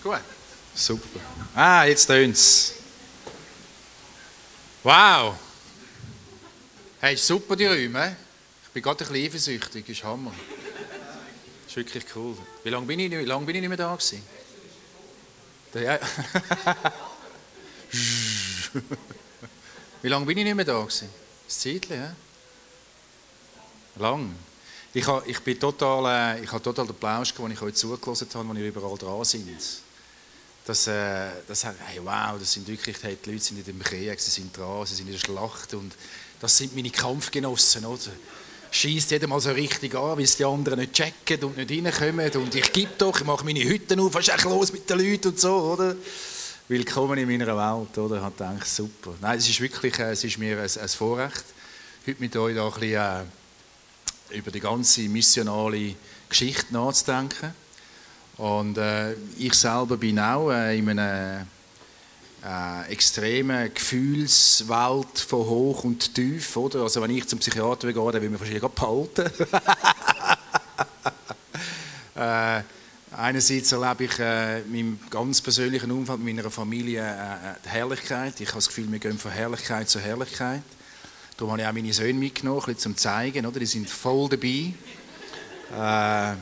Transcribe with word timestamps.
Ist 0.00 0.04
gut? 0.04 0.20
Super. 0.74 1.20
Ah, 1.54 1.84
jetzt 1.84 2.06
tönt's. 2.06 2.72
Wow! 4.82 5.34
Hey, 7.00 7.16
super 7.16 7.54
die 7.54 7.66
Räume. 7.66 8.16
Ich 8.64 8.70
bin 8.70 8.82
gerade 8.82 9.04
ein 9.04 9.12
bisschen 9.12 9.26
eifersüchtig, 9.26 9.86
ist 9.90 10.02
Hammer. 10.02 10.32
Ist 11.66 11.76
wirklich 11.76 12.06
cool. 12.16 12.34
Wie 12.64 12.70
lange 12.70 12.86
bin 12.86 12.98
ich, 12.98 13.10
wie 13.10 13.24
lange 13.26 13.44
bin 13.44 13.56
ich 13.56 13.60
nicht 13.60 13.68
mehr 13.68 13.76
da 13.76 13.94
gewesen? 13.94 14.22
Ja. 15.74 15.98
wie 20.00 20.08
lange 20.08 20.24
bin 20.24 20.38
ich 20.38 20.44
nicht 20.44 20.56
mehr 20.56 20.64
da 20.64 20.80
gewesen? 20.80 21.10
Ein 21.10 21.50
Zeitchen, 21.50 21.96
ja? 21.96 22.16
Lang. 23.96 24.34
Ich, 24.94 25.06
habe, 25.06 25.28
ich 25.28 25.40
bin 25.40 25.60
total, 25.60 26.38
äh, 26.38 26.42
ich 26.42 26.50
habe 26.50 26.62
total 26.62 26.86
den 26.86 26.96
Plausch, 26.96 27.34
als 27.38 27.52
ich 27.52 27.60
euch 27.60 27.74
zugelassen 27.74 28.28
habe, 28.32 28.48
als 28.48 28.58
ihr 28.58 28.68
überall 28.68 28.96
dran 28.96 29.22
sind. 29.24 29.46
Das, 30.70 30.86
äh, 30.86 31.30
das, 31.48 31.64
hey, 31.64 31.98
wow, 32.00 32.38
das 32.38 32.52
sind 32.52 32.68
wirklich, 32.68 32.96
hey, 33.02 33.18
die 33.24 33.32
Leute 33.32 33.42
sind 33.42 33.58
in 33.58 33.64
dem 33.64 33.82
Krieg, 33.82 34.20
sie 34.20 34.30
sind 34.30 34.56
dran, 34.56 34.86
sie 34.86 34.94
sind 34.94 35.06
in 35.08 35.14
der 35.14 35.18
Schlacht 35.18 35.74
und 35.74 35.92
das 36.40 36.56
sind 36.56 36.76
meine 36.76 36.90
Kampfgenossen, 36.90 37.84
oder? 37.84 38.12
Schießt 38.70 39.10
jeder 39.10 39.26
mal 39.26 39.40
so 39.40 39.50
richtig 39.50 39.96
an, 39.96 40.16
weil 40.16 40.22
es 40.22 40.36
die 40.36 40.44
anderen 40.44 40.78
nicht 40.78 40.92
checken 40.92 41.42
und 41.42 41.56
nicht 41.56 42.00
reinkommen 42.00 42.30
und 42.30 42.54
ich 42.54 42.72
gebe 42.72 42.92
doch, 42.96 43.18
ich 43.18 43.26
mache 43.26 43.44
meine 43.44 43.64
Hütten 43.64 43.98
auf, 43.98 44.14
was 44.14 44.28
ist 44.28 44.44
los 44.44 44.72
mit 44.72 44.88
den 44.88 45.00
Leuten 45.00 45.30
und 45.30 45.40
so, 45.40 45.56
oder? 45.56 45.96
Willkommen 46.68 47.18
in 47.18 47.28
meiner 47.28 47.48
Welt, 47.48 47.98
oder? 47.98 48.18
Ich 48.18 48.22
habe 48.22 48.64
super. 48.64 49.14
Nein, 49.20 49.38
es 49.38 49.48
ist 49.48 49.60
wirklich, 49.60 49.98
äh, 49.98 50.12
es 50.12 50.22
ist 50.22 50.38
mir 50.38 50.56
ein, 50.56 50.70
ein 50.80 50.88
Vorrecht, 50.88 51.46
heute 52.06 52.20
mit 52.20 52.36
euch 52.36 52.54
da 52.54 52.68
ein 52.68 52.72
bisschen, 52.74 53.26
äh, 54.30 54.38
über 54.38 54.52
die 54.52 54.60
ganze 54.60 55.00
missionale 55.00 55.96
Geschichte 56.28 56.72
nachzudenken. 56.72 57.54
Und 58.40 58.78
äh, 58.78 59.12
ich 59.36 59.52
selber 59.52 59.98
bin 59.98 60.18
auch 60.18 60.50
äh, 60.50 60.78
in 60.78 60.88
einer 60.88 61.46
äh, 62.42 62.90
extremen 62.90 63.70
Gefühlswelt 63.74 65.18
von 65.18 65.40
hoch 65.40 65.84
und 65.84 66.14
tief. 66.14 66.56
Oder? 66.56 66.80
Also 66.80 67.02
wenn 67.02 67.10
ich 67.10 67.28
zum 67.28 67.38
Psychiater 67.38 67.92
gehe, 67.92 68.12
dann 68.12 68.22
will 68.22 68.30
man 68.30 68.40
wahrscheinlich 68.40 68.62
behalten. 68.62 69.30
äh, 72.16 72.62
einerseits 73.14 73.72
erlebe 73.72 74.04
ich 74.04 74.18
äh, 74.18 74.60
in 74.62 74.72
meinem 74.72 75.00
ganz 75.10 75.42
persönlichen 75.42 75.90
Umfeld, 75.90 76.20
mit 76.20 76.34
meiner 76.34 76.50
Familie, 76.50 77.02
äh, 77.02 77.58
die 77.62 77.68
Herrlichkeit. 77.68 78.40
Ich 78.40 78.48
habe 78.48 78.56
das 78.56 78.68
Gefühl, 78.68 78.90
wir 78.90 79.00
gehen 79.00 79.18
von 79.18 79.32
Herrlichkeit 79.32 79.90
zu 79.90 80.00
Herrlichkeit. 80.00 80.62
Darum 81.36 81.52
habe 81.52 81.60
ich 81.60 81.68
auch 81.68 81.74
meine 81.74 81.92
Söhne 81.92 82.18
mitgenommen, 82.18 82.62
um 82.66 82.78
zu 82.78 82.94
zeigen. 82.94 83.44
Oder? 83.44 83.60
Die 83.60 83.66
sind 83.66 83.90
voll 83.90 84.30
dabei. 84.30 84.72
Äh, 85.76 86.36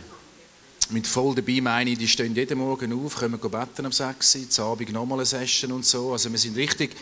mit 0.90 1.06
voll 1.06 1.34
dabei 1.34 1.60
meine 1.60 1.90
ich, 1.90 1.98
die 1.98 2.08
stehen 2.08 2.34
jeden 2.34 2.58
Morgen 2.58 2.92
auf, 2.92 3.16
kommen 3.16 3.38
beten 3.38 3.86
am 3.86 3.92
6 3.92 4.36
Uhr, 4.36 4.50
zum 4.50 4.64
Abend 4.64 4.92
nochmal 4.92 5.18
eine 5.18 5.26
Session 5.26 5.72
und 5.72 5.84
so. 5.84 6.12
Also 6.12 6.30
wir 6.30 6.38
sind 6.38 6.56
richtig 6.56 6.96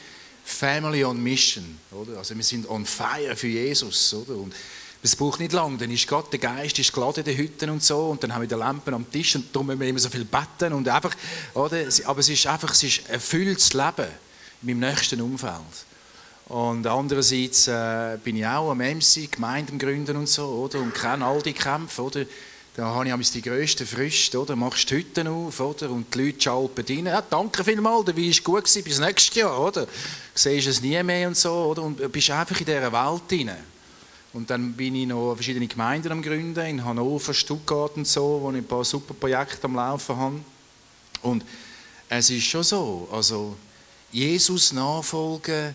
Family 0.45 1.05
on 1.05 1.23
Mission. 1.23 1.79
Oder? 1.93 2.19
Also 2.19 2.37
wir 2.37 2.45
sind 2.45 2.69
on 2.69 2.85
fire 2.85 3.37
für 3.37 3.49
Jesus. 3.49 4.15
Oder? 4.15 4.37
Und 4.37 4.55
es 5.03 5.15
braucht 5.15 5.41
nicht 5.41 5.53
lange, 5.53 5.77
dann 5.79 5.91
ist 5.91 6.09
Gott, 6.09 6.33
der 6.33 6.41
Geist 6.41 6.79
ist 6.79 6.93
geladen 6.93 7.21
in 7.21 7.25
den 7.25 7.37
Hütten 7.37 7.71
und 7.71 7.83
so 7.83 8.09
und 8.09 8.23
dann 8.23 8.35
haben 8.35 8.41
wir 8.41 8.49
die 8.49 8.55
Lampen 8.55 8.93
am 8.93 9.09
Tisch 9.11 9.37
und 9.37 9.55
darum 9.55 9.69
müssen 9.69 9.81
wir 9.81 9.89
immer 9.89 9.99
so 9.99 10.09
viel 10.09 10.25
beten 10.25 10.73
und 10.73 10.89
einfach, 10.89 11.15
oder? 11.55 11.87
Aber 12.07 12.21
es 12.21 12.29
ist 12.29 12.47
einfach, 12.47 12.73
es 12.73 12.83
ist 12.83 13.09
erfülltes 13.09 13.73
Leben 13.73 14.09
in 14.63 14.67
meinem 14.67 14.91
nächsten 14.91 15.21
Umfeld. 15.21 15.53
Und 16.47 16.87
andererseits 16.87 17.69
äh, 17.69 18.19
bin 18.23 18.37
ich 18.37 18.47
auch 18.47 18.71
am 18.71 18.79
MC, 18.79 19.31
Gemeinden 19.31 19.79
gründen 19.79 20.17
und 20.17 20.29
so, 20.29 20.47
oder? 20.47 20.81
Und 20.81 20.95
kenne 20.95 21.25
all 21.25 21.43
die 21.43 21.53
Kämpfe, 21.53 22.03
oder? 22.03 22.25
Da 22.77 22.95
habe 22.95 23.09
ich 23.09 23.31
die 23.31 23.41
grössten 23.41 23.87
Früchte, 23.87 24.39
oder? 24.39 24.55
Machst 24.55 24.91
die 24.91 24.97
Hütten 24.97 25.27
auf, 25.29 25.61
oder? 25.61 25.91
Und 25.91 26.15
die 26.15 26.27
Leute 26.27 26.43
schalpen 26.43 26.85
rein. 26.87 27.07
Ja, 27.07 27.23
danke 27.23 27.65
vielmals, 27.65 28.05
der 28.05 28.15
Wein 28.15 28.25
war 28.25 28.43
gut 28.43 28.65
gewesen, 28.65 28.85
bis 28.85 28.99
nächstes 28.99 29.35
Jahr, 29.35 29.59
oder? 29.59 29.87
Du 29.87 29.91
siehst 30.35 30.67
es 30.67 30.83
nie 30.83 31.03
mehr 31.03 31.27
und 31.27 31.39
so, 31.39 31.51
oder? 31.51 31.83
Und 31.83 32.13
bist 32.13 32.31
einfach 32.31 32.61
in 32.61 32.67
dieser 32.67 32.93
Welt 32.93 33.23
drin. 33.31 33.51
Und 34.35 34.51
dann 34.51 34.75
bin 34.75 34.95
ich 34.95 35.07
noch 35.07 35.35
verschiedene 35.37 35.67
Gemeinden 35.67 36.13
am 36.13 36.21
Gründen, 36.21 36.67
in 36.67 36.85
Hannover, 36.85 37.33
Stuttgart 37.33 37.97
und 37.97 38.07
so, 38.07 38.41
wo 38.43 38.51
ich 38.51 38.59
ein 38.59 38.67
paar 38.67 38.85
super 38.85 39.15
Projekte 39.15 39.65
am 39.65 39.77
Laufen 39.77 40.15
habe. 40.15 40.41
Und 41.23 41.47
es 42.11 42.29
ist 42.29 42.45
schon 42.45 42.63
so, 42.63 43.09
also 43.11 43.57
Jesus 44.13 44.75
nachfolgen, 44.75 45.75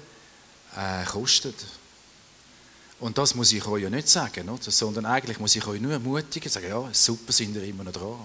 äh, 0.78 1.04
kostet. 1.06 1.56
Und 3.02 3.18
das 3.18 3.34
muss 3.34 3.52
ich 3.52 3.66
euch 3.66 3.82
ja 3.82 3.90
nicht 3.90 4.08
sagen, 4.08 4.48
oder? 4.48 4.72
sondern 4.72 5.08
eigentlich 5.08 5.40
muss 5.40 5.56
ich 5.56 5.66
euch 5.66 5.82
nur 5.82 5.92
ermutigen, 5.92 6.50
sagen, 6.52 6.70
ja, 6.70 6.88
super, 6.94 7.32
sind 7.34 7.56
ihr 7.56 7.64
immer 7.64 7.84
noch 7.84 7.92
dran. 7.92 8.20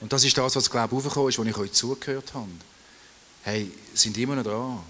Und 0.00 0.12
das 0.12 0.24
ist 0.24 0.36
das, 0.36 0.56
was, 0.56 0.68
glaube 0.68 0.88
ich, 0.88 0.98
aufgekommen 0.98 1.28
ist, 1.28 1.38
als 1.38 1.48
ich 1.48 1.56
euch 1.56 1.72
zugehört 1.72 2.34
habe. 2.34 2.48
Hey, 3.42 3.70
sind 3.94 4.18
immer 4.18 4.34
noch 4.34 4.42
dran. 4.42 4.80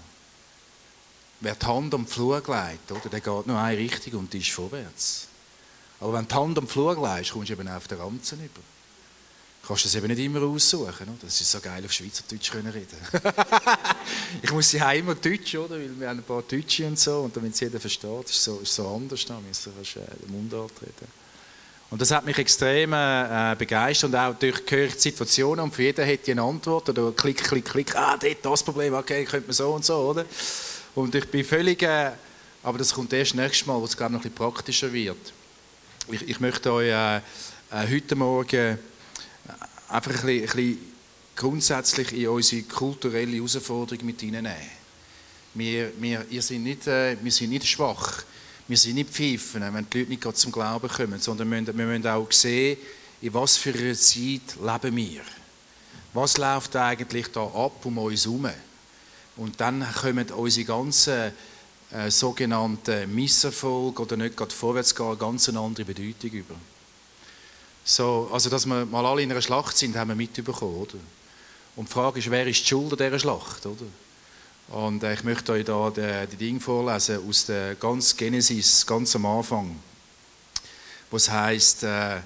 Wer 1.39 1.53
die 1.53 1.65
Hand 1.67 1.93
am 1.93 2.07
Flug 2.07 2.47
legt, 2.47 2.91
oder, 2.91 3.09
der 3.09 3.21
geht 3.21 3.47
nur 3.47 3.59
eine 3.59 3.77
Richtung 3.77 4.21
und 4.21 4.33
die 4.33 4.39
ist 4.39 4.49
vorwärts. 4.49 5.27
Aber 5.99 6.13
wenn 6.13 6.27
die 6.27 6.33
Hand 6.33 6.57
am 6.57 6.67
Flug 6.67 6.97
legst, 6.99 7.31
kommst 7.31 7.49
du 7.49 7.53
eben 7.53 7.67
auf 7.67 7.87
den 7.87 7.99
Ranzen 7.99 8.43
über 8.43 8.61
kannst 9.65 9.85
das 9.85 9.95
eben 9.95 10.07
nicht 10.07 10.19
immer 10.19 10.41
aussuchen. 10.41 10.87
Oder? 10.87 11.17
Das 11.21 11.39
ist 11.41 11.51
so 11.51 11.59
geil, 11.59 11.83
auf 11.83 11.91
Schweizerdeutsch 11.91 12.51
können 12.51 12.71
reden. 12.71 12.97
ich 14.41 14.51
muss 14.51 14.69
sie 14.69 14.77
immer 14.77 15.15
Deutsch, 15.15 15.55
oder? 15.55 15.75
Weil 15.75 15.99
wir 15.99 16.09
haben 16.09 16.19
ein 16.19 16.23
paar 16.23 16.43
Deutsche 16.43 16.85
und 16.85 16.99
so. 16.99 17.21
Und 17.21 17.35
damit 17.35 17.53
es 17.53 17.59
jeder 17.59 17.79
versteht, 17.79 18.29
ist 18.29 18.43
so, 18.43 18.59
ist 18.59 18.75
so 18.75 18.87
anders. 18.87 19.25
Da 19.25 19.39
müssen 19.39 19.73
wir 19.75 20.01
den 20.01 20.31
Mundart 20.31 20.73
reden. 20.81 21.07
Und 21.89 22.01
das 22.01 22.11
hat 22.11 22.25
mich 22.25 22.37
extrem 22.37 22.93
äh, 22.93 23.55
begeistert. 23.57 24.09
Und 24.09 24.15
auch 24.15 24.35
durch 24.35 24.65
die 24.65 24.89
Situationen. 24.99 25.65
Und 25.65 25.73
für 25.73 25.83
jeden 25.83 26.05
hätte 26.05 26.31
eine 26.31 26.41
Antwort. 26.41 26.89
Oder 26.89 27.11
klick, 27.11 27.43
klick, 27.43 27.65
klick. 27.65 27.95
Ah, 27.95 28.17
dort 28.17 28.45
das 28.45 28.63
Problem. 28.63 28.93
Okay, 28.93 29.25
könnte 29.25 29.47
man 29.47 29.53
so 29.53 29.71
und 29.71 29.85
so, 29.85 29.95
oder? 29.95 30.25
Und 30.95 31.15
ich 31.15 31.29
bin 31.29 31.43
völlig. 31.43 31.81
Äh, 31.81 32.11
aber 32.61 32.77
das 32.79 32.93
kommt 32.93 33.13
erst 33.13 33.35
nächstes 33.35 33.67
Mal, 33.67 33.79
wo 33.79 33.85
es, 33.85 33.95
glaube 33.95 34.13
ich, 34.13 34.17
noch 34.17 34.25
ein 34.25 34.31
bisschen 34.31 34.53
praktischer 34.53 34.91
wird. 34.91 35.33
Ich, 36.11 36.27
ich 36.27 36.39
möchte 36.39 36.71
euch 36.71 36.89
äh, 36.89 37.17
äh 37.17 37.21
heute 37.71 38.15
Morgen 38.15 38.79
einfach 39.95 40.11
ein 40.11 40.25
bisschen, 40.25 40.41
ein 40.41 40.45
bisschen 40.45 40.77
grundsätzlich 41.35 42.13
in 42.13 42.27
unsere 42.29 42.63
kulturelle 42.63 43.35
Herausforderung 43.35 44.05
mit 44.05 44.21
hineinnehmen. 44.21 44.75
Wir, 45.53 45.91
wir, 45.99 46.25
wir, 46.29 46.41
sind 46.41 46.63
nicht, 46.63 46.87
äh, 46.87 47.17
wir 47.21 47.31
sind 47.31 47.49
nicht 47.49 47.65
schwach, 47.65 48.23
wir 48.67 48.77
sind 48.77 48.95
nicht 48.95 49.09
pfeifen, 49.09 49.61
wenn 49.73 49.87
die 49.89 49.99
Leute 49.99 50.09
nicht 50.09 50.21
gerade 50.21 50.35
zum 50.35 50.51
Glauben 50.51 50.87
kommen, 50.89 51.19
sondern 51.19 51.49
wir 51.49 51.61
müssen, 51.61 51.77
wir 51.77 51.85
müssen 51.85 52.07
auch 52.07 52.31
sehen, 52.31 52.77
in 53.21 53.33
was 53.33 53.57
für 53.57 53.73
einer 53.73 53.93
Zeit 53.95 54.57
leben 54.61 54.95
wir. 54.97 55.21
Was 56.13 56.37
läuft 56.37 56.75
eigentlich 56.75 57.27
da 57.27 57.43
ab 57.43 57.85
um 57.85 57.97
uns 57.97 58.25
herum? 58.25 58.49
Und 59.37 59.59
dann 59.59 59.85
kommen 59.93 60.29
unsere 60.31 60.65
ganzen 60.65 61.31
äh, 61.91 62.09
sogenannten 62.09 63.13
Misserfolge 63.13 64.01
oder 64.01 64.17
nicht 64.17 64.35
gerade 64.35 64.53
vorwärts 64.53 64.95
gehen, 64.95 65.17
ganz 65.17 65.49
eine 65.49 65.59
andere 65.59 65.85
Bedeutung 65.85 66.31
über. 66.31 66.55
So, 67.87 68.27
also, 68.33 68.49
dass 68.49 68.65
wir 68.65 68.83
mal 68.87 69.05
alle 69.05 69.21
in 69.21 69.31
einer 69.31 69.43
Schlacht 69.43 69.77
sind, 69.77 69.95
haben 69.95 70.09
wir 70.09 70.15
mitbekommen, 70.15 70.75
oder? 70.75 70.97
Und 71.75 71.87
die 71.87 71.93
Frage 71.93 72.17
ist, 72.17 72.31
wer 72.31 72.47
ist 72.47 72.61
die 72.61 72.67
Schuld 72.69 72.91
an 72.93 72.97
dieser 72.97 73.19
Schlacht, 73.19 73.63
oder? 73.63 73.85
Und 74.69 75.03
äh, 75.03 75.13
ich 75.13 75.23
möchte 75.23 75.51
euch 75.51 75.65
da 75.65 75.91
die, 75.91 76.27
die 76.31 76.37
Dinge 76.37 76.59
vorlesen 76.59 77.19
aus 77.29 77.45
der 77.45 77.75
ganz 77.75 78.17
Genesis, 78.17 78.87
ganz 78.87 79.15
am 79.15 79.27
Anfang, 79.27 79.79
wo 81.11 81.17
es 81.17 81.29
heißt, 81.29 81.83
äh, 81.83 82.21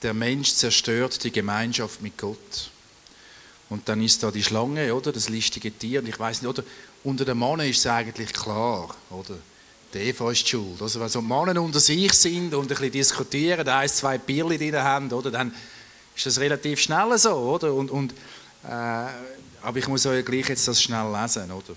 der 0.00 0.14
Mensch 0.14 0.54
zerstört 0.54 1.24
die 1.24 1.32
Gemeinschaft 1.32 2.00
mit 2.02 2.16
Gott. 2.16 2.70
Und 3.68 3.88
dann 3.88 4.00
ist 4.02 4.22
da 4.22 4.30
die 4.30 4.44
Schlange, 4.44 4.94
oder, 4.94 5.10
das 5.10 5.28
listige 5.28 5.76
Tier. 5.76 6.00
Und 6.00 6.08
ich 6.08 6.20
weiß 6.20 6.42
nicht, 6.42 6.48
oder, 6.48 6.62
unter 7.02 7.24
den 7.24 7.36
Männern 7.36 7.68
ist 7.68 7.78
es 7.78 7.86
eigentlich 7.88 8.32
klar, 8.32 8.94
oder? 9.10 9.38
Die 9.92 9.98
Eva 9.98 10.30
ist 10.30 10.44
die 10.44 10.50
schuld. 10.50 10.80
Also 10.80 11.00
wenn 11.00 11.08
so 11.08 11.20
Männer 11.20 11.60
unter 11.60 11.80
sich 11.80 12.12
sind 12.12 12.54
und 12.54 12.64
ein 12.64 12.68
bisschen 12.68 12.92
diskutieren, 12.92 13.64
da 13.64 13.78
eins, 13.78 13.96
zwei 13.96 14.18
Bierli 14.18 14.56
drin 14.56 14.76
haben, 14.76 15.12
oder, 15.12 15.30
dann 15.30 15.52
ist 16.14 16.26
das 16.26 16.38
relativ 16.38 16.80
schnell 16.80 17.16
so, 17.18 17.32
oder? 17.32 17.74
Und, 17.74 17.90
und, 17.90 18.12
äh, 18.64 18.66
aber 19.62 19.76
ich 19.76 19.88
muss 19.88 20.06
euch 20.06 20.24
gleich 20.24 20.48
jetzt 20.48 20.68
das 20.68 20.82
schnell 20.82 21.10
lesen, 21.10 21.50
oder? 21.50 21.74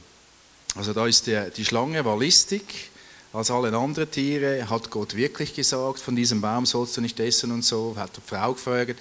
Also 0.76 0.94
da 0.94 1.08
ist 1.08 1.26
die, 1.28 1.40
die 1.56 1.66
Schlange 1.66 2.04
war 2.04 2.18
listig 2.18 2.92
als 3.32 3.50
alle 3.50 3.76
anderen 3.76 4.10
Tiere, 4.10 4.70
hat 4.70 4.92
Gott 4.92 5.16
wirklich 5.16 5.56
gesagt, 5.56 6.00
von 6.00 6.16
diesem 6.16 6.40
Baum 6.40 6.66
sollst 6.68 6.98
du 6.98 7.02
nicht 7.02 7.20
essen 7.20 7.52
und 7.52 7.66
so, 7.66 7.96
hat 7.98 8.12
die 8.16 8.22
Frau 8.26 8.54
gefragt. 8.54 9.00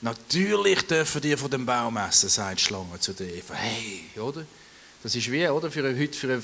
Natürlich 0.00 0.82
dürfen 0.82 1.20
die 1.20 1.36
von 1.36 1.50
dem 1.50 1.66
Baum 1.66 1.96
essen, 1.96 2.28
sagt 2.28 2.60
die 2.60 2.64
Schlange 2.64 2.98
zu 3.00 3.12
der 3.12 3.34
Eva. 3.34 3.54
Hey, 3.54 4.04
oder? 4.20 4.44
Das 5.02 5.16
ist 5.16 5.30
wie, 5.30 5.48
oder? 5.48 5.70
Für, 5.70 5.82
heute 5.96 6.16
für 6.16 6.32
eine 6.32 6.42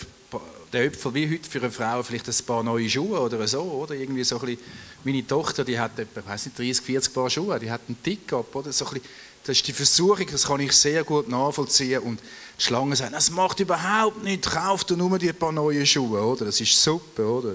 der 0.72 0.86
Öpfel 0.86 1.14
wie 1.14 1.30
heute 1.30 1.48
für 1.48 1.60
eine 1.60 1.70
Frau 1.70 2.02
vielleicht 2.02 2.28
ein 2.28 2.46
paar 2.46 2.62
neue 2.62 2.88
Schuhe 2.88 3.20
oder 3.20 3.46
so, 3.46 3.62
oder? 3.62 3.94
Irgendwie 3.94 4.24
so 4.24 4.38
ein 4.38 4.46
bisschen, 4.46 4.64
meine 5.04 5.26
Tochter, 5.26 5.64
die 5.64 5.78
hat 5.78 5.98
etwa, 5.98 6.24
weiß 6.26 6.46
nicht, 6.46 6.58
30, 6.58 6.80
40 6.84 7.14
Paar 7.14 7.30
Schuhe, 7.30 7.58
die 7.58 7.70
hat 7.70 7.80
einen 7.88 8.02
Tick-Up, 8.02 8.54
oder? 8.54 8.72
So 8.72 8.86
ein 8.86 9.00
das 9.44 9.56
ist 9.56 9.66
die 9.66 9.72
Versuchung, 9.72 10.26
das 10.30 10.46
kann 10.46 10.60
ich 10.60 10.72
sehr 10.72 11.04
gut 11.04 11.28
nachvollziehen 11.28 12.02
und 12.02 12.20
die 12.58 12.62
Schlange 12.62 12.94
sagen, 12.96 13.12
das 13.12 13.30
macht 13.30 13.60
überhaupt 13.60 14.22
nichts, 14.22 14.50
kauf 14.50 14.84
du 14.84 14.94
nur 14.94 15.18
die 15.18 15.32
paar 15.32 15.52
neue 15.52 15.86
Schuhe, 15.86 16.20
oder? 16.20 16.44
Das 16.44 16.60
ist 16.60 16.82
super, 16.82 17.24
oder? 17.24 17.54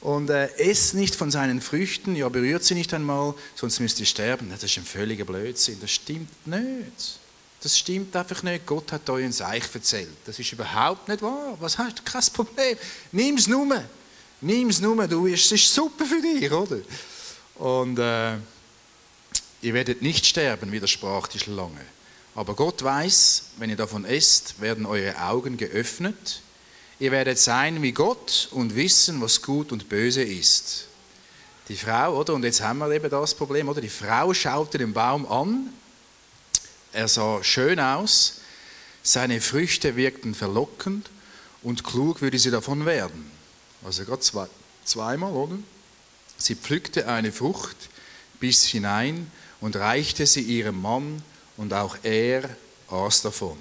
Und 0.00 0.30
äh, 0.30 0.48
ess 0.56 0.94
nicht 0.94 1.14
von 1.14 1.30
seinen 1.30 1.60
Früchten, 1.60 2.16
ja, 2.16 2.28
berührt 2.28 2.64
sie 2.64 2.74
nicht 2.74 2.92
einmal, 2.92 3.34
sonst 3.54 3.78
müsst 3.78 4.00
ihr 4.00 4.06
sterben. 4.06 4.48
Das 4.50 4.64
ist 4.64 4.78
ein 4.78 4.84
völliger 4.84 5.24
Blödsinn, 5.24 5.78
das 5.80 5.92
stimmt 5.92 6.46
nicht. 6.46 7.20
Das 7.60 7.76
stimmt 7.76 8.14
einfach 8.14 8.42
nicht. 8.44 8.66
Gott 8.66 8.92
hat 8.92 9.08
euch 9.10 9.24
ein 9.24 9.32
Seich 9.32 9.64
erzählt. 9.74 10.16
Das 10.24 10.38
ist 10.38 10.52
überhaupt 10.52 11.08
nicht 11.08 11.22
wahr. 11.22 11.56
Was 11.58 11.76
hast 11.76 11.98
du? 11.98 12.02
Kein 12.04 12.22
Problem. 12.32 12.76
Nimm 13.10 13.36
es 13.36 13.48
nur. 13.48 13.82
Nimm 14.40 14.68
es 14.68 14.80
nur. 14.80 15.08
Du, 15.08 15.26
es 15.26 15.50
ist 15.50 15.74
super 15.74 16.04
für 16.04 16.22
dich, 16.22 16.50
oder? 16.52 16.78
Und 17.56 17.98
äh, 17.98 18.34
ihr 19.60 19.74
werdet 19.74 20.02
nicht 20.02 20.24
sterben, 20.24 20.70
widersprach 20.70 21.26
die 21.26 21.40
Schlange. 21.40 21.84
Aber 22.36 22.54
Gott 22.54 22.84
weiß, 22.84 23.46
wenn 23.56 23.70
ihr 23.70 23.76
davon 23.76 24.04
esst, 24.04 24.60
werden 24.60 24.86
eure 24.86 25.20
Augen 25.20 25.56
geöffnet. 25.56 26.42
Ihr 27.00 27.10
werdet 27.10 27.40
sein 27.40 27.82
wie 27.82 27.90
Gott 27.90 28.48
und 28.52 28.76
wissen, 28.76 29.20
was 29.20 29.42
gut 29.42 29.72
und 29.72 29.88
böse 29.88 30.22
ist. 30.22 30.86
Die 31.68 31.76
Frau, 31.76 32.16
oder? 32.16 32.34
Und 32.34 32.44
jetzt 32.44 32.60
haben 32.60 32.78
wir 32.78 32.90
eben 32.92 33.10
das 33.10 33.34
Problem, 33.34 33.68
oder? 33.68 33.80
Die 33.80 33.88
Frau 33.88 34.32
schaute 34.32 34.78
den 34.78 34.92
Baum 34.92 35.26
an 35.26 35.72
er 36.92 37.08
sah 37.08 37.42
schön 37.42 37.80
aus, 37.80 38.40
seine 39.02 39.40
Früchte 39.40 39.96
wirkten 39.96 40.34
verlockend 40.34 41.08
und 41.62 41.84
klug 41.84 42.20
würde 42.20 42.38
sie 42.38 42.50
davon 42.50 42.86
werden. 42.86 43.30
Also 43.84 44.04
gerade 44.04 44.20
zwei, 44.20 44.46
zweimal, 44.84 45.32
oder? 45.32 45.58
Sie 46.36 46.54
pflückte 46.54 47.08
eine 47.08 47.32
Frucht, 47.32 47.76
biss 48.40 48.64
hinein 48.64 49.30
und 49.60 49.76
reichte 49.76 50.26
sie 50.26 50.42
ihrem 50.42 50.80
Mann 50.80 51.22
und 51.56 51.72
auch 51.72 51.96
er 52.02 52.48
aß 52.88 53.22
davon. 53.22 53.58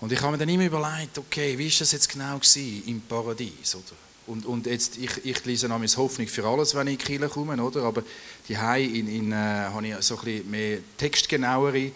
Und 0.00 0.10
ich 0.12 0.20
habe 0.20 0.32
mir 0.32 0.38
dann 0.38 0.48
immer 0.48 0.64
überlegt, 0.64 1.16
okay, 1.18 1.56
wie 1.56 1.68
ist 1.68 1.80
das 1.80 1.92
jetzt 1.92 2.08
genau 2.08 2.40
im 2.86 3.00
Paradies, 3.02 3.74
oder? 3.76 4.11
Und, 4.26 4.46
und 4.46 4.66
jetzt, 4.66 4.98
ich, 4.98 5.24
ich 5.24 5.44
lese 5.44 5.68
namens 5.68 5.96
Hoffnung 5.96 6.28
für 6.28 6.46
alles, 6.46 6.74
wenn 6.74 6.86
ich 6.86 6.92
in 6.92 6.98
die 6.98 7.04
Kirche 7.04 7.28
komme, 7.28 7.60
oder? 7.60 7.82
aber 7.82 8.02
die 8.48 8.54
in, 8.54 9.08
in, 9.08 9.32
äh, 9.32 9.34
habe 9.34 9.86
ich 9.86 9.96
so 10.00 10.16
ein 10.16 10.24
bisschen 10.24 10.50
mehr 10.50 10.78
textgenauere 10.96 11.90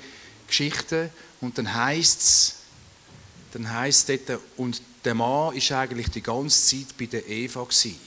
Geschichten 0.47 1.11
und 1.40 1.56
dann 1.56 1.73
heißt 1.73 2.21
es, 2.21 2.54
dann 3.52 3.73
heisst 3.73 4.09
dort, 4.09 4.40
und 4.56 4.83
der 5.04 5.14
Mann 5.14 5.54
ist 5.54 5.71
eigentlich 5.73 6.11
die 6.11 6.23
ganze 6.23 6.61
Zeit 6.61 6.97
bei 6.99 7.06
der 7.06 7.26
Eva 7.28 7.62
gewesen. 7.62 7.99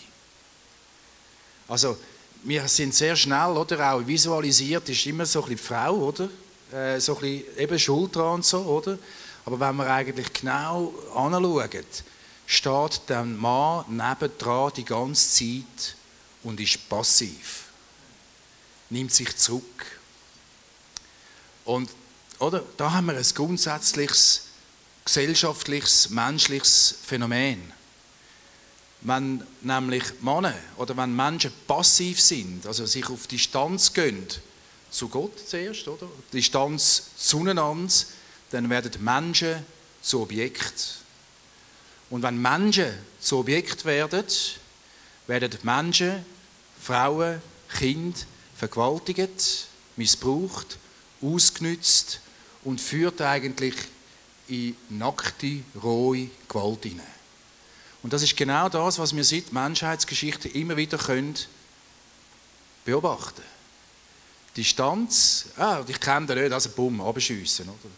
Also, 1.68 1.98
wir 2.44 2.68
sind 2.68 2.94
sehr 2.94 3.16
schnell, 3.16 3.52
oder, 3.52 3.94
auch 3.94 4.06
visualisiert, 4.06 4.88
ist 4.90 5.06
immer 5.06 5.26
so 5.26 5.44
ein 5.44 5.50
bisschen 5.50 5.58
die 5.58 5.64
Frau, 5.64 5.96
oder? 5.96 6.30
Äh, 6.72 7.00
so 7.00 7.16
ein 7.16 7.22
bisschen 7.22 7.58
eben 7.58 7.80
schuld 7.80 8.16
dran 8.16 8.36
und 8.36 8.46
so, 8.46 8.60
oder? 8.60 8.98
Aber 9.46 9.60
wenn 9.60 9.76
wir 9.78 9.90
eigentlich 9.92 10.32
genau 10.34 10.94
anschauen, 11.16 11.70
steht 12.50 13.02
der 13.08 13.24
Mann 13.24 13.86
nebendran 13.96 14.74
die 14.76 14.84
ganze 14.84 15.30
Zeit 15.30 15.96
und 16.42 16.60
ist 16.60 16.90
passiv. 16.90 17.66
Nimmt 18.90 19.14
sich 19.14 19.38
zurück. 19.38 19.86
Und 21.64 21.92
oder, 22.40 22.64
da 22.76 22.92
haben 22.92 23.06
wir 23.06 23.18
ein 23.18 23.24
grundsätzliches 23.36 24.46
gesellschaftliches, 25.06 26.10
menschliches 26.10 26.96
Phänomen. 27.06 27.72
Wenn 29.02 29.44
nämlich 29.62 30.04
Männer 30.22 30.56
oder 30.78 30.98
wenn 30.98 31.16
Menschen 31.16 31.52
passiv 31.68 32.20
sind, 32.20 32.66
also 32.66 32.86
sich 32.88 33.08
auf 33.10 33.28
Distanz 33.28 33.94
gehen, 33.94 34.26
zu 34.90 35.08
Gott 35.08 35.48
zuerst, 35.48 35.88
oder? 35.88 36.08
Distanz 36.34 37.12
zueinander, 37.16 37.94
dann 38.50 38.70
werden 38.72 39.04
Menschen 39.04 39.64
zu 40.02 40.22
Objekt. 40.22 40.99
Und 42.10 42.24
wenn 42.24 42.42
Menschen 42.42 42.92
zu 43.20 43.40
Objekt 43.40 43.86
werden, 43.86 44.26
werden 45.28 45.58
Menschen, 45.64 46.26
Frauen, 46.82 47.42
Kinder 47.78 48.18
vergewaltigt, 48.56 49.68
missbraucht, 49.96 50.78
ausgenützt 51.22 52.20
und 52.64 52.82
führt 52.82 53.22
eigentlich 53.22 53.76
in 54.48 54.76
nackte, 54.90 55.60
rohe 55.82 56.30
Gewalt 56.48 56.84
hinein. 56.84 57.06
Und 58.02 58.14
das 58.14 58.24
ist 58.24 58.36
genau 58.36 58.70
das, 58.70 58.98
was 58.98 59.16
wir 59.16 59.24
seit 59.24 59.54
Menschheitsgeschichte 59.54 60.50
immer 60.50 60.78
wieder 60.78 60.98
können 60.98 61.36
beobachten 62.86 63.44
Distanz, 64.56 65.46
ah, 65.58 65.84
ich 65.88 66.00
kenne 66.00 66.26
den 66.26 66.44
nicht, 66.44 66.52
also 66.52 66.70
bumm, 66.72 67.02
abschiessen, 67.02 67.70
oder? 67.70 67.90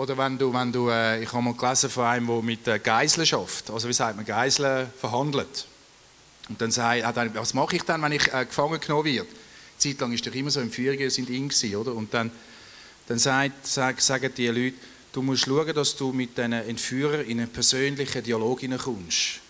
Oder 0.00 0.16
wenn 0.16 0.38
du, 0.38 0.50
wenn 0.54 0.72
du 0.72 0.88
äh, 0.88 1.22
ich 1.22 1.30
habe 1.30 1.42
mal 1.42 1.52
gelesen 1.52 1.90
von 1.90 2.06
einem, 2.06 2.26
der 2.26 2.40
mit 2.40 2.66
äh, 2.66 2.78
Geiseln 2.78 3.26
schafft, 3.26 3.70
also 3.70 3.86
wie 3.86 3.92
sagt 3.92 4.16
man, 4.16 4.24
Geiseln 4.24 4.88
verhandelt. 4.98 5.66
Und 6.48 6.58
dann 6.58 6.70
sagt 6.70 7.02
er, 7.02 7.34
was 7.34 7.52
mache 7.52 7.76
ich 7.76 7.82
dann, 7.82 8.00
wenn 8.00 8.12
ich 8.12 8.32
äh, 8.32 8.46
gefangen 8.46 8.80
genommen 8.80 9.04
werde? 9.04 9.28
Zeit 9.76 10.00
lang 10.00 10.10
ist 10.14 10.26
doch 10.26 10.34
immer 10.34 10.50
so, 10.50 10.62
im 10.62 10.70
Führungen 10.70 11.10
sind 11.10 11.28
in 11.28 11.50
gewesen, 11.50 11.76
oder? 11.76 11.94
Und 11.94 12.14
dann, 12.14 12.30
dann 13.08 13.18
sagt, 13.18 13.66
sag, 13.66 14.00
sagen 14.00 14.32
die 14.34 14.46
Leute, 14.46 14.76
du 15.12 15.20
musst 15.20 15.44
schauen, 15.44 15.74
dass 15.74 15.94
du 15.94 16.14
mit 16.14 16.34
diesen 16.38 16.54
Entführern 16.54 17.26
in 17.26 17.38
einen 17.38 17.50
persönlichen 17.50 18.22
Dialog 18.22 18.60
hineinkommst. 18.60 19.40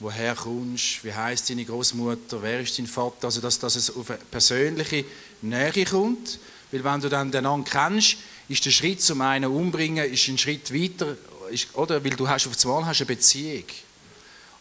Woher 0.00 0.34
kommst 0.34 1.04
wie 1.04 1.14
heißt 1.14 1.48
deine 1.48 1.64
Großmutter, 1.64 2.42
wer 2.42 2.58
ist 2.58 2.76
dein 2.76 2.88
Vater? 2.88 3.26
Also, 3.26 3.40
dass, 3.40 3.60
dass 3.60 3.76
es 3.76 3.94
auf 3.94 4.10
eine 4.10 4.18
persönliche 4.18 5.04
Nähe 5.42 5.84
kommt. 5.84 6.40
Weil 6.72 6.82
wenn 6.84 7.00
du 7.00 7.08
dann 7.08 7.30
den 7.30 7.46
anderen 7.46 7.64
kennst, 7.64 8.16
ist 8.50 8.66
der 8.66 8.72
Schritt 8.72 9.00
zum 9.00 9.20
einen 9.20 9.48
umbringen, 9.48 10.12
ist 10.12 10.26
ein 10.26 10.36
Schritt 10.36 10.74
weiter, 10.74 11.16
ist, 11.50 11.72
oder? 11.76 12.02
Weil 12.04 12.16
du 12.16 12.28
hast 12.28 12.48
auf 12.48 12.64
einmal 12.64 12.86
hast 12.86 13.00
eine 13.00 13.06
Beziehung. 13.06 13.64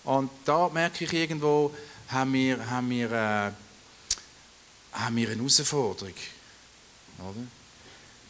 Und 0.03 0.29
da 0.46 0.69
merke 0.69 1.05
ich 1.05 1.13
irgendwo, 1.13 1.74
haben 2.08 2.34
wir, 2.34 2.69
haben 2.69 2.89
wir, 2.91 3.12
äh, 3.12 3.51
haben 4.93 5.15
wir 5.15 5.29
eine 5.29 5.38
Herausforderung. 5.38 6.13
Oder? 7.17 7.48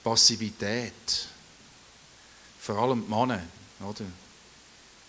Passivität. 0.01 1.27
Vor 2.61 2.77
allem 2.77 3.03
die 3.05 3.13
Männer. 3.13 3.43
Oder? 3.81 4.05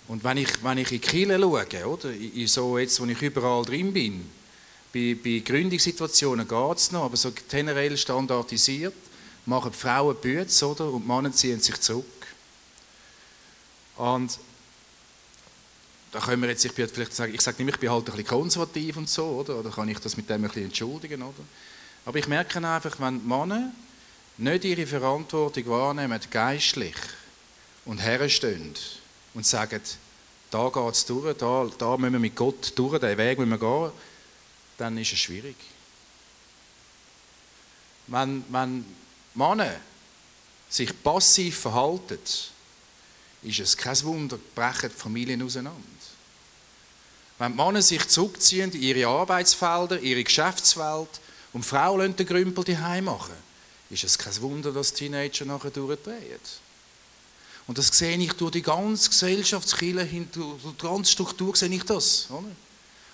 Und 0.08 0.24
wenn 0.24 0.38
ich, 0.38 0.64
wenn 0.64 0.78
ich 0.78 0.90
in 0.90 1.00
Kirche 1.00 1.38
schaue, 1.38 1.86
oder? 1.86 2.10
In 2.10 2.48
so 2.48 2.76
jetzt, 2.76 3.00
wo 3.00 3.04
ich 3.06 3.22
überall 3.22 3.64
drin 3.64 3.92
bin, 3.92 4.28
bei, 4.92 5.16
bei 5.22 5.42
Gründungssituationen 5.44 6.48
geht 6.48 6.76
es 6.76 6.90
noch, 6.90 7.04
aber 7.04 7.16
so 7.16 7.30
generell 7.48 7.96
standardisiert, 7.96 8.94
machen 9.50 9.72
die 9.72 9.78
Frauen 9.78 10.16
Bütze, 10.16 10.66
oder? 10.66 10.86
Und 10.86 11.02
die 11.02 11.08
Männer 11.08 11.32
ziehen 11.32 11.60
sich 11.60 11.78
zurück. 11.80 12.04
Und 13.96 14.38
da 16.12 16.20
können 16.20 16.42
wir 16.42 16.48
jetzt, 16.48 16.64
ich 16.64 16.72
bin 16.72 16.88
vielleicht 16.88 17.14
sagen, 17.14 17.34
ich 17.34 17.40
sage 17.40 17.62
nicht, 17.62 17.74
ich 17.74 17.80
bin 17.80 17.90
halt 17.90 18.02
ein 18.08 18.12
bisschen 18.12 18.26
konservativ 18.26 18.96
und 18.96 19.08
so, 19.08 19.26
oder? 19.26 19.58
Oder 19.58 19.70
kann 19.70 19.88
ich 19.88 19.98
das 19.98 20.16
mit 20.16 20.28
dem 20.30 20.36
ein 20.36 20.48
bisschen 20.48 20.64
entschuldigen, 20.64 21.22
oder? 21.22 21.44
Aber 22.06 22.18
ich 22.18 22.26
merke 22.26 22.58
einfach, 22.66 22.98
wenn 22.98 23.26
Männer 23.26 23.72
nicht 24.38 24.64
ihre 24.64 24.86
Verantwortung 24.86 25.66
wahrnehmen, 25.66 26.18
geistlich, 26.30 26.96
und 27.84 27.98
herstehen 27.98 28.74
und 29.34 29.46
sagen, 29.46 29.80
da 30.50 30.68
geht 30.68 30.94
es 30.94 31.06
durch, 31.06 31.36
da, 31.36 31.68
da 31.78 31.96
müssen 31.96 32.14
wir 32.14 32.20
mit 32.20 32.36
Gott 32.36 32.72
durch, 32.76 33.00
den 33.00 33.18
Weg 33.18 33.38
müssen 33.38 33.50
wir 33.50 33.58
gehen, 33.58 33.92
dann 34.78 34.98
ist 34.98 35.12
es 35.12 35.18
schwierig. 35.18 35.56
Wenn, 38.06 38.44
wenn 38.48 38.84
Männer 39.34 39.76
sich 40.68 41.02
passiv 41.02 41.60
verhalten, 41.60 42.18
ist 43.42 43.58
es 43.58 43.76
kein 43.76 44.02
Wunder, 44.02 44.38
brechen 44.54 44.90
die 44.90 45.00
Familien 45.00 45.42
auseinander. 45.42 45.80
Wenn 47.38 47.52
die 47.52 47.56
Männer 47.56 47.82
sich 47.82 48.06
zurückziehen 48.08 48.70
in 48.72 48.82
ihre 48.82 49.08
Arbeitsfelder, 49.08 50.00
ihre 50.00 50.24
Geschäftswelt 50.24 51.20
und 51.52 51.64
Frauen 51.64 52.14
den 52.14 52.26
Grümpel 52.26 52.64
die 52.64 52.76
machen, 52.76 53.34
ist 53.88 54.04
es 54.04 54.18
kein 54.18 54.40
Wunder, 54.42 54.72
dass 54.72 54.92
Teenager 54.92 55.44
nachher 55.44 55.70
durchdrehen. 55.70 56.40
Und 57.66 57.78
das 57.78 57.86
sehe 57.88 58.16
ich 58.16 58.32
durch 58.34 58.52
die 58.52 58.62
ganze 58.62 59.10
Gesellschaftskille, 59.10 60.04
durch 60.04 60.60
die 60.62 60.82
ganze 60.82 61.12
Struktur 61.12 61.56
sehe 61.56 61.68
ich 61.70 61.84
das. 61.84 62.26
Oder? 62.30 62.50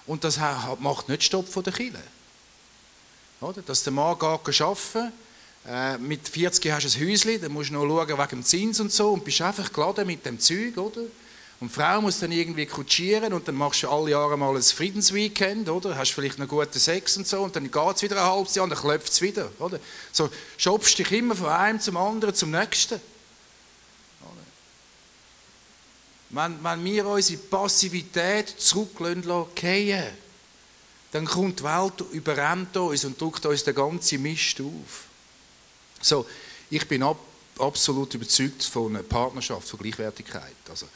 Und 0.06 0.24
das 0.24 0.38
macht 0.78 1.08
nicht 1.08 1.24
Stopp 1.24 1.48
von 1.48 1.62
der 1.62 1.72
Kille. 1.72 2.02
Dass 3.66 3.82
der 3.82 3.92
Mann 3.92 4.18
geht 4.18 4.60
arbeiten 4.60 5.12
äh, 5.68 5.98
mit 5.98 6.28
40 6.28 6.70
hast 6.70 6.94
du 6.94 6.98
ein 6.98 7.10
Häuschen, 7.10 7.40
dann 7.40 7.52
musst 7.52 7.70
du 7.70 7.74
noch 7.74 7.86
schauen 7.86 8.18
wegen 8.18 8.28
dem 8.28 8.44
Zins 8.44 8.78
und 8.78 8.92
so 8.92 9.12
und 9.12 9.24
bist 9.24 9.42
einfach 9.42 9.72
geladen 9.72 10.06
mit 10.06 10.24
dem 10.24 10.38
Zeug, 10.38 10.76
oder? 10.76 11.02
Und 11.58 11.70
die 11.70 11.74
Frau 11.74 12.02
muss 12.02 12.20
dann 12.20 12.32
irgendwie 12.32 12.66
kutschieren 12.66 13.32
und 13.32 13.48
dann 13.48 13.54
machst 13.54 13.82
du 13.82 13.88
alle 13.88 14.10
Jahre 14.10 14.36
mal 14.36 14.54
ein 14.54 14.62
Friedensweekend, 14.62 15.68
oder? 15.68 15.96
Hast 15.96 16.12
vielleicht 16.12 16.38
noch 16.38 16.46
guten 16.46 16.78
Sex 16.78 17.16
und 17.16 17.26
so 17.26 17.42
und 17.42 17.56
dann 17.56 17.70
geht 17.70 17.96
es 17.96 18.02
wieder 18.02 18.16
ein 18.22 18.30
halbes 18.30 18.54
Jahr 18.54 18.64
und 18.64 18.70
dann 18.70 18.78
klopft 18.78 19.10
es 19.10 19.22
wieder, 19.22 19.50
oder? 19.58 19.80
So 20.12 20.28
schopfst 20.58 20.98
dich 20.98 21.10
immer 21.12 21.34
von 21.34 21.48
einem 21.48 21.80
zum 21.80 21.96
anderen, 21.96 22.34
zum 22.34 22.50
nächsten. 22.50 23.00
Wenn, 26.30 26.62
wenn 26.62 26.84
wir 26.84 27.06
unsere 27.06 27.38
Passivität 27.38 28.48
zurücklassen 28.48 29.22
lassen, 29.22 30.02
dann 31.12 31.24
kommt 31.24 31.60
die 31.60 31.64
Welt, 31.64 32.04
überrennt 32.12 32.76
uns 32.76 33.04
und 33.04 33.18
drückt 33.20 33.46
uns 33.46 33.64
den 33.64 33.74
ganzen 33.74 34.20
Mist 34.22 34.60
auf. 34.60 35.05
So, 36.06 36.24
ich 36.70 36.86
bin 36.86 37.02
ab, 37.02 37.18
absolut 37.58 38.14
überzeugt 38.14 38.62
von 38.62 38.94
einer 38.94 39.02
Partnerschaft, 39.02 39.68
von 39.68 39.80
Gleichwertigkeit. 39.80 40.54
Also, 40.70 40.86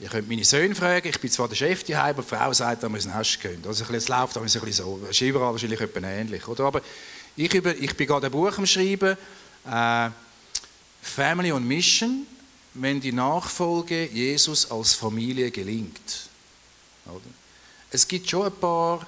ihr 0.00 0.08
könnt 0.08 0.28
meine 0.28 0.44
Söhne 0.44 0.74
fragen, 0.74 1.06
ich 1.08 1.20
bin 1.20 1.30
zwar 1.30 1.46
der 1.46 1.54
Chef 1.54 1.84
die 1.84 1.94
aber 1.94 2.22
die 2.22 2.28
Frau 2.28 2.52
sagt, 2.52 2.82
da 2.82 2.88
ein 2.88 2.92
Nest 2.92 3.40
gehen. 3.40 3.62
Also, 3.64 3.84
es 3.84 4.08
läuft 4.08 4.36
ein 4.36 4.42
bisschen 4.42 4.72
so. 4.72 5.00
Es 5.04 5.10
ist 5.10 5.20
überall 5.20 5.52
wahrscheinlich 5.52 5.80
etwas 5.80 6.02
ähnlich. 6.02 6.48
Oder? 6.48 6.64
Aber 6.64 6.82
ich, 7.36 7.54
über, 7.54 7.76
ich 7.76 7.96
bin 7.96 8.08
gerade 8.08 8.26
ein 8.26 8.32
Buch 8.32 8.58
am 8.58 8.66
Schreiben 8.66 9.16
Äh, 9.66 10.10
Family 11.02 11.52
on 11.52 11.66
Mission, 11.66 12.26
wenn 12.74 13.00
die 13.00 13.12
Nachfolge 13.12 14.06
Jesus 14.06 14.68
als 14.70 14.94
Familie 14.94 15.50
gelingt. 15.50 16.28
Oder? 17.06 17.20
Es 17.90 18.08
gibt 18.08 18.28
schon 18.28 18.46
ein 18.46 18.52
paar, 18.52 19.06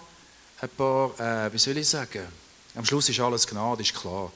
ein 0.60 0.68
paar 0.68 1.18
äh, 1.18 1.52
wie 1.52 1.58
soll 1.58 1.76
ich 1.78 1.88
sagen, 1.88 2.26
am 2.74 2.84
Schluss 2.84 3.08
ist 3.08 3.18
alles 3.18 3.46
Gnade, 3.46 3.82
ist 3.82 3.94
klar. 3.94 4.30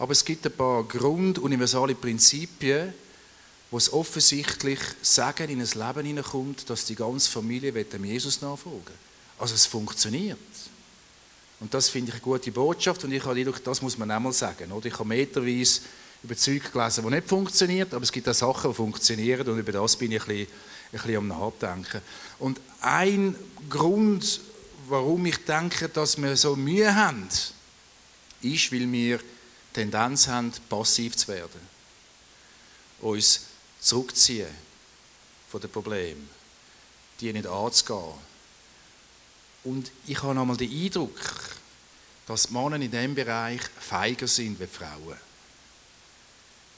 Aber 0.00 0.12
es 0.12 0.24
gibt 0.24 0.46
ein 0.46 0.52
paar 0.52 0.82
grunduniversale 0.84 1.94
Prinzipien, 1.94 2.94
wo 3.70 3.76
es 3.76 3.92
offensichtlich 3.92 4.78
sagen 5.02 5.50
in 5.50 5.60
ein 5.60 5.66
Leben 5.66 6.06
hineinkommt, 6.06 6.70
dass 6.70 6.86
die 6.86 6.94
ganze 6.94 7.30
Familie 7.30 7.70
dem 7.70 8.06
Jesus 8.06 8.40
nachfolgen 8.40 8.94
Also 9.38 9.54
es 9.54 9.66
funktioniert. 9.66 10.38
Und 11.60 11.74
das 11.74 11.90
finde 11.90 12.08
ich 12.08 12.14
eine 12.14 12.22
gute 12.22 12.50
Botschaft 12.50 13.04
und 13.04 13.12
ich 13.12 13.22
habe 13.22 13.38
Eindruck, 13.38 13.62
das 13.62 13.82
muss 13.82 13.98
man 13.98 14.10
einmal 14.10 14.32
sagen. 14.32 14.72
Oder? 14.72 14.86
Ich 14.86 14.94
habe 14.94 15.04
meterweise 15.04 15.82
überzeugt 16.22 16.72
gelesen, 16.72 17.04
die 17.04 17.10
nicht 17.10 17.28
funktioniert, 17.28 17.92
aber 17.92 18.02
es 18.02 18.10
gibt 18.10 18.26
auch 18.26 18.32
Sachen, 18.32 18.70
die 18.70 18.76
funktionieren 18.76 19.46
und 19.48 19.58
über 19.58 19.72
das 19.72 19.96
bin 19.96 20.12
ich 20.12 20.22
ein 20.22 20.28
bisschen, 20.28 20.46
ein 20.46 20.92
bisschen 20.92 21.16
am 21.16 21.28
Nachdenken. 21.28 22.00
Und 22.38 22.58
ein 22.80 23.36
Grund, 23.68 24.40
warum 24.88 25.26
ich 25.26 25.44
denke, 25.44 25.90
dass 25.90 26.16
wir 26.16 26.38
so 26.38 26.56
Mühe 26.56 26.94
haben, 26.94 27.28
ist, 28.40 28.72
weil 28.72 28.90
wir 28.90 29.20
Tendenz 29.72 30.28
haben, 30.28 30.52
passiv 30.68 31.16
zu 31.16 31.28
werden. 31.28 31.60
Uns 33.00 33.46
zurückziehen 33.80 34.48
von 35.48 35.60
den 35.60 35.70
Problemen, 35.70 36.28
die 37.20 37.32
nicht 37.32 37.46
anzugehen. 37.46 38.14
Und 39.64 39.90
ich 40.06 40.22
habe 40.22 40.38
einmal 40.38 40.56
den 40.56 40.70
Eindruck, 40.70 41.18
dass 42.26 42.46
die 42.46 42.52
Männer 42.52 42.76
in 42.76 42.90
diesem 42.90 43.14
Bereich 43.14 43.60
feiger 43.78 44.26
sind 44.26 44.58
wie 44.60 44.66
Frauen. 44.66 45.16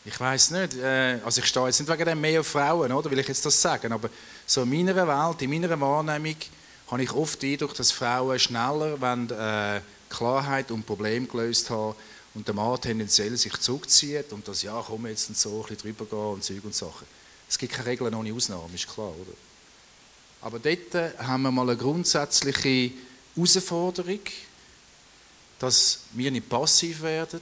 Ich 0.05 0.19
weiß 0.19 0.51
nicht, 0.51 0.75
äh, 0.75 1.21
also 1.25 1.41
ich 1.41 1.47
stehe 1.47 1.67
jetzt 1.67 1.79
nicht 1.79 1.89
wegen 1.89 2.05
dem 2.05 2.21
mehr 2.21 2.41
auf 2.41 2.49
Frauen, 2.49 2.91
oder 2.91 3.11
will 3.11 3.21
ich 3.21 3.29
jetzt 3.29 3.47
das 3.47 3.61
sagen, 3.61 3.93
aber 3.93 4.11
so 4.47 4.63
in 4.63 4.71
meiner 4.71 4.97
Welt, 4.97 5.43
in 5.43 5.51
meiner 5.51 5.81
Wahrnehmung, 5.81 6.37
habe 6.91 7.03
ich 7.03 7.13
oft 7.13 7.41
den 7.41 7.53
Eindruck, 7.53 7.75
dass 7.75 7.93
Frauen 7.93 8.39
schneller 8.39 9.01
wenn, 9.01 9.31
äh, 9.31 9.81
Klarheit 10.09 10.71
und 10.71 10.85
Probleme 10.85 11.27
gelöst 11.27 11.71
haben 11.71 11.95
und 12.35 12.47
der 12.47 12.55
Mann 12.55 12.81
tendenziell 12.81 13.37
sich 13.37 13.57
zurückzieht 13.59 14.33
und 14.33 14.47
das, 14.49 14.63
ja, 14.63 14.83
komm 14.87 15.07
jetzt 15.07 15.29
und 15.29 15.37
so, 15.37 15.63
ein 15.63 15.75
bisschen 15.75 15.79
drüber 15.79 16.07
gehen 16.07 16.35
und 16.35 16.45
Zeug 16.45 16.65
und 16.65 16.75
Sachen. 16.75 17.07
Es 17.49 17.59
gibt 17.59 17.73
keine 17.73 17.89
Regeln 17.89 18.15
ohne 18.15 18.33
Ausnahmen, 18.33 18.75
ist 18.75 18.89
klar, 18.89 19.09
oder? 19.09 19.37
Aber 20.41 20.59
dort 20.59 21.19
haben 21.19 21.43
wir 21.43 21.51
mal 21.51 21.69
eine 21.69 21.77
grundsätzliche 21.77 22.93
Herausforderung, 23.35 24.21
dass 25.59 26.01
wir 26.13 26.31
nicht 26.31 26.49
passiv 26.49 27.03
werden 27.03 27.41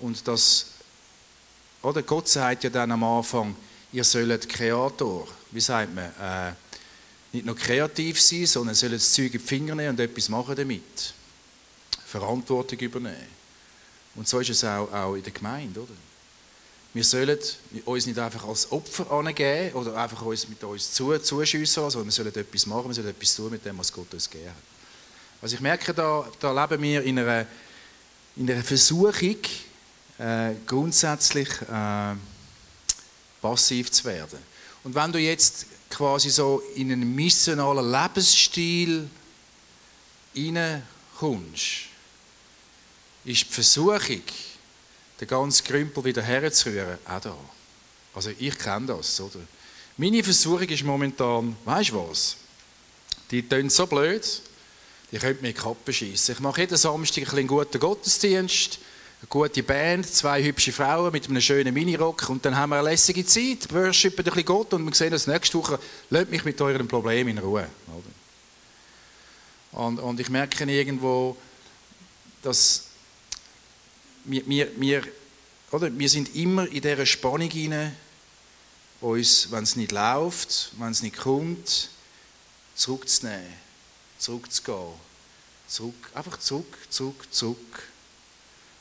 und 0.00 0.26
dass 0.26 0.66
oder 1.82 2.02
Gott 2.02 2.28
sagt 2.28 2.64
ja 2.64 2.70
dann 2.70 2.92
am 2.92 3.04
Anfang, 3.04 3.56
ihr 3.92 4.04
sollt 4.04 4.48
Kreator, 4.48 5.26
wie 5.50 5.60
sagt 5.60 5.94
man, 5.94 6.12
äh, 6.20 6.52
nicht 7.32 7.46
nur 7.46 7.56
kreativ 7.56 8.20
sein, 8.20 8.44
sondern 8.44 8.74
sollt 8.74 8.92
das 8.92 9.12
Zeug 9.12 9.26
in 9.26 9.32
die 9.32 9.38
Finger 9.38 9.74
nehmen 9.74 9.90
und 9.90 10.00
etwas 10.00 10.28
machen 10.28 10.56
damit. 10.56 11.14
Verantwortung 12.04 12.78
übernehmen. 12.80 13.39
Und 14.14 14.28
so 14.28 14.40
ist 14.40 14.50
es 14.50 14.64
auch, 14.64 14.92
auch 14.92 15.14
in 15.14 15.22
der 15.22 15.32
Gemeinde, 15.32 15.80
oder? 15.80 15.92
Wir 16.92 17.04
sollen 17.04 17.38
uns 17.84 18.06
nicht 18.06 18.18
einfach 18.18 18.48
als 18.48 18.70
Opfer 18.72 19.08
angeben 19.12 19.74
oder 19.74 19.96
einfach 19.96 20.22
uns 20.22 20.48
mit 20.48 20.62
uns 20.64 20.92
zu, 20.92 21.16
zuschiessen, 21.18 21.88
sondern 21.88 22.06
wir 22.06 22.12
sollen 22.12 22.34
etwas 22.34 22.66
machen, 22.66 22.88
wir 22.88 22.94
sollen 22.94 23.08
etwas 23.08 23.36
tun 23.36 23.50
mit 23.50 23.64
dem, 23.64 23.78
was 23.78 23.92
Gott 23.92 24.12
uns 24.12 24.28
gegeben 24.28 24.50
hat. 24.50 24.56
Also 25.40 25.54
ich 25.54 25.60
merke, 25.60 25.94
da, 25.94 26.28
da 26.40 26.64
leben 26.64 26.82
wir 26.82 27.02
in 27.04 27.18
einer, 27.20 27.46
in 28.34 28.50
einer 28.50 28.64
Versuchung, 28.64 29.36
äh, 30.18 30.54
grundsätzlich 30.66 31.48
äh, 31.62 32.14
passiv 33.40 33.90
zu 33.92 34.04
werden. 34.04 34.38
Und 34.82 34.94
wenn 34.94 35.12
du 35.12 35.18
jetzt 35.20 35.66
quasi 35.88 36.28
so 36.28 36.60
in 36.74 36.90
einen 36.90 37.14
missionalen 37.14 37.90
Lebensstil 37.90 39.08
hineinkommst, 40.34 41.89
ist 43.24 43.48
die 43.48 43.52
Versuchung, 43.52 44.22
den 45.20 45.28
ganzen 45.28 45.64
Krümpel 45.64 46.04
wieder 46.04 46.22
herzurühren, 46.22 46.98
auch 47.04 47.20
da. 47.20 47.36
Also 48.14 48.30
ich 48.38 48.58
kenne 48.58 48.86
das, 48.86 49.20
oder? 49.20 49.40
Meine 49.96 50.24
Versuchung 50.24 50.68
ist 50.68 50.82
momentan, 50.82 51.56
weißt 51.64 51.90
du 51.90 52.08
was? 52.08 52.36
Die 53.30 53.46
tönt 53.46 53.70
so 53.70 53.86
blöd, 53.86 54.42
die 55.12 55.18
könnte 55.18 55.42
mir 55.42 55.52
die 55.52 55.60
Kappe 55.60 55.92
schiessen. 55.92 56.34
Ich 56.34 56.40
mache 56.40 56.62
jeden 56.62 56.76
Samstag 56.76 57.32
einen 57.32 57.46
guten 57.46 57.78
Gottesdienst, 57.78 58.78
eine 59.20 59.28
gute 59.28 59.62
Band, 59.62 60.06
zwei 60.06 60.42
hübsche 60.42 60.72
Frauen 60.72 61.12
mit 61.12 61.28
einem 61.28 61.40
schönen 61.40 61.74
Minirock 61.74 62.28
und 62.30 62.44
dann 62.44 62.56
haben 62.56 62.70
wir 62.70 62.78
eine 62.78 62.88
lässige 62.88 63.24
Zeit, 63.26 63.72
worshipen 63.72 64.20
ein 64.20 64.24
bisschen 64.24 64.44
Gott 64.46 64.72
und 64.72 64.84
wir 64.86 64.94
sehen 64.94 65.12
uns 65.12 65.26
nächste 65.26 65.58
Woche, 65.58 65.78
lasst 66.08 66.30
mich 66.30 66.44
mit 66.44 66.60
euren 66.60 66.88
Problemen 66.88 67.36
in 67.36 67.38
Ruhe. 67.38 67.68
Und, 69.72 69.98
und 69.98 70.18
ich 70.18 70.30
merke 70.30 70.64
irgendwo, 70.64 71.36
dass 72.42 72.89
wir, 74.24 74.46
wir, 74.46 74.80
wir, 74.80 75.02
oder, 75.70 75.96
wir 75.96 76.08
sind 76.08 76.34
immer 76.34 76.66
in 76.66 76.80
dieser 76.80 77.06
Spannung 77.06 77.50
hinein, 77.50 77.94
uns, 79.00 79.50
wenn 79.50 79.64
es 79.64 79.76
nicht 79.76 79.92
läuft, 79.92 80.72
wenn 80.78 80.90
es 80.90 81.02
nicht 81.02 81.16
kommt, 81.16 81.90
zurückzunehmen, 82.74 83.52
zurückzugehen, 84.18 84.94
zurück, 85.66 86.10
einfach 86.14 86.38
zurück, 86.38 86.78
zurück, 86.90 87.26
zurück. 87.30 87.82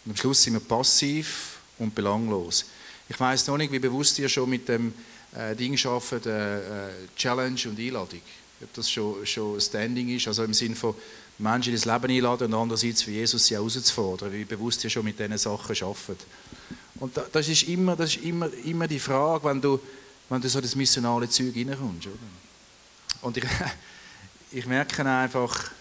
Und 0.06 0.12
am 0.12 0.18
Schluss 0.18 0.44
sind 0.44 0.54
wir 0.54 0.60
passiv 0.60 1.60
und 1.78 1.94
belanglos. 1.96 2.66
Ich 3.08 3.20
weiß 3.20 3.48
noch 3.48 3.58
nicht, 3.58 3.72
wie 3.72 3.80
bewusst 3.80 4.20
ihr 4.20 4.30
schon 4.30 4.50
mit 4.50 4.68
dem 4.68 4.94
äh, 5.36 5.56
Ding 5.56 5.78
arbeitet, 5.86 6.26
äh, 6.26 6.90
äh, 6.90 6.92
Challenge 7.16 7.60
und 7.66 7.80
Einladung. 7.80 8.22
Ob 8.62 8.74
das 8.74 8.92
schon, 8.92 9.26
schon 9.26 9.60
Standing 9.60 10.10
ist, 10.10 10.28
also 10.28 10.44
im 10.44 10.54
Sinne 10.54 10.76
von 10.76 10.96
Menschen 11.40 11.74
ins 11.74 11.86
Leben 11.86 12.12
einladen 12.12 12.54
und 12.54 12.62
andererseits 12.62 13.02
für 13.02 13.12
Jesus 13.12 13.46
sie 13.46 13.56
herauszufordern, 13.56 14.32
wie 14.32 14.46
bewusst 14.46 14.84
ihr 14.84 14.90
schon 14.90 15.06
mit 15.06 15.18
diesen 15.18 15.38
Sachen 15.38 15.76
arbeitet. 15.84 16.26
Und 17.00 17.20
das 17.32 17.48
ist 17.48 17.64
immer, 17.64 17.96
das 17.96 18.16
ist 18.16 18.24
immer, 18.24 18.52
immer 18.66 18.88
die 18.88 19.00
Frage, 19.00 19.46
wenn 19.46 19.62
du, 19.62 19.80
wenn 20.28 20.42
du 20.42 20.50
so 20.50 20.60
das 20.60 20.76
missionale 20.76 21.30
Zeug 21.30 21.56
reinkommst. 21.56 22.08
Oder? 22.08 22.18
Und 23.22 23.38
ich, 23.38 23.46
ich 24.52 24.66
merke 24.66 25.06
einfach, 25.06 25.72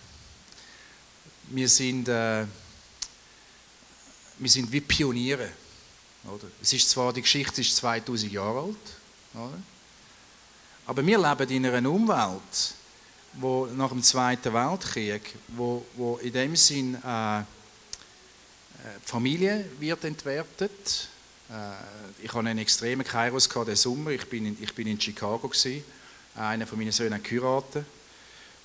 wir 1.50 1.68
sind... 1.68 2.08
Äh, 2.08 2.44
wir 4.38 4.50
sind 4.50 4.70
wie 4.70 4.80
Pioniere. 4.80 5.50
Oder? 6.24 6.46
Es 6.62 6.72
ist 6.72 6.88
zwar, 6.90 7.12
die 7.12 7.22
Geschichte 7.22 7.60
ist 7.60 7.76
2000 7.76 8.32
Jahre 8.32 8.60
alt, 8.60 8.76
oder? 9.34 9.62
aber 10.86 11.06
wir 11.06 11.18
leben 11.18 11.50
in 11.50 11.66
einer 11.66 11.90
Umwelt, 11.90 12.74
wo 13.40 13.66
nach 13.66 13.90
dem 13.90 14.02
Zweiten 14.02 14.52
Weltkrieg, 14.52 15.35
wo, 15.49 15.85
wo 15.97 16.16
in 16.18 16.33
dem 16.33 16.57
Sinn 16.57 16.95
äh, 16.95 17.40
äh 17.40 17.42
Familie 19.04 19.64
wird 19.78 20.04
entwertet. 20.04 21.09
Äh, 21.50 22.25
ich 22.25 22.28
hatte 22.28 22.40
einen 22.40 22.59
extremen 22.59 23.07
Kairos 23.07 23.49
diesen 23.49 23.76
Sommer. 23.76 24.11
Ich 24.11 24.26
bin 24.28 24.47
in, 24.47 24.57
ich 24.61 24.75
bin 24.75 24.87
in 24.88 25.00
Chicago 25.00 25.49
gewesen. 25.49 25.85
Einer 26.35 26.66
von 26.66 26.78
meinen 26.78 26.92
Söhnen 26.92 27.23
hat. 27.23 27.85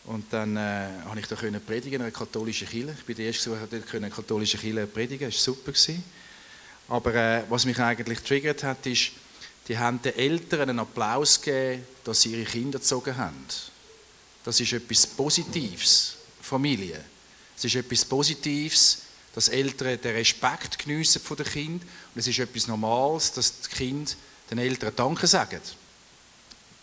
Und 0.06 0.25
dann 0.34 0.58
äh, 0.58 0.89
habe 1.06 1.20
ich 1.20 1.27
da 1.27 1.36
können 1.36 1.63
predigen 1.63 1.96
in 1.96 2.01
einer 2.01 2.12
katholischen 2.12 2.68
Kirche. 2.68 2.96
Ich 2.98 3.06
bin 3.06 3.15
der 3.15 3.27
Erste, 3.27 3.51
der 3.51 3.80
dort 3.80 3.96
eine 3.96 4.10
katholische 4.10 4.58
Kirche 4.58 4.86
predigen 4.88 5.30
Das 5.30 5.36
war 5.36 5.56
super. 5.56 5.72
Gewesen. 5.72 6.03
Aber 6.89 7.13
äh, 7.15 7.44
was 7.48 7.65
mich 7.65 7.80
eigentlich 7.80 8.20
triggert 8.20 8.63
hat, 8.63 8.86
ist, 8.86 9.12
die 9.68 9.77
haben 9.77 10.01
den 10.01 10.15
Eltern 10.15 10.70
einen 10.70 10.80
Applaus 10.80 11.42
gegeben, 11.42 11.86
dass 12.03 12.22
sie 12.22 12.34
ihre 12.34 12.44
Kinder 12.44 12.80
gezogen 12.80 13.15
haben. 13.15 13.46
Das 14.43 14.59
ist 14.59 14.73
etwas 14.73 15.07
Positives, 15.07 16.15
Familie. 16.41 17.03
Es 17.56 17.63
ist 17.63 17.75
etwas 17.75 18.03
Positives, 18.06 18.99
dass 19.34 19.47
Eltern 19.47 19.99
den 20.01 20.15
Respekt 20.15 20.77
geniessen 20.79 21.21
von 21.21 21.38
den 21.38 21.45
Kindern. 21.45 21.88
Und 22.13 22.19
es 22.19 22.27
ist 22.27 22.39
etwas 22.39 22.67
Normales, 22.67 23.32
dass 23.32 23.62
die 23.62 23.69
Kinder 23.69 24.12
den 24.51 24.58
Eltern 24.60 24.93
Danke 24.95 25.27
sagen 25.27 25.62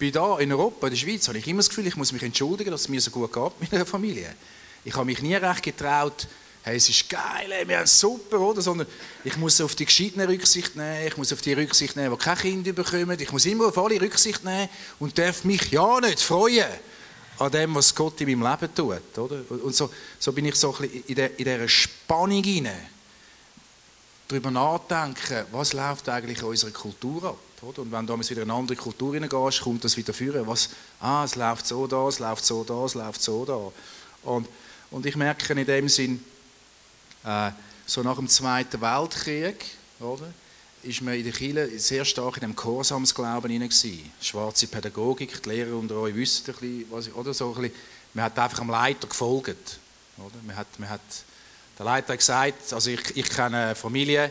bin 0.00 0.12
da 0.12 0.38
in 0.38 0.50
Europa, 0.50 0.86
in 0.86 0.94
der 0.94 0.98
Schweiz, 0.98 1.28
habe 1.28 1.38
ich 1.38 1.46
immer 1.46 1.58
das 1.58 1.68
Gefühl, 1.68 1.86
ich 1.86 1.94
muss 1.94 2.10
mich 2.10 2.22
entschuldigen, 2.22 2.70
dass 2.70 2.80
es 2.80 2.88
mir 2.88 3.00
so 3.00 3.10
gut 3.10 3.32
geht 3.32 3.60
mit 3.60 3.70
meiner 3.70 3.86
Familie. 3.86 4.34
Ich 4.82 4.94
habe 4.94 5.04
mich 5.04 5.20
nie 5.20 5.34
recht 5.34 5.62
getraut, 5.62 6.26
hey, 6.62 6.76
es 6.76 6.88
ist 6.88 7.08
geil, 7.10 7.52
ey, 7.52 7.68
wir 7.68 7.78
haben 7.78 7.86
super, 7.86 8.40
oder? 8.40 8.62
Sondern 8.62 8.86
ich 9.24 9.36
muss 9.36 9.60
auf 9.60 9.74
die 9.74 9.84
Gescheiten 9.84 10.22
Rücksicht 10.22 10.74
nehmen, 10.74 11.06
ich 11.06 11.18
muss 11.18 11.32
auf 11.34 11.42
die 11.42 11.52
Rücksicht 11.52 11.96
nehmen, 11.96 12.16
die 12.16 12.24
kein 12.24 12.38
Kind 12.38 12.74
bekommen, 12.74 13.20
ich 13.20 13.30
muss 13.30 13.44
immer 13.44 13.66
auf 13.66 13.76
alle 13.76 14.00
Rücksicht 14.00 14.42
nehmen 14.42 14.70
und 14.98 15.18
darf 15.18 15.44
mich 15.44 15.70
ja 15.70 16.00
nicht 16.00 16.20
freuen 16.20 16.66
an 17.40 17.50
dem, 17.50 17.74
was 17.74 17.94
Gott 17.94 18.20
in 18.20 18.38
meinem 18.38 18.50
Leben 18.50 18.74
tut, 18.74 19.18
oder? 19.18 19.40
Und 19.48 19.74
so, 19.74 19.90
so 20.18 20.30
bin 20.32 20.44
ich 20.44 20.56
so 20.56 20.74
ein 20.74 20.82
bisschen 20.82 21.04
in, 21.06 21.14
der, 21.14 21.28
dieser 21.30 21.68
Spannung 21.68 22.42
hinein, 22.44 22.86
darüber 24.28 24.50
nachdenken, 24.50 25.46
was 25.50 25.72
läuft 25.72 26.08
eigentlich 26.10 26.38
in 26.38 26.44
unserer 26.44 26.70
Kultur 26.70 27.24
ab. 27.24 27.38
Oder? 27.62 27.80
Und 27.80 27.92
wenn 27.92 28.06
du 28.06 28.18
wieder 28.18 28.42
in 28.42 28.50
eine 28.50 28.58
andere 28.58 28.76
Kultur 28.76 29.14
hineingehst, 29.14 29.62
kommt 29.62 29.82
das 29.84 29.96
wieder 29.96 30.12
führen. 30.12 30.46
Was, 30.46 30.68
ah, 31.00 31.24
es 31.24 31.34
läuft 31.34 31.66
so 31.66 31.86
da, 31.86 32.08
es 32.08 32.18
läuft 32.18 32.44
so 32.44 32.62
da, 32.62 32.84
es 32.84 32.94
läuft 32.94 33.22
so 33.22 33.44
da. 33.46 34.28
Und, 34.30 34.46
und 34.90 35.06
ich 35.06 35.16
merke 35.16 35.54
in 35.54 35.66
dem 35.66 35.88
Sinn, 35.88 36.22
äh, 37.24 37.50
so 37.86 38.02
nach 38.02 38.16
dem 38.16 38.28
Zweiten 38.28 38.80
Weltkrieg, 38.82 39.64
oder, 39.98 40.32
ist 40.82 41.02
man 41.02 41.14
in 41.14 41.24
der 41.24 41.32
Kirche 41.32 41.78
sehr 41.78 42.04
stark 42.04 42.36
in 42.36 42.40
dem 42.40 42.56
Gehorsamsglauben 42.56 43.50
hinein 43.50 43.70
Schwarze 44.20 44.66
Pädagogik, 44.66 45.42
die 45.42 45.48
Lehrer 45.48 45.76
unter 45.76 45.96
euch 45.96 46.14
wissen 46.14 46.44
ein 46.46 46.52
bisschen, 46.54 46.84
was 46.90 47.06
ich, 47.06 47.14
oder 47.14 47.34
so 47.34 47.54
ein 47.54 47.62
bisschen, 47.62 47.76
man 48.14 48.24
hat 48.24 48.38
einfach 48.38 48.60
am 48.60 48.70
Leiter 48.70 49.06
gefolgt. 49.06 49.78
Oder? 50.18 50.34
Man 50.46 50.56
hat, 50.56 50.66
man 50.78 50.88
hat, 50.88 51.00
der 51.78 51.84
Leiter 51.84 52.12
hat 52.12 52.18
gesagt, 52.18 52.72
also 52.72 52.90
ich, 52.90 53.16
ich 53.16 53.28
kenne 53.28 53.74
Familien, 53.74 54.30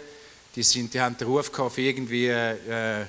die, 0.55 0.63
sind, 0.63 0.93
die 0.93 0.99
haben 0.99 1.17
den 1.17 1.27
Ruf 1.27 1.51
gehabt 1.51 1.73
für 1.73 1.81
irgendwie 1.81 2.27
äh, 2.27 3.05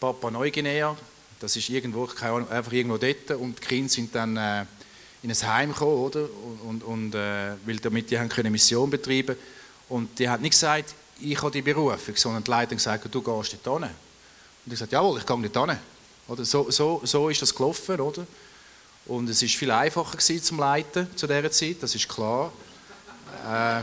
Papa 0.00 0.30
Neuguinea, 0.30 0.96
das 1.40 1.56
ist 1.56 1.68
irgendwo, 1.68 2.06
keine 2.06 2.32
Ahnung, 2.32 2.50
einfach 2.50 2.72
irgendwo 2.72 2.96
dort 2.96 3.30
und 3.32 3.58
die 3.58 3.66
Kinder 3.66 3.88
sind 3.90 4.14
dann 4.14 4.36
äh, 4.36 4.64
in 5.22 5.30
ein 5.30 5.42
Heim 5.42 5.72
gekommen, 5.72 5.98
oder? 5.98 6.28
Und, 6.66 6.82
und, 6.82 7.14
äh, 7.14 7.52
weil 7.66 7.76
damit 7.76 8.10
die 8.10 8.18
haben 8.18 8.28
können 8.28 8.52
Mission 8.52 8.88
betreiben 8.88 9.36
und 9.88 10.18
die 10.18 10.28
haben 10.28 10.42
nicht 10.42 10.52
gesagt, 10.52 10.94
ich 11.20 11.40
habe 11.40 11.50
die 11.50 11.62
Berufung, 11.62 12.16
sondern 12.16 12.44
die 12.44 12.50
Leitung 12.50 12.76
gesagt, 12.76 13.06
du 13.12 13.22
gehst 13.22 13.56
dort 13.62 13.82
hin. 13.82 13.90
Und 13.90 13.92
ich 14.66 14.70
gesagt, 14.70 14.92
jawohl, 14.92 15.18
ich 15.18 15.26
gehe 15.26 15.48
dort 15.48 15.70
hin. 15.70 15.78
Oder 16.28 16.44
so, 16.44 16.70
so, 16.70 17.00
so 17.04 17.28
ist 17.28 17.42
das 17.42 17.54
gelaufen, 17.54 18.00
oder? 18.00 18.26
Und 19.06 19.28
es 19.28 19.42
ist 19.42 19.54
viel 19.56 19.70
einfacher 19.70 20.16
gewesen 20.16 20.42
zum 20.42 20.58
Leiten 20.58 21.14
zu 21.16 21.26
dieser 21.26 21.50
Zeit, 21.50 21.76
das 21.80 21.94
ist 21.94 22.08
klar. 22.08 22.50
äh, 23.46 23.82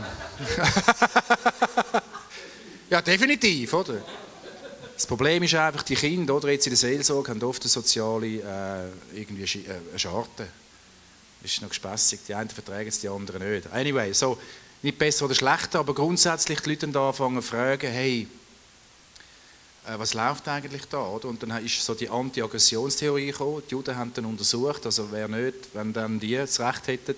ja, 2.90 3.00
definitiv, 3.00 3.72
oder? 3.74 4.02
Das 4.94 5.06
Problem 5.06 5.42
ist 5.42 5.54
einfach, 5.54 5.82
die 5.82 5.94
Kinder, 5.94 6.34
oder 6.34 6.50
jetzt 6.50 6.66
in 6.66 6.72
der 6.72 6.78
Seelsorge, 6.78 7.30
haben 7.30 7.42
oft 7.42 7.62
eine 7.62 7.68
soziale 7.68 8.26
äh, 8.26 9.18
irgendwie 9.18 9.42
äh, 9.42 9.98
Scharte. 9.98 10.48
Das 11.42 11.50
ist 11.50 11.62
noch 11.62 11.70
gespässig. 11.70 12.20
Die 12.28 12.34
einen 12.34 12.50
vertragen 12.50 12.88
es, 12.88 13.00
die 13.00 13.08
anderen 13.08 13.48
nicht. 13.48 13.72
Anyway, 13.72 14.12
so, 14.12 14.38
nicht 14.82 14.98
besser 14.98 15.26
oder 15.26 15.34
schlechter, 15.34 15.78
aber 15.78 15.94
grundsätzlich 15.94 16.60
die 16.60 16.70
Leute 16.70 16.88
da 16.88 17.08
anfangen 17.08 17.40
zu 17.40 17.48
fragen, 17.48 17.90
hey, 17.90 18.26
äh, 19.86 19.98
was 19.98 20.14
läuft 20.14 20.48
eigentlich 20.48 20.84
da? 20.86 20.98
Und 20.98 21.42
dann 21.42 21.64
ist 21.64 21.84
so 21.84 21.94
die 21.94 22.08
Anti-Aggressionstheorie 22.08 23.26
gekommen. 23.26 23.62
Die 23.66 23.72
Juden 23.72 23.96
haben 23.96 24.12
dann 24.14 24.26
untersucht, 24.26 24.84
also 24.86 25.08
wer 25.10 25.28
nicht, 25.28 25.74
wenn 25.74 25.92
dann 25.92 26.18
die 26.18 26.34
das 26.36 26.60
Recht 26.60 26.86
hätten, 26.88 27.16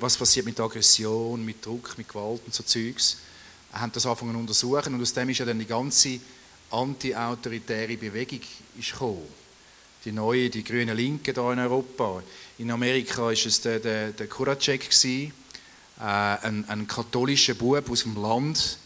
was 0.00 0.16
passiert 0.16 0.46
mit 0.46 0.58
Aggression, 0.58 1.44
mit 1.44 1.64
Druck, 1.64 1.96
mit 1.96 2.08
Gewalt 2.08 2.42
und 2.44 2.54
so 2.54 2.62
Zeugs, 2.62 3.18
haben 3.72 3.92
das 3.92 4.06
angefangen 4.06 4.32
zu 4.32 4.38
untersuchen 4.38 4.94
und 4.94 5.02
aus 5.02 5.12
dem 5.12 5.28
ist 5.28 5.38
ja 5.38 5.46
dann 5.46 5.58
die 5.58 5.66
ganze 5.66 6.18
anti-autoritäre 6.70 7.96
Bewegung 7.96 8.40
ist 8.78 8.92
gekommen. 8.92 9.26
Die 10.04 10.12
neue, 10.12 10.48
die 10.48 10.64
grüne 10.64 10.94
Linke 10.94 11.32
hier 11.32 11.52
in 11.52 11.58
Europa. 11.58 12.22
In 12.58 12.70
Amerika 12.70 13.22
war 13.22 13.32
es 13.32 13.60
der, 13.60 13.78
der, 13.78 14.12
der 14.12 14.26
Kuracek, 14.26 14.92
äh, 15.98 16.02
ein, 16.02 16.64
ein 16.68 16.86
katholischer 16.86 17.54
Bub 17.54 17.90
aus 17.90 18.02
dem 18.04 18.14
Land, 18.22 18.78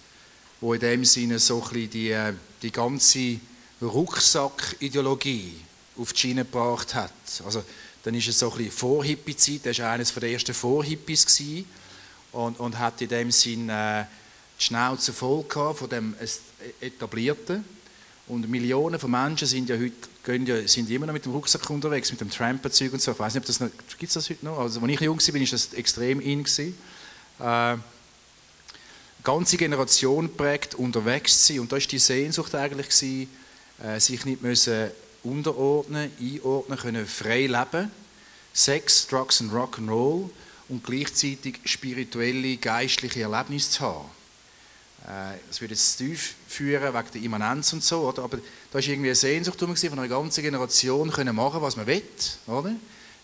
wo 0.61 0.72
in 0.72 0.81
dem 0.81 1.05
Sinne 1.05 1.38
so 1.38 1.62
die, 1.70 2.11
äh, 2.11 2.33
die 2.62 2.72
ganze 2.72 3.38
Rucksackideologie 3.83 5.53
auf 5.98 6.12
die 6.14 6.18
Schiene 6.18 6.44
gebracht 6.44 6.94
hat. 6.94 7.12
Also, 7.44 7.62
dann 8.03 8.14
ist 8.14 8.29
es 8.29 8.38
so 8.38 8.51
ein 8.51 8.57
bisschen 8.57 8.72
Vorhippie-Zeit, 8.72 9.66
er 9.66 9.85
war 9.85 9.92
eines 9.92 10.14
der 10.14 10.31
ersten 10.31 10.55
Vorhippies 10.55 11.27
und, 12.33 12.59
und 12.59 12.79
hat 12.79 13.01
in 13.03 13.09
dem 13.09 13.31
Sinne 13.31 14.01
äh, 14.01 14.05
die 14.59 14.64
Schnauze 14.64 15.12
voll 15.12 15.44
von 15.51 15.88
dem 15.90 16.14
Etablierten. 16.81 17.64
Und 18.29 18.48
Millionen 18.48 18.98
von 18.98 19.11
Menschen 19.11 19.46
sind 19.46 19.68
ja 19.68 19.77
heute 19.77 20.44
ja, 20.46 20.66
sind 20.66 20.88
immer 20.88 21.07
noch 21.07 21.12
mit 21.12 21.25
dem 21.25 21.33
Rucksack 21.33 21.68
unterwegs, 21.68 22.11
mit 22.11 22.20
dem 22.20 22.31
Tramperzeug 22.31 22.92
und 22.92 23.03
so. 23.03 23.11
Ich 23.11 23.18
weiß 23.18 23.35
nicht, 23.35 23.42
ob 23.42 23.46
das 23.46 23.61
noch, 23.61 23.68
gibt 23.98 24.09
es 24.09 24.14
das 24.14 24.31
heute 24.31 24.44
noch? 24.44 24.59
Also, 24.59 24.81
als 24.81 24.90
ich 24.90 25.01
jung 25.01 25.18
war, 25.18 25.35
war 25.35 25.40
das 25.40 25.75
extrem 25.75 26.20
in. 26.20 26.44
Gewesen 26.44 26.75
äh, 27.42 27.76
ganze 29.24 29.57
Generation 29.57 30.35
prägt, 30.37 30.74
unterwegs 30.74 31.44
zu 31.46 31.52
sein. 31.52 31.61
Und 31.61 31.72
da 31.72 31.76
war 31.76 31.83
die 31.83 31.98
Sehnsucht 31.98 32.55
eigentlich, 32.55 32.88
gewesen, 32.88 33.28
äh, 33.83 34.00
sich 34.00 34.24
nicht 34.24 34.42
müssen 34.42 34.90
unterordnen, 35.22 36.11
einordnen 36.20 36.78
können, 36.78 37.07
frei 37.07 37.46
leben. 37.46 37.90
Sex, 38.52 39.07
Drugs 39.07 39.40
und 39.40 39.50
Rock'n'Roll 39.50 40.28
und 40.68 40.85
gleichzeitig 40.85 41.61
spirituelle, 41.64 42.57
geistliche 42.57 43.22
Erlebnisse 43.22 43.70
zu 43.70 43.81
haben. 43.81 44.11
Äh, 45.07 45.38
das 45.48 45.61
würde 45.61 45.74
jetzt 45.74 45.96
tief 45.96 46.35
führen, 46.48 46.94
wegen 46.94 47.09
der 47.14 47.22
Immanenz 47.22 47.72
und 47.72 47.83
so, 47.83 48.00
oder? 48.09 48.22
aber 48.22 48.37
da 48.37 48.74
war 48.74 48.81
irgendwie 48.81 49.09
eine 49.09 49.14
Sehnsucht 49.14 49.59
von 49.59 49.74
einer 49.74 50.09
ganzen 50.09 50.42
Generation, 50.42 51.11
können 51.11 51.35
machen, 51.35 51.62
was 51.62 51.76
man 51.76 51.87
will. 51.87 52.02
Oder? 52.46 52.74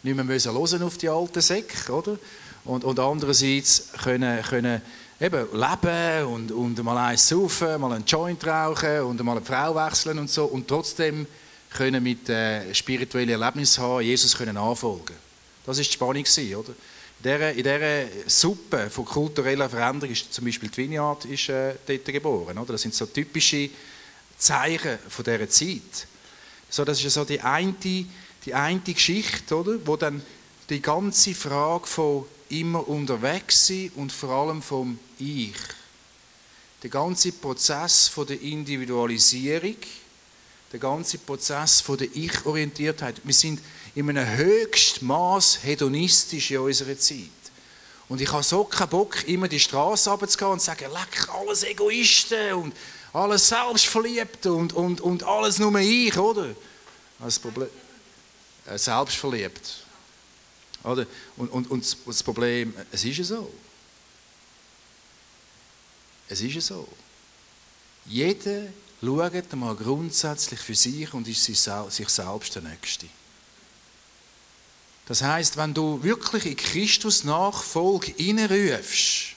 Nicht 0.09 0.17
mehr 0.17 0.25
müssen 0.25 0.53
hören 0.53 0.83
auf 0.83 0.97
die 0.97 1.09
alten 1.11 1.43
Säcke, 1.43 1.93
oder? 1.93 2.19
und, 2.65 2.85
und 2.85 2.99
andererseits 2.99 3.89
können, 4.03 4.43
können 4.43 4.83
eben 5.21 5.47
leben 5.53 6.25
und, 6.27 6.53
und 6.53 6.83
mal 6.83 7.09
eins 7.09 7.29
saufen, 7.29 7.81
mal 7.81 7.93
einen 7.93 8.05
Joint 8.05 8.47
rauchen 8.47 9.01
und 9.01 9.23
mal 9.23 9.37
eine 9.37 9.45
Frau 9.45 9.75
wechseln 9.75 10.19
und 10.19 10.31
so 10.31 10.45
und 10.45 10.69
trotzdem 10.69 11.27
können 11.71 12.03
mit 12.03 12.29
äh, 12.29 12.73
spirituellen 12.75 13.29
Erlebnissen 13.29 13.83
haben, 13.83 14.03
Jesus 14.03 14.37
können 14.37 14.55
nachfolgen. 14.55 15.17
Das 15.67 15.79
ist 15.79 15.91
die 15.91 15.95
Spannung 15.95 16.25
oder? 16.25 16.75
In 17.21 17.25
dieser, 17.25 17.51
in 17.51 17.63
dieser 17.65 18.31
Suppe 18.31 18.89
von 18.91 19.05
kultureller 19.05 19.69
Veränderung 19.69 20.13
ist 20.13 20.33
zum 20.33 20.45
Beispiel 20.45 20.69
die 20.69 20.77
Vineyard 20.77 21.25
ist, 21.25 21.49
äh, 21.49 21.75
dort 21.87 22.05
geboren. 22.05 22.57
Oder? 22.57 22.73
Das 22.73 22.83
sind 22.83 22.95
so 22.95 23.07
typische 23.07 23.71
Zeichen 24.39 24.99
von 25.09 25.25
dieser 25.25 25.49
Zeit. 25.49 26.07
So, 26.71 26.85
das 26.85 27.03
ist 27.03 27.13
so 27.13 27.25
die 27.25 27.41
eine, 27.41 27.75
die 28.45 28.55
eine 28.55 28.81
Geschichte, 28.81 29.57
oder? 29.57 29.79
wo 29.85 29.97
dann 29.97 30.23
die 30.69 30.83
ganze 30.83 31.35
Frage 31.35 31.87
von 31.87 32.27
immer 32.51 32.87
unterwegs 32.89 33.67
sein 33.67 33.91
und 33.97 34.13
vor 34.13 34.31
allem 34.31 34.63
vom 34.63 34.99
Ich. 35.19 35.55
Der 36.83 36.91
ganze 36.91 37.33
Prozess 37.33 38.09
von 38.09 38.27
der 38.27 38.41
Individualisierung, 38.41 39.77
der 40.73 40.79
ganze 40.79 41.19
Prozess 41.19 41.81
von 41.81 41.99
der 41.99 42.09
Ich-Orientiertheit. 42.15 43.21
Wir 43.25 43.35
sind 43.35 43.61
in 43.95 44.09
einem 44.09 44.37
höchsten 44.37 45.07
Maß 45.07 45.61
hedonistisch 45.63 46.51
in 46.51 46.59
unserer 46.59 46.99
Zeit. 46.99 47.31
Und 48.09 48.21
ich 48.21 48.31
habe 48.31 48.43
so 48.43 48.65
keinen 48.65 48.89
Bock, 48.89 49.27
immer 49.27 49.49
die 49.49 49.61
Straße 49.61 50.09
runterzugehen 50.09 50.53
und 50.53 50.61
zu 50.61 50.67
sagen, 50.67 50.91
leck, 50.93 51.29
alles 51.35 51.65
Egoisten 51.65 52.55
und 52.55 52.75
alles 53.13 53.49
selbstverliebt 53.49 54.47
und, 54.47 54.73
und, 54.73 55.01
und 55.01 55.23
alles 55.25 55.59
nur 55.59 55.77
ich, 55.79 56.17
oder? 56.17 56.55
Das 57.19 57.39
Problem. 57.39 57.69
Äh, 58.69 58.79
selbstverliebt. 58.79 59.85
Oder? 60.85 61.07
Und, 61.37 61.49
und, 61.49 61.71
und 61.71 61.97
das 62.07 62.23
Problem, 62.23 62.75
es 62.93 63.05
ist 63.05 63.19
ja 63.19 63.25
so. 63.25 63.53
Es 66.29 66.41
ist 66.41 66.55
ja 66.55 66.61
so. 66.61 66.89
Jeder 68.07 68.69
schaut 69.01 69.53
einmal 69.53 69.75
grundsätzlich 69.75 70.61
für 70.61 70.75
sich 70.75 71.13
und 71.15 71.27
ist 71.29 71.45
sich 71.45 71.59
selbst 71.61 72.55
der 72.55 72.63
Nächste. 72.63 73.07
Das 75.07 75.23
heißt, 75.23 75.57
wenn 75.57 75.73
du 75.73 76.03
wirklich 76.03 76.45
in 76.45 76.57
Christus 76.57 77.25
Nachfolge 77.25 78.13
hineinrufst, 78.17 79.35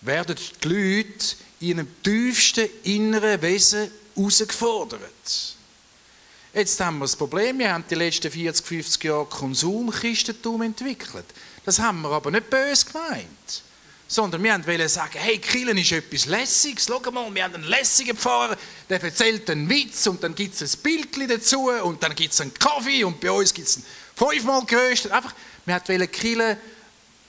werden 0.00 0.36
die 0.36 0.68
Leute 0.68 1.36
in 1.60 1.68
ihrem 1.68 2.02
tiefsten 2.02 2.68
inneren 2.82 3.40
Wesen 3.40 3.90
herausgefordert. 4.16 5.56
Jetzt 6.54 6.78
haben 6.80 6.98
wir 6.98 7.04
das 7.04 7.16
Problem, 7.16 7.58
wir 7.58 7.72
haben 7.72 7.84
die 7.88 7.94
letzten 7.94 8.30
40, 8.30 8.66
50 8.66 9.04
Jahre 9.04 9.24
Konsumchristentum 9.24 10.60
entwickelt. 10.60 11.24
Das 11.64 11.78
haben 11.78 12.02
wir 12.02 12.10
aber 12.10 12.30
nicht 12.30 12.50
böse 12.50 12.84
gemeint. 12.86 13.62
Sondern 14.06 14.42
wir 14.42 14.66
wollten 14.66 14.88
sagen, 14.88 15.14
hey, 15.14 15.38
Killen 15.38 15.78
ist 15.78 15.92
etwas 15.92 16.26
Lässiges. 16.26 16.84
Schau 16.86 17.10
mal, 17.10 17.34
wir 17.34 17.44
haben 17.44 17.54
einen 17.54 17.64
lässigen 17.64 18.14
Pfarrer, 18.14 18.58
der 18.90 19.02
erzählt 19.02 19.48
einen 19.48 19.66
Witz 19.70 20.06
und 20.06 20.22
dann 20.22 20.34
gibt 20.34 20.60
es 20.60 20.74
ein 20.74 20.82
Bildchen 20.82 21.28
dazu 21.28 21.70
und 21.70 22.02
dann 22.02 22.14
gibt 22.14 22.34
es 22.34 22.40
einen 22.42 22.52
Kaffee 22.52 23.02
und 23.04 23.18
bei 23.18 23.30
uns 23.30 23.54
gibt 23.54 23.68
es 23.68 23.76
einen 23.76 23.86
fünfmal 24.14 24.62
geröstet. 24.66 25.10
Einfach, 25.10 25.34
wir 25.64 25.74
wollten 25.74 26.12
Killen 26.12 26.58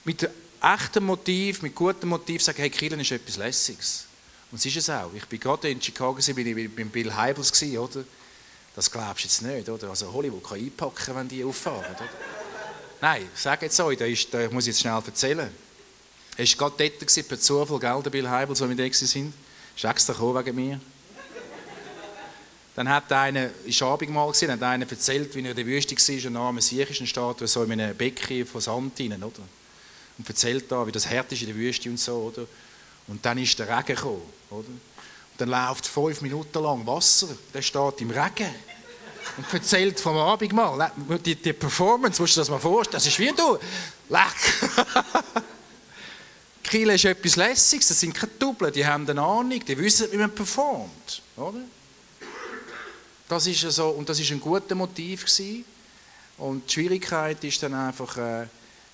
mit 0.04 0.28
echtem 0.60 1.06
Motiv, 1.06 1.62
mit 1.62 1.74
gutem 1.74 2.10
Motiv 2.10 2.42
sagen, 2.42 2.58
hey, 2.58 2.68
Killen 2.68 3.00
ist 3.00 3.10
etwas 3.10 3.38
Lässiges. 3.38 4.04
Und 4.50 4.58
es 4.58 4.66
ist 4.66 4.76
es 4.76 4.90
auch. 4.90 5.10
Ich 5.14 5.24
bin 5.24 5.40
gerade 5.40 5.70
in 5.70 5.80
Chicago, 5.80 6.18
bin 6.34 6.46
ich 6.46 6.76
beim 6.76 6.90
Bill 6.90 7.14
Heibels, 7.14 7.62
oder? 7.62 8.04
Das 8.74 8.90
glaubst 8.90 9.24
du 9.24 9.28
jetzt 9.28 9.42
nicht, 9.42 9.68
oder? 9.68 9.90
Also 9.90 10.12
Hollywood 10.12 10.42
kann 10.42 10.58
einpacken, 10.58 11.14
wenn 11.14 11.28
die 11.28 11.44
auffahren, 11.44 11.94
oder? 11.94 12.08
Nein, 13.00 13.28
sag 13.34 13.62
jetzt 13.62 13.78
euch, 13.80 13.98
da, 13.98 14.04
ist, 14.04 14.32
da 14.32 14.48
muss 14.50 14.64
ich 14.64 14.68
jetzt 14.68 14.80
schnell 14.80 15.00
erzählen. 15.04 15.50
Er 16.36 16.46
war 16.46 16.70
gerade 16.70 16.90
dort 16.98 17.28
per 17.28 17.38
Zufall, 17.38 17.78
gell, 17.78 18.02
der 18.02 18.10
Bill 18.10 18.28
Heibel, 18.28 18.56
so 18.56 18.68
wie 18.68 18.76
wir 18.76 18.88
da 18.88 18.94
sind. 18.94 19.32
Ist 19.76 19.84
extra 19.84 20.12
gekommen 20.12 20.44
wegen 20.44 20.56
mir. 20.56 20.80
Dann 22.74 22.88
hat 22.88 23.12
einer, 23.12 23.50
ist 23.64 23.80
Abendmahl 23.82 24.26
gewesen, 24.28 24.50
hat 24.50 24.62
einer 24.62 24.90
erzählt, 24.90 25.32
wie 25.36 25.42
er 25.42 25.50
in 25.50 25.56
der 25.56 25.66
Wüste 25.66 25.94
war, 25.94 26.30
nach 26.30 26.48
einem 26.48 26.60
siechischen 26.60 27.06
Statue, 27.06 27.46
so 27.46 27.62
in 27.62 27.72
einem 27.72 27.96
Becken 27.96 28.44
von 28.46 28.60
Sand 28.60 28.98
rein, 28.98 29.22
oder? 29.22 29.42
Und 30.18 30.28
erzählt 30.28 30.70
da, 30.70 30.84
wie 30.84 30.92
das 30.92 31.08
hart 31.08 31.30
ist 31.30 31.42
in 31.42 31.48
der 31.48 31.56
Wüste 31.56 31.88
und 31.88 32.00
so, 32.00 32.16
oder? 32.16 32.46
Und 33.06 33.24
dann 33.24 33.38
ist 33.38 33.56
der 33.58 33.68
Regen 33.68 33.94
gekommen, 33.94 34.22
oder? 34.50 34.68
Dann 35.38 35.48
läuft 35.48 35.86
fünf 35.86 36.20
Minuten 36.20 36.62
lang 36.62 36.86
Wasser, 36.86 37.28
der 37.52 37.62
steht 37.62 38.00
im 38.00 38.10
Regen 38.10 38.54
und 39.36 39.52
erzählt 39.52 39.98
vom 39.98 40.16
Abendmahl. 40.16 40.92
Die, 41.24 41.34
die 41.34 41.52
Performance, 41.52 42.20
musst 42.20 42.36
du 42.36 42.40
dir 42.40 42.42
das 42.42 42.50
mal 42.50 42.58
vorstellen, 42.58 42.96
das 42.96 43.06
ist 43.06 43.18
wie 43.18 43.32
du. 43.32 43.58
Leck! 44.08 45.44
Kille 46.62 46.94
ist 46.94 47.04
etwas 47.04 47.36
Lässiges, 47.36 47.88
das 47.88 48.00
sind 48.00 48.14
keine 48.14 48.32
Double, 48.38 48.70
die 48.70 48.86
haben 48.86 49.08
eine 49.08 49.20
Ahnung, 49.20 49.60
die 49.64 49.78
wissen, 49.78 50.10
wie 50.10 50.16
man 50.16 50.34
performt. 50.34 51.22
Oder? 51.36 51.60
Das 53.28 53.46
ist 53.46 53.60
so, 53.60 53.90
und 53.90 54.08
das 54.08 54.20
ist 54.20 54.30
ein 54.30 54.40
guter 54.40 54.74
Motiv 54.74 55.24
gewesen. 55.24 55.64
Und 56.38 56.68
die 56.68 56.72
Schwierigkeit 56.72 57.42
ist 57.44 57.62
dann 57.62 57.74
einfach, 57.74 58.16
äh, 58.16 58.46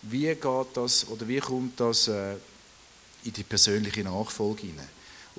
wie 0.03 0.26
geht 0.26 0.66
das 0.74 1.07
oder 1.09 1.26
wie 1.26 1.38
kommt 1.38 1.79
das 1.81 2.09
äh, 2.09 2.35
in 3.24 3.33
die 3.33 3.42
persönliche 3.44 4.03
Nachfolge 4.03 4.62
hinein. 4.62 4.88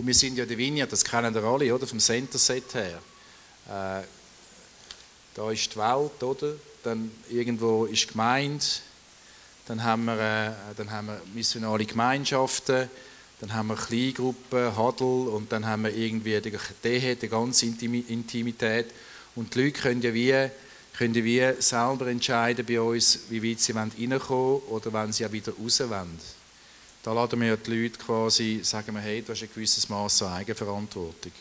Und 0.01 0.07
wir 0.07 0.15
sind 0.15 0.35
ja 0.35 0.47
die 0.47 0.57
Vineyard, 0.57 0.91
das 0.91 1.05
kennen 1.05 1.31
wir 1.31 1.43
alle, 1.43 1.75
oder? 1.75 1.85
Vom 1.85 1.99
Center 1.99 2.39
Set 2.39 2.73
her. 2.73 2.97
Äh, 3.67 4.03
da 5.35 5.51
ist 5.51 5.71
die 5.71 5.77
Welt, 5.77 6.23
oder? 6.23 6.55
Dann 6.83 7.11
irgendwo 7.29 7.85
ist 7.85 8.07
Gemeinde, 8.07 8.65
dann 9.67 9.83
haben 9.83 10.05
wir, 10.05 10.17
äh, 10.17 10.75
dann 10.75 10.89
haben 10.89 11.05
wir 11.05 11.21
missionale 11.35 11.85
Gemeinschaften, 11.85 12.89
dann 13.41 13.53
haben 13.53 13.67
wir 13.67 13.75
Kleingruppen, 13.75 14.75
Hadel 14.75 15.27
und 15.27 15.51
dann 15.51 15.67
haben 15.67 15.83
wir 15.83 15.95
irgendwie 15.95 16.41
die, 16.41 17.15
die, 17.15 17.27
ganze 17.27 17.67
Intimität. 17.67 18.87
Und 19.35 19.53
die 19.53 19.65
Leute 19.65 19.81
können 19.81 20.01
ja 20.01 20.11
wie, 20.15 20.49
können 20.97 21.13
wie 21.13 21.53
selber 21.59 22.07
entscheiden 22.07 22.65
bei 22.65 22.81
uns, 22.81 23.19
wie 23.29 23.47
weit 23.47 23.59
sie 23.59 23.73
reinkommen 23.73 24.19
wollen 24.29 24.61
oder 24.63 24.93
wenn 24.93 25.13
sie 25.13 25.21
ja 25.21 25.31
wieder 25.31 25.53
raus 25.53 25.79
wollen. 25.79 26.40
Da 27.03 27.13
laden 27.13 27.41
wir 27.41 27.57
die 27.57 27.71
Leute 27.71 27.97
quasi, 27.97 28.61
sagen 28.63 28.93
wir, 28.93 29.01
hey, 29.01 29.21
du 29.21 29.31
hast 29.31 29.41
ein 29.41 29.49
gewisses 29.53 29.89
Maß 29.89 30.23
an 30.23 30.33
Eigenverantwortung. 30.33 31.31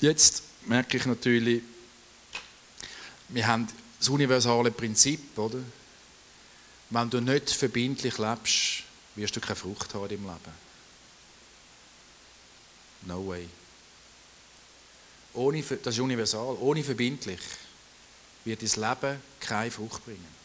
Jetzt 0.00 0.42
merke 0.66 0.96
ich 0.96 1.04
natürlich, 1.04 1.62
wir 3.28 3.46
haben 3.46 3.68
das 3.98 4.08
universale 4.08 4.70
Prinzip, 4.70 5.38
oder? 5.38 5.58
Wenn 6.88 7.10
du 7.10 7.20
nicht 7.20 7.50
verbindlich 7.50 8.16
lebst, 8.18 8.82
wirst 9.14 9.36
du 9.36 9.40
keine 9.40 9.56
Frucht 9.56 9.94
haben 9.94 10.10
im 10.10 10.24
Leben. 10.24 10.70
No 13.02 13.26
way. 13.28 13.48
Ohne, 15.34 15.62
das 15.62 15.94
ist 15.94 16.00
universal. 16.00 16.56
Ohne 16.60 16.82
verbindlich 16.82 17.40
wird 18.44 18.62
dein 18.62 18.90
Leben 18.90 19.20
keine 19.38 19.70
Frucht 19.70 20.04
bringen. 20.04 20.39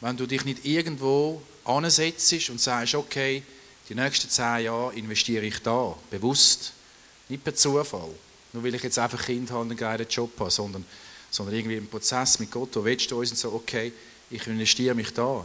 Wenn 0.00 0.16
du 0.16 0.26
dich 0.26 0.44
nicht 0.44 0.64
irgendwo 0.64 1.42
ansetzt 1.64 2.50
und 2.50 2.60
sagst, 2.60 2.94
okay, 2.94 3.42
die 3.88 3.94
nächsten 3.94 4.28
zehn 4.28 4.64
Jahre 4.64 4.94
investiere 4.94 5.44
ich 5.44 5.62
da, 5.62 5.96
bewusst, 6.10 6.72
nicht 7.28 7.42
per 7.42 7.54
Zufall, 7.54 8.10
nur 8.52 8.64
weil 8.64 8.74
ich 8.74 8.82
jetzt 8.82 8.98
einfach 8.98 9.24
Kind 9.24 9.50
habe 9.50 9.62
und 9.62 9.70
einen 9.70 9.78
geilen 9.78 10.06
Job 10.08 10.32
habe, 10.38 10.50
sondern, 10.50 10.84
sondern 11.30 11.54
irgendwie 11.54 11.76
im 11.76 11.88
Prozess 11.88 12.38
mit 12.38 12.50
Gott, 12.50 12.70
wo 12.74 12.84
willst 12.84 13.10
du 13.10 13.18
uns 13.20 13.30
und 13.30 13.38
so, 13.38 13.52
okay, 13.52 13.92
ich 14.30 14.46
investiere 14.46 14.94
mich 14.94 15.12
da. 15.12 15.44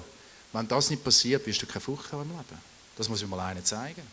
Wenn 0.54 0.68
das 0.68 0.90
nicht 0.90 1.04
passiert, 1.04 1.46
wirst 1.46 1.62
du 1.62 1.66
keine 1.66 1.82
Frucht 1.82 2.12
haben 2.12 2.24
im 2.24 2.38
Leben. 2.38 2.60
Das 2.98 3.08
muss 3.08 3.22
ich 3.22 3.28
mal 3.28 3.40
einer 3.40 3.64
zeigen. 3.64 4.04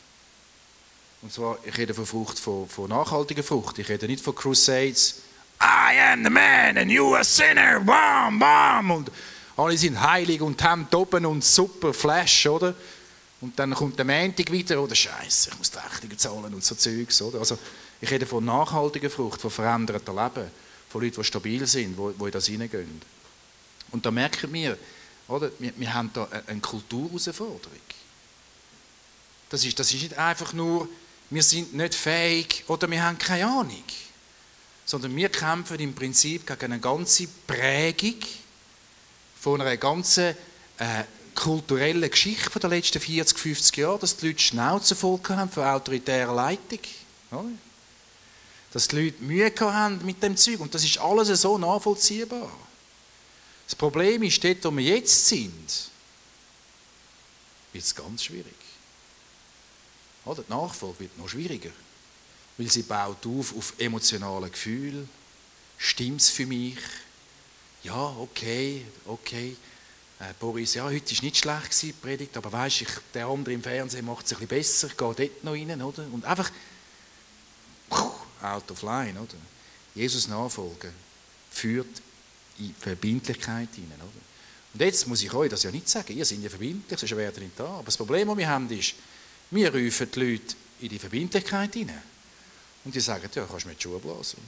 Und 1.21 1.33
zwar, 1.33 1.59
ich 1.65 1.77
rede 1.77 1.95
von 1.95 2.07
Frucht, 2.07 2.39
von, 2.39 2.69
von 2.69 2.89
nachhaltiger 2.91 3.43
Frucht. 3.43 3.79
Ich 3.79 3.89
rede 3.89 4.07
nicht 4.07 4.23
von 4.23 4.35
Crusades. 4.35 5.23
I 5.61 5.99
am 6.13 6.23
the 6.23 6.31
man 6.31 6.79
and 6.79 6.91
you 6.91 7.17
a 7.17 7.25
sinner. 7.25 7.81
Bam, 7.81 8.39
bam. 8.39 8.91
Und 8.93 9.11
alle 9.59 9.77
sind 9.77 10.01
heilig 10.01 10.41
und 10.41 10.63
haben 10.63 10.87
oben 10.95 11.27
und 11.27 11.45
super 11.45 11.93
Flash, 11.93 12.47
oder? 12.47 12.75
Und 13.41 13.59
dann 13.59 13.75
kommt 13.75 13.99
der 13.99 14.05
Montag 14.05 14.51
wieder, 14.53 14.81
oder 14.81 14.95
Scheiße, 14.95 15.51
ich 15.51 15.59
muss 15.59 15.71
die 15.71 15.79
Rechnungen 15.79 16.19
zahlen 16.19 16.55
und 16.55 16.65
so 16.65 16.77
Zeugs, 16.77 17.21
oder? 17.23 17.41
Also, 17.41 17.59
ich 18.01 18.09
rede 18.09 18.25
von 18.25 18.45
nachhaltiger 18.45 19.11
Frucht, 19.11 19.41
von 19.41 19.51
verändertem 19.51 20.15
Leben, 20.15 20.49
von 20.89 21.03
Leuten, 21.03 21.17
die 21.17 21.25
stabil 21.25 21.67
sind, 21.67 21.97
die, 21.99 22.25
in 22.25 22.31
das 22.31 22.47
hineingehen. 22.47 23.03
Und 23.91 24.07
da 24.07 24.13
merken 24.13 24.53
wir, 24.53 24.79
oder? 25.27 25.51
Wir, 25.59 25.73
wir 25.77 25.93
haben 25.93 26.11
da 26.13 26.29
eine 26.47 26.61
Kulturherausforderung. 26.61 27.81
Das 29.51 29.65
ist, 29.65 29.79
das 29.79 29.93
ist 29.93 30.03
nicht 30.03 30.19
einfach 30.19 30.53
nur, 30.53 30.89
wir 31.31 31.43
sind 31.43 31.75
nicht 31.75 31.95
fähig 31.95 32.65
oder 32.69 32.89
wir 32.89 33.03
haben 33.03 33.19
keine 33.19 33.47
Ahnung, 33.47 33.83
sondern 34.85 35.17
wir 35.17 35.29
kämpfen 35.31 35.81
im 35.81 35.95
Prinzip 35.95 36.47
gegen 36.47 36.73
eine 36.73 36.81
ganze 36.81 37.27
Prägung 37.47 38.21
von 39.41 39.61
einer 39.61 39.77
ganzen 39.77 40.35
äh, 40.79 41.05
kulturellen 41.35 42.11
Geschichte 42.11 42.59
der 42.59 42.71
letzten 42.71 43.01
40, 43.01 43.39
50 43.39 43.77
Jahre, 43.77 43.99
dass 44.01 44.17
die 44.17 44.29
Leute 44.29 44.41
Schnauze 44.41 44.97
voll 44.97 45.21
haben 45.29 45.51
von 45.51 45.65
autoritärer 45.65 46.35
Leitung. 46.35 46.81
Dass 48.73 48.89
die 48.89 48.97
Leute 48.97 49.23
Mühe 49.23 49.53
haben 49.61 50.05
mit 50.05 50.23
dem 50.23 50.37
Zeug. 50.37 50.61
Und 50.61 50.75
das 50.75 50.85
ist 50.85 50.99
alles 50.99 51.29
so 51.41 51.57
nachvollziehbar. 51.57 52.51
Das 53.67 53.75
Problem 53.75 54.23
ist, 54.23 54.43
dort, 54.43 54.65
wo 54.65 54.77
wir 54.77 54.85
jetzt 54.85 55.27
sind, 55.27 55.91
wird 57.73 57.85
es 57.85 57.95
ganz 57.95 58.25
schwierig. 58.25 58.55
Oder? 60.25 60.43
Die 60.43 60.51
Nachfolge 60.51 61.01
wird 61.01 61.19
noch 61.19 61.29
schwieriger. 61.29 61.71
Weil 62.57 62.71
sie 62.71 62.83
baut 62.83 63.25
auf 63.27 63.57
auf 63.57 63.75
emotionale 63.79 64.51
Gefühle. 64.51 65.07
Stimmt 65.77 66.21
es 66.21 66.31
für 66.31 66.47
mich? 66.47 66.79
Ja, 67.85 68.17
okay, 68.19 68.85
okay. 69.07 69.57
Äh, 70.21 70.35
Boris, 70.41 70.75
ja, 70.75 70.85
heute 70.85 71.15
war 71.15 71.23
nicht 71.23 71.37
schlecht 71.37 71.83
die 71.83 71.93
Predigt, 71.93 72.37
aber 72.37 72.51
weißt, 72.51 72.83
ich, 72.83 72.89
der 73.15 73.27
andere 73.27 73.55
im 73.55 73.63
Fernsehen 73.63 74.05
macht 74.05 74.27
es 74.27 74.33
ein 74.33 74.47
bisschen 74.47 74.89
besser, 74.89 74.89
gehe 74.89 75.29
dort 75.29 75.45
noch 75.45 75.53
rein, 75.53 75.81
oder? 75.83 76.05
Und 76.13 76.25
einfach 76.25 76.51
out 78.43 78.71
of 78.71 78.83
line, 78.83 79.21
oder? 79.21 79.35
Jesus 79.95 80.27
nachfolgen 80.27 80.93
führt 81.51 82.03
in 82.59 82.75
Verbindlichkeit 82.75 83.69
hinein, 83.75 83.99
oder? 83.99 84.21
Und 84.75 84.81
jetzt 84.81 85.07
muss 85.07 85.23
ich 85.23 85.33
euch 85.33 85.51
das 85.51 85.63
ja 85.63 85.71
nicht 85.71 85.89
sagen, 85.89 86.17
ihr 86.17 86.25
seid 86.25 86.41
ja 86.41 86.49
verbindlich, 86.49 86.99
sonst 86.99 87.17
wäre 87.17 87.33
ihr 87.33 87.41
nicht 87.41 87.59
da. 87.59 87.67
Aber 87.67 87.85
das 87.85 87.97
Problem, 87.97 88.29
das 88.29 88.37
wir 88.37 88.49
haben, 88.49 88.71
ist, 88.71 88.95
wir 89.51 89.73
rufen 89.73 90.11
die 90.11 90.21
Leute 90.21 90.57
in 90.81 90.89
die 90.89 90.99
Verbindlichkeit 90.99 91.75
hinein. 91.75 92.03
Und 92.85 92.95
die 92.95 93.01
sagen, 93.01 93.29
ja, 93.33 93.47
kannst 93.47 93.65
du 93.65 93.69
mir 93.69 93.75
die 93.75 93.83
Schuhe 93.83 93.99
blasen. 93.99 94.41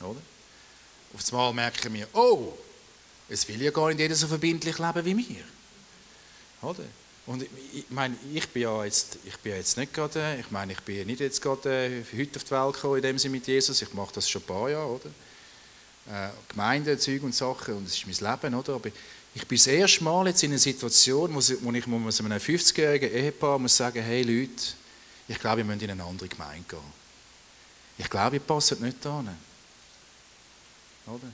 Oder? 0.00 0.20
Auf 1.16 1.32
einmal 1.32 1.54
merken 1.54 1.94
wir, 1.94 2.06
oh, 2.12 2.52
es 3.26 3.48
will 3.48 3.62
ja 3.62 3.70
gar 3.70 3.88
nicht 3.88 4.00
jeder 4.00 4.14
so 4.14 4.26
verbindlich 4.26 4.78
leben 4.78 5.04
wie 5.04 5.16
wir. 5.16 5.44
Oder? 6.60 6.84
Und 7.24 7.42
ich, 7.72 7.86
meine, 7.88 8.14
ich 8.34 8.46
bin 8.50 8.62
ja 8.62 8.84
jetzt, 8.84 9.18
ich 9.24 9.36
bin 9.38 9.54
jetzt 9.54 9.78
nicht 9.78 9.94
gerade, 9.94 10.36
ich 10.38 10.50
meine, 10.50 10.74
ich 10.74 10.80
bin 10.80 11.06
nicht 11.06 11.20
jetzt 11.20 11.40
gerade 11.40 11.86
äh, 11.86 12.04
heute 12.16 12.36
auf 12.36 12.44
die 12.44 12.50
Welt 12.50 12.74
gekommen, 12.74 12.96
in 12.96 13.02
dem 13.02 13.18
Sinne 13.18 13.32
mit 13.32 13.46
Jesus, 13.46 13.80
ich 13.80 13.94
mache 13.94 14.14
das 14.14 14.28
schon 14.28 14.42
ein 14.42 14.46
paar 14.46 14.68
Jahre, 14.68 14.86
oder? 14.86 15.08
Äh, 16.28 16.30
Gemeinde, 16.48 16.98
Zeug 16.98 17.22
und 17.22 17.34
Sachen, 17.34 17.74
und 17.78 17.86
es 17.86 17.96
ist 17.96 18.06
mein 18.06 18.30
Leben, 18.32 18.54
oder? 18.54 18.74
Aber 18.74 18.90
ich 19.34 19.46
bin 19.46 19.56
das 19.56 19.66
erste 19.66 20.04
Mal 20.04 20.28
jetzt 20.28 20.42
in 20.42 20.50
einer 20.50 20.58
Situation, 20.58 21.34
wo 21.34 21.72
ich, 21.72 21.86
muss 21.86 22.20
einem 22.20 22.38
50-jährigen 22.38 23.10
Ehepaar 23.10 23.58
muss 23.58 23.76
sagen, 23.76 24.02
hey 24.02 24.22
Leute, 24.22 24.62
ich 25.28 25.38
glaube, 25.38 25.58
wir 25.58 25.64
müssen 25.64 25.80
in 25.80 25.90
eine 25.90 26.04
andere 26.04 26.28
Gemeinde 26.28 26.64
gehen. 26.68 27.06
Ich 27.98 28.10
glaube, 28.10 28.36
ihr 28.36 28.40
passt 28.40 28.78
nicht 28.80 28.98
da. 29.02 29.24
Oder? 31.06 31.32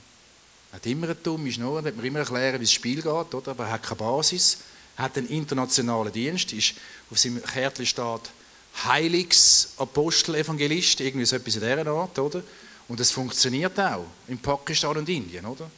Er 0.71 0.77
hat 0.77 0.85
immer 0.85 1.07
einen 1.07 1.21
dummen 1.21 1.51
Schnurren, 1.51 1.85
hat 1.85 1.95
mir 1.95 2.03
immer 2.03 2.19
erklären, 2.19 2.59
wie 2.59 2.65
das 2.65 2.71
Spiel 2.71 3.01
geht, 3.01 3.05
oder? 3.05 3.51
aber 3.51 3.65
er 3.65 3.73
hat 3.73 3.83
keine 3.83 3.95
Basis. 3.95 4.57
Hat 4.97 5.17
einen 5.17 5.27
internationalen 5.27 6.13
Dienst, 6.13 6.53
ist 6.53 6.75
auf 7.09 7.17
seinem 7.17 7.41
Kärtchen 7.43 7.85
steht 7.85 8.21
Heilungsapostel, 8.85 10.35
Evangelist, 10.35 10.99
irgendwie 11.01 11.25
so 11.25 11.35
etwas 11.35 11.55
in 11.55 11.61
dieser 11.61 11.87
Art, 11.87 12.17
oder? 12.19 12.43
Und 12.87 12.99
es 12.99 13.11
funktioniert 13.11 13.79
auch 13.79 14.05
in 14.27 14.37
Pakistan 14.39 14.97
und 14.97 15.09
Indien, 15.09 15.45
oder? 15.45 15.69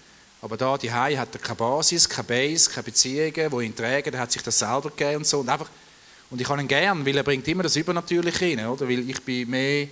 Aber 0.41 0.57
da, 0.57 0.77
die 0.77 0.91
Hai 0.91 1.15
hat 1.15 1.33
er 1.33 1.39
keine 1.39 1.55
Basis, 1.55 2.07
keine 2.07 2.27
Base, 2.27 2.69
keine 2.69 2.83
Beziehungen, 2.83 3.33
die 3.33 3.65
ihn 3.65 3.75
tragen, 3.75 4.13
er 4.13 4.19
hat 4.19 4.31
sich 4.31 4.41
das 4.41 4.59
selber 4.59 4.89
gegeben 4.89 5.17
und 5.17 5.27
so. 5.27 5.39
Und, 5.39 5.49
einfach, 5.49 5.69
und 6.29 6.39
ich 6.39 6.47
habe 6.47 6.61
ihn 6.61 6.67
gern, 6.67 7.05
weil 7.05 7.17
er 7.17 7.23
bringt 7.23 7.47
immer 7.47 7.63
das 7.63 7.75
Übernatürliche 7.75 8.45
rein, 8.45 8.67
oder? 8.67 8.87
Weil 8.87 9.09
ich 9.09 9.21
bin 9.21 9.49
mehr, 9.49 9.87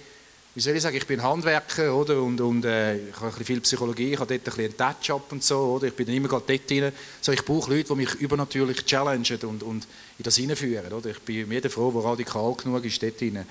wie 0.56 0.62
soll 0.62 0.76
ich 0.76 0.84
sagen, 0.84 0.96
ich 0.96 1.08
bin 1.08 1.24
Handwerker, 1.24 1.96
oder? 1.96 2.22
Und, 2.22 2.40
und 2.40 2.64
äh, 2.64 3.10
ich 3.10 3.16
habe 3.16 3.26
ein 3.26 3.30
bisschen 3.32 3.46
viel 3.46 3.62
Psychologie, 3.62 4.14
ich 4.14 4.20
habe 4.20 4.38
dort 4.38 4.42
ein 4.42 4.56
bisschen 4.56 4.86
einen 4.86 5.00
Touch-up 5.02 5.32
und 5.32 5.44
so, 5.44 5.58
oder? 5.60 5.88
Ich 5.88 5.96
bin 5.96 6.06
dann 6.06 6.16
immer 6.16 6.28
gerade 6.28 6.46
dort 6.46 6.72
rein. 6.72 6.94
So, 7.22 7.32
ich 7.32 7.44
brauche 7.44 7.74
Leute, 7.74 7.90
die 7.90 7.96
mich 7.96 8.14
übernatürlich 8.16 8.86
challengen 8.86 9.40
und, 9.42 9.64
und 9.64 9.88
in 10.20 10.24
das 10.24 10.36
hineinführen, 10.36 10.94
oder? 10.94 11.10
Ich 11.10 11.20
bin 11.22 11.52
jeder 11.52 11.72
froh, 11.72 11.92
der 11.92 12.04
radikal 12.04 12.54
genug 12.54 12.86
ist 12.86 13.02
dort 13.02 13.20
rein. 13.20 13.48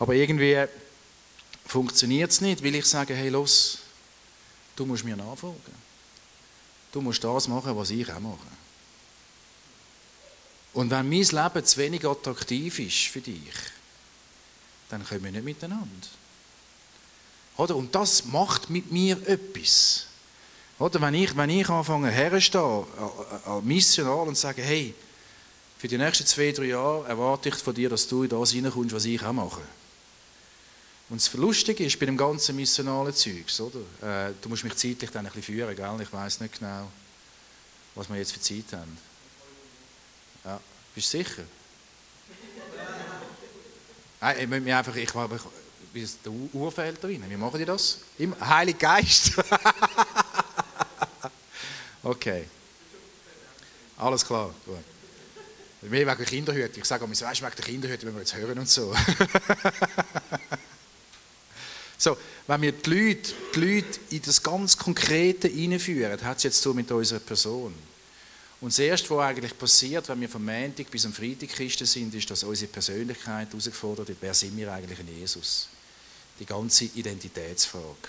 Aber 0.00 0.14
irgendwie 0.14 0.64
funktioniert 1.66 2.32
es 2.32 2.40
nicht, 2.40 2.64
weil 2.64 2.74
ich 2.74 2.86
sage, 2.86 3.14
hey, 3.14 3.28
los, 3.28 3.78
du 4.74 4.86
musst 4.86 5.04
mir 5.04 5.16
nachfolgen. 5.16 5.84
Du 6.90 7.00
musst 7.00 7.22
das 7.22 7.46
machen, 7.46 7.76
was 7.76 7.90
ich 7.90 8.12
auch 8.12 8.18
mache. 8.18 8.38
Und 10.72 10.90
wenn 10.90 11.08
mein 11.08 11.22
Leben 11.22 11.64
zu 11.64 11.76
wenig 11.76 12.04
attraktiv 12.04 12.80
ist 12.80 13.06
für 13.06 13.20
dich, 13.20 13.54
dann 14.88 15.04
können 15.04 15.22
wir 15.22 15.30
nicht 15.30 15.44
miteinander. 15.44 16.08
Oder? 17.56 17.76
Und 17.76 17.94
das 17.94 18.24
macht 18.24 18.70
mit 18.70 18.90
mir 18.90 19.16
etwas. 19.28 20.06
Oder? 20.78 21.00
Wenn, 21.00 21.14
ich, 21.14 21.36
wenn 21.36 21.50
ich 21.50 21.68
anfange 21.68 22.10
herzustehen, 22.10 22.84
als 23.44 23.64
Missionar 23.64 24.22
und 24.22 24.36
sage, 24.36 24.62
hey, 24.62 24.94
für 25.78 25.88
die 25.88 25.98
nächsten 25.98 26.26
zwei, 26.26 26.50
drei 26.50 26.64
Jahre 26.64 27.06
erwarte 27.06 27.50
ich 27.50 27.56
von 27.56 27.74
dir, 27.74 27.90
dass 27.90 28.08
du 28.08 28.22
in 28.22 28.30
das 28.30 28.52
hineinkommst, 28.52 28.94
was 28.94 29.04
ich 29.04 29.22
auch 29.22 29.32
mache. 29.32 29.60
Und 31.10 31.20
das 31.20 31.32
Lustige 31.34 31.84
ist 31.84 32.00
bei 32.00 32.06
dem 32.06 32.16
ganzen 32.16 32.56
missionalen 32.56 33.14
Zeugs, 33.14 33.60
oder? 33.60 33.80
Äh, 34.00 34.32
du 34.40 34.48
musst 34.48 34.64
mich 34.64 34.74
zeitlich 34.76 35.10
dann 35.10 35.26
ein 35.26 35.32
bisschen 35.32 35.54
führen, 35.54 35.76
gell? 35.76 36.00
Ich 36.00 36.12
weiß 36.12 36.40
nicht 36.40 36.58
genau, 36.58 36.88
was 37.94 38.08
wir 38.08 38.16
jetzt 38.16 38.32
für 38.32 38.40
Zeit 38.40 38.72
haben. 38.72 38.96
Ja, 40.44 40.58
bist 40.94 41.12
du 41.12 41.18
sicher? 41.18 41.42
Nein, 44.20 44.66
ich 44.66 44.74
einfach, 44.74 44.96
ich 44.96 45.14
war, 45.14 45.28
wie 45.94 46.02
ist 46.02 46.18
der 46.24 46.32
Urfeld 46.32 47.02
da 47.02 47.08
Wie 47.08 47.18
machen 47.18 47.58
die 47.58 47.64
das? 47.64 47.98
Im 48.18 48.38
Heilig 48.40 48.78
Geist. 48.78 49.32
okay. 52.02 52.44
Alles 53.96 54.26
klar, 54.26 54.52
gut. 54.66 54.76
Mehr 55.82 56.06
wegen 56.06 56.16
der 56.16 56.26
Kinderhüte. 56.26 56.80
Ich 56.80 56.84
sage, 56.84 57.08
weißt 57.08 57.22
du, 57.22 57.26
wegen 57.26 57.56
der 57.56 57.64
Kinderhüte, 57.64 58.06
wenn 58.06 58.14
wir 58.14 58.20
jetzt 58.20 58.34
hören 58.34 58.58
und 58.58 58.68
so. 58.68 58.92
so, 61.98 62.16
wenn 62.48 62.62
wir 62.62 62.72
die 62.72 62.90
Leute, 62.90 63.32
die 63.54 63.60
Leute 63.60 64.00
in 64.10 64.22
das 64.22 64.42
ganz 64.42 64.76
Konkrete 64.76 65.46
hineinführen, 65.46 66.20
hat 66.22 66.38
es 66.38 66.42
jetzt 66.42 66.60
so 66.60 66.74
mit 66.74 66.90
unserer 66.90 67.20
Person. 67.20 67.72
Und 68.60 68.72
das 68.72 68.80
Erste, 68.80 69.10
was 69.10 69.26
eigentlich 69.26 69.56
passiert, 69.56 70.08
wenn 70.08 70.22
wir 70.22 70.28
vom 70.28 70.44
Montag 70.44 70.90
bis 70.90 71.04
am 71.04 71.12
Freitag 71.12 71.50
Christen 71.50 71.86
sind, 71.86 72.12
ist, 72.14 72.28
dass 72.30 72.42
unsere 72.42 72.72
Persönlichkeit 72.72 73.48
herausgefordert 73.48 74.08
wird. 74.08 74.18
Wer 74.20 74.34
sind 74.34 74.56
wir 74.56 74.72
eigentlich 74.72 74.98
in 74.98 75.18
Jesus? 75.18 75.68
Die 76.38 76.46
ganze 76.46 76.84
Identitätsfrage. 76.84 78.08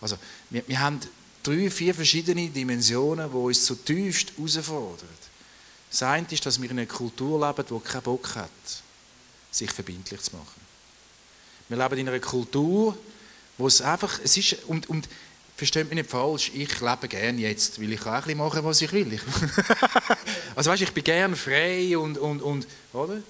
Also, 0.00 0.16
wir, 0.50 0.62
wir 0.66 0.80
haben 0.80 1.00
drei, 1.42 1.70
vier 1.70 1.94
verschiedene 1.94 2.48
Dimensionen, 2.48 3.30
die 3.30 3.36
uns 3.36 3.64
zutiefst 3.64 4.32
herausfordern. 4.36 5.08
Das 5.90 6.02
eine 6.02 6.26
ist, 6.30 6.46
dass 6.46 6.60
wir 6.60 6.70
in 6.70 6.78
einer 6.78 6.86
Kultur 6.86 7.46
leben, 7.46 7.66
die 7.68 7.88
keinen 7.88 8.02
Bock 8.02 8.34
hat, 8.34 8.50
sich 9.50 9.70
verbindlich 9.70 10.20
zu 10.22 10.36
machen. 10.36 10.60
Wir 11.68 11.76
leben 11.76 11.98
in 11.98 12.08
einer 12.08 12.20
Kultur, 12.20 12.96
wo 13.58 13.66
es 13.66 13.80
einfach, 13.82 14.18
es 14.24 14.36
ist, 14.36 14.64
und, 14.66 14.88
und 14.88 15.08
versteht 15.56 15.88
mich 15.88 15.96
nicht 15.96 16.10
falsch, 16.10 16.50
ich 16.54 16.80
lebe 16.80 17.08
gerne 17.08 17.40
jetzt, 17.40 17.80
weil 17.80 17.92
ich 17.92 18.00
kann 18.00 18.22
auch 18.22 18.34
machen, 18.34 18.64
was 18.64 18.80
ich 18.80 18.92
will. 18.92 19.20
also 20.56 20.70
weißt, 20.70 20.82
ich 20.82 20.92
bin 20.92 21.04
gerne 21.04 21.36
frei 21.36 21.96
und, 21.96 22.18
und, 22.18 22.40
und, 22.40 22.66
oder? 22.92 23.22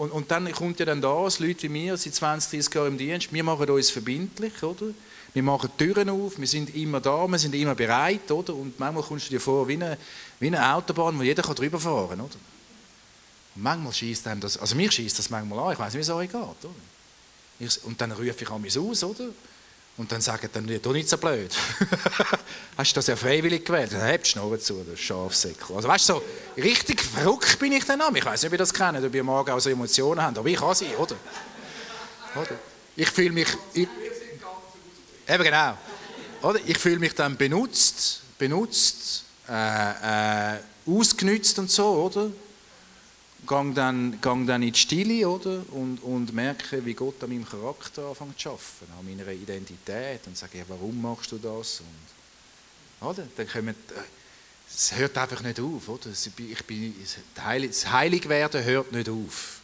Und, 0.00 0.12
und 0.12 0.30
dann 0.30 0.50
kommt 0.52 0.80
ja 0.80 0.86
dann 0.86 1.02
das, 1.02 1.40
Leute 1.40 1.64
wie 1.64 1.68
mir, 1.68 1.94
seit 1.94 2.14
20, 2.14 2.58
30 2.58 2.74
Jahren 2.74 2.86
im 2.92 2.96
Dienst, 2.96 3.30
wir 3.34 3.44
machen 3.44 3.68
uns 3.68 3.90
verbindlich, 3.90 4.62
oder? 4.62 4.94
Wir 5.34 5.42
machen 5.42 5.68
Türen 5.76 6.08
auf, 6.08 6.38
wir 6.38 6.46
sind 6.46 6.74
immer 6.74 7.02
da, 7.02 7.28
wir 7.28 7.38
sind 7.38 7.54
immer 7.54 7.74
bereit, 7.74 8.30
oder? 8.30 8.54
Und 8.54 8.80
manchmal 8.80 9.02
kommst 9.02 9.26
du 9.26 9.32
dir 9.32 9.40
vor 9.40 9.68
wie 9.68 9.74
eine, 9.74 9.98
wie 10.38 10.46
eine 10.46 10.74
Autobahn, 10.74 11.18
wo 11.18 11.22
jeder 11.22 11.42
drüber 11.42 11.78
fahren 11.78 12.08
kann, 12.08 12.20
oder? 12.22 12.36
Und 13.56 13.62
manchmal 13.62 13.92
schießt 13.92 14.26
einem 14.28 14.40
das, 14.40 14.56
also 14.56 14.74
mir 14.74 14.90
schießt 14.90 15.18
das 15.18 15.28
manchmal 15.28 15.58
an, 15.58 15.72
ich 15.74 15.78
weiß 15.78 15.92
nicht, 15.92 15.98
wie 15.98 16.10
es 16.10 16.16
euch 16.16 16.30
geht, 16.30 16.40
oder? 16.40 16.74
Ich, 17.58 17.84
und 17.84 18.00
dann 18.00 18.12
rufe 18.12 18.42
ich 18.42 18.50
an 18.50 18.62
mich 18.62 18.78
aus, 18.78 19.04
oder? 19.04 19.28
Und 20.00 20.10
dann 20.10 20.22
sagen 20.22 20.48
dann, 20.50 20.66
du 20.66 20.92
nicht 20.92 21.10
so 21.10 21.18
blöd. 21.18 21.54
Hast 22.78 22.92
du 22.92 22.94
das 22.94 23.06
ja 23.06 23.16
freiwillig 23.16 23.66
gewählt? 23.66 23.92
Dann 23.92 24.00
habt 24.00 24.26
Schnurren 24.26 24.58
zu, 24.58 24.82
der 24.82 24.96
Schafsäckel. 24.96 25.76
Also 25.76 25.88
weißt 25.88 26.08
du, 26.08 26.14
so 26.14 26.22
richtig 26.56 27.02
verrückt 27.02 27.58
bin 27.58 27.72
ich 27.72 27.84
dann 27.84 28.00
an. 28.00 28.16
Ich 28.16 28.24
weiß 28.24 28.40
nicht, 28.40 28.48
ob 28.48 28.54
ihr 28.54 28.58
das 28.58 28.72
kennt, 28.72 29.04
ob 29.04 29.14
ihr 29.14 29.22
morgen 29.22 29.50
auch 29.50 29.60
so 29.60 29.68
Emotionen 29.68 30.22
habt, 30.22 30.38
aber 30.38 30.48
ich 30.48 30.56
kann 30.56 30.74
sie, 30.74 30.86
oder? 30.96 31.16
oder? 32.34 32.58
Ich 32.96 33.10
fühle 33.10 33.32
mich... 33.32 33.48
Ich, 33.74 33.88
Eben 35.28 35.44
genau. 35.44 35.76
Oder? 36.40 36.60
Ich 36.64 36.78
fühle 36.78 36.98
mich 36.98 37.14
dann 37.14 37.36
benutzt, 37.36 38.22
benutzt, 38.38 39.24
äh, 39.50 40.54
äh, 40.54 40.60
ausgenützt 40.86 41.58
und 41.58 41.70
so, 41.70 41.86
oder? 41.86 42.30
Gang 43.50 43.74
dann, 43.74 44.20
gang 44.20 44.46
dann 44.46 44.62
in 44.62 44.72
die 44.72 44.78
Stille, 44.78 45.28
oder? 45.28 45.64
Und, 45.72 45.98
und 46.04 46.32
merke, 46.32 46.86
wie 46.86 46.94
Gott 46.94 47.20
an 47.24 47.30
meinem 47.30 47.44
Charakter 47.44 48.04
anfängt 48.04 48.38
zu 48.38 48.50
arbeiten, 48.50 48.92
an 48.96 49.04
meiner 49.04 49.32
Identität 49.32 50.20
und 50.26 50.36
sage, 50.38 50.58
ja, 50.58 50.64
warum 50.68 51.02
machst 51.02 51.32
du 51.32 51.38
das? 51.38 51.80
Und, 51.80 53.08
oder? 53.08 53.26
Dann 53.36 53.48
kommen, 53.48 53.70
äh, 53.70 54.00
es 54.72 54.94
hört 54.94 55.18
einfach 55.18 55.42
nicht 55.42 55.58
auf, 55.58 55.88
oder? 55.88 56.10
Ich 56.10 56.64
bin, 56.64 56.94
das 57.34 57.90
Heiligwerden 57.90 58.62
hört 58.62 58.92
nicht 58.92 59.08
auf. 59.08 59.58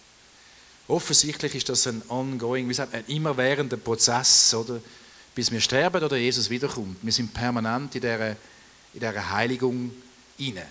Offensichtlich 0.88 1.54
ist 1.54 1.68
das 1.68 1.86
ein 1.86 2.02
ongoing, 2.08 2.68
wie 2.68 2.74
sagt 2.74 2.92
man, 2.92 3.04
ein 3.04 3.08
immerwährender 3.14 3.76
Prozess, 3.76 4.52
oder? 4.52 4.80
bis 5.36 5.52
wir 5.52 5.60
sterben 5.60 6.02
oder 6.02 6.16
Jesus 6.16 6.50
wiederkommt. 6.50 6.96
Wir 7.02 7.12
sind 7.12 7.32
permanent 7.32 7.94
in 7.94 8.00
dieser, 8.00 8.30
in 8.30 8.36
dieser 8.94 9.30
Heiligung 9.30 9.92
inne. 10.38 10.66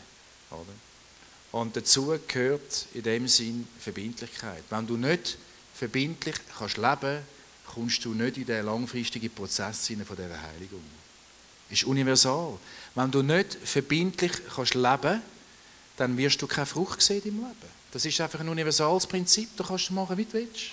Und 1.55 1.73
dazu 1.77 2.13
gehört 2.27 2.85
in 2.93 3.03
dem 3.03 3.29
Sinn 3.29 3.65
Verbindlichkeit. 3.79 4.61
Wenn 4.69 4.85
du 4.85 4.97
nicht 4.97 5.37
verbindlich 5.73 6.35
kannst 6.57 6.75
leben 6.75 7.21
kommst 7.65 8.03
du 8.03 8.13
nicht 8.13 8.35
in 8.35 8.45
den 8.45 8.65
langfristigen 8.65 9.29
Prozess 9.29 9.87
von 9.87 10.17
dieser 10.17 10.41
Heiligung. 10.41 10.83
Das 11.69 11.79
ist 11.79 11.85
universal. 11.85 12.57
Wenn 12.93 13.09
du 13.09 13.21
nicht 13.21 13.57
verbindlich 13.63 14.33
kannst 14.53 14.73
leben 14.73 15.21
dann 15.95 16.17
wirst 16.17 16.41
du 16.41 16.45
keine 16.45 16.65
Frucht 16.65 17.01
sehen 17.01 17.21
im 17.23 17.37
Leben. 17.37 17.71
Das 17.93 18.03
ist 18.03 18.19
einfach 18.19 18.41
ein 18.41 18.49
universales 18.49 19.07
Prinzip, 19.07 19.47
da 19.55 19.63
kannst 19.63 19.87
du 19.87 19.93
machen, 19.93 20.17
wie 20.17 20.25
du 20.25 20.33
willst. 20.33 20.71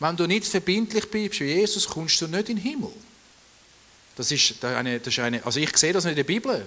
Wenn 0.00 0.16
du 0.16 0.26
nicht 0.26 0.44
verbindlich 0.44 1.08
bleibst 1.08 1.38
wie 1.38 1.54
Jesus, 1.54 1.86
kommst 1.86 2.20
du 2.20 2.26
nicht 2.26 2.48
in 2.48 2.56
den 2.56 2.64
Himmel. 2.64 2.92
Das 4.16 4.32
ist 4.32 4.64
eine, 4.64 4.98
das 4.98 5.14
ist 5.14 5.20
eine 5.20 5.46
also 5.46 5.60
ich 5.60 5.76
sehe 5.76 5.92
das 5.92 6.02
nicht 6.02 6.14
in 6.14 6.16
der 6.16 6.24
Bibel. 6.24 6.66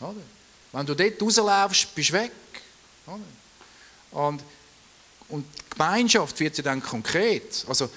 Oder? 0.00 0.37
Wenn 0.72 0.86
du 0.86 0.94
dort 0.94 1.20
rauslaufst, 1.20 1.94
bist 1.94 2.10
du 2.10 2.14
weg. 2.14 2.32
Und, 4.10 4.42
und 5.28 5.44
die 5.44 5.70
Gemeinschaft 5.70 6.38
wird 6.40 6.56
ja 6.58 6.64
dann 6.64 6.82
konkret. 6.82 7.64
Also, 7.68 7.88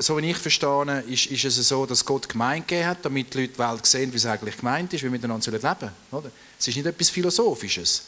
so 0.00 0.16
wie 0.18 0.30
ich 0.30 0.36
verstehe, 0.36 1.04
ist, 1.08 1.26
ist 1.26 1.44
es 1.44 1.68
so, 1.68 1.86
dass 1.86 2.04
Gott 2.04 2.28
Gemeinde 2.28 2.66
gegeben 2.66 2.88
hat, 2.88 2.98
damit 3.04 3.32
die 3.32 3.42
Leute 3.42 3.52
die 3.52 3.58
Welt 3.58 3.86
sehen, 3.86 4.12
wie 4.12 4.16
es 4.16 4.26
eigentlich 4.26 4.56
gemeint 4.56 4.92
ist, 4.92 5.00
wie 5.00 5.04
wir 5.04 5.10
miteinander 5.12 5.50
leben 5.50 5.90
sollen. 6.10 6.32
Es 6.58 6.66
ist 6.66 6.76
nicht 6.76 6.86
etwas 6.86 7.10
Philosophisches. 7.10 8.04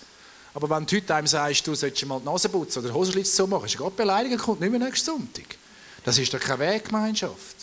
Aber 0.54 0.68
wenn 0.68 0.84
du 0.84 0.96
heute 0.96 1.14
einem 1.14 1.26
sagst, 1.26 1.66
du 1.66 1.74
solltest 1.74 2.04
mal 2.06 2.18
die 2.18 2.26
Nase 2.26 2.48
putzen 2.48 2.84
oder 2.84 2.92
Hosenschlitz 2.92 3.34
zu 3.34 3.46
machen, 3.46 3.66
ist 3.66 3.78
gerade 3.78 3.92
beleidigt 3.92 4.34
und 4.34 4.42
kommt 4.42 4.60
nicht 4.60 4.70
mehr 4.70 4.80
nächsten 4.80 5.06
Sonntag. 5.06 5.56
Das 6.04 6.18
ist 6.18 6.34
doch 6.34 6.40
keine 6.40 6.58
Weggemeinschaft. 6.58 7.56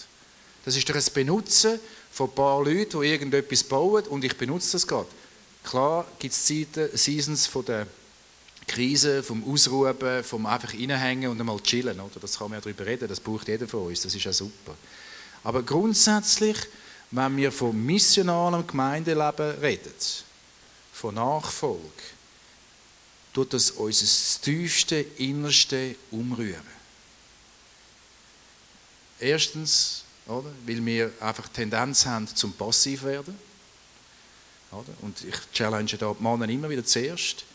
Das 0.66 0.76
ist 0.76 0.90
doch 0.90 0.96
ein 0.96 1.04
Benutzen 1.14 1.80
von 2.12 2.30
ein 2.30 2.36
paar 2.36 2.64
Leuten, 2.64 3.02
die 3.02 3.08
irgendetwas 3.08 3.64
bauen 3.64 4.06
und 4.06 4.24
ich 4.24 4.36
benutze 4.38 4.72
das 4.74 4.88
gerade. 4.88 5.08
Klar 5.70 6.08
gibt 6.18 6.34
es 6.34 6.48
Seasons 6.48 7.46
von 7.46 7.64
der 7.64 7.86
Krise, 8.66 9.22
vom 9.22 9.44
Ausruhen, 9.52 10.24
vom 10.24 10.48
einfach 10.48 10.74
reinhängen 10.74 11.30
und 11.30 11.40
einmal 11.40 11.60
chillen. 11.60 12.00
Oder? 12.00 12.20
Das 12.20 12.40
kann 12.40 12.50
man 12.50 12.58
ja 12.58 12.62
darüber 12.62 12.88
reden, 12.88 13.08
das 13.08 13.20
braucht 13.20 13.48
jeder 13.48 13.68
von 13.68 13.86
uns, 13.86 14.02
das 14.02 14.16
ist 14.16 14.24
ja 14.24 14.34
super. 14.34 14.74
Aber 15.44 15.62
grundsätzlich, 15.62 16.58
wenn 17.12 17.38
wir 17.38 17.52
von 17.52 17.86
missionalem 17.86 18.66
Gemeindeleben 18.66 19.60
reden, 19.60 19.94
von 20.92 21.14
Nachfolge, 21.14 21.84
tut 23.32 23.54
das 23.54 23.70
unser 23.70 24.42
tiefste 24.42 24.96
Innerste 25.18 25.96
umrühren. 26.10 26.80
Erstens, 29.20 30.04
oder, 30.26 30.52
weil 30.66 30.84
wir 30.84 31.12
einfach 31.20 31.48
Tendenz 31.50 32.08
haben 32.08 32.28
zum 32.28 32.54
Passiv 32.54 33.04
werden. 33.04 33.49
Oder? 34.72 34.94
Und 35.02 35.24
ich 35.24 35.36
challenge 35.52 35.98
da 35.98 36.14
die 36.18 36.24
Männer 36.24 36.48
immer 36.50 36.70
wieder 36.70 36.86
zuerst. 36.86 37.46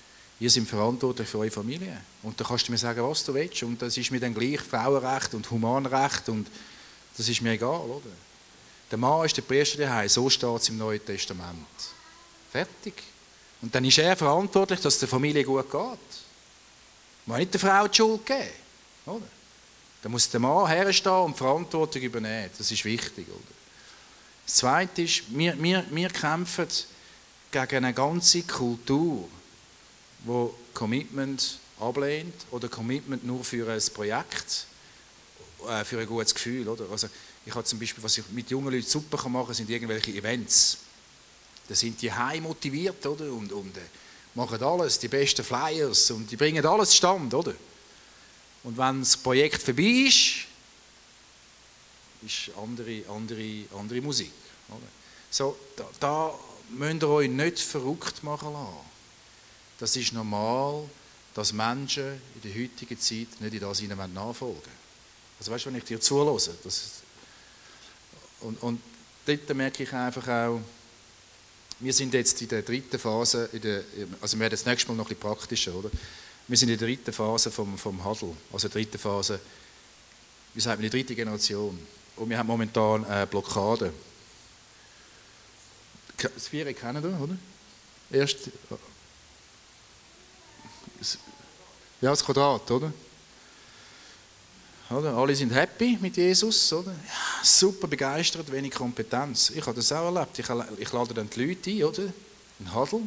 Ihr 0.40 0.50
seid 0.50 0.64
verantwortlich 0.64 1.28
für 1.28 1.38
eure 1.38 1.50
Familie. 1.50 2.00
Und 2.22 2.38
da 2.40 2.44
kannst 2.44 2.66
du 2.66 2.72
mir 2.72 2.78
sagen, 2.78 3.02
was 3.02 3.24
du 3.24 3.32
willst. 3.34 3.62
Und 3.62 3.80
das 3.80 3.96
ist 3.96 4.10
mir 4.10 4.18
dann 4.20 4.34
gleich 4.34 4.60
Frauenrecht 4.60 5.32
und 5.34 5.48
Humanrecht. 5.50 6.28
Und 6.28 6.48
das 7.16 7.28
ist 7.28 7.40
mir 7.40 7.52
egal, 7.52 7.80
oder? 7.80 8.10
Der 8.90 8.98
Mann 8.98 9.24
ist 9.24 9.36
der 9.36 9.42
Priester 9.42 9.78
daheim. 9.78 10.08
So 10.08 10.28
steht 10.28 10.60
es 10.60 10.68
im 10.68 10.78
Neuen 10.78 11.04
Testament. 11.04 11.56
Fertig. 12.50 12.94
Und 13.62 13.74
dann 13.74 13.84
ist 13.84 13.98
er 13.98 14.16
verantwortlich, 14.16 14.80
dass 14.80 14.94
es 14.94 15.00
der 15.00 15.08
Familie 15.08 15.44
gut 15.44 15.70
geht. 15.70 15.98
Man 17.26 17.38
nicht 17.38 17.54
der 17.54 17.60
Frau 17.60 17.86
die 17.86 17.96
Schuld 17.96 18.26
geben. 18.26 18.50
Oder? 19.06 19.26
Da 20.02 20.08
muss 20.08 20.28
der 20.28 20.40
Mann 20.40 20.68
herstehen 20.68 21.12
und 21.12 21.36
Verantwortung 21.36 22.02
übernehmen. 22.02 22.50
Das 22.58 22.70
ist 22.70 22.84
wichtig. 22.84 23.26
Oder? 23.28 23.54
Das 24.44 24.56
Zweite 24.56 25.02
ist, 25.02 25.22
wir, 25.28 25.60
wir, 25.62 25.84
wir 25.90 26.08
kämpfen 26.10 26.66
gegen 27.54 27.84
eine 27.84 27.94
ganze 27.94 28.42
Kultur, 28.42 29.28
die 30.26 30.48
Commitment 30.74 31.58
ablehnt 31.78 32.34
oder 32.50 32.68
Commitment 32.68 33.24
nur 33.24 33.44
für 33.44 33.70
ein 33.70 33.80
Projekt, 33.94 34.66
äh, 35.68 35.84
für 35.84 36.00
ein 36.00 36.06
gutes 36.06 36.34
Gefühl. 36.34 36.68
Oder? 36.68 36.90
Also 36.90 37.08
ich 37.46 37.54
habe 37.54 37.64
zum 37.64 37.78
Beispiel, 37.78 38.02
was 38.02 38.18
ich 38.18 38.24
mit 38.30 38.50
jungen 38.50 38.72
Leuten 38.72 38.86
super 38.86 39.28
machen 39.28 39.46
kann, 39.46 39.54
sind 39.54 39.70
irgendwelche 39.70 40.10
Events. 40.12 40.78
Da 41.68 41.74
sind 41.76 42.02
die 42.02 42.12
heim 42.12 42.42
motiviert 42.42 43.06
oder? 43.06 43.32
Und, 43.32 43.52
und 43.52 43.76
äh, 43.76 43.80
machen 44.34 44.60
alles, 44.60 44.98
die 44.98 45.08
besten 45.08 45.44
Flyers 45.44 46.10
und 46.10 46.28
die 46.30 46.36
bringen 46.36 46.66
alles 46.66 46.96
stand, 46.96 47.32
oder? 47.34 47.54
Und 48.64 48.76
wenn 48.76 49.00
das 49.00 49.16
Projekt 49.16 49.62
vorbei 49.62 50.08
ist, 50.08 50.46
ist 52.26 52.50
andere, 52.56 53.04
andere, 53.08 53.64
andere 53.78 54.00
Musik. 54.00 54.32
Oder? 54.68 54.88
So, 55.30 55.56
da, 55.76 55.88
da 56.00 56.34
müsst 56.70 57.02
ihr 57.02 57.08
euch 57.08 57.28
nicht 57.28 57.58
verrückt 57.60 58.22
machen 58.22 58.52
lassen. 58.52 58.94
Das 59.78 59.96
ist 59.96 60.12
normal, 60.12 60.88
dass 61.34 61.52
Menschen 61.52 62.20
in 62.34 62.42
der 62.42 62.62
heutigen 62.62 62.98
Zeit 62.98 63.40
nicht 63.40 63.54
in 63.54 63.60
das 63.60 63.80
hinein 63.80 64.12
nachfolgen 64.12 64.72
Also 65.38 65.50
weißt 65.50 65.66
du, 65.66 65.70
wenn 65.70 65.78
ich 65.78 65.84
dir 65.84 66.00
zulasse, 66.00 66.54
das, 66.62 67.02
und, 68.40 68.62
und 68.62 68.80
dort 69.26 69.54
merke 69.54 69.82
ich 69.82 69.92
einfach 69.92 70.28
auch, 70.28 70.60
wir 71.80 71.92
sind 71.92 72.14
jetzt 72.14 72.40
in 72.40 72.48
der 72.48 72.62
dritten 72.62 72.98
Phase, 72.98 73.48
in 73.52 73.60
der, 73.60 73.82
also 74.20 74.36
wir 74.36 74.42
werden 74.42 74.52
das 74.52 74.64
nächste 74.64 74.88
Mal 74.88 74.96
noch 74.96 75.06
ein 75.06 75.16
bisschen 75.16 75.20
praktischer, 75.20 75.74
oder? 75.74 75.90
Wir 76.46 76.56
sind 76.56 76.68
in 76.68 76.78
der 76.78 76.86
dritten 76.86 77.12
Phase 77.12 77.50
vom, 77.50 77.76
vom 77.76 78.04
Huddle, 78.04 78.36
also 78.52 78.68
dritte 78.68 78.98
Phase, 78.98 79.40
wie 80.54 80.60
sagt 80.60 80.78
man, 80.78 80.88
die 80.88 80.90
dritte 80.90 81.14
Generation. 81.14 81.78
Und 82.16 82.30
wir 82.30 82.38
haben 82.38 82.46
momentan 82.46 83.04
eine 83.06 83.26
Blockade. 83.26 83.92
Das 86.34 86.48
Viere 86.48 86.74
kennen 86.74 87.02
wir, 87.02 87.20
oder? 87.20 87.36
Erst, 88.10 88.50
ja, 92.00 92.10
das 92.10 92.24
Quadrat, 92.24 92.70
oder? 92.70 92.92
Oder? 94.90 95.14
Alle 95.14 95.34
sind 95.34 95.50
happy 95.50 95.98
mit 96.00 96.16
Jesus, 96.16 96.72
oder? 96.72 96.92
Ja, 96.92 97.44
super 97.44 97.88
begeistert, 97.88 98.50
wenig 98.52 98.72
Kompetenz. 98.72 99.50
Ich 99.50 99.66
habe 99.66 99.74
das 99.74 99.90
auch 99.92 100.14
erlebt. 100.14 100.38
Ich, 100.38 100.46
ich 100.78 100.92
lade 100.92 101.14
dann 101.14 101.30
die 101.30 101.44
Leute 101.44 101.70
ein, 101.70 101.84
oder? 101.84 102.12
Ein 102.60 102.74
Huddle. 102.74 103.00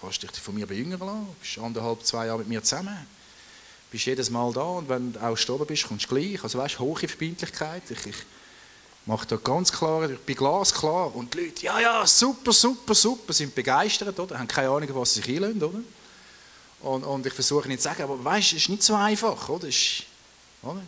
Kannst 0.00 0.22
dich 0.22 0.30
von 0.32 0.54
mir 0.54 0.66
bejüngern 0.66 1.00
lassen. 1.00 1.26
Du 1.26 1.34
bist 1.40 1.58
anderthalb, 1.58 2.04
zwei 2.04 2.26
Jahre 2.26 2.38
mit 2.38 2.48
mir 2.48 2.62
zusammen. 2.62 2.94
Du 2.94 3.92
bist 3.92 4.06
jedes 4.06 4.30
Mal 4.30 4.52
da 4.52 4.62
und 4.62 4.88
wenn 4.88 5.12
du 5.12 5.22
auch 5.22 5.32
gestorben 5.32 5.66
bist, 5.66 5.86
kommst 5.86 6.10
du 6.10 6.14
gleich. 6.14 6.42
Also 6.42 6.58
weißt, 6.58 6.78
hohe 6.78 7.06
Verbindlichkeit. 7.08 7.82
Ich, 7.90 8.06
ich 8.06 8.16
mache 9.06 9.26
da 9.26 9.36
ganz 9.36 9.70
klar, 9.70 10.08
ich 10.10 10.18
bin 10.20 10.36
glasklar. 10.36 11.14
Und 11.14 11.34
die 11.34 11.40
Leute, 11.40 11.64
ja, 11.64 11.80
ja, 11.80 12.06
super, 12.06 12.52
super, 12.52 12.94
super, 12.94 13.32
sind 13.32 13.54
begeistert, 13.54 14.18
oder? 14.18 14.38
Haben 14.38 14.48
keine 14.48 14.70
Ahnung, 14.70 14.88
was 14.94 15.14
sie 15.14 15.20
sich 15.20 15.36
einlösen, 15.36 15.62
oder? 15.62 15.80
Und, 16.80 17.04
und 17.04 17.26
ich 17.26 17.32
versuche 17.32 17.68
nicht 17.68 17.80
zu 17.80 17.88
sagen, 17.88 18.02
aber 18.02 18.22
weißt, 18.22 18.52
es 18.52 18.62
ist 18.62 18.68
nicht 18.68 18.82
so 18.82 18.94
einfach, 18.94 19.48
oder? 19.48 19.68
Ist, 19.68 20.04
oder? 20.62 20.82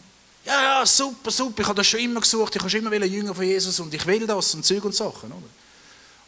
Ja, 0.44 0.62
ja, 0.62 0.86
super, 0.86 1.30
super, 1.30 1.62
ich 1.62 1.66
habe 1.66 1.76
das 1.76 1.86
schon 1.86 2.00
immer 2.00 2.20
gesucht, 2.20 2.54
ich 2.54 2.60
habe 2.60 2.70
schon 2.70 2.86
immer 2.86 3.04
Jünger 3.04 3.34
von 3.34 3.44
Jesus 3.44 3.80
und 3.80 3.92
ich 3.92 4.06
will 4.06 4.26
das 4.26 4.54
und 4.54 4.64
Zeug 4.64 4.84
und 4.84 4.94
Sachen, 4.94 5.30
oder? 5.32 5.48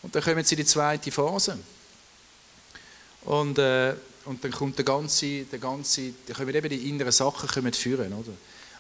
Und 0.02 0.14
dann 0.14 0.22
kommen 0.22 0.44
sie 0.44 0.54
in 0.54 0.60
die 0.60 0.66
zweite 0.66 1.10
Phase. 1.10 1.58
Und, 3.24 3.58
äh, 3.58 3.94
und 4.24 4.42
dann 4.42 4.52
kommt 4.52 4.76
der 4.78 4.84
ganze, 4.84 5.44
der 5.44 5.58
ganze, 5.58 6.12
dann 6.26 6.36
kommen 6.36 6.54
eben 6.54 6.68
die 6.68 6.88
inneren 6.88 7.12
Sachen 7.12 7.72
führen, 7.72 8.12
oder? 8.12 8.32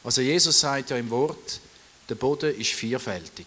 Also 0.04 0.20
Jesus 0.20 0.60
sagt 0.60 0.90
ja 0.90 0.96
im 0.96 1.10
Wort, 1.10 1.60
der 2.08 2.14
Boden 2.14 2.54
ist 2.58 2.70
vielfältig. 2.70 3.46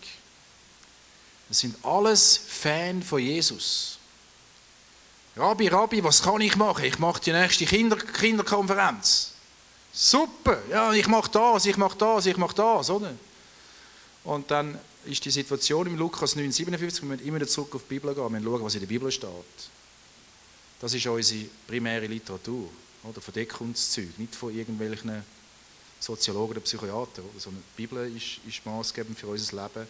Das 1.49 1.59
sind 1.59 1.75
alles 1.83 2.37
Fan 2.37 3.03
von 3.03 3.19
Jesus. 3.19 3.97
Rabbi, 5.35 5.67
Rabbi, 5.67 6.03
was 6.03 6.21
kann 6.21 6.41
ich 6.41 6.55
machen? 6.55 6.85
Ich 6.85 6.99
mache 6.99 7.21
die 7.21 7.31
nächste 7.31 7.65
Kinder 7.65 7.97
Kinderkonferenz. 7.97 9.33
Super, 9.93 10.61
ja, 10.69 10.93
ich 10.93 11.07
mache 11.07 11.31
das, 11.31 11.65
ich 11.65 11.77
mache 11.77 11.97
das, 11.97 12.25
ich 12.25 12.37
mache 12.37 12.55
das, 12.55 12.89
oder? 12.89 13.13
Und 14.23 14.49
dann 14.51 14.79
ist 15.05 15.25
die 15.25 15.31
Situation 15.31 15.87
im 15.87 15.97
Lukas 15.97 16.35
9,57, 16.37 17.01
wir 17.01 17.07
müssen 17.07 17.27
immer 17.27 17.45
zurück 17.47 17.75
auf 17.75 17.81
die 17.83 17.95
Bibel 17.95 18.13
gehen, 18.13 18.23
wir 18.23 18.29
müssen 18.29 18.45
schauen, 18.45 18.63
was 18.63 18.73
in 18.75 18.79
der 18.81 18.87
Bibel 18.87 19.11
steht. 19.11 19.29
Das 20.79 20.93
ist 20.93 21.05
unsere 21.05 21.45
primäre 21.67 22.05
Literatur, 22.07 22.69
oder? 23.03 23.19
Verdeckungszeug, 23.19 24.17
nicht 24.17 24.35
von 24.35 24.55
irgendwelchen 24.55 25.23
Soziologen 26.01 26.53
oder 26.53 26.61
Psychiatern, 26.61 27.23
oder? 27.23 27.51
die 27.51 27.77
Bibel 27.77 28.15
ist, 28.15 28.39
ist 28.47 28.65
maßgebend 28.65 29.17
für 29.17 29.27
unser 29.27 29.63
Leben. 29.63 29.87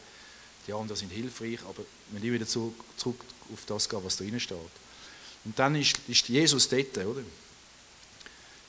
Die 0.68 0.74
anderen 0.74 0.98
sind 0.98 1.10
hilfreich, 1.10 1.60
aber 1.62 1.84
wir 2.12 2.20
müssen 2.20 2.34
wieder 2.34 2.48
zurück 2.48 3.24
auf 3.52 3.66
das 3.66 3.90
gehen, 3.90 4.04
was 4.04 4.18
da 4.18 4.26
drin 4.26 4.40
steht. 4.40 4.58
Und 5.46 5.58
dann 5.58 5.76
ist, 5.76 5.98
ist 6.08 6.28
Jesus 6.28 6.68
dort, 6.68 6.98
oder? 6.98 7.24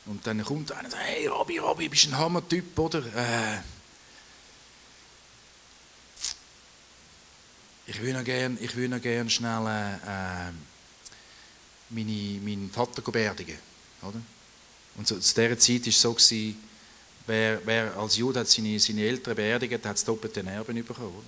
Und 0.06 0.26
dann 0.26 0.42
kommt 0.42 0.72
einer 0.72 0.84
und 0.84 0.90
sagt, 0.90 1.04
hey 1.04 1.26
Robby, 1.26 1.58
Robby, 1.58 1.88
bist 1.88 2.06
ein 2.06 2.16
Hammer-Typ, 2.16 2.78
oder? 2.78 3.04
Äh, 3.14 3.60
ich 7.86 8.00
würde 8.00 8.18
noch 8.18 8.24
gerne 8.24 8.58
würd 8.60 9.02
gern 9.02 9.28
schnell 9.28 9.66
äh, 9.66 10.48
äh, 10.48 10.52
meine, 11.90 12.40
meinen 12.40 12.70
Vater 12.72 13.02
beerdigen, 13.02 13.58
oder? 14.00 14.20
Und 14.96 15.08
so, 15.08 15.18
zu 15.18 15.34
dieser 15.34 15.58
Zeit 15.58 15.82
war 15.82 15.88
es 15.88 16.00
so, 16.00 16.12
gewesen, 16.12 16.71
wer, 17.26 17.60
wer 17.64 17.96
als 17.96 18.16
Jude 18.16 18.40
hat 18.40 18.48
seine, 18.48 18.78
seine 18.78 19.02
Eltern 19.02 19.34
beerdigt, 19.34 19.84
hat 19.84 19.96
es 19.96 20.04
doppelte 20.04 20.44
Erben 20.44 20.84
bekommen, 20.84 21.08
oder? 21.08 21.26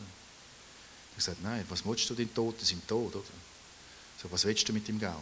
Ich 1.10 1.24
gesagt, 1.24 1.42
nein, 1.42 1.64
was 1.68 1.84
willst 1.84 2.10
du, 2.10 2.14
den 2.14 2.32
Toten 2.34 2.64
sind 2.64 2.86
tot, 2.88 3.14
oder? 3.14 3.24
So, 4.20 4.30
was 4.30 4.44
willst 4.44 4.68
du 4.68 4.72
mit 4.72 4.88
dem 4.88 4.98
Geld? 4.98 5.12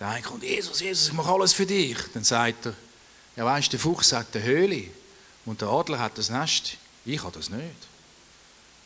Der 0.00 0.08
eine 0.08 0.22
kommt, 0.22 0.42
Jesus, 0.42 0.80
Jesus, 0.80 1.08
ich 1.08 1.12
mache 1.12 1.30
alles 1.30 1.52
für 1.52 1.66
dich. 1.66 1.96
Dann 2.14 2.24
sagt 2.24 2.66
er, 2.66 2.74
ja 3.36 3.44
weißt 3.44 3.72
der 3.72 3.78
Fuchs 3.78 4.12
hat 4.12 4.34
eine 4.34 4.44
Höhle 4.44 4.88
und 5.44 5.60
der 5.60 5.68
Adler 5.68 5.98
hat 5.98 6.18
das 6.18 6.30
Nest. 6.30 6.76
Ich 7.04 7.22
habe 7.22 7.36
das 7.36 7.50
nicht. 7.50 7.88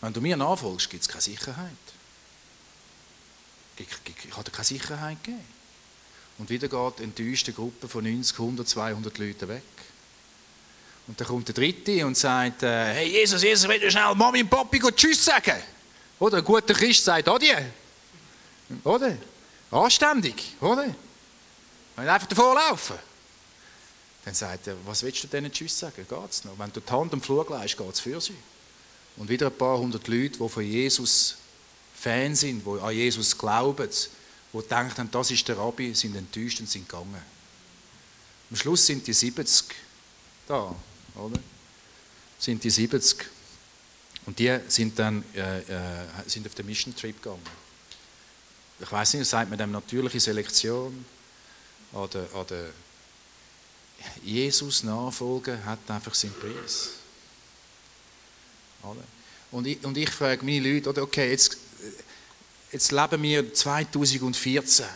Wenn 0.01 0.13
du 0.13 0.21
mir 0.21 0.37
nachfolgst, 0.37 0.91
gibt 0.91 1.03
es 1.03 1.09
keine 1.09 1.23
Sicherheit. 1.23 1.71
Ich, 3.79 3.87
ich, 3.87 4.25
ich 4.27 4.37
habe 4.37 4.51
keine 4.51 4.65
Sicherheit 4.65 5.23
gegeben. 5.23 5.45
Und 6.39 6.51
wieder 6.51 6.69
geht 6.69 7.01
enttäuschte 7.01 7.53
Gruppe 7.53 7.89
von 7.89 8.05
90, 8.05 8.39
100, 8.39 8.69
200 8.69 9.19
Leuten 9.19 9.49
weg. 9.49 9.63
Und 11.07 11.21
dann 11.21 11.27
kommt 11.29 11.47
der 11.49 11.55
Dritte 11.55 12.05
und 12.05 12.17
sagt, 12.17 12.63
äh, 12.63 12.95
hey 12.95 13.09
Jesus, 13.09 13.43
Jesus, 13.43 13.69
will 13.69 13.79
du 13.79 13.91
schnell 13.91 14.15
Mami 14.15 14.43
und 14.43 14.51
Papi 14.51 14.81
Tschüss 14.95 15.25
sagen? 15.25 15.63
Oder 16.19 16.39
ein 16.39 16.45
guter 16.45 16.75
Christ 16.75 17.05
sagt 17.05 17.29
Adieu. 17.29 17.63
Oder? 18.83 19.17
Anständig, 19.71 20.57
oder? 20.61 20.95
Wenn 21.95 22.09
einfach 22.09 22.27
davor 22.27 22.55
laufen. 22.55 22.97
Dann 24.25 24.35
sagt 24.35 24.67
er, 24.67 24.77
was 24.85 25.03
willst 25.03 25.23
du 25.23 25.29
denen 25.29 25.53
Tschüss 25.53 25.79
sagen? 25.79 26.05
Geht's 26.09 26.45
noch? 26.45 26.59
Wenn 26.59 26.73
du 26.73 26.81
die 26.81 26.93
Hand 26.93 27.13
am 27.13 27.23
Flug 27.23 27.51
leist, 27.51 27.77
geht's 27.77 28.01
für 28.01 28.21
sie. 28.21 28.35
Und 29.17 29.29
wieder 29.29 29.47
ein 29.47 29.57
paar 29.57 29.79
hundert 29.79 30.09
Leute, 30.09 30.39
die 30.39 30.49
von 30.49 30.63
Jesus 30.65 31.37
Fan 31.95 32.35
sind, 32.35 32.67
die 32.67 32.81
an 32.81 32.93
Jesus 32.93 33.39
glauben, 33.39 33.89
die 34.53 34.69
denken, 34.69 35.09
das 35.11 35.31
ist 35.31 35.47
der 35.47 35.57
Rabbi, 35.57 35.95
sind 35.95 36.17
enttäuscht 36.17 36.61
und 36.61 36.69
sind 36.69 36.89
gegangen. 36.89 37.23
Am 38.51 38.57
Schluss 38.57 38.85
sind 38.87 39.07
die 39.07 39.13
70 39.13 39.65
da, 40.47 40.75
oder? 41.17 41.39
Sind 42.39 42.63
die 42.63 42.71
70. 42.71 43.27
Und 44.27 44.39
die 44.39 44.59
sind 44.69 44.99
dann 44.99 45.25
äh, 45.35 45.61
äh, 45.61 46.07
sind 46.27 46.47
auf 46.47 46.55
den 46.55 46.67
Mission 46.67 46.95
Trip 46.95 47.23
gegangen 47.23 47.43
ich 48.79 48.93
weiß 48.93 49.15
nicht, 49.15 49.29
sagt 49.29 49.49
man 49.49 49.59
dem 49.59 49.71
natürliche 49.71 50.21
Selektion 50.21 51.05
oder, 51.93 52.27
oder 52.35 52.67
Jesus 54.23 54.83
nachfolgen 54.83 55.65
hat 55.65 55.79
einfach 55.89 56.15
seinen 56.15 56.35
Preis. 56.35 56.91
Und 59.51 59.67
ich, 59.67 59.83
und 59.85 59.97
ich 59.97 60.11
frage 60.11 60.45
meine 60.45 60.61
Leute, 60.61 60.91
oder 60.91 61.03
okay, 61.03 61.31
jetzt, 61.31 61.57
jetzt 62.71 62.93
leben 62.93 63.23
wir 63.23 63.55
2014. 63.55 64.87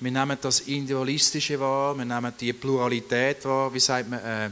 Wir 0.00 0.10
nehmen 0.10 0.38
das 0.40 0.60
Individualistische 0.60 1.58
wahr, 1.60 1.96
wir 1.96 2.04
nehmen 2.04 2.32
die 2.38 2.52
Pluralität 2.52 3.44
wahr, 3.44 3.72
wie 3.74 3.80
sagt 3.80 4.08
man, 4.08 4.20
äh, 4.20 4.50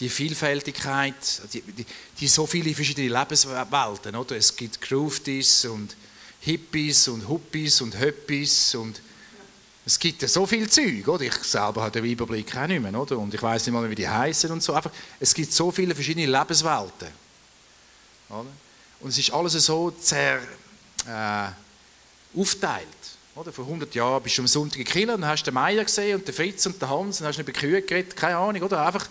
die 0.00 0.08
Vielfältigkeit, 0.08 1.14
die, 1.52 1.62
die, 1.62 1.86
die, 2.20 2.28
so 2.28 2.46
viele 2.46 2.74
verschiedene 2.74 3.08
Lebenswelten. 3.08 4.14
Oder? 4.14 4.36
Es 4.36 4.54
gibt 4.54 4.80
Groovies 4.80 5.64
und 5.64 5.96
Hippies 6.40 7.08
und 7.08 7.28
Huppies 7.28 7.80
und 7.80 7.98
Höppis 7.98 8.74
und 8.74 9.00
es 9.84 9.98
gibt 9.98 10.20
ja 10.20 10.28
so 10.28 10.44
viel 10.44 10.68
Zeug, 10.68 11.08
oder? 11.08 11.24
Ich 11.24 11.34
selber 11.34 11.82
habe 11.82 11.90
den 11.90 12.04
Überblick 12.04 12.54
auch 12.54 12.66
nicht 12.66 12.82
mehr, 12.82 12.94
oder? 12.94 13.18
Und 13.18 13.32
ich 13.32 13.42
weiß 13.42 13.66
nicht 13.66 13.74
mal, 13.74 13.88
wie 13.88 13.94
die 13.94 14.06
heißen 14.06 14.50
und 14.50 14.62
so. 14.62 14.74
Einfach, 14.74 14.90
es 15.18 15.32
gibt 15.32 15.50
so 15.50 15.70
viele 15.70 15.94
verschiedene 15.94 16.26
Lebenswelten, 16.26 17.08
oder? 18.28 18.46
Und 19.00 19.08
es 19.08 19.18
ist 19.18 19.32
alles 19.32 19.52
so 19.54 19.90
sehr 19.98 20.42
äh, 21.06 22.38
aufteilt, 22.38 22.86
oder? 23.34 23.50
Vor 23.50 23.64
100 23.64 23.94
Jahren 23.94 24.22
bist 24.22 24.36
du 24.36 24.42
am 24.42 24.46
Sonntag 24.46 24.80
in 24.80 24.84
Kiel 24.84 25.10
und 25.10 25.26
hast 25.26 25.44
den 25.44 25.54
Meier 25.54 25.84
gesehen 25.84 26.18
und 26.18 26.28
den 26.28 26.34
Fritz 26.34 26.66
und 26.66 26.82
den 26.82 26.88
Hans 26.90 27.22
und 27.22 27.26
hast 27.26 27.38
nicht 27.38 27.48
über 27.48 27.58
Kühe 27.58 27.80
geredet, 27.80 28.14
keine 28.14 28.36
Ahnung, 28.36 28.60
oder? 28.60 28.86
Einfach, 28.86 29.08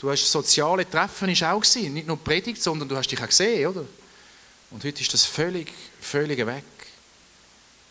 du 0.00 0.10
hast 0.10 0.30
soziale 0.30 0.88
Treffen 0.88 1.28
ist 1.28 1.42
auch 1.42 1.60
gewesen, 1.60 1.94
nicht 1.94 2.06
nur 2.06 2.16
Predigt, 2.16 2.62
sondern 2.62 2.88
du 2.88 2.96
hast 2.96 3.10
dich 3.10 3.22
auch 3.22 3.26
gesehen, 3.26 3.66
oder? 3.66 3.84
Und 4.70 4.84
heute 4.84 5.00
ist 5.00 5.14
das 5.14 5.24
völlig, 5.24 5.72
völlig 6.00 6.44
weg. 6.44 6.64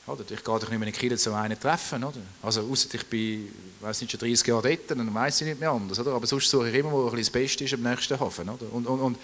Oder? 0.06 0.22
Ich 0.24 0.44
gehe 0.44 0.60
doch 0.60 0.70
nicht 0.70 0.80
mehr 0.80 0.88
in 0.88 0.94
Kirche 0.94 1.18
zu 1.18 1.34
einem 1.34 1.58
treffen. 1.58 2.04
Oder? 2.04 2.20
Also, 2.42 2.62
außer 2.70 2.94
ich 2.94 3.06
bin, 3.06 3.50
weiß 3.80 4.02
nicht, 4.02 4.12
schon 4.12 4.20
30 4.20 4.48
Jahre 4.48 4.70
dort, 4.70 4.92
dann 4.92 5.14
weiß 5.14 5.42
ich 5.42 5.48
nicht 5.48 5.60
mehr 5.62 5.72
anders. 5.72 5.98
Oder? 6.00 6.12
Aber 6.12 6.28
sonst 6.28 6.50
suche 6.50 6.70
ich 6.70 6.76
immer, 6.76 6.92
wo 6.92 7.10
ein 7.10 7.18
das 7.18 7.30
Beste 7.30 7.64
ist 7.64 7.74
am 7.74 7.82
nächsten 7.82 8.20
Hafen. 8.20 8.50
Oder? 8.50 8.72
Und, 8.74 8.86
und, 8.86 9.00
und 9.00 9.18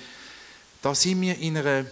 da 0.82 0.96
sind 0.96 1.20
wir 1.20 1.38
in 1.38 1.58
einer, 1.58 1.86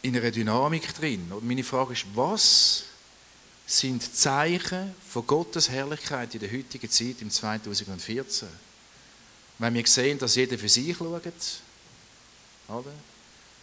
in 0.00 0.16
einer 0.16 0.30
Dynamik 0.30 0.94
drin. 0.94 1.30
Und 1.30 1.46
meine 1.46 1.64
Frage 1.64 1.92
ist, 1.92 2.06
was 2.14 2.84
sind 3.66 4.02
Zeichen 4.16 4.94
von 5.06 5.26
Gottes 5.26 5.68
Herrlichkeit 5.68 6.34
in 6.34 6.40
der 6.40 6.50
heutigen 6.50 6.90
Zeit, 6.90 7.16
im 7.20 7.30
2014? 7.30 8.48
Wenn 9.60 9.74
wir 9.74 9.86
sehen, 9.86 10.18
dass 10.18 10.36
jeder 10.36 10.58
für 10.58 10.70
sich 10.70 10.96
schaut, 10.96 11.22
oder? 12.68 12.92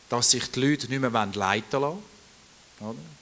dass 0.09 0.29
sich 0.29 0.51
die 0.51 0.59
Leute 0.59 0.87
nicht 0.87 0.99
mehr 0.99 1.09
leiten 1.09 1.81
lassen 1.81 2.03
wollen. 2.79 3.17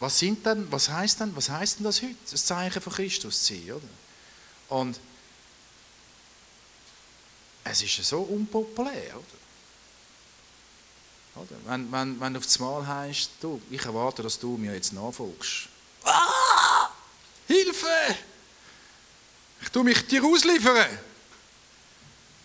Was, 0.00 0.18
sind 0.18 0.46
denn, 0.46 0.72
was 0.72 0.88
heißt 0.88 1.20
denn, 1.20 1.36
was 1.36 1.50
heißt 1.50 1.78
denn 1.78 1.84
das 1.84 2.00
heute? 2.00 2.14
Das 2.30 2.46
Zeichen 2.46 2.80
von 2.80 2.92
Christus 2.92 3.44
zu 3.44 3.54
sein, 3.54 3.70
oder? 3.70 3.88
Und 4.70 4.98
es 7.64 7.82
ist 7.82 8.02
so 8.02 8.22
unpopulär, 8.22 9.14
oder? 9.14 9.38
Oder? 11.42 11.56
Wenn, 11.66 11.92
wenn, 11.92 12.18
wenn 12.18 12.32
du 12.32 12.38
auf 12.38 12.46
das 12.46 12.58
Mal 12.58 12.86
heißt, 12.86 13.30
du, 13.42 13.60
ich 13.70 13.84
erwarte, 13.84 14.22
dass 14.22 14.38
du 14.38 14.56
mir 14.56 14.72
jetzt 14.72 14.94
nachfolgst. 14.94 15.68
Ah! 16.02 16.88
Hilfe! 17.46 18.16
Ich 19.62 19.68
tue 19.70 19.84
mich 19.84 20.06
dir 20.06 20.24
ausliefern. 20.24 20.88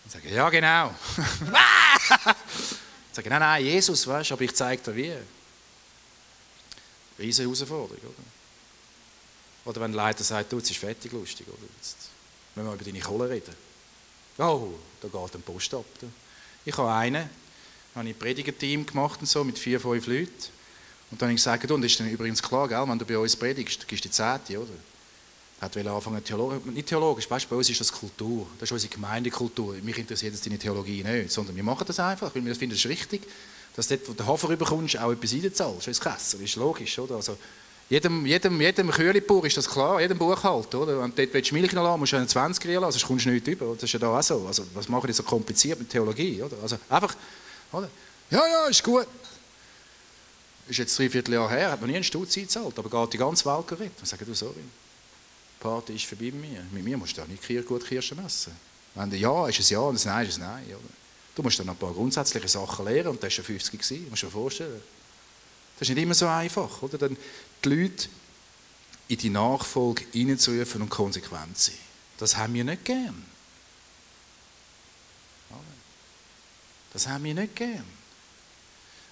Und 0.03 0.11
sage, 0.11 0.29
ja 0.29 0.49
genau. 0.49 0.93
sage, 3.11 3.29
nein, 3.29 3.39
nein, 3.39 3.63
Jesus, 3.63 4.05
weißt 4.07 4.31
aber 4.31 4.41
ich 4.41 4.55
zeige 4.55 4.81
dir 4.81 4.95
wie. 4.95 5.13
Riesige 7.19 7.47
Herausforderung, 7.47 7.99
oder? 8.01 8.23
Oder 9.65 9.81
wenn 9.81 9.91
der 9.91 10.01
Leiter 10.01 10.23
sagt, 10.23 10.51
du, 10.51 10.57
jetzt 10.57 10.71
ist 10.71 10.79
fertig 10.79 11.11
lustig, 11.11 11.47
oder? 11.47 11.67
Jetzt 11.77 12.09
müssen 12.55 12.67
wir 12.67 12.73
über 12.73 12.83
deine 12.83 12.99
Kohle 12.99 13.29
reden. 13.29 13.55
Oh, 14.37 14.73
da 15.01 15.07
geht 15.07 15.35
ein 15.35 15.41
Post 15.41 15.73
ab. 15.73 15.85
Da. 16.01 16.07
Ich 16.65 16.75
habe 16.77 16.91
einen, 16.91 17.29
habe 17.95 18.09
ich 18.09 18.15
ein 18.15 18.19
Predigerteam 18.19 18.85
gemacht 18.85 19.19
und 19.21 19.27
so, 19.27 19.43
mit 19.43 19.59
vier, 19.59 19.79
fünf 19.79 20.07
Leuten. 20.07 20.31
Und 21.11 21.21
dann 21.21 21.27
habe 21.27 21.33
ich 21.33 21.37
gesagt, 21.37 21.69
und 21.69 21.83
ist 21.83 21.99
dann 21.99 22.09
übrigens 22.09 22.41
klar, 22.41 22.67
gell, 22.67 22.83
wenn 22.87 22.97
du 22.97 23.05
bei 23.05 23.17
uns 23.17 23.35
predigst, 23.35 23.87
gibst 23.87 24.03
du 24.03 24.09
die 24.09 24.13
Zehnte, 24.13 24.59
oder? 24.59 24.73
Hat 25.63 25.77
anfangen, 25.77 26.23
theologisch, 26.23 26.73
nicht 26.73 26.87
theologisch, 26.87 27.29
weißt, 27.29 27.49
bei 27.49 27.55
uns 27.55 27.69
ist 27.69 27.79
das 27.79 27.91
Kultur, 27.91 28.47
das 28.59 28.67
ist 28.67 28.73
unsere 28.73 28.93
Gemeindekultur. 28.93 29.75
Mich 29.81 29.97
interessiert 29.97 30.33
jetzt 30.33 30.45
deine 30.45 30.57
Theologie 30.57 31.03
nicht, 31.03 31.31
sondern 31.31 31.55
wir 31.55 31.63
machen 31.63 31.85
das 31.87 31.99
einfach, 31.99 32.35
weil 32.35 32.43
wir 32.45 32.55
finden 32.55 32.75
es 32.75 32.85
richtig, 32.85 33.21
dass 33.75 33.87
dort, 33.87 34.01
wo 34.07 34.11
du 34.11 34.17
den 34.17 34.27
Hafer 34.27 34.49
rüberkommst, 34.49 34.97
auch 34.99 35.11
etwas 35.11 35.33
reinzahlst, 35.33 35.87
ins 35.87 36.01
Kessel, 36.01 36.41
ist 36.41 36.55
logisch, 36.57 36.99
oder? 36.99 37.15
Also, 37.15 37.37
jedem, 37.89 38.25
jedem, 38.25 38.59
jedem 38.59 38.91
Kühlipur 38.91 39.45
ist 39.45 39.57
das 39.57 39.69
klar, 39.69 40.01
jedem 40.01 40.17
Buchhalter, 40.17 40.81
oder? 40.81 41.01
Wenn 41.01 41.13
du 41.15 41.27
dort 41.27 41.51
Milch 41.51 41.73
noch 41.73 41.83
lassen 41.83 41.99
musst 41.99 42.13
du 42.13 42.17
einen 42.17 42.27
20 42.27 42.65
lassen, 42.65 42.91
sonst 42.91 43.07
kommst 43.07 43.25
du 43.25 43.29
nicht 43.29 43.47
über. 43.47 43.73
Das 43.73 43.83
ist 43.83 43.93
ja 43.93 43.99
da 43.99 44.17
auch 44.17 44.23
so. 44.23 44.45
Also, 44.47 44.65
was 44.73 44.89
machen 44.89 45.07
die 45.07 45.13
so 45.13 45.23
kompliziert 45.23 45.79
mit 45.79 45.89
Theologie, 45.89 46.41
oder? 46.41 46.57
Also, 46.61 46.77
einfach, 46.89 47.15
oder? 47.71 47.89
Ja, 48.29 48.45
ja, 48.47 48.67
ist 48.67 48.83
gut. 48.83 49.07
Ist 50.67 50.79
jetzt 50.79 50.97
drei 50.97 51.09
Vierteljahr 51.09 51.49
her, 51.49 51.71
hat 51.71 51.81
noch 51.81 51.87
nie 51.87 51.95
einen 51.95 52.03
Stutz 52.03 52.35
gezahlt, 52.35 52.77
aber 52.77 52.89
geht 52.89 53.13
die 53.13 53.17
ganze 53.17 53.45
Welt 53.45 53.67
gerettet. 53.67 53.99
Und 53.99 54.07
sagen, 54.07 54.25
du, 54.25 54.33
sorry, 54.33 54.55
Party 55.63 55.95
ist 55.95 56.05
vorbei 56.05 56.25
mit 56.25 56.41
mir. 56.41 56.65
Mit 56.71 56.83
mir 56.83 56.97
musst 56.97 57.17
du 57.17 57.21
auch 57.21 57.27
nicht 57.27 57.65
gut 57.65 57.85
Kirschen 57.85 58.21
messen. 58.21 58.53
Wenn 58.95 59.09
du 59.09 59.15
Ja 59.15 59.47
ist 59.47 59.59
es 59.59 59.69
Ja 59.69 59.79
und 59.79 59.95
das 59.95 60.05
Nein 60.05 60.27
ist 60.27 60.33
es 60.33 60.37
Nein. 60.37 60.65
Oder? 60.67 60.93
Du 61.35 61.41
musst 61.41 61.57
dann 61.57 61.69
ein 61.69 61.77
paar 61.77 61.93
grundsätzliche 61.93 62.47
Sachen 62.47 62.85
lernen 62.85 63.09
und 63.09 63.23
das 63.23 63.23
war 63.23 63.31
schon 63.31 63.45
50 63.45 63.79
gewesen, 63.79 64.09
musst 64.09 64.21
du 64.21 64.27
dir 64.27 64.31
vorstellen. 64.31 64.81
Das 65.79 65.87
ist 65.87 65.95
nicht 65.95 66.03
immer 66.03 66.13
so 66.13 66.27
einfach, 66.27 66.81
oder? 66.81 66.97
Dann 66.97 67.17
die 67.63 67.69
Leute 67.69 68.09
in 69.07 69.17
die 69.17 69.29
Nachfolge 69.29 70.03
hineinzurufen 70.11 70.81
und 70.81 70.89
konsequent 70.89 71.57
sein. 71.57 71.75
Das 72.17 72.37
haben 72.37 72.53
wir 72.53 72.63
nicht 72.63 72.85
gern. 72.85 73.25
Das 76.91 77.07
haben 77.07 77.23
wir 77.23 77.33
nicht 77.33 77.55
gern. 77.55 77.85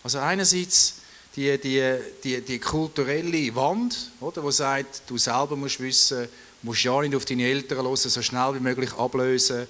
Also 0.03 0.19
einerseits 0.19 1.00
die, 1.35 1.57
die, 1.57 1.97
die, 2.23 2.41
die 2.41 2.59
kulturelle 2.59 3.55
Wand, 3.55 4.11
oder, 4.19 4.43
wo 4.43 4.51
sagt, 4.51 5.03
du 5.07 5.17
selber 5.17 5.55
musst 5.55 5.79
wissen, 5.79 6.27
musst 6.61 6.83
ja 6.83 6.99
nicht 7.01 7.15
auf 7.15 7.25
deine 7.25 7.43
Eltern 7.43 7.83
hören, 7.83 7.95
so 7.95 8.21
schnell 8.21 8.55
wie 8.55 8.59
möglich 8.59 8.93
ablösen, 8.93 9.67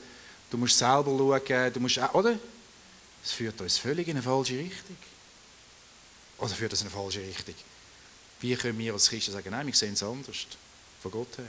du 0.49 0.57
musst 0.57 0.77
selber 0.77 1.05
schauen, 1.17 1.73
du 1.73 1.79
musst, 1.79 1.99
oder? 2.13 2.37
Das 3.21 3.33
führt 3.33 3.61
uns 3.61 3.77
völlig 3.77 4.07
in 4.07 4.15
eine 4.15 4.23
falsche 4.23 4.57
Richtung. 4.57 4.97
Oder 6.39 6.49
führt 6.49 6.71
das 6.71 6.81
in 6.81 6.87
eine 6.87 6.95
falsche 6.95 7.19
Richtung? 7.19 7.53
Wie 8.39 8.55
können 8.55 8.79
wir 8.79 8.93
als 8.93 9.09
Christen 9.09 9.31
sagen, 9.31 9.51
nein, 9.51 9.67
wir 9.67 9.73
sehen 9.75 9.93
es 9.93 10.01
anders, 10.01 10.47
von 11.01 11.11
Gott 11.11 11.37
her. 11.37 11.45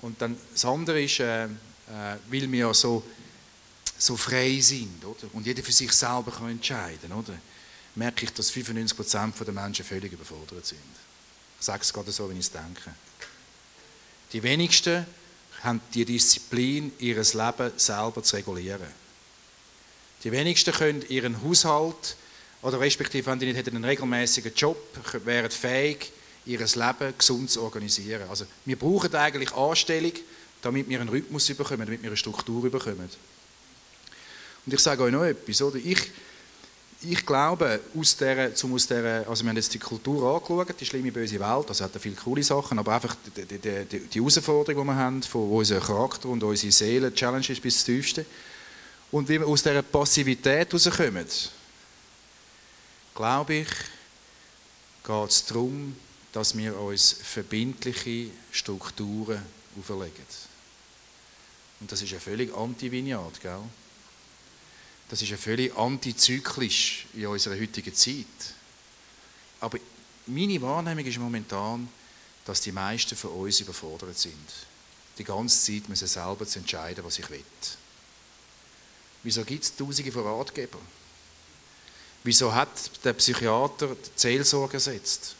Und 0.00 0.20
dann 0.20 0.36
das 0.52 0.64
andere 0.64 1.02
ist, 1.02 1.20
äh, 1.20 1.44
äh, 1.44 1.48
weil 2.28 2.50
wir 2.50 2.72
so, 2.72 3.02
so 3.98 4.16
frei 4.16 4.58
sind, 4.60 5.04
oder? 5.04 5.28
und 5.34 5.46
jeder 5.46 5.62
für 5.62 5.72
sich 5.72 5.92
selber 5.92 6.30
kann 6.30 6.50
entscheiden 6.50 7.12
oder? 7.12 7.38
Merke 7.96 8.24
ich, 8.24 8.32
dass 8.32 8.52
95% 8.52 9.44
der 9.44 9.54
Menschen 9.54 9.84
völlig 9.84 10.12
überfordert 10.12 10.66
sind. 10.66 10.78
Ich 11.58 11.66
sage 11.66 11.82
es 11.82 11.92
gerade 11.92 12.12
so, 12.12 12.28
wie 12.28 12.34
ich 12.34 12.40
es 12.40 12.50
denke. 12.50 12.90
Die 14.32 14.42
wenigsten 14.42 15.06
haben 15.62 15.80
die 15.94 16.04
Disziplin, 16.04 16.92
ihr 16.98 17.16
Leben 17.16 17.72
selber 17.76 18.22
zu 18.22 18.36
regulieren. 18.36 19.04
Die 20.22 20.32
wenigsten 20.32 20.72
können 20.72 21.04
ihren 21.08 21.42
Haushalt 21.42 22.16
oder 22.62 22.80
respektive, 22.80 23.30
wenn 23.30 23.38
die 23.38 23.52
nicht 23.52 23.68
einen 23.68 23.84
regelmäßigen 23.84 24.54
Job 24.54 24.78
wären 25.24 25.50
fähig, 25.50 26.12
ihr 26.46 26.58
Leben 26.58 27.14
gesund 27.16 27.50
zu 27.50 27.62
organisieren. 27.62 28.28
Also 28.28 28.46
wir 28.64 28.76
brauchen 28.76 29.14
eigentlich 29.14 29.52
Anstellung, 29.52 30.12
damit 30.62 30.88
wir 30.88 31.00
einen 31.00 31.10
Rhythmus 31.10 31.46
bekommen, 31.48 31.84
damit 31.84 32.02
wir 32.02 32.08
eine 32.08 32.16
Struktur 32.16 32.62
bekommen. 32.62 33.08
Und 34.66 34.72
ich 34.72 34.80
sage 34.80 35.02
euch 35.02 35.12
noch 35.12 35.24
etwas, 35.24 35.60
oder? 35.60 35.76
Ich, 35.76 36.10
ich 37.04 37.26
glaube, 37.26 37.80
aus 37.96 38.16
der, 38.16 38.54
zum 38.54 38.74
aus 38.74 38.86
der, 38.86 39.28
also 39.28 39.44
wir 39.44 39.50
haben 39.50 39.56
jetzt 39.56 39.72
die 39.74 39.78
Kultur 39.78 40.34
angeschaut, 40.34 40.80
die 40.80 40.86
schlimme, 40.86 41.12
böse 41.12 41.38
Welt, 41.38 41.68
also 41.68 41.84
hat 41.84 41.92
viele 42.00 42.14
coole 42.14 42.42
Sachen, 42.42 42.78
aber 42.78 42.94
einfach 42.94 43.16
die, 43.36 43.44
die, 43.44 43.58
die, 43.58 44.00
die 44.00 44.18
Herausforderung, 44.18 44.82
die 44.82 44.88
wir 44.88 44.96
haben, 44.96 45.20
wo 45.32 45.58
unser 45.58 45.80
Charakter 45.80 46.28
und 46.28 46.42
unsere 46.42 46.72
Seele, 46.72 47.14
Challenge 47.14 47.48
ist 47.48 47.62
bis 47.62 47.84
zum 47.84 47.94
tiefste. 47.94 48.26
Und 49.10 49.28
wie 49.28 49.38
wir 49.38 49.46
aus 49.46 49.62
dieser 49.62 49.82
Passivität 49.82 50.72
rauskommen, 50.72 51.26
glaube 53.14 53.54
ich, 53.54 53.68
geht 55.04 55.30
es 55.30 55.44
darum, 55.46 55.96
dass 56.32 56.56
wir 56.56 56.76
uns 56.78 57.16
verbindliche 57.22 58.30
Strukturen 58.50 59.40
auferlegen. 59.78 60.24
Und 61.80 61.92
das 61.92 62.02
ist 62.02 62.10
ja 62.10 62.18
völlig 62.18 62.54
anti-Vignat, 62.56 63.40
gell? 63.40 63.60
Das 65.08 65.20
ist 65.22 65.28
ja 65.28 65.36
völlig 65.36 65.76
antizyklisch 65.76 67.06
in 67.14 67.26
unserer 67.26 67.58
heutigen 67.58 67.94
Zeit. 67.94 68.26
Aber 69.60 69.78
meine 70.26 70.60
Wahrnehmung 70.62 71.04
ist 71.04 71.18
momentan, 71.18 71.88
dass 72.44 72.60
die 72.60 72.72
meisten 72.72 73.16
von 73.16 73.30
uns 73.30 73.60
überfordert 73.60 74.18
sind. 74.18 74.34
Die 75.18 75.24
ganze 75.24 75.72
Zeit 75.72 75.88
müssen 75.88 76.08
selber 76.08 76.46
zu 76.46 76.58
entscheiden, 76.58 77.04
was 77.04 77.18
ich 77.18 77.30
will. 77.30 77.44
Wieso 79.22 79.44
gibt 79.44 79.64
es 79.64 79.74
tausende 79.74 80.12
von 80.12 80.22
Ratgebern? 80.22 80.80
Wieso 82.24 82.54
hat 82.54 82.68
der 83.04 83.12
Psychiater 83.12 83.88
die 83.94 84.10
Seelsorge 84.16 84.74
ersetzt? 84.74 85.36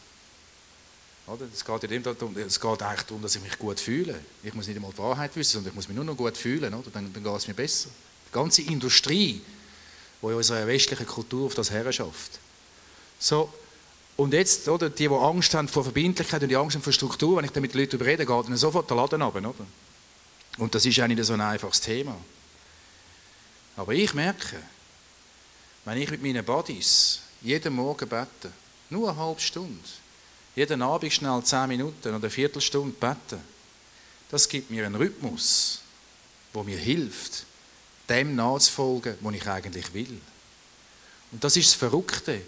Es 1.51 1.65
geht, 1.65 1.83
ja 1.83 1.87
geht 1.87 2.81
eigentlich 2.83 3.01
darum, 3.07 3.21
dass 3.21 3.35
ich 3.35 3.41
mich 3.41 3.57
gut 3.57 3.79
fühle. 3.79 4.19
Ich 4.43 4.53
muss 4.53 4.67
nicht 4.67 4.75
einmal 4.75 4.91
die 4.91 4.97
Wahrheit 4.99 5.35
wissen, 5.35 5.53
sondern 5.53 5.71
ich 5.71 5.75
muss 5.75 5.87
mich 5.87 5.95
nur 5.95 6.05
noch 6.05 6.15
gut 6.15 6.37
fühlen. 6.37 6.71
Oder? 6.71 6.91
Dann, 6.91 7.11
dann 7.11 7.23
geht 7.23 7.35
es 7.35 7.47
mir 7.47 7.55
besser. 7.55 7.89
Die 8.27 8.33
ganze 8.33 8.61
Industrie, 8.63 9.41
die 10.21 10.27
in 10.27 10.33
unserer 10.33 10.67
westlichen 10.67 11.05
Kultur 11.05 11.45
auf 11.47 11.55
das 11.55 11.71
herrschaft. 11.71 12.39
So, 13.19 13.51
und 14.17 14.33
jetzt, 14.33 14.67
oder, 14.67 14.89
die, 14.89 15.07
die 15.07 15.13
Angst 15.13 15.53
haben 15.53 15.67
vor 15.67 15.83
Verbindlichkeit 15.83 16.41
und 16.41 16.49
die 16.49 16.55
Angst 16.55 16.75
haben 16.75 16.83
vor 16.83 16.93
Struktur, 16.93 17.37
wenn 17.37 17.45
ich 17.45 17.51
dann 17.51 17.61
mit 17.61 17.73
Leuten 17.73 17.91
darüber 17.91 18.05
rede, 18.05 18.25
geht 18.25 18.47
dann 18.47 18.57
sofort 18.57 18.89
der 18.89 18.97
Laden 18.97 19.21
runter. 19.21 19.49
Oder? 19.49 19.65
Und 20.57 20.73
das 20.73 20.85
ist 20.85 20.95
ja 20.95 21.07
nicht 21.07 21.23
so 21.23 21.33
ein 21.33 21.41
einfaches 21.41 21.81
Thema. 21.81 22.15
Aber 23.75 23.93
ich 23.93 24.13
merke, 24.13 24.61
wenn 25.83 25.97
ich 25.97 26.09
mit 26.09 26.23
meinen 26.23 26.45
Buddies 26.45 27.19
jeden 27.41 27.73
Morgen 27.73 28.07
bete, 28.07 28.51
nur 28.89 29.09
eine 29.09 29.17
halbe 29.19 29.41
Stunde, 29.41 29.83
jeden 30.55 30.81
Abend 30.81 31.11
schnell 31.11 31.43
zehn 31.43 31.67
Minuten 31.67 32.07
oder 32.07 32.15
eine 32.15 32.29
Viertelstunde 32.29 32.95
bete, 32.97 33.39
das 34.31 34.47
gibt 34.47 34.71
mir 34.71 34.85
einen 34.85 34.95
Rhythmus, 34.95 35.81
wo 36.53 36.63
mir 36.63 36.77
hilft, 36.77 37.45
dem 38.09 38.35
nachzufolgen, 38.35 39.17
was 39.21 39.35
ich 39.35 39.47
eigentlich 39.47 39.93
will. 39.93 40.21
Und 41.31 41.43
das 41.43 41.57
ist 41.57 41.69
das 41.69 41.75
Verrückte. 41.75 42.41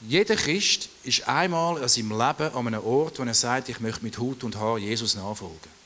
Jeder 0.00 0.36
Christ 0.36 0.88
ist 1.04 1.26
einmal 1.28 1.80
in 1.80 1.88
seinem 1.88 2.10
Leben 2.10 2.54
an 2.54 2.66
einem 2.66 2.84
Ort, 2.84 3.18
wo 3.18 3.22
er 3.22 3.34
sagt, 3.34 3.68
ich 3.68 3.80
möchte 3.80 4.02
mit 4.02 4.18
Hut 4.18 4.44
und 4.44 4.56
Haar 4.56 4.78
Jesus 4.78 5.14
nachfolgen. 5.14 5.76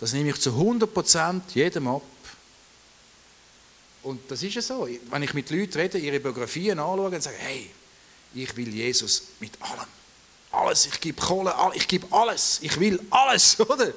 Das 0.00 0.12
nehme 0.12 0.30
ich 0.30 0.40
zu 0.40 0.50
100% 0.50 1.40
jedem 1.54 1.88
ab. 1.88 2.02
Und 4.02 4.30
das 4.30 4.42
ist 4.42 4.54
ja 4.54 4.62
so. 4.62 4.88
Wenn 5.10 5.22
ich 5.22 5.34
mit 5.34 5.50
Leuten 5.50 5.78
rede, 5.78 5.98
ihre 5.98 6.20
Biografien 6.20 6.78
anschaue 6.78 7.06
und 7.06 7.22
sage, 7.22 7.36
hey, 7.36 7.70
ich 8.34 8.56
will 8.56 8.72
Jesus 8.72 9.24
mit 9.40 9.60
allem. 9.60 9.88
Alles, 10.50 10.86
ich 10.86 11.00
gebe 11.00 11.20
Kohle, 11.20 11.54
ich 11.74 11.86
gebe 11.88 12.06
alles. 12.10 12.58
Ich 12.62 12.78
will 12.78 13.00
alles, 13.10 13.58
oder? 13.68 13.92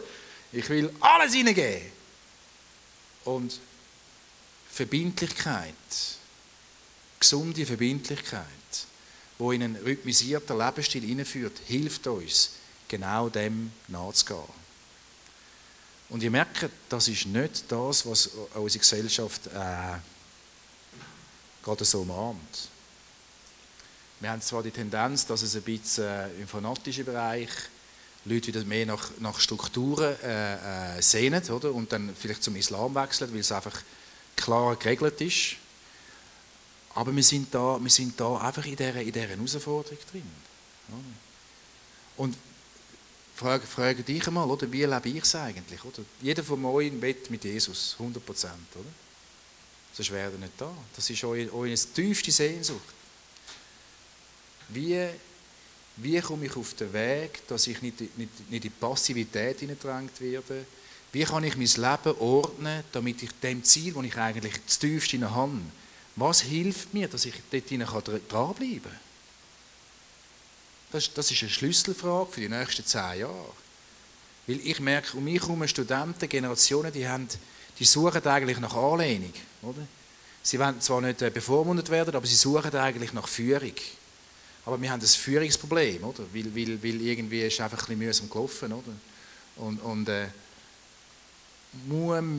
Ich 0.52 0.68
will 0.70 0.92
alles 1.00 1.34
hineingeben. 1.34 1.92
Und 3.24 3.60
Verbindlichkeit, 4.82 5.76
gesunde 7.20 7.68
Verbindlichkeit, 7.68 8.46
wo 9.38 9.52
in 9.52 9.62
einen 9.62 9.76
rhythmisierten 9.76 10.58
Lebensstil 10.58 11.04
hineinführt, 11.04 11.60
hilft 11.68 12.08
uns, 12.08 12.54
genau 12.88 13.30
dem 13.30 13.72
nachzugehen. 13.90 14.42
Und 16.10 16.24
ihr 16.24 16.32
merkt, 16.32 16.68
das 16.90 17.08
ist 17.08 17.28
nicht 17.28 17.72
das, 17.72 18.08
was 18.08 18.32
unsere 18.56 18.80
Gesellschaft 18.80 19.46
äh, 19.48 20.00
gerade 21.64 21.86
so 21.86 22.04
mahnt. 22.04 22.70
Wir 24.20 24.32
haben 24.32 24.42
zwar 24.42 24.64
die 24.64 24.72
Tendenz, 24.72 25.28
dass 25.28 25.44
es 25.44 25.56
ein 25.56 25.62
bisschen 25.62 26.06
äh, 26.06 26.42
im 26.42 26.48
fanatischen 26.48 27.06
Bereich 27.06 27.50
Leute 28.26 28.48
wieder 28.48 28.66
mehr 28.66 28.88
nach, 28.88 29.12
nach 29.20 29.40
Strukturen 29.40 30.16
äh, 30.24 30.98
äh, 30.98 31.02
sehnen 31.04 31.48
oder? 31.50 31.72
und 31.72 31.92
dann 31.92 32.16
vielleicht 32.16 32.42
zum 32.42 32.56
Islam 32.56 32.96
wechseln, 32.96 33.32
weil 33.32 33.42
es 33.42 33.52
einfach 33.52 33.80
klar 34.42 34.76
geregelt 34.76 35.22
ist. 35.22 35.56
Aber 36.94 37.16
wir 37.16 37.24
sind 37.24 37.54
da, 37.54 37.80
wir 37.82 37.90
sind 37.90 38.20
da 38.20 38.38
einfach 38.38 38.66
in 38.66 38.76
dieser, 38.76 39.02
in 39.02 39.12
dieser 39.12 39.28
Herausforderung 39.28 39.98
drin. 40.12 40.24
Und 42.18 42.36
frage, 43.36 43.66
frage 43.66 44.04
dich 44.04 44.28
einmal, 44.28 44.50
oder, 44.50 44.72
wie 44.72 44.84
lebe 44.84 45.10
ich 45.10 45.24
es 45.24 45.36
eigentlich? 45.36 45.84
Oder? 45.84 46.04
Jeder 46.22 46.44
von 46.44 46.64
euch 46.66 46.92
wird 47.02 47.30
mit 47.30 47.44
Jesus, 47.44 47.96
100 47.98 48.26
Prozent? 48.26 48.54
Sonst 49.94 50.12
wäre 50.12 50.32
er 50.32 50.38
nicht 50.38 50.54
da. 50.58 50.72
Das 50.96 51.10
ist 51.10 51.24
eure, 51.24 51.52
eure 51.54 51.74
tiefste 51.74 52.32
Sehnsucht. 52.32 52.82
Wie, 54.70 55.08
wie 55.98 56.22
komme 56.22 56.46
ich 56.46 56.56
auf 56.56 56.74
den 56.76 56.94
Weg, 56.94 57.46
dass 57.48 57.68
ich 57.68 57.82
nicht, 57.82 58.00
nicht, 58.18 58.50
nicht 58.50 58.66
in 58.66 58.72
Passivität 58.72 59.60
hineingedrängt 59.60 60.20
werde? 60.22 60.66
Wie 61.12 61.24
kann 61.24 61.44
ich 61.44 61.58
mein 61.58 61.66
Leben 61.66 62.18
ordnen, 62.20 62.84
damit 62.92 63.22
ich 63.22 63.32
dem 63.42 63.64
Ziel, 63.64 63.94
das 63.94 64.04
ich 64.04 64.18
eigentlich 64.18 64.54
das 64.66 64.80
tiefste 64.80 65.30
habe, 65.30 65.60
was 66.16 66.42
hilft 66.42 66.94
mir, 66.94 67.08
dass 67.08 67.26
ich 67.26 67.36
dort 67.52 68.32
dranbleiben 68.32 68.82
kann? 68.84 69.00
Das, 70.92 71.14
das 71.14 71.32
ist 71.32 71.42
eine 71.42 71.50
Schlüsselfrage 71.50 72.32
für 72.32 72.42
die 72.42 72.50
nächsten 72.50 72.86
zehn 72.86 73.20
Jahre. 73.20 73.54
Weil 74.48 74.60
ich 74.64 74.80
merke, 74.80 75.18
um 75.18 75.24
mich 75.24 75.42
herum 75.42 75.66
Studenten, 75.68 76.28
Generationen, 76.28 76.92
die, 76.92 77.08
haben, 77.08 77.28
die 77.80 77.86
suchen 77.86 78.26
eigentlich 78.26 78.60
nach 78.60 78.76
Anlehnung. 78.76 79.34
Oder? 79.62 79.88
Sie 80.44 80.60
wollen 80.60 80.82
zwar 80.82 81.02
nicht 81.02 81.22
äh, 81.22 81.30
bevormundet 81.30 81.90
werden, 81.90 82.16
aber 82.16 82.26
sie 82.26 82.36
suchen 82.36 82.76
eigentlich 82.76 83.14
nach 83.14 83.28
Führung. 83.28 83.76
Aber 84.66 84.82
wir 84.82 84.92
haben 84.92 85.00
das 85.00 85.16
Führungsproblem, 85.16 86.04
oder? 86.04 86.24
Weil, 86.34 86.56
weil, 86.56 86.84
weil 86.84 87.02
irgendwie 87.02 87.42
ist 87.44 87.54
es 87.54 87.62
einfach 87.62 87.78
ein 87.78 87.98
bisschen 87.98 88.00
mühsam 88.00 88.30
gelaufen, 88.30 88.74
oder? 88.74 88.94
Und, 89.58 89.80
und 89.80 90.10
äh, 90.10 90.28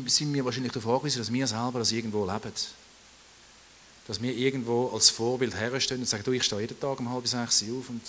sind 0.07 0.35
wir 0.35 0.45
wahrscheinlich 0.45 0.73
darauf 0.73 0.97
angewiesen, 0.97 1.19
dass 1.19 1.33
wir 1.33 1.47
selber 1.47 1.79
das 1.79 1.93
irgendwo 1.93 2.25
leben. 2.25 2.53
Dass 4.07 4.21
wir 4.21 4.35
irgendwo 4.35 4.89
als 4.89 5.11
Vorbild 5.11 5.55
herstellen 5.55 6.01
und 6.01 6.07
sagen, 6.07 6.25
du, 6.25 6.33
ich 6.33 6.43
stehe 6.43 6.61
jeden 6.61 6.79
Tag 6.79 7.01
um 7.01 7.11
halb 7.11 7.27
sechs 7.27 7.63
auf 7.63 7.89
und 7.89 8.03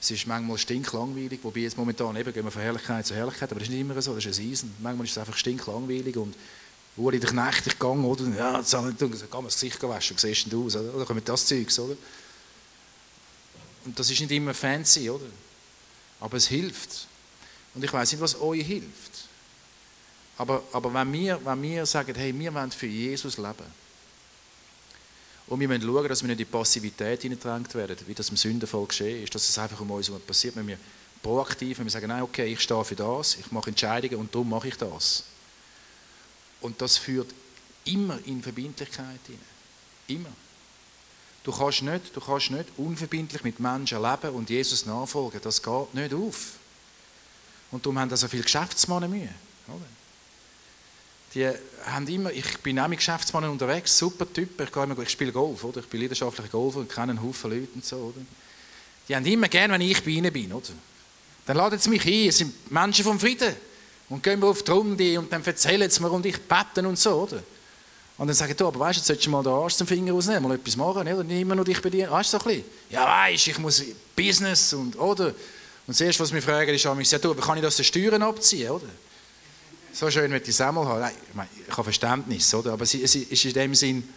es 0.00 0.10
ist 0.10 0.26
manchmal 0.26 0.58
stinklangweilig, 0.58 1.40
wobei 1.42 1.60
jetzt 1.60 1.76
momentan 1.76 2.14
eben 2.16 2.32
gehen 2.32 2.44
wir 2.44 2.50
von 2.50 2.62
Herrlichkeit 2.62 3.06
zu 3.06 3.14
Herrlichkeit, 3.14 3.50
aber 3.50 3.60
das 3.60 3.68
ist 3.68 3.74
nicht 3.74 3.80
immer 3.80 4.00
so, 4.00 4.14
das 4.14 4.24
ist 4.24 4.38
ein 4.38 4.50
Eisen. 4.50 4.74
Manchmal 4.80 5.06
ist 5.06 5.12
es 5.12 5.18
einfach 5.18 5.36
stinklangweilig 5.36 6.16
und 6.16 6.36
wo 6.94 7.10
in 7.10 7.20
der 7.20 7.32
Nacht 7.32 7.66
ich 7.66 7.78
gehe, 7.78 7.88
oder? 7.88 8.24
Ja, 8.36 8.58
jetzt 8.58 8.72
kann 8.72 8.84
man 8.84 9.44
das 9.44 9.54
Gesicht 9.54 9.82
waschen, 9.82 10.16
wie 10.16 10.20
siehst 10.20 10.52
du 10.52 10.66
aus, 10.66 10.76
oder? 10.76 10.94
Oder 10.94 11.04
kommt 11.04 11.28
das 11.28 11.46
Zeugs, 11.46 11.78
oder? 11.78 11.96
Und 13.84 13.98
das 13.98 14.10
ist 14.10 14.20
nicht 14.20 14.30
immer 14.32 14.52
fancy, 14.52 15.08
oder? 15.08 15.26
Aber 16.20 16.36
es 16.36 16.48
hilft. 16.48 17.06
Und 17.74 17.84
ich 17.84 17.92
weiß 17.92 18.12
nicht, 18.12 18.20
was 18.20 18.40
euch 18.40 18.66
hilft. 18.66 19.17
Aber, 20.38 20.62
aber 20.72 20.94
wenn, 20.94 21.12
wir, 21.12 21.44
wenn 21.44 21.62
wir 21.62 21.84
sagen, 21.84 22.14
hey, 22.14 22.36
wir 22.38 22.54
wollen 22.54 22.70
für 22.70 22.86
Jesus 22.86 23.36
leben, 23.36 23.88
und 25.48 25.60
wir 25.60 25.68
müssen 25.68 25.82
schauen, 25.82 26.08
dass 26.08 26.22
wir 26.22 26.28
nicht 26.28 26.40
in 26.40 26.46
die 26.46 26.52
Passivität 26.52 27.22
hineingedrängt 27.22 27.74
werden, 27.74 27.96
wie 28.06 28.14
das 28.14 28.28
im 28.28 28.36
Sündenfall 28.36 28.84
geschehen 28.84 29.24
ist, 29.24 29.34
dass 29.34 29.48
es 29.48 29.58
einfach 29.58 29.80
um 29.80 29.90
uns 29.90 30.08
herum 30.08 30.20
passiert, 30.20 30.54
wenn 30.56 30.66
wir 30.66 30.78
proaktiv, 31.22 31.78
wenn 31.78 31.86
wir 31.86 31.90
sagen, 31.90 32.08
nein, 32.08 32.22
okay, 32.22 32.52
ich 32.52 32.60
stehe 32.60 32.84
für 32.84 32.94
das, 32.94 33.36
ich 33.36 33.50
mache 33.50 33.70
Entscheidungen 33.70 34.16
und 34.16 34.34
darum 34.34 34.50
mache 34.50 34.68
ich 34.68 34.76
das. 34.76 35.24
Und 36.60 36.80
das 36.82 36.98
führt 36.98 37.32
immer 37.86 38.18
in 38.26 38.42
Verbindlichkeit 38.42 39.20
hinein. 39.26 39.40
Immer. 40.06 40.32
Du 41.44 41.52
kannst, 41.52 41.82
nicht, 41.82 42.14
du 42.14 42.20
kannst 42.20 42.50
nicht 42.50 42.68
unverbindlich 42.76 43.42
mit 43.42 43.58
Menschen 43.58 44.02
leben 44.02 44.34
und 44.34 44.50
Jesus 44.50 44.84
nachfolgen. 44.84 45.40
Das 45.42 45.62
geht 45.62 45.94
nicht 45.94 46.12
auf. 46.12 46.54
Und 47.70 47.86
darum 47.86 47.98
haben 47.98 48.10
da 48.10 48.16
so 48.16 48.28
viele 48.28 48.42
Geschäftsmänner 48.42 49.08
Mühe. 49.08 49.34
Oder? 49.68 49.97
Die 51.34 51.48
haben 51.84 52.06
immer, 52.08 52.32
ich 52.32 52.58
bin 52.58 52.78
auch 52.80 52.88
mit 52.88 52.98
Geschäftsmannen 52.98 53.50
unterwegs, 53.50 53.96
super 53.96 54.30
Typen, 54.32 54.66
ich, 54.66 54.76
immer, 54.76 54.98
ich 54.98 55.10
spiele 55.10 55.32
Golf, 55.32 55.62
oder? 55.64 55.80
ich 55.80 55.86
bin 55.86 56.00
leidenschaftlicher 56.00 56.48
Golfer 56.48 56.78
und 56.80 56.90
kenne 56.90 57.12
einen 57.12 57.22
Haufen 57.22 57.50
Leute 57.50 57.68
und 57.74 57.84
so. 57.84 57.96
Oder? 57.96 58.24
Die 59.08 59.16
haben 59.16 59.26
immer 59.26 59.48
gern, 59.48 59.70
wenn 59.72 59.80
ich 59.80 60.02
bei 60.02 60.10
ihnen 60.10 60.32
bin. 60.32 60.52
Oder? 60.52 60.68
Dann 61.46 61.56
laden 61.56 61.78
sie 61.78 61.90
mich 61.90 62.04
ein, 62.06 62.28
es 62.28 62.38
sind 62.38 62.70
Menschen 62.70 63.04
vom 63.04 63.18
Frieden. 63.18 63.54
Und 64.10 64.22
gehen 64.22 64.40
wir 64.40 64.48
auf 64.48 64.62
die 64.62 64.70
Runde 64.70 65.18
und 65.18 65.30
dann 65.30 65.44
erzählen 65.44 65.88
sie 65.90 66.00
mir 66.02 66.10
und 66.10 66.24
ich 66.24 66.40
beten 66.40 66.86
und 66.86 66.98
so. 66.98 67.22
Oder? 67.22 67.42
Und 68.16 68.26
dann 68.26 68.34
sagen 68.34 68.54
du, 68.56 68.66
aber 68.66 68.80
weißt 68.80 68.96
du, 68.96 69.00
jetzt 69.00 69.06
solltest 69.06 69.26
du 69.26 69.30
mal 69.30 69.42
den 69.42 69.52
Arsch 69.52 69.74
zum 69.74 69.86
Finger 69.86 70.12
rausnehmen, 70.12 70.42
mal 70.42 70.54
etwas 70.54 70.76
machen, 70.76 71.02
oder? 71.02 71.24
nicht 71.24 71.40
immer 71.40 71.54
nur 71.54 71.64
dich 71.64 71.80
bedienen. 71.80 72.10
Weißt 72.10 72.32
du, 72.32 72.38
so 72.38 72.44
ein 72.44 72.48
bisschen? 72.48 72.64
Ja, 72.90 73.06
weißt 73.06 73.48
ich 73.48 73.58
muss 73.58 73.84
Business 74.16 74.72
und, 74.72 74.98
oder? 74.98 75.26
Und 75.26 75.34
das 75.88 76.00
Erste, 76.00 76.22
was 76.22 76.32
mich 76.32 76.44
fragen, 76.44 76.74
ist, 76.74 76.82
ja, 76.82 77.18
du, 77.18 77.36
wie 77.36 77.40
kann 77.40 77.56
ich 77.56 77.62
das 77.62 77.76
den 77.76 77.84
Steuern 77.84 78.22
abziehen, 78.22 78.70
oder? 78.70 78.86
So 79.92 80.10
schön 80.10 80.30
mit 80.30 80.46
die 80.46 80.52
Semmel 80.52 80.86
haben. 80.86 81.00
Nein, 81.00 81.14
ich, 81.28 81.34
meine, 81.34 81.48
ich 81.66 81.72
habe 81.72 81.84
Verständnis, 81.84 82.52
oder? 82.54 82.72
aber 82.72 82.84
es 82.84 82.94
ist 82.94 83.44
in 83.44 83.52
dem 83.52 83.74
Sinn 83.74 84.08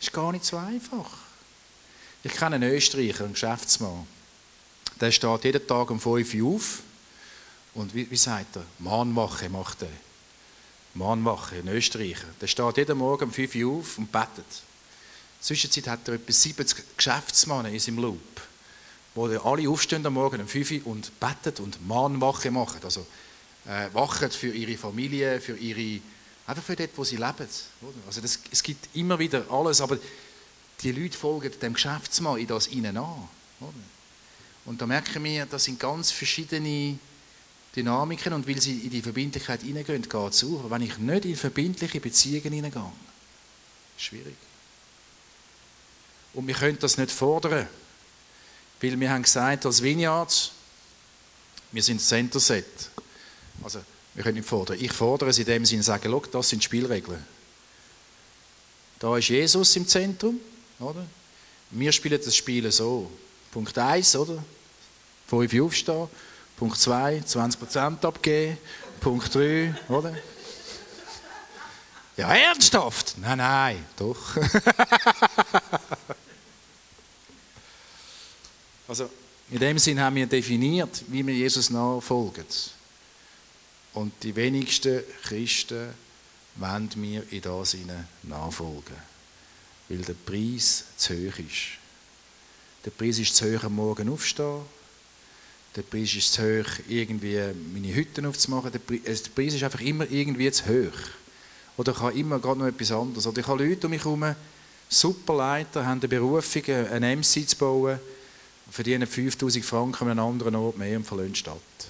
ist 0.00 0.12
gar 0.12 0.32
nicht 0.32 0.44
so 0.44 0.56
einfach. 0.56 1.10
Ich 2.22 2.32
kenne 2.32 2.56
einen 2.56 2.70
Österreicher, 2.70 3.24
einen 3.24 3.32
Geschäftsmann. 3.34 4.06
Der 5.00 5.10
steht 5.10 5.44
jeden 5.44 5.66
Tag 5.66 5.90
um 5.90 6.00
5 6.00 6.34
Uhr 6.34 6.54
auf 6.54 6.80
und 7.74 7.94
wie, 7.94 8.10
wie 8.10 8.16
sagt 8.16 8.56
er? 8.56 8.64
Mahnwache 8.78 9.48
macht 9.48 9.82
er. 9.82 9.88
Mahnwache, 10.94 11.56
ein 11.56 11.68
Österreicher. 11.68 12.26
Der 12.40 12.46
steht 12.46 12.76
jeden 12.76 12.98
Morgen 12.98 13.24
um 13.24 13.32
5 13.32 13.54
Uhr 13.54 13.78
auf 13.78 13.98
und 13.98 14.12
betet. 14.12 14.62
Zwischenzeit 15.40 15.86
hat 15.86 16.08
er 16.08 16.14
etwa 16.14 16.32
70 16.32 16.96
Geschäftsmänner 16.96 17.70
in 17.70 17.78
seinem 17.78 17.98
Loop, 17.98 18.40
wo 19.14 19.26
alle 19.26 19.68
aufstehen 19.68 20.04
am 20.04 20.14
Morgen 20.14 20.40
um 20.40 20.48
5 20.48 20.70
Uhr 20.72 20.86
und 20.86 21.18
beten 21.18 21.62
und 21.62 21.86
Mahnwache 21.86 22.50
machen. 22.50 22.80
Also 22.82 23.06
äh, 23.70 23.94
wachen 23.94 24.30
für 24.32 24.52
ihre 24.52 24.76
Familie, 24.76 25.40
für 25.40 25.56
ihre, 25.56 26.00
einfach 26.46 26.64
für 26.64 26.74
dort, 26.74 26.90
wo 26.96 27.04
sie 27.04 27.16
leben. 27.16 27.46
Also 28.06 28.20
das, 28.20 28.40
es 28.50 28.62
gibt 28.62 28.88
immer 28.94 29.18
wieder 29.18 29.48
alles, 29.48 29.80
aber 29.80 29.96
die 30.80 30.92
Leute 30.92 31.16
folgen 31.16 31.52
dem 31.60 31.74
Geschäftsmann 31.74 32.40
in 32.40 32.48
das 32.48 32.68
ihnen 32.68 32.96
an. 32.96 33.28
Und 34.64 34.80
da 34.80 34.86
merken 34.86 35.22
wir, 35.22 35.46
das 35.46 35.64
sind 35.64 35.78
ganz 35.78 36.10
verschiedene 36.10 36.98
Dynamiken 37.76 38.32
und 38.32 38.48
weil 38.48 38.60
sie 38.60 38.80
in 38.80 38.90
die 38.90 39.02
Verbindlichkeit 39.02 39.62
hineingehen, 39.62 40.02
geht 40.02 40.32
es 40.32 40.42
auf. 40.42 40.60
Aber 40.60 40.70
wenn 40.70 40.82
ich 40.82 40.98
nicht 40.98 41.24
in 41.24 41.36
verbindliche 41.36 42.00
Beziehungen 42.00 42.52
hineingehe, 42.52 42.92
schwierig. 43.96 44.36
Und 46.34 46.46
wir 46.46 46.54
können 46.54 46.78
das 46.80 46.98
nicht 46.98 47.12
fordern, 47.12 47.68
weil 48.80 48.98
wir 48.98 49.10
haben 49.10 49.22
gesagt, 49.22 49.66
als 49.66 49.82
Vineyards, 49.82 50.52
wir 51.70 51.82
sind 51.82 52.00
Center 52.00 52.40
Set. 52.40 52.89
Also, 53.62 53.80
wir 54.14 54.22
können 54.24 54.36
nicht 54.36 54.48
fordern. 54.48 54.78
Ich 54.80 54.92
fordere 54.92 55.30
es 55.30 55.38
in 55.38 55.44
dem 55.44 55.64
Sinne, 55.64 55.82
sagen, 55.82 56.10
schau, 56.10 56.22
das 56.32 56.48
sind 56.48 56.64
Spielregeln. 56.64 57.24
Da 58.98 59.16
ist 59.16 59.28
Jesus 59.28 59.76
im 59.76 59.86
Zentrum, 59.86 60.38
oder? 60.78 61.06
Wir 61.70 61.92
spielen 61.92 62.20
das 62.22 62.34
Spiel 62.34 62.70
so. 62.70 63.10
Punkt 63.52 63.76
1, 63.76 64.16
oder? 64.16 64.42
5 65.28 65.60
aufstehen. 65.62 66.08
Punkt 66.56 66.78
2, 66.78 67.22
20% 67.26 68.04
abgeben. 68.04 68.58
Punkt 69.00 69.34
3, 69.34 69.74
oder? 69.88 70.14
Ja, 72.16 72.34
ernsthaft? 72.34 73.14
Nein, 73.18 73.38
nein, 73.38 73.86
doch. 73.96 74.36
also, 78.88 79.08
in 79.50 79.58
dem 79.58 79.78
Sinn 79.78 79.98
haben 79.98 80.16
wir 80.16 80.26
definiert, 80.26 81.02
wie 81.08 81.26
wir 81.26 81.34
Jesus 81.34 81.70
nachfolgen. 81.70 82.44
Und 83.92 84.12
die 84.22 84.36
wenigsten 84.36 85.02
Christen 85.24 85.88
wollen 86.56 86.90
mir 86.96 87.24
in 87.30 87.42
das 87.42 87.76
nachfolgen. 88.22 88.96
Weil 89.88 89.98
der 89.98 90.14
Preis 90.14 90.84
zu 90.96 91.14
hoch 91.14 91.38
ist. 91.38 91.78
Der 92.84 92.90
Preis 92.90 93.18
ist 93.18 93.34
zu 93.34 93.46
hoch, 93.46 93.64
am 93.64 93.74
Morgen 93.74 94.08
aufstehen. 94.08 94.60
Der 95.74 95.82
Preis 95.82 96.14
ist 96.14 96.32
zu 96.32 96.42
hoch, 96.42 96.70
irgendwie 96.88 97.40
meine 97.72 97.94
Hütten 97.94 98.26
aufzumachen. 98.26 98.70
Der 98.72 98.78
Preis 98.78 99.54
ist 99.54 99.62
einfach 99.62 99.80
immer 99.80 100.08
irgendwie 100.08 100.50
zu 100.52 100.66
hoch. 100.66 100.98
Oder 101.76 101.92
ich 101.92 101.98
habe 101.98 102.18
immer 102.18 102.38
gerade 102.38 102.60
noch 102.60 102.66
etwas 102.66 102.92
anderes. 102.92 103.26
Oder 103.26 103.40
ich 103.40 103.46
habe 103.46 103.64
Leute 103.64 103.86
um 103.86 103.90
mich 103.90 104.04
herum, 104.04 104.34
Superleiter, 104.88 105.86
haben 105.86 106.00
eine 106.00 106.08
Berufung, 106.08 106.62
ein 106.64 107.18
MC 107.18 107.48
zu 107.48 107.56
bauen, 107.56 107.98
verdienen 108.70 109.06
5000 109.06 109.64
Franken 109.64 110.04
an 110.04 110.10
einem 110.10 110.26
anderen 110.26 110.56
Ort 110.56 110.78
mehr 110.78 110.96
und 110.96 111.04
verlassen 111.04 111.32
die 111.32 111.38
Stadt 111.38 111.89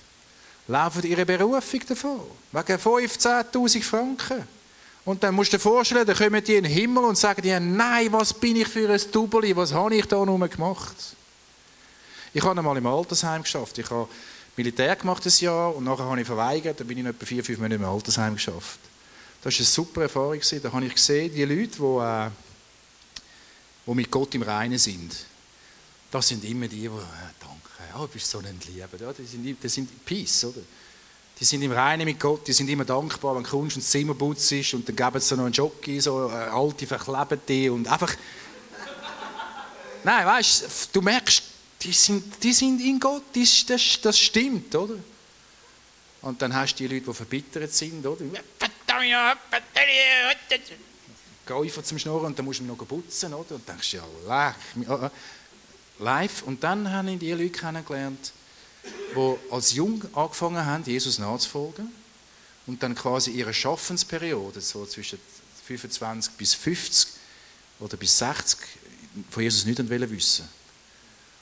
laufen 0.68 1.02
ihre 1.04 1.26
Berufung 1.26 1.80
davon. 1.86 2.20
Wegen 2.52 2.78
15.000 2.78 3.82
Franken. 3.82 4.46
Und 5.04 5.22
dann 5.22 5.34
musst 5.34 5.52
du 5.52 5.56
dir 5.56 5.62
vorstellen, 5.62 6.06
dann 6.06 6.16
kommen 6.16 6.44
die 6.44 6.56
in 6.56 6.64
den 6.64 6.72
Himmel 6.72 7.04
und 7.04 7.16
sagen 7.16 7.42
dir, 7.42 7.58
nein, 7.58 8.12
was 8.12 8.34
bin 8.34 8.56
ich 8.56 8.68
für 8.68 8.88
ein 8.88 9.00
Double, 9.10 9.56
was 9.56 9.72
habe 9.72 9.94
ich 9.94 10.06
da 10.06 10.24
nur 10.24 10.46
gemacht? 10.48 10.96
Ich 12.32 12.42
habe 12.44 12.58
einmal 12.58 12.76
im 12.76 12.86
Altersheim 12.86 13.42
geschafft. 13.42 13.78
Ich 13.78 13.90
habe 13.90 14.08
Militär 14.56 14.94
gemacht 14.94 15.24
ein 15.24 15.32
Jahr 15.38 15.74
und 15.74 15.84
nachher 15.84 16.04
habe 16.04 16.20
ich 16.20 16.26
verweigert, 16.26 16.78
dann 16.78 16.86
bin 16.86 16.98
ich 16.98 17.04
etwa 17.06 17.24
vier, 17.26 17.42
fünf 17.42 17.58
Monate 17.58 17.76
im 17.76 17.84
Altersheim 17.84 18.34
geschafft. 18.34 18.78
Das 19.42 19.54
war 19.54 19.58
eine 19.58 19.66
super 19.66 20.02
Erfahrung. 20.02 20.40
Da 20.62 20.72
habe 20.72 20.84
ich 20.84 20.94
gesehen, 20.94 21.32
die 21.34 21.44
Leute, 21.44 21.78
die, 21.78 21.82
äh, 21.82 22.30
die 23.86 23.94
mit 23.94 24.10
Gott 24.10 24.34
im 24.34 24.42
Reinen 24.42 24.78
sind, 24.78 25.16
das 26.10 26.28
sind 26.28 26.44
immer 26.44 26.68
die, 26.68 26.82
die, 26.82 26.90
ja, 27.92 28.00
du 28.00 28.06
bist 28.08 28.30
so 28.30 28.38
ein 28.38 28.58
Lieber. 28.66 28.88
Ja, 28.98 29.12
die 29.12 29.24
sind, 29.24 29.62
die 29.62 29.68
sind 29.68 30.04
Peace, 30.04 30.44
oder? 30.44 30.60
Die 31.38 31.44
sind 31.44 31.62
im 31.62 31.72
Reinen 31.72 32.04
mit 32.04 32.20
Gott, 32.20 32.46
die 32.46 32.52
sind 32.52 32.68
immer 32.68 32.84
dankbar, 32.84 33.34
wenn 33.34 33.44
du 33.44 33.58
und 33.58 33.74
das 33.74 33.90
Zimmer 33.90 34.14
putzt 34.14 34.52
und 34.74 34.86
dann 34.86 34.94
geben 34.94 35.20
sie 35.20 35.36
noch 35.36 35.44
einen 35.44 35.54
Jockey, 35.54 35.98
so 35.98 36.28
eine 36.28 36.50
alte 36.52 36.86
Verklebete 36.86 37.72
und 37.72 37.88
einfach, 37.88 38.14
Nein, 40.04 40.26
weißt 40.26 40.90
du, 40.92 41.00
merkst, 41.00 41.42
die 41.80 41.92
sind, 41.92 42.42
die 42.42 42.52
sind 42.52 42.80
in 42.80 43.00
Gott, 43.00 43.22
das, 43.34 43.64
das, 43.66 44.00
das 44.02 44.18
stimmt, 44.18 44.74
oder? 44.74 44.96
Und 46.20 46.42
dann 46.42 46.54
hast 46.54 46.74
du 46.74 46.86
die 46.86 46.94
Leute, 46.94 47.06
die 47.06 47.14
verbittert 47.14 47.72
sind, 47.72 48.04
oder? 48.04 48.22
Gäufer 51.46 51.82
zum 51.82 51.98
Schnurren 51.98 52.26
und 52.26 52.38
dann 52.38 52.44
musst 52.44 52.60
du 52.60 52.64
noch 52.64 52.76
putzen, 52.76 53.32
oder? 53.32 53.54
Und 53.54 53.66
denkst 53.66 53.92
du, 53.92 53.96
ja, 53.96 54.54
leck, 54.76 55.10
live. 56.00 56.42
Und 56.42 56.64
dann 56.64 56.90
habe 56.90 57.12
ich 57.12 57.18
die 57.18 57.32
Leute 57.32 57.50
kennengelernt, 57.50 58.32
die 59.14 59.36
als 59.50 59.72
jung 59.72 60.02
angefangen 60.14 60.64
haben, 60.64 60.84
Jesus 60.84 61.18
nachzufolgen 61.18 61.88
und 62.66 62.82
dann 62.82 62.94
quasi 62.94 63.30
ihre 63.30 63.54
Schaffensperiode, 63.54 64.60
so 64.60 64.86
zwischen 64.86 65.18
25 65.66 66.32
bis 66.34 66.54
50 66.54 67.08
oder 67.80 67.96
bis 67.96 68.18
60, 68.18 68.58
von 69.30 69.42
Jesus 69.42 69.64
nicht 69.64 69.78
wissen 69.88 70.48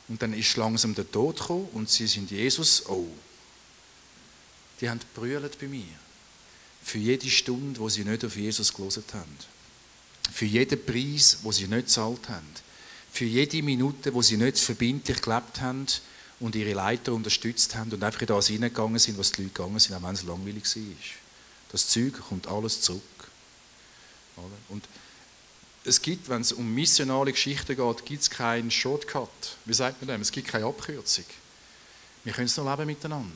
Und 0.09 0.23
dann 0.23 0.33
ist 0.33 0.57
langsam 0.57 0.95
der 0.95 1.11
Tod 1.11 1.39
gekommen 1.39 1.69
und 1.73 1.91
sie 1.91 2.07
sind 2.07 2.31
Jesus, 2.31 2.87
oh, 2.89 3.09
die 4.81 4.89
haben 4.89 5.01
bei 5.15 5.67
mir. 5.67 5.85
Für 6.83 6.99
jede 6.99 7.29
Stunde, 7.29 7.79
wo 7.81 7.89
sie 7.89 8.05
nicht 8.05 8.25
auf 8.25 8.37
Jesus 8.37 8.73
gelesen 8.73 9.05
haben. 9.13 9.37
Für 10.33 10.47
jeden 10.47 10.85
Preis, 10.85 11.39
wo 11.43 11.53
sie 11.53 11.67
nicht 11.67 11.87
gezahlt 11.87 12.29
haben. 12.29 12.47
Für 13.19 13.25
jede 13.25 13.65
Minute, 13.65 14.15
wo 14.15 14.23
sie 14.23 14.37
nicht 14.37 14.61
verbindlich 14.61 15.21
gelebt 15.21 15.61
haben 15.61 15.87
und 16.39 16.55
ihre 16.55 16.73
Leiter 16.73 17.13
unterstützt 17.13 17.75
haben 17.75 17.91
und 17.91 18.05
einfach 18.05 18.21
in 18.21 18.29
das 18.29 18.47
hineingegangen 18.47 19.01
sind, 19.01 19.19
was 19.19 19.33
die 19.33 19.43
Leute 19.43 19.55
gegangen 19.55 19.81
sind, 19.81 19.97
auch 19.97 20.03
wenn 20.05 20.15
es 20.15 20.23
langweilig 20.23 20.77
war. 20.77 20.83
Das 21.73 21.89
Zeug 21.89 22.13
kommt 22.29 22.47
alles 22.47 22.81
zurück. 22.81 23.03
Und 24.69 24.85
es 25.83 26.01
gibt, 26.01 26.29
wenn 26.29 26.43
es 26.43 26.53
um 26.53 26.73
missionale 26.73 27.33
Geschichten 27.33 27.75
geht, 27.75 28.05
gibt 28.07 28.23
es 28.23 28.31
keinen 28.31 28.71
Shortcut. 28.71 29.57
Wie 29.65 29.75
sagt 29.75 30.01
man 30.01 30.07
dem? 30.07 30.21
Es 30.21 30.31
gibt 30.31 30.47
keine 30.47 30.67
Abkürzung. 30.67 31.25
Wir 32.23 32.33
können 32.33 32.47
es 32.47 32.57
nur 32.57 32.71
leben 32.71 32.87
miteinander. 32.87 33.33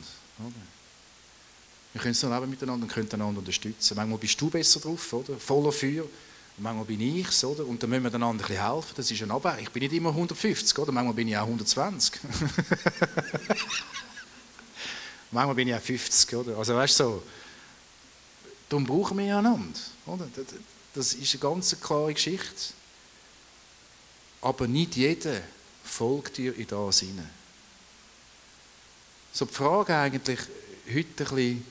Wir 1.91 2.01
können 2.01 2.13
es 2.13 2.23
nur 2.23 2.33
leben 2.33 2.49
miteinander 2.49 2.85
und 2.85 2.89
können 2.89 3.11
einander 3.11 3.39
unterstützen. 3.39 3.97
Manchmal 3.97 4.17
bist 4.17 4.39
du 4.39 4.49
besser 4.49 4.79
drauf, 4.79 5.11
oder? 5.11 5.37
voller 5.37 5.73
Feuer. 5.73 6.05
Manchmal 6.57 6.85
bin 6.85 7.01
ich 7.01 7.27
es, 7.27 7.43
oder? 7.43 7.65
Und 7.65 7.81
dann 7.81 7.89
müssen 7.89 8.03
wir 8.03 8.13
einander 8.13 8.45
ein 8.47 8.73
helfen. 8.73 8.93
Das 8.95 9.09
ist 9.09 9.21
ein 9.23 9.31
Abwehr. 9.31 9.57
Ich 9.59 9.69
bin 9.69 9.81
nicht 9.81 9.93
immer 9.93 10.09
150, 10.09 10.77
oder? 10.77 10.91
Manchmal 10.91 11.15
bin 11.15 11.27
ich 11.27 11.35
auch 11.35 11.45
120. 11.45 12.19
manchmal 15.31 15.55
bin 15.55 15.67
ich 15.67 15.75
auch 15.75 15.81
50, 15.81 16.35
oder? 16.35 16.57
Also 16.57 16.75
weißt 16.75 16.99
du 16.99 17.03
so, 17.03 17.23
darum 18.69 18.85
brauchen 18.85 19.17
wir 19.17 19.37
einander, 19.37 19.79
oder? 20.05 20.27
Das 20.93 21.13
ist 21.13 21.33
eine 21.33 21.41
ganz 21.41 21.75
klare 21.81 22.13
Geschichte. 22.13 22.73
Aber 24.41 24.67
nicht 24.67 24.95
jeder 24.95 25.41
folgt 25.83 26.37
dir 26.37 26.55
in 26.55 26.67
das 26.67 26.99
hinein. 26.99 27.29
So 29.31 29.45
die 29.45 29.53
Frage 29.53 29.95
eigentlich 29.95 30.39
heute 30.87 31.07
ein 31.07 31.15
bisschen, 31.15 31.65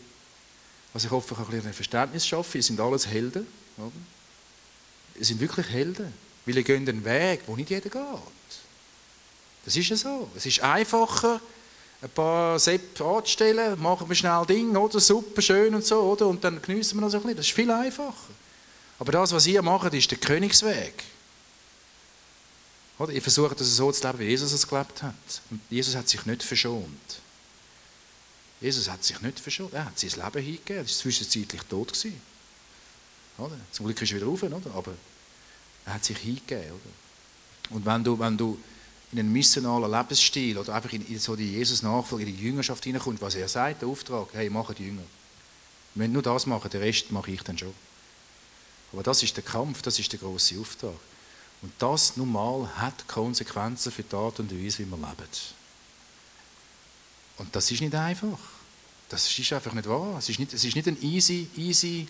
also 0.92 1.06
ich 1.06 1.10
hoffe, 1.12 1.34
ich 1.34 1.36
kann 1.36 1.46
ein 1.46 1.52
bisschen 1.52 1.72
Verständnis 1.72 2.26
schaffen, 2.26 2.56
ihr 2.56 2.62
sind 2.64 2.80
alles 2.80 3.06
Helden, 3.06 3.46
oder? 3.76 3.92
Ihr 5.18 5.24
sind 5.24 5.40
wirklich 5.40 5.68
Helden, 5.68 6.12
weil 6.46 6.56
ihr 6.56 6.62
geht 6.62 6.88
einen 6.88 7.04
Weg, 7.04 7.42
wo 7.46 7.56
nicht 7.56 7.70
jeder 7.70 7.90
geht. 7.90 8.02
Das 9.64 9.76
ist 9.76 9.88
ja 9.88 9.96
so. 9.96 10.28
Es 10.36 10.46
ist 10.46 10.60
einfacher, 10.60 11.40
ein 12.02 12.10
paar 12.10 12.58
Sepp 12.58 13.00
anzustellen, 13.00 13.80
machen 13.80 14.08
wir 14.08 14.16
schnell 14.16 14.44
Ding, 14.46 14.74
oder? 14.76 14.98
Super, 14.98 15.40
schön 15.40 15.74
und 15.74 15.84
so, 15.84 16.00
oder? 16.00 16.26
Und 16.26 16.42
dann 16.42 16.60
geniessen 16.60 16.96
wir 16.96 17.02
noch 17.02 17.10
so 17.10 17.18
ein 17.18 17.22
bisschen. 17.22 17.36
Das 17.36 17.46
ist 17.46 17.54
viel 17.54 17.70
einfacher. 17.70 18.32
Aber 18.98 19.12
das, 19.12 19.32
was 19.32 19.46
ihr 19.46 19.62
macht, 19.62 19.94
ist 19.94 20.10
der 20.10 20.18
Königsweg. 20.18 21.04
Oder? 22.98 23.12
Ihr 23.12 23.22
versucht 23.22 23.60
es 23.60 23.76
so 23.76 23.90
zu 23.90 24.06
leben, 24.06 24.18
wie 24.18 24.24
Jesus 24.24 24.52
es 24.52 24.66
gelebt 24.66 25.02
hat. 25.02 25.14
Und 25.50 25.60
Jesus 25.70 25.94
hat 25.94 26.08
sich 26.08 26.24
nicht 26.26 26.42
verschont. 26.42 27.20
Jesus 28.60 28.88
hat 28.88 29.02
sich 29.02 29.20
nicht 29.20 29.40
verschont. 29.40 29.72
Er 29.74 29.86
hat 29.86 29.98
sein 29.98 30.10
Leben 30.10 30.44
hingegeben. 30.44 30.76
Er 30.76 30.82
war 30.82 30.86
zwischenzeitlich 30.86 31.62
tot. 31.62 31.88
Gewesen. 31.88 32.20
Oder? 33.38 33.56
Zum 33.70 33.86
Glück 33.86 34.00
ist 34.00 34.10
er 34.10 34.16
wieder 34.16 34.26
rauf, 34.26 34.42
oder? 34.42 34.60
aber 34.74 34.92
er 35.86 35.94
hat 35.94 36.04
sich 36.04 36.18
hingegeben. 36.18 36.72
Oder? 36.72 37.76
Und 37.76 37.86
wenn 37.86 38.04
du, 38.04 38.18
wenn 38.18 38.36
du 38.36 38.58
in 39.12 39.18
einen 39.18 39.32
missionalen 39.32 39.90
Lebensstil 39.90 40.56
oder 40.58 40.74
einfach 40.74 40.92
in, 40.92 41.06
in 41.06 41.18
so 41.18 41.36
die 41.36 41.52
Jesus-Nachfolge, 41.52 42.24
in 42.24 42.36
die 42.36 42.42
Jüngerschaft 42.42 42.84
hineinkommst, 42.84 43.20
was 43.20 43.34
er 43.34 43.48
sagt, 43.48 43.82
der 43.82 43.88
Auftrag, 43.88 44.28
hey, 44.32 44.48
mach 44.48 44.72
die 44.74 44.84
Jünger. 44.84 45.02
Wir 45.94 46.02
müssen 46.02 46.12
nur 46.12 46.22
das 46.22 46.46
machen, 46.46 46.70
den 46.70 46.80
Rest 46.80 47.12
mache 47.12 47.30
ich 47.30 47.42
dann 47.42 47.58
schon. 47.58 47.74
Aber 48.92 49.02
das 49.02 49.22
ist 49.22 49.36
der 49.36 49.44
Kampf, 49.44 49.82
das 49.82 49.98
ist 49.98 50.12
der 50.12 50.18
große 50.18 50.58
Auftrag. 50.58 50.94
Und 51.62 51.72
das 51.78 52.16
nun 52.16 52.32
mal 52.32 52.68
hat 52.76 53.06
Konsequenzen 53.06 53.92
für 53.92 54.02
die 54.02 54.16
Art 54.16 54.40
und 54.40 54.50
Weise, 54.50 54.80
wie 54.80 54.90
wir 54.90 54.96
leben. 54.96 55.28
Und 57.38 57.54
das 57.54 57.70
ist 57.70 57.80
nicht 57.80 57.94
einfach. 57.94 58.38
Das 59.08 59.38
ist 59.38 59.52
einfach 59.52 59.72
nicht 59.72 59.88
wahr. 59.88 60.16
Es 60.18 60.28
ist 60.28 60.38
nicht, 60.38 60.52
es 60.52 60.64
ist 60.64 60.74
nicht 60.74 60.88
ein 60.88 61.00
easy, 61.02 61.48
easy, 61.56 62.08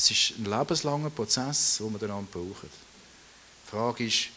es 0.00 0.10
ist 0.10 0.38
ein 0.38 0.46
lebenslanger 0.46 1.10
Prozess, 1.10 1.76
den 1.76 1.92
wir 1.92 2.02
einander 2.08 2.30
brauchen. 2.32 2.70
Die 3.66 3.70
Frage 3.70 4.06
ist, 4.06 4.28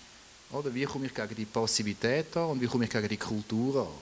oder, 0.52 0.74
wie 0.74 0.84
komme 0.84 1.06
ich 1.06 1.16
gegen 1.16 1.36
die 1.36 1.46
Passivität 1.46 2.36
an 2.36 2.52
und 2.52 2.62
wie 2.62 2.68
komme 2.68 2.84
ich 2.84 2.92
gegen 2.92 3.08
die 3.08 3.18
Kultur 3.18 3.82
an? 3.82 3.94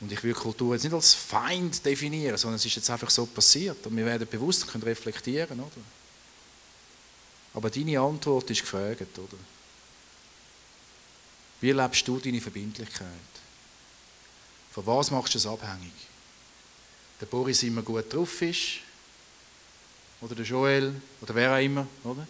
Und 0.00 0.12
ich 0.12 0.22
will 0.22 0.34
Kultur 0.34 0.74
jetzt 0.74 0.84
nicht 0.84 0.92
als 0.92 1.14
Feind 1.14 1.84
definieren, 1.84 2.36
sondern 2.36 2.56
es 2.56 2.66
ist 2.66 2.76
jetzt 2.76 2.90
einfach 2.90 3.08
so 3.08 3.24
passiert. 3.24 3.86
Und 3.86 3.96
wir 3.96 4.04
werden 4.04 4.28
bewusst 4.28 4.66
können 4.66 4.84
reflektieren, 4.84 5.58
oder? 5.58 5.80
Aber 7.54 7.70
deine 7.70 7.98
Antwort 7.98 8.50
ist 8.50 8.60
gefragt, 8.60 9.18
oder? 9.18 9.38
Wie 11.60 11.72
lebst 11.72 12.06
du 12.06 12.18
deine 12.18 12.40
Verbindlichkeit? 12.40 13.08
Von 14.72 14.86
was 14.86 15.10
machst 15.10 15.32
du 15.34 15.38
es 15.38 15.46
abhängig? 15.46 15.92
Der 17.20 17.26
Boris 17.26 17.62
immer 17.62 17.82
gut 17.82 18.12
drauf 18.12 18.42
ist? 18.42 18.83
Oder 20.24 20.34
der 20.36 20.44
Joel? 20.46 20.94
Oder 21.20 21.34
wer 21.34 21.54
auch 21.54 21.62
immer, 21.62 21.86
oder? 22.02 22.26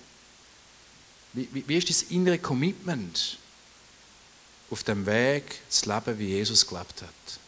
Wie, 1.33 1.49
wie, 1.53 1.65
wie 1.67 1.77
ist 1.77 1.89
das 1.89 2.03
innere 2.03 2.39
Commitment 2.39 3.39
auf 4.71 4.83
dem 4.83 5.07
Weg 5.07 5.61
zu 5.69 5.93
leben, 5.93 6.19
wie 6.19 6.29
Jesus 6.29 6.67
gelebt 6.67 7.03
hat? 7.03 7.39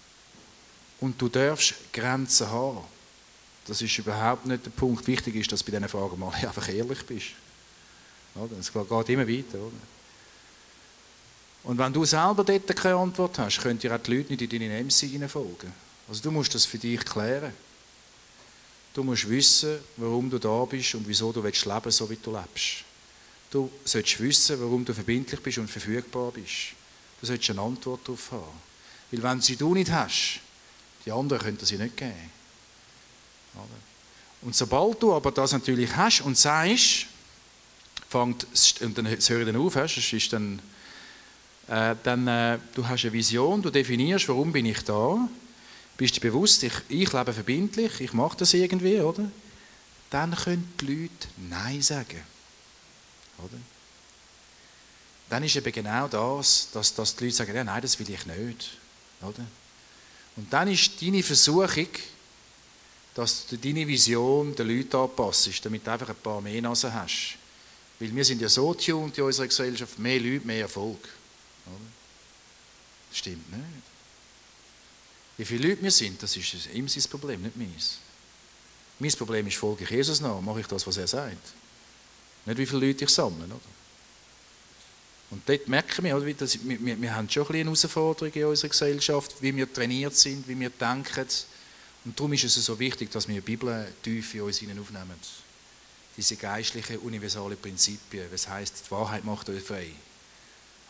Und 1.01 1.21
du 1.21 1.29
darfst 1.29 1.75
Grenzen 1.93 2.49
haben. 2.49 2.85
Das 3.67 3.83
ist 3.83 3.99
überhaupt 3.99 4.47
nicht 4.47 4.65
der 4.65 4.71
Punkt. 4.71 5.07
Wichtig 5.09 5.35
ist, 5.35 5.51
dass 5.51 5.65
du 5.65 5.67
bei 5.67 5.77
diesen 5.77 5.89
Fragen 5.89 6.19
mal 6.19 6.33
einfach 6.35 6.69
ehrlich 6.69 7.05
bist. 7.05 7.27
Es 8.61 8.73
geht 8.73 9.09
immer 9.09 9.29
weiter. 9.29 9.59
Oder? 9.59 9.73
Und 11.65 11.79
wenn 11.79 11.93
du 11.93 12.05
selber 12.05 12.45
dort 12.45 12.77
keine 12.77 12.97
Antwort 12.97 13.39
hast, 13.41 13.61
könnt 13.61 13.83
ihr 13.83 13.93
auch 13.93 14.01
die 14.01 14.15
Leute 14.15 14.33
nicht 14.33 14.53
in 14.53 14.61
deine 14.61 14.85
MC 14.85 15.29
folgen. 15.29 15.73
Also 16.09 16.23
du 16.23 16.31
musst 16.31 16.55
das 16.55 16.65
für 16.65 16.79
dich 16.79 17.05
klären. 17.05 17.53
Du 18.97 19.05
musst 19.05 19.29
wissen, 19.29 19.79
warum 19.99 20.31
du 20.31 20.39
da 20.39 20.65
bist 20.65 20.95
und 20.95 21.07
wieso 21.07 21.31
du 21.31 21.45
willst 21.45 21.67
leben, 21.67 21.91
so 21.91 22.09
wie 22.09 22.17
du 22.17 22.33
lebst. 22.33 22.83
Du 23.51 23.71
solltest 23.85 24.19
wissen, 24.21 24.59
warum 24.59 24.87
du 24.87 24.95
verbindlich 24.95 25.39
bist 25.43 25.59
und 25.59 25.69
verfügbar 25.69 26.33
bist. 26.33 26.73
Du 27.21 27.27
solltest 27.27 27.51
eine 27.51 27.61
Antwort 27.61 28.01
darauf 28.05 28.33
haben. 28.33 28.59
Weil 29.11 29.23
wenn 29.23 29.43
sie 29.43 29.57
du 29.57 29.75
nicht 29.75 29.91
hast, 29.91 30.41
die 31.05 31.13
anderen 31.13 31.43
können 31.43 31.59
sie 31.61 31.77
nicht 31.77 31.95
geben. 31.95 32.31
Und 34.41 34.57
sobald 34.57 35.03
du 35.03 35.13
aber 35.13 35.31
das 35.31 35.53
natürlich 35.53 35.95
hast 35.95 36.23
und 36.23 36.39
sagst, 36.39 37.05
fängt, 38.09 38.47
und 38.81 38.97
dann 38.97 39.09
höre 39.09 39.19
ich 39.19 39.47
dann 39.47 39.57
auf, 39.57 39.77
es 39.77 40.11
ist 40.11 40.33
dann, 40.33 40.59
äh, 41.69 41.95
dann 42.03 42.27
äh, 42.27 42.59
du 42.75 42.89
hast 42.89 43.05
eine 43.05 43.13
Vision, 43.13 43.61
du 43.61 43.69
definierst, 43.69 44.27
warum 44.31 44.53
bin 44.53 44.65
ich 44.65 44.83
da, 44.85 45.29
bist 45.97 46.17
dir 46.17 46.21
bewusst, 46.21 46.63
ich, 46.63 46.75
ich 46.89 47.13
lebe 47.13 47.33
verbindlich, 47.33 48.01
ich 48.01 48.13
mache 48.13 48.37
das 48.37 48.55
irgendwie, 48.55 49.01
oder? 49.01 49.31
Dann 50.11 50.35
können 50.35 50.73
die 50.81 50.87
Leute 50.87 51.29
Nein 51.37 51.83
sagen. 51.83 52.23
Oder? 53.39 53.59
Dann 55.29 55.43
ist 55.43 55.57
eben 55.57 55.73
genau 55.73 56.07
das, 56.07 56.69
dass, 56.73 56.95
dass 56.95 57.17
die 57.17 57.25
Leute 57.25 57.37
sagen, 57.37 57.55
ja, 57.55 57.65
nein, 57.65 57.83
das 57.83 57.99
will 57.99 58.09
ich 58.09 58.27
nicht. 58.27 58.79
Oder? 59.23 59.45
Und 60.37 60.53
dann 60.53 60.69
ist 60.69 61.03
deine 61.03 61.23
Versuchung, 61.23 61.89
dass 63.15 63.47
du 63.47 63.57
deine 63.57 63.87
Vision 63.87 64.55
den 64.55 64.69
Leuten 64.69 64.97
anpasst, 64.97 65.65
damit 65.65 65.87
du 65.87 65.91
einfach 65.91 66.11
ein 66.11 66.17
paar 66.17 66.41
mehr 66.41 66.61
Nasen 66.61 66.93
hast. 66.93 67.37
Weil 67.99 68.15
wir 68.15 68.25
sind 68.25 68.43
ja 68.43 68.49
so 68.49 68.75
tuned 68.75 69.17
in 69.17 69.25
unserer 69.25 69.47
Gesellschaft, 69.47 69.99
mehr 69.99 70.21
Leute, 70.21 70.47
mehr 70.47 70.61
Erfolg. 70.61 71.09
Das 73.09 73.19
stimmt 73.19 73.51
nicht. 73.51 73.86
Wie 75.37 75.45
viele 75.45 75.69
Leute 75.69 75.83
wir 75.83 75.91
sind, 75.91 76.23
das 76.23 76.37
ist 76.37 76.69
ihm 76.73 76.89
sein 76.89 77.03
Problem, 77.11 77.43
nicht 77.43 77.57
meins. 77.57 77.99
Mein 78.99 79.13
Problem 79.13 79.47
ist, 79.47 79.57
folge 79.57 79.85
ich 79.85 79.91
Jesus 79.91 80.21
nach, 80.21 80.41
mache 80.41 80.61
ich 80.61 80.67
das, 80.67 80.87
was 80.87 80.97
er 80.97 81.07
sagt. 81.07 81.37
Nicht, 82.47 82.59
wie 82.59 82.67
viele 82.67 82.87
Leute 82.87 83.05
ich 83.05 83.11
sammle. 83.11 83.45
Oder? 83.45 83.61
Und 85.31 85.47
dort 85.47 85.69
merken 85.69 86.05
wir, 86.05 86.17
oder, 86.17 86.33
dass 86.33 86.59
wir, 86.65 86.85
wir, 86.85 87.01
wir 87.01 87.15
haben 87.15 87.29
schon 87.29 87.47
ein 87.49 87.55
eine 87.55 87.65
Herausforderung 87.65 88.33
in 88.33 88.45
unserer 88.45 88.71
Gesellschaft, 88.71 89.35
wie 89.41 89.55
wir 89.55 89.71
trainiert 89.71 90.15
sind, 90.15 90.49
wie 90.49 90.59
wir 90.59 90.71
denken. 90.71 91.27
Und 92.05 92.19
darum 92.19 92.33
ist 92.33 92.45
es 92.45 92.55
so 92.55 92.79
wichtig, 92.79 93.11
dass 93.11 93.27
wir 93.29 93.35
die 93.35 93.41
Bibel 93.41 93.93
tief 94.03 94.35
in 94.35 94.43
uns 94.43 94.63
aufnehmen 94.63 95.17
diese 96.17 96.37
geistlichen 96.37 96.99
universalen 96.99 97.59
Prinzipien. 97.59 98.27
Was 98.33 98.49
heißt, 98.49 98.87
die 98.87 98.91
Wahrheit 98.91 99.25
macht 99.25 99.51
euch 99.51 99.63
frei. 99.63 99.91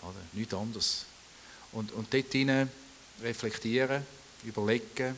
Oder? 0.03 0.15
Nichts 0.33 0.55
anderes. 0.55 1.05
Und, 1.73 1.91
und 1.93 2.13
dort 2.15 2.31
hinein 2.33 2.71
reflektieren, 3.23 4.07
überlegen. 4.45 5.17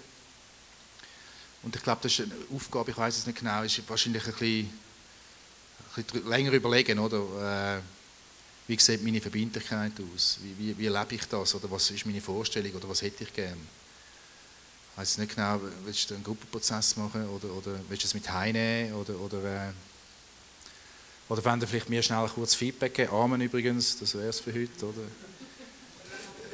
Und 1.63 1.75
ich 1.75 1.83
glaube, 1.83 2.01
das 2.03 2.13
ist 2.13 2.21
eine 2.21 2.35
Aufgabe, 2.55 2.91
ich 2.91 2.97
weiß 2.97 3.19
es 3.19 3.27
nicht 3.27 3.39
genau, 3.39 3.63
ist 3.63 3.89
wahrscheinlich 3.89 4.25
ein 4.25 4.33
bisschen, 4.33 4.79
ein 5.97 6.05
bisschen 6.05 6.29
länger 6.29 6.53
überlegen, 6.53 6.99
oder? 6.99 7.79
Äh, 7.79 7.81
wie 8.69 8.79
sieht 8.79 9.03
meine 9.03 9.21
Verbindlichkeit 9.21 9.93
aus? 10.15 10.39
Wie, 10.43 10.59
wie, 10.59 10.79
wie, 10.79 10.89
lebe 10.89 11.15
ich 11.15 11.25
das? 11.25 11.55
Oder 11.55 11.71
was 11.71 11.91
ist 11.91 12.05
meine 12.05 12.21
Vorstellung? 12.21 12.73
Oder 12.75 12.89
was 12.89 13.01
hätte 13.01 13.25
ich 13.25 13.33
gern? 13.33 13.57
Ich 14.93 14.99
weiß 14.99 15.19
nicht 15.19 15.35
genau, 15.35 15.59
willst 15.85 16.11
du 16.11 16.15
einen 16.15 16.23
Gruppenprozess 16.23 16.97
machen? 16.97 17.27
Oder, 17.29 17.51
oder 17.51 17.81
willst 17.89 18.05
du 18.05 18.09
es 18.09 18.15
mit 18.15 18.31
heimnehmen? 18.31 18.93
Oder, 18.93 19.19
oder, 19.19 19.69
äh, 19.69 19.73
oder 21.31 21.45
wenn 21.45 21.61
du 21.61 21.67
vielleicht 21.67 21.89
mir 21.89 22.03
schnell 22.03 22.19
ein 22.19 22.29
kurzes 22.29 22.57
Feedback 22.57 22.93
geben? 22.93 23.13
Amen 23.13 23.41
übrigens, 23.41 23.99
das 23.99 24.15
wäre 24.15 24.29
es 24.29 24.41
für 24.41 24.53
heute, 24.53 24.85
oder? 24.85 25.03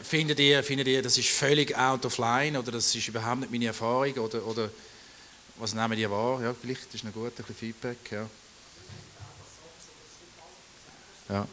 Findet 0.04 0.38
ihr, 0.38 0.62
findet 0.62 0.86
ihr, 0.86 1.02
das 1.02 1.18
ist 1.18 1.30
völlig 1.30 1.76
out 1.76 2.04
of 2.04 2.18
line 2.18 2.58
oder 2.58 2.72
das 2.72 2.94
ist 2.94 3.08
überhaupt 3.08 3.40
nicht 3.40 3.50
meine 3.50 3.66
Erfahrung 3.66 4.12
oder, 4.14 4.46
oder 4.46 4.70
was 5.56 5.74
nehmen 5.74 5.98
ihr 5.98 6.10
wahr? 6.10 6.42
Ja, 6.42 6.54
vielleicht 6.54 6.92
ist 6.94 7.04
noch 7.04 7.12
gut, 7.12 7.26
ein 7.26 7.34
bisschen 7.34 7.54
Feedback, 7.54 7.98
ja. 8.10 8.28
Ja. 11.28 11.46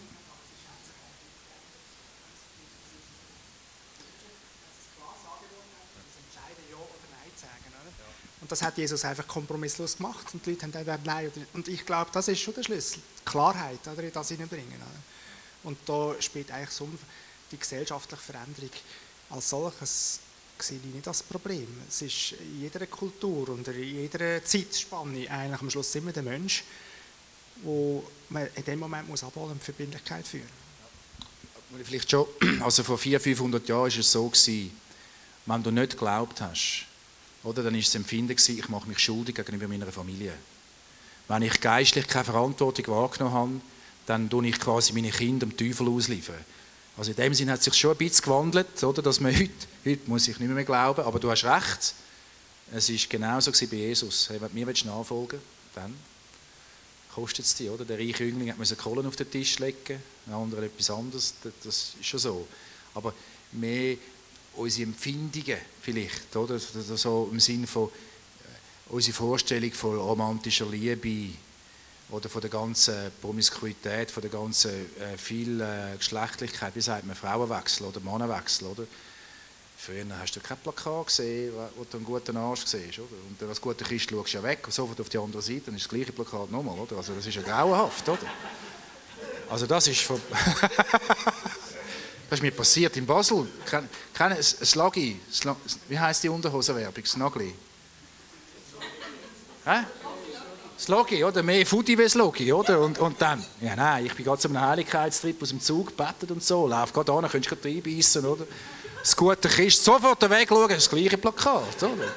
Und 8.41 8.51
das 8.51 8.61
hat 8.61 8.77
Jesus 8.77 9.05
einfach 9.05 9.27
kompromisslos 9.27 9.95
gemacht 9.95 10.27
und 10.33 10.45
die 10.45 10.51
Leute 10.51 10.63
haben 10.63 10.85
dann 10.85 10.99
Nein. 11.05 11.31
Und 11.53 11.67
ich 11.67 11.85
glaube, 11.85 12.09
das 12.11 12.27
ist 12.27 12.41
schon 12.41 12.53
der 12.53 12.63
Schlüssel. 12.63 13.01
Klarheit 13.23 13.79
oder, 13.87 14.03
in 14.03 14.11
das 14.11 14.27
hineinbringen. 14.27 14.81
Und 15.63 15.77
da 15.85 16.15
spielt 16.19 16.51
eigentlich 16.51 16.71
so 16.71 16.89
die 17.51 17.57
gesellschaftliche 17.57 18.21
Veränderung 18.21 18.69
als 19.29 19.49
solches 19.49 20.19
sehe 20.59 20.77
ich 20.77 20.93
nicht 20.93 21.07
das 21.07 21.23
Problem. 21.23 21.67
Es 21.87 22.01
ist 22.01 22.33
in 22.33 22.61
jeder 22.61 22.85
Kultur 22.85 23.49
und 23.49 23.67
in 23.67 23.83
jeder 23.83 24.43
Zeitspanne 24.43 25.29
eigentlich 25.29 25.61
am 25.61 25.69
Schluss 25.69 25.95
immer 25.95 26.11
der 26.11 26.23
Mensch, 26.23 26.63
wo 27.63 28.03
man 28.29 28.47
in 28.55 28.63
dem 28.63 28.79
Moment 28.79 29.07
muss 29.07 29.23
abholen 29.23 29.53
und 29.53 29.63
Verbindlichkeit 29.63 30.27
führen. 30.27 30.61
Vielleicht 31.83 32.11
schon, 32.11 32.27
also 32.61 32.83
vor 32.83 32.97
400, 32.97 33.23
500 33.23 33.69
Jahren 33.69 33.91
war 33.91 33.99
es 33.99 34.11
so 34.11 34.27
gewesen, 34.27 34.71
wenn 35.45 35.63
du 35.63 35.71
nicht 35.71 35.91
geglaubt 35.91 36.41
hast, 36.41 36.85
oder, 37.43 37.63
dann 37.63 37.73
war 37.73 37.79
es 37.79 37.95
Empfinden 37.95 38.35
gewesen, 38.35 38.59
ich 38.59 38.69
mache 38.69 38.87
mich 38.87 38.99
schuldig 38.99 39.35
gegenüber 39.35 39.67
meiner 39.67 39.91
Familie. 39.91 40.33
Wenn 41.27 41.41
ich 41.41 41.59
geistlich 41.59 42.07
keine 42.07 42.25
Verantwortung 42.25 42.87
wahrgenommen 42.87 43.33
habe, 43.33 43.61
dann 44.05 44.29
tue 44.29 44.47
ich 44.47 44.59
quasi 44.59 44.93
meine 44.93 45.09
Kinder 45.09 45.47
dem 45.47 45.57
Teufel 45.57 45.87
ausliefern. 45.87 46.43
Also 46.97 47.11
in 47.11 47.17
dem 47.17 47.33
Sinne 47.33 47.53
hat 47.53 47.63
sich 47.63 47.73
schon 47.73 47.91
ein 47.91 47.97
bisschen 47.97 48.25
gewandelt, 48.25 48.83
oder, 48.83 49.01
dass 49.01 49.19
man 49.19 49.35
heute, 49.35 49.51
heute 49.85 50.09
muss 50.09 50.27
ich 50.27 50.39
nicht 50.39 50.49
mehr 50.49 50.63
glauben, 50.63 51.03
aber 51.03 51.19
du 51.19 51.31
hast 51.31 51.43
recht, 51.45 51.93
es 52.73 52.89
war 52.89 52.97
genauso 53.09 53.51
bei 53.51 53.75
Jesus. 53.75 54.29
Hey, 54.29 54.39
wenn 54.41 54.49
du 54.49 54.65
mir 54.65 54.85
nachfolgen 54.85 55.39
willst, 55.39 55.75
dann 55.75 55.93
kostet 57.13 57.45
es 57.45 57.55
dich, 57.55 57.69
oder? 57.69 57.85
Der 57.85 57.97
reiche 57.97 58.23
Jüngling 58.23 58.51
hat 58.51 58.77
Kohlen 58.77 59.05
auf 59.05 59.15
den 59.15 59.29
Tisch 59.29 59.59
legen, 59.59 60.01
ein 60.27 60.33
anderer 60.33 60.63
etwas 60.63 60.89
anderes, 60.89 61.33
das 61.63 61.93
ist 61.99 62.05
schon 62.05 62.19
so. 62.19 62.47
Aber 62.93 63.13
mehr 63.51 63.97
unsere 64.55 64.83
Empfindungen 64.83 65.57
vielleicht, 65.81 66.35
oder? 66.35 66.59
So 66.59 67.29
im 67.31 67.39
Sinne 67.39 67.67
von 67.67 67.87
äh, 67.87 68.93
unsere 68.93 69.15
Vorstellung 69.15 69.71
von 69.71 69.97
romantischer 69.97 70.65
Liebe, 70.67 71.33
oder 72.11 72.29
von 72.29 72.41
der 72.41 72.49
ganzen 72.49 73.11
Promiskuität, 73.21 74.11
von 74.11 74.21
der 74.21 74.29
ganzen 74.29 74.71
äh, 74.71 75.17
viel 75.17 75.61
äh, 75.61 75.97
Geschlechtlichkeit, 75.97 76.75
wie 76.75 76.81
sagt 76.81 77.05
man, 77.05 77.15
Frauenwechsel 77.15 77.87
oder 77.87 77.99
Mannenwechsel, 78.01 78.67
oder? 78.67 78.83
Früher 79.77 80.05
hast 80.19 80.35
du 80.35 80.39
kein 80.41 80.57
Plakat 80.57 81.07
gesehen, 81.07 81.53
wo 81.75 81.83
du 81.83 81.97
einen 81.97 82.05
guten 82.05 82.37
Arsch 82.37 82.65
siehst, 82.65 82.99
oder? 82.99 83.15
Und 83.27 83.49
als 83.49 83.59
guter 83.59 83.83
Christ 83.83 84.11
schaust 84.11 84.33
du 84.33 84.37
ja 84.37 84.43
weg 84.43 84.59
und 84.65 84.73
sofort 84.73 85.01
auf 85.01 85.09
die 85.09 85.17
andere 85.17 85.41
Seite, 85.41 85.61
dann 85.67 85.75
ist 85.75 85.85
das 85.85 85.89
gleiche 85.89 86.11
Plakat 86.11 86.51
nochmal, 86.51 86.77
oder? 86.77 86.97
Also 86.97 87.15
das 87.15 87.25
ist 87.25 87.33
ja 87.33 87.41
grauenhaft, 87.41 88.07
oder? 88.07 88.19
Also 89.49 89.65
das 89.65 89.87
ist 89.87 90.01
von... 90.01 90.21
das 92.29 92.39
ist 92.39 92.43
mir 92.43 92.51
passiert 92.51 92.95
in 92.97 93.07
Basel. 93.07 93.47
Kennen 94.13 94.43
Sluggy, 94.43 95.19
wie 95.87 95.99
heisst 95.99 96.23
die 96.23 96.29
Unterhosenwerbung? 96.29 97.03
Snuggly? 97.03 97.55
Hä? 99.65 99.85
Das 100.81 100.87
Logi, 100.87 101.23
oder? 101.23 101.43
Mehr 101.43 101.63
Footy 101.63 101.95
wie 101.95 102.03
das 102.03 102.15
Logi, 102.15 102.51
oder? 102.51 102.79
Und, 102.81 102.97
und 102.97 103.21
dann, 103.21 103.43
ja 103.61 103.75
nein, 103.75 104.07
ich 104.07 104.15
bin 104.15 104.25
gerade 104.25 104.41
zu 104.41 104.47
einem 104.47 104.61
Heiligkeitstrip 104.61 105.39
aus 105.41 105.49
dem 105.49 105.61
Zug 105.61 105.95
gebettet 105.95 106.31
und 106.31 106.43
so, 106.43 106.67
lauf 106.67 106.91
gerade 106.91 107.11
an, 107.13 107.29
könntest 107.29 107.63
du 107.63 107.67
reinbeissen, 107.67 108.25
oder? 108.25 108.45
Das 108.99 109.15
gute 109.15 109.47
Christ, 109.47 109.83
sofort 109.83 110.27
wegschauen, 110.27 110.69
das 110.69 110.89
gleiche 110.89 111.17
Plakat, 111.17 111.83
oder? 111.83 112.11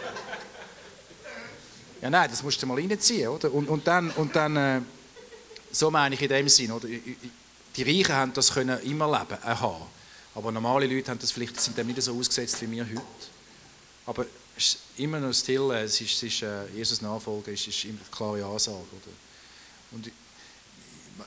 Ja 2.01 2.11
nein, 2.11 2.29
das 2.31 2.43
musst 2.43 2.63
du 2.63 2.67
mal 2.67 2.79
reinziehen, 2.79 3.29
oder? 3.29 3.53
Und, 3.53 3.69
und 3.69 3.87
dann, 3.87 4.11
und 4.13 4.35
dann 4.35 4.57
äh, 4.57 4.81
so 5.71 5.91
meine 5.91 6.15
ich 6.15 6.23
in 6.23 6.29
dem 6.29 6.49
Sinn, 6.49 6.73
oder? 6.73 6.89
Die 6.89 7.83
Reichen 7.83 8.15
haben 8.15 8.33
das 8.33 8.55
können 8.55 8.81
immer 8.83 9.11
leben, 9.11 9.43
äh, 9.45 9.55
haben. 9.57 9.85
Aber 10.35 10.51
normale 10.51 10.87
Leute 10.87 11.11
haben 11.11 11.19
das 11.19 11.33
vielleicht, 11.33 11.61
sind 11.61 11.77
dem 11.77 11.87
nicht 11.87 12.01
so 12.01 12.19
ausgesetzt 12.19 12.63
wie 12.63 12.71
wir 12.71 12.85
heute. 12.87 13.03
Aber 14.07 14.25
immer 14.97 15.19
noch 15.21 15.33
still, 15.33 15.71
es 15.73 16.01
ist, 16.01 16.13
es 16.13 16.23
ist 16.23 16.43
äh, 16.43 16.67
Jesus 16.69 17.03
Nachfolger, 17.03 17.53
es 17.53 17.67
ist 17.67 17.85
immer 17.85 17.99
eine 18.01 18.11
klare 18.11 18.45
Ansage. 18.45 18.79
Oder? 18.79 19.13
Und, 19.93 20.11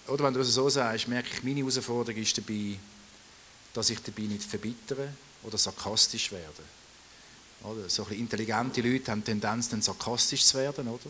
oder 0.07 0.24
wenn 0.24 0.34
du 0.34 0.39
das 0.39 0.53
so 0.53 0.70
sagst, 0.70 1.07
merke 1.07 1.30
ich, 1.34 1.43
meine 1.43 1.59
Herausforderung 1.59 2.22
ist 2.22 2.38
dabei, 2.38 2.78
dass 3.74 3.89
ich 3.89 4.01
dabei 4.01 4.24
nicht 4.24 4.43
verbittere 4.43 5.09
oder 5.43 5.57
sarkastisch 5.57 6.32
werde. 6.32 6.63
Oder? 7.63 7.89
So 7.89 8.05
ein 8.05 8.13
intelligente 8.13 8.82
Leute 8.82 9.11
haben 9.11 9.22
die 9.22 9.32
Tendenz, 9.32 9.70
dann 9.70 9.82
sarkastisch 9.82 10.45
zu 10.45 10.57
werden, 10.57 10.88
oder? 10.88 11.09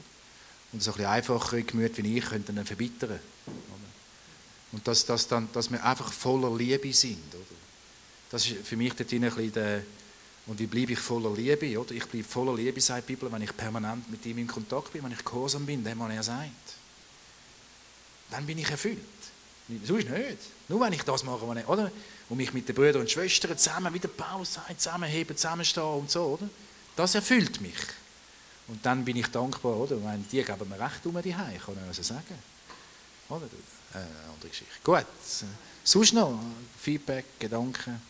Und 0.73 0.83
so 0.83 0.93
ein 0.93 1.05
einfachere 1.05 1.63
Gemüter 1.63 2.03
wie 2.03 2.17
ich 2.17 2.25
könnten 2.25 2.55
dann 2.55 2.65
verbittern. 2.65 3.19
Oder? 3.45 3.87
Und 4.73 4.87
dass, 4.87 5.05
dass, 5.05 5.27
dann, 5.27 5.49
dass 5.53 5.71
wir 5.71 5.83
einfach 5.83 6.11
voller 6.11 6.55
Liebe 6.55 6.93
sind, 6.93 7.33
oder? 7.33 7.43
Das 8.29 8.45
ist 8.45 8.67
für 8.67 8.75
mich 8.75 8.93
dort 8.93 9.11
ein 9.13 9.21
bisschen 9.21 9.53
der 9.53 9.83
und 10.47 10.59
wie 10.59 10.65
bleibe 10.65 10.93
ich 10.93 10.99
voller 10.99 11.33
Liebe? 11.35 11.77
Oder? 11.79 11.91
Ich 11.91 12.05
bleibe 12.05 12.27
voller 12.27 12.55
Liebe, 12.55 12.79
sagt 12.79 13.07
die 13.07 13.13
Bibel, 13.13 13.31
wenn 13.31 13.41
ich 13.41 13.55
permanent 13.55 14.09
mit 14.09 14.25
ihm 14.25 14.37
in 14.37 14.47
Kontakt 14.47 14.93
bin, 14.93 15.03
wenn 15.03 15.11
ich 15.11 15.23
gehorsam 15.23 15.65
bin, 15.65 15.83
dem, 15.83 15.99
was 15.99 16.11
er 16.11 16.23
sagt. 16.23 16.49
Dann 18.31 18.45
bin 18.45 18.57
ich 18.57 18.69
erfüllt. 18.69 18.99
Sonst 19.83 20.09
nicht. 20.09 20.37
Nur 20.69 20.79
wenn 20.79 20.93
ich 20.93 21.03
das 21.03 21.23
mache, 21.23 21.45
was 21.47 21.57
ich, 21.57 21.67
oder? 21.67 21.91
Und 22.29 22.37
mich 22.37 22.53
mit 22.53 22.67
den 22.67 22.75
Brüdern 22.75 23.01
und 23.01 23.11
Schwestern 23.11 23.57
zusammen, 23.57 23.93
wie 23.93 23.99
der 23.99 24.07
Paulus 24.07 24.53
sagt, 24.53 24.79
zusammenheben, 24.79 25.35
zusammenstehen 25.35 25.83
und 25.83 26.09
so, 26.09 26.23
oder? 26.23 26.49
Das 26.95 27.15
erfüllt 27.15 27.59
mich. 27.59 27.75
Und 28.69 28.85
dann 28.85 29.03
bin 29.03 29.17
ich 29.17 29.27
dankbar, 29.27 29.75
oder? 29.75 30.01
Wenn 30.03 30.25
die 30.29 30.43
geben 30.43 30.69
mir 30.69 30.79
recht 30.79 31.05
um 31.05 31.21
die 31.21 31.35
Hause, 31.35 31.59
kann 31.65 31.75
ich 31.81 31.87
also 31.87 32.03
sagen. 32.03 32.39
Oder? 33.29 33.45
Äh, 33.93 33.97
andere 34.33 34.49
Geschichte. 34.49 34.73
Gut. 34.83 35.05
Sonst 35.83 36.13
noch 36.13 36.39
Feedback, 36.79 37.25
Gedanken? 37.37 38.01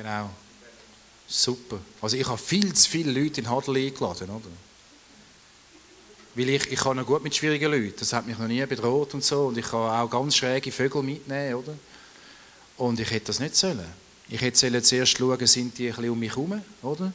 Genau. 0.00 0.30
Super. 1.28 1.78
Also 2.00 2.16
ich 2.16 2.26
habe 2.26 2.38
viel 2.38 2.72
zu 2.72 2.88
viele 2.88 3.12
Leute 3.12 3.42
in 3.42 3.50
Hadel 3.50 3.76
eingeladen, 3.76 4.30
oder? 4.30 4.48
Weil 6.34 6.48
ich, 6.48 6.72
ich 6.72 6.80
kann 6.80 6.96
noch 6.96 7.04
gut 7.04 7.22
mit 7.22 7.36
schwierigen 7.36 7.70
Leuten. 7.70 7.96
Das 7.98 8.14
hat 8.14 8.26
mich 8.26 8.38
noch 8.38 8.48
nie 8.48 8.64
bedroht 8.64 9.12
und 9.12 9.22
so. 9.22 9.48
Und 9.48 9.58
ich 9.58 9.66
kann 9.66 9.90
auch 9.90 10.08
ganz 10.08 10.36
schräge 10.36 10.72
Vögel 10.72 11.02
mitnehmen, 11.02 11.56
oder? 11.56 11.74
Und 12.78 12.98
ich 12.98 13.10
hätte 13.10 13.26
das 13.26 13.40
nicht 13.40 13.54
sollen. 13.54 13.84
Ich 14.30 14.40
hätte 14.40 14.56
sollen 14.56 14.82
zuerst 14.82 15.18
schauen, 15.18 15.46
sind 15.46 15.76
die 15.76 15.88
ein 15.88 15.94
bisschen 15.94 16.10
um 16.10 16.18
mich 16.18 16.30
herum, 16.30 16.62
oder? 16.80 17.12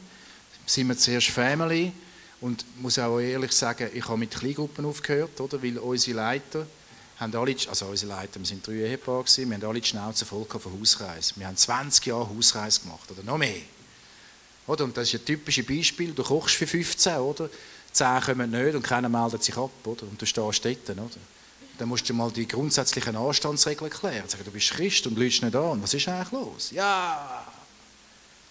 Sind 0.68 0.88
wir 0.88 0.96
zuerst 0.96 1.30
Family? 1.30 1.92
Und 2.40 2.64
ich 2.76 2.82
muss 2.84 3.00
auch 3.00 3.20
ehrlich 3.20 3.52
sagen, 3.54 3.90
ich 3.96 4.08
habe 4.08 4.20
mit 4.20 4.30
Kleingruppen 4.30 4.86
aufgehört, 4.86 5.42
oder? 5.42 5.64
Weil 5.64 5.80
unsere 5.80 6.18
Leiter, 6.18 6.68
haben 7.20 7.36
alle, 7.36 7.56
also 7.70 7.86
unsere 7.86 8.12
Leiter, 8.12 8.40
wir 8.40 8.46
sind 8.46 8.66
drei 8.66 8.74
Ehepaare 8.74 9.24
gewesen, 9.24 9.50
wir 9.50 9.58
haben 9.58 9.66
alle 9.66 9.80
die 9.80 9.88
Schnauze 9.88 10.26
voll 10.26 10.46
von 10.46 10.80
Hauskreis. 10.80 11.34
Wir 11.38 11.48
haben 11.48 11.56
20 11.56 12.06
Jahre 12.06 12.30
Hauskreis 12.30 12.82
gemacht, 12.82 13.10
oder 13.10 13.24
noch 13.24 13.38
mehr. 13.38 13.62
Oder? 14.68 14.84
Und 14.84 14.98
das 14.98 15.14
ist 15.14 15.22
ein 15.22 15.26
typisches 15.26 15.66
Beispiel, 15.66 16.12
du 16.12 16.24
kochst 16.24 16.56
für 16.56 16.68
15, 16.68 17.18
oder? 17.18 17.50
10 17.92 18.22
kommen 18.22 18.52
nicht 18.52 18.76
und 18.76 18.84
keiner 18.84 19.08
meldet 19.08 19.44
sich 19.44 19.56
ab, 19.56 19.72
oder? 19.86 20.04
Und 20.04 20.22
du 20.22 20.26
stehst 20.26 20.66
dort, 20.66 20.90
oder? 20.90 21.10
Dann 21.78 21.90
musst 21.90 22.08
du 22.10 22.14
mal 22.14 22.32
die 22.32 22.48
grundsätzlichen 22.48 23.16
Anstandsregeln 23.16 23.92
erklären. 23.92 24.28
Sagen, 24.28 24.44
du 24.46 24.52
bist 24.52 24.72
Christ 24.72 25.08
und 25.08 25.18
lügst 25.18 25.44
nicht 25.44 25.56
an. 25.56 25.82
Was 25.82 25.94
ist 25.94 26.08
eigentlich 26.08 26.32
los? 26.32 26.72
Ja, 26.72 27.46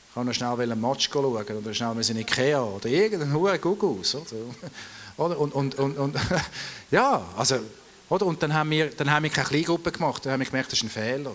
Ich 0.09 0.15
kann 0.15 0.27
noch 0.27 0.35
schnell 0.35 0.61
einen 0.61 0.81
Match 0.81 1.09
schauen 1.11 1.27
oder 1.27 1.75
schnell 1.75 1.97
in 2.11 2.19
Ikea 2.19 2.63
oder 2.63 2.87
irgendeinen 2.87 3.35
hohen 3.35 3.61
Gugus. 3.61 4.15
Oder? 5.17 5.39
Und, 5.39 5.53
und, 5.53 5.75
und, 5.77 5.97
und 5.97 6.17
ja, 6.91 7.25
also, 7.37 7.61
oder? 8.09 8.27
Und 8.27 8.43
dann 8.43 8.53
haben, 8.53 8.71
wir, 8.71 8.91
dann 8.91 9.11
haben 9.11 9.23
wir 9.23 9.31
keine 9.31 9.49
Kleingruppe 9.49 9.93
gemacht. 9.93 10.25
Dann 10.25 10.33
haben 10.33 10.41
wir 10.41 10.47
gemerkt, 10.47 10.73
das 10.73 10.79
ist 10.79 10.85
ein 10.85 10.91
Fehler. 10.91 11.35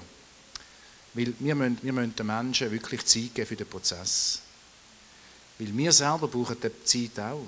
Weil 1.14 1.34
wir 1.40 1.56
müssen, 1.56 1.80
wir 1.82 1.94
müssen 1.94 2.16
den 2.16 2.26
Menschen 2.28 2.72
wirklich 2.72 3.06
Zeit 3.06 3.34
geben 3.34 3.48
für 3.48 3.56
den 3.56 3.68
Prozess. 3.68 4.42
Weil 5.58 5.76
wir 5.76 5.92
selber 5.92 6.28
brauchen 6.28 6.58
die 6.62 6.84
Zeit 6.84 7.24
auch. 7.24 7.46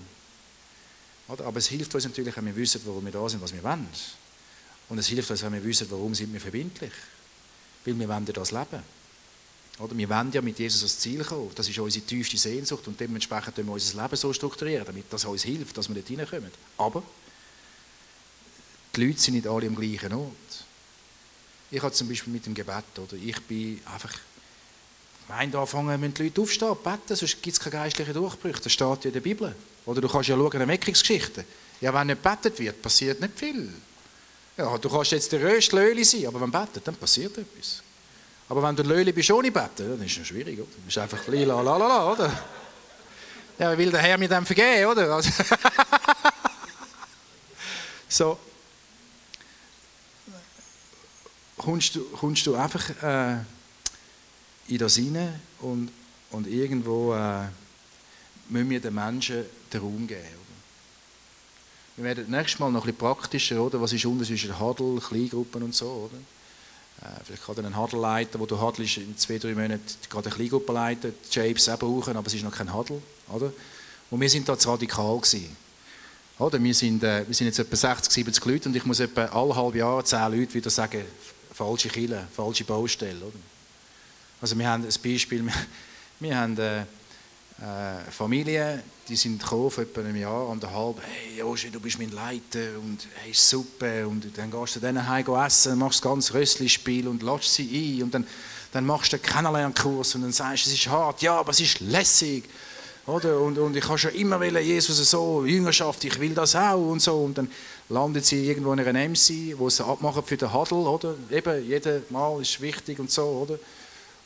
Oder? 1.27 1.45
Aber 1.45 1.57
es 1.59 1.67
hilft 1.67 1.93
uns 1.93 2.03
natürlich, 2.03 2.35
wenn 2.35 2.45
wir 2.45 2.55
wissen, 2.55 2.81
warum 2.85 3.05
wir 3.05 3.11
da 3.11 3.29
sind, 3.29 3.41
was 3.41 3.53
wir 3.53 3.63
wollen. 3.63 3.87
Und 4.89 4.97
es 4.97 5.07
hilft 5.07 5.29
uns, 5.31 5.43
wenn 5.43 5.53
wir 5.53 5.63
wissen, 5.63 5.87
warum 5.89 6.13
sind 6.13 6.33
wir 6.33 6.41
verbindlich. 6.41 6.91
Weil 7.85 7.97
wir 7.97 8.09
wollen 8.09 8.25
das 8.25 8.51
leben. 8.51 8.83
Oder? 9.79 9.97
Wir 9.97 10.09
wollen 10.09 10.31
ja 10.31 10.41
mit 10.41 10.59
Jesus 10.59 10.81
ans 10.81 10.99
Ziel 10.99 11.23
kommen. 11.23 11.51
Das 11.55 11.69
ist 11.69 11.77
unsere 11.79 12.05
tiefste 12.05 12.37
Sehnsucht 12.37 12.87
und 12.87 12.99
dementsprechend 12.99 13.57
müssen 13.57 13.67
wir 13.67 13.73
unser 13.73 14.01
Leben 14.01 14.15
so 14.15 14.33
strukturieren, 14.33 14.85
damit 14.85 15.05
das 15.09 15.25
uns 15.25 15.43
hilft, 15.43 15.77
dass 15.77 15.87
wir 15.87 15.95
dort 15.95 16.07
hineinkommen. 16.07 16.51
Aber 16.77 17.03
die 18.95 19.05
Leute 19.05 19.19
sind 19.19 19.35
nicht 19.35 19.47
alle 19.47 19.67
am 19.67 19.75
gleichen 19.75 20.13
Ort. 20.13 20.35
Ich 21.69 21.81
habe 21.81 21.93
zum 21.93 22.09
Beispiel 22.09 22.33
mit 22.33 22.45
dem 22.45 22.53
Gebet, 22.53 22.83
oder? 22.97 23.13
ich 23.13 23.39
bin 23.43 23.79
einfach, 23.85 24.13
Gemeinde 25.27 25.57
anfangen, 25.57 25.99
müssen 25.99 26.13
die 26.13 26.23
Leute 26.23 26.41
aufstehen, 26.41 26.75
beten, 26.83 27.15
sonst 27.15 27.41
gibt 27.41 27.55
es 27.55 27.59
keine 27.59 27.77
geistlichen 27.77 28.13
Durchbrüche. 28.13 28.61
Das 28.61 28.73
steht 28.73 29.03
ja 29.03 29.05
in 29.05 29.13
der 29.13 29.21
Bibel. 29.21 29.55
Oder 29.85 30.01
du 30.01 30.09
kannst 30.09 30.27
ja 30.27 30.35
schauen, 30.35 30.53
eine 30.53 30.67
Weckungsgeschichte. 30.67 31.45
Ja, 31.79 31.93
wenn 31.93 32.07
nicht 32.07 32.21
betet 32.21 32.59
wird, 32.59 32.81
passiert 32.81 33.21
nicht 33.21 33.39
viel. 33.39 33.69
Ja, 34.57 34.77
du 34.77 34.89
kannst 34.89 35.11
jetzt 35.11 35.31
der 35.31 35.41
röste 35.41 35.77
Löli 35.77 36.03
sein, 36.03 36.27
aber 36.27 36.41
wenn 36.41 36.51
betet, 36.51 36.85
dann 36.85 36.95
passiert 36.95 37.37
etwas. 37.37 37.81
Aber 38.49 38.61
wenn 38.61 38.75
du 38.75 38.83
Löli 38.83 39.13
bist 39.13 39.31
ohne 39.31 39.49
Betten, 39.49 39.89
dann 39.89 40.05
ist 40.05 40.17
es 40.17 40.27
schwierig, 40.27 40.59
oder? 40.59 40.67
Das 40.85 40.89
ist 40.89 40.97
einfach 40.97 41.25
lila, 41.27 41.61
la, 41.61 41.77
la, 41.77 41.87
la, 41.87 42.11
oder? 42.11 42.43
Ja, 43.57 43.77
will 43.77 43.89
der 43.89 44.01
Herr 44.01 44.17
mir 44.17 44.27
dann 44.27 44.45
vergeben, 44.45 44.87
oder? 44.87 45.13
Also 45.13 45.31
so. 48.09 48.37
Kommst 51.61 51.93
du, 51.95 52.03
kommst 52.05 52.47
du 52.47 52.55
einfach 52.55 52.89
äh, 53.03 53.37
in 54.67 54.79
das 54.79 54.95
hinein 54.95 55.39
und, 55.59 55.91
und 56.31 56.47
irgendwo 56.47 57.13
äh, 57.13 57.43
müssen 58.49 58.69
wir 58.71 58.79
den 58.79 58.95
Menschen 58.95 59.45
den 59.71 59.79
Raum 59.79 60.07
geben. 60.07 60.21
Oder? 60.21 61.97
Wir 61.97 62.03
werden 62.03 62.31
nächstes 62.31 62.59
Mal 62.59 62.71
noch 62.71 62.81
ein 62.81 62.93
bisschen 62.93 62.97
praktischer, 62.97 63.61
oder? 63.61 63.79
Was 63.79 63.93
ist 63.93 64.03
Unterschied 64.05 64.39
zwischen 64.39 64.59
Huddle, 64.59 64.99
Kleingruppen 64.99 65.61
und 65.61 65.75
so, 65.75 66.09
oder? 66.09 67.07
Äh, 67.07 67.23
vielleicht 67.25 67.45
gerade 67.45 67.63
einen 67.63 67.77
Huddle 67.77 67.99
leiten, 67.99 68.41
wo 68.41 68.47
du 68.47 68.59
Huddle 68.59 68.83
in 68.83 69.15
zwei, 69.15 69.37
drei 69.37 69.53
Monaten 69.53 69.83
gerade 70.09 70.29
eine 70.29 70.35
Kleingruppe 70.35 70.73
leiten, 70.73 71.13
die 71.31 71.71
auch 71.71 71.77
brauchen, 71.77 72.17
aber 72.17 72.25
es 72.25 72.33
ist 72.33 72.43
noch 72.43 72.55
kein 72.55 72.73
Huddle, 72.73 73.03
oder? 73.29 73.53
Und 74.09 74.19
wir 74.19 74.29
sind 74.31 74.49
da 74.49 74.57
zu 74.57 74.67
radikal 74.67 75.15
gewesen. 75.19 75.55
Oder? 76.39 76.63
Wir, 76.63 76.73
sind, 76.73 77.03
äh, 77.03 77.23
wir 77.27 77.35
sind 77.35 77.45
jetzt 77.45 77.59
etwa 77.59 77.75
60, 77.75 78.11
70 78.11 78.45
Leute 78.45 78.69
und 78.69 78.75
ich 78.75 78.83
muss 78.83 78.99
etwa 78.99 79.25
alle 79.25 79.55
halbe 79.55 79.77
Jahre 79.77 80.03
10 80.03 80.19
Leute 80.31 80.55
wieder 80.55 80.71
sagen, 80.71 81.03
falsche 81.51 81.89
Kille, 81.89 82.27
falsche 82.35 82.63
Baustelle, 82.63 83.19
oder? 83.19 83.37
Also 84.41 84.57
wir 84.57 84.67
haben 84.67 84.83
ein 84.83 84.93
Beispiel, 85.03 85.47
wir, 86.19 86.37
haben 86.37 86.57
äh, 86.57 86.81
äh, 86.81 86.85
Familien, 88.09 88.81
die 89.07 89.15
sind 89.15 89.41
gekommen 89.41 89.69
vor 89.69 89.83
etwa 89.83 90.01
einem 90.01 90.15
Jahr, 90.15 90.49
anderthalb, 90.49 90.97
hey 91.03 91.37
Joshi, 91.37 91.69
du 91.69 91.79
bist 91.79 91.99
mein 91.99 92.11
Leiter 92.11 92.79
und 92.81 93.07
hey, 93.21 93.33
super 93.33 94.07
und 94.07 94.35
dann 94.35 94.49
gehst 94.49 94.75
du 94.75 94.79
dann 94.79 95.07
heim 95.07 95.27
essen, 95.35 95.77
machst 95.77 96.03
das 96.03 96.09
ganze 96.09 96.33
Rössli-Spiel 96.33 97.07
und 97.07 97.21
lässt 97.21 97.53
sie 97.53 97.97
ein 97.99 98.03
und 98.03 98.13
dann, 98.13 98.25
dann 98.71 98.85
machst 98.85 99.13
du 99.13 99.17
einen 99.17 99.23
Kennenlernkurs 99.23 100.15
und 100.15 100.23
dann 100.23 100.31
sagst 100.31 100.65
du, 100.65 100.69
es 100.71 100.75
ist 100.77 100.87
hart, 100.87 101.21
ja, 101.21 101.37
aber 101.37 101.51
es 101.51 101.59
ist 101.59 101.79
lässig. 101.81 102.45
Oder? 103.11 103.39
Und, 103.41 103.57
und 103.57 103.75
ich 103.75 103.85
habe 103.87 103.97
schon 103.97 104.13
immer 104.15 104.39
wollen, 104.39 104.63
Jesus 104.63 104.97
so, 105.09 105.45
Jüngerschaft, 105.45 106.03
ich 106.05 106.17
will 106.17 106.33
das 106.33 106.55
auch 106.55 106.77
und 106.77 107.01
so. 107.01 107.17
Und 107.23 107.37
dann 107.37 107.51
landet 107.89 108.25
sie 108.25 108.45
irgendwo 108.47 108.71
in 108.71 108.79
einer 108.79 109.09
MC, 109.09 109.57
wo 109.57 109.69
sie 109.69 109.83
abmachen 109.83 110.23
für 110.23 110.37
den 110.37 110.53
Huddle, 110.53 110.77
oder? 110.77 111.15
Eben, 111.29 111.67
jedes 111.67 112.09
Mal 112.09 112.41
ist 112.41 112.61
wichtig 112.61 112.99
und 112.99 113.11
so, 113.11 113.23
oder? 113.23 113.59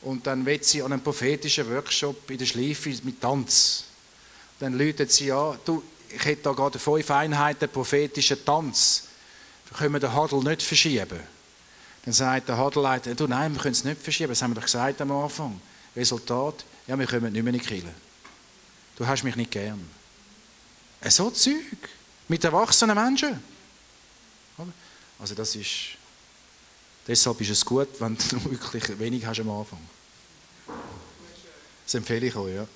Und 0.04 0.28
dann 0.28 0.46
wird 0.46 0.66
sie 0.66 0.84
an 0.84 0.94
einem 0.94 1.02
prophetischen 1.02 1.68
Workshop 1.74 2.30
in 2.30 2.38
der 2.38 2.46
Schleife 2.46 2.94
mit 3.04 3.20
Tanz. 3.20 3.86
Dann 4.60 4.78
läutet 4.78 5.12
sie 5.12 5.32
an, 5.32 5.58
du, 5.66 5.82
ich 6.08 6.24
hätte 6.24 6.44
da 6.44 6.52
gerade 6.52 6.78
fünf 6.78 7.10
Einheiten 7.10 7.68
prophetischen 7.68 8.46
Tanz. 8.46 9.08
Können 9.76 9.94
wir 9.94 10.00
den 10.00 10.16
Huddle 10.16 10.44
nicht 10.44 10.62
verschieben? 10.62 11.20
Dann 12.06 12.14
sagt 12.14 12.50
der 12.50 12.64
Huddle-Leiter, 12.64 13.16
du, 13.16 13.26
nein, 13.26 13.52
wir 13.56 13.62
können 13.62 13.74
es 13.74 13.84
nicht 13.84 14.00
verschieben, 14.00 14.30
das 14.30 14.44
haben 14.44 14.52
wir 14.52 14.56
doch 14.56 14.62
gesagt 14.62 15.02
am 15.02 15.12
Anfang. 15.12 15.60
Resultat, 15.96 16.64
ja, 16.86 17.00
wir 17.00 17.08
kommen 17.08 17.34
nicht 17.34 17.44
mehr 17.44 17.52
in 17.52 17.60
die 17.60 17.66
Kirche. 17.66 18.05
Du 18.96 19.06
hast 19.06 19.24
mich 19.24 19.36
nicht 19.36 19.52
gern. 19.52 19.90
So 21.08 21.30
Zeug. 21.30 21.90
Mit 22.28 22.44
erwachsenen 22.44 22.96
Menschen. 22.96 23.44
Also 25.20 25.36
das 25.36 25.56
ist... 25.56 25.98
Deshalb 27.08 27.40
ist 27.42 27.50
es 27.52 27.64
gut, 27.64 27.90
wenn 28.00 28.18
du 28.18 28.44
wirklich 28.52 28.98
wenig 28.98 29.26
hast 29.26 29.40
am 29.42 29.52
Anfang. 29.52 29.80
Das 31.86 31.94
empfehle 31.94 32.26
ich 32.26 32.36
euch, 32.36 32.56
ja. 32.56 32.68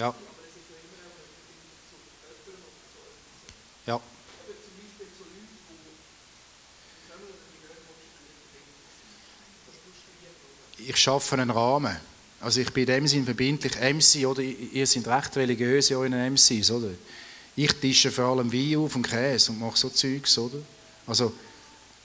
Ja. 0.00 0.14
Ja. 3.86 4.00
Ich 10.78 10.96
schaffe 10.96 11.34
einen 11.34 11.50
Rahmen. 11.50 11.94
Also 12.40 12.62
ich 12.62 12.72
bin 12.72 12.84
in 12.84 12.86
dem 12.86 13.06
Sinn 13.06 13.24
verbindlich 13.26 13.74
MC, 13.74 14.26
oder 14.26 14.40
ihr 14.40 14.86
seid 14.86 15.06
recht 15.06 15.36
religiös 15.36 15.90
in 15.90 15.96
euren 15.98 16.32
MCs, 16.32 16.70
oder? 16.70 16.88
Ich 17.54 17.72
tische 17.74 18.10
vor 18.10 18.24
allem 18.24 18.50
Wein 18.50 18.78
auf 18.78 18.96
und 18.96 19.02
Käse 19.02 19.52
und 19.52 19.60
mache 19.60 19.76
so 19.76 19.90
Zeugs, 19.90 20.38
oder? 20.38 20.60
Also 21.06 21.34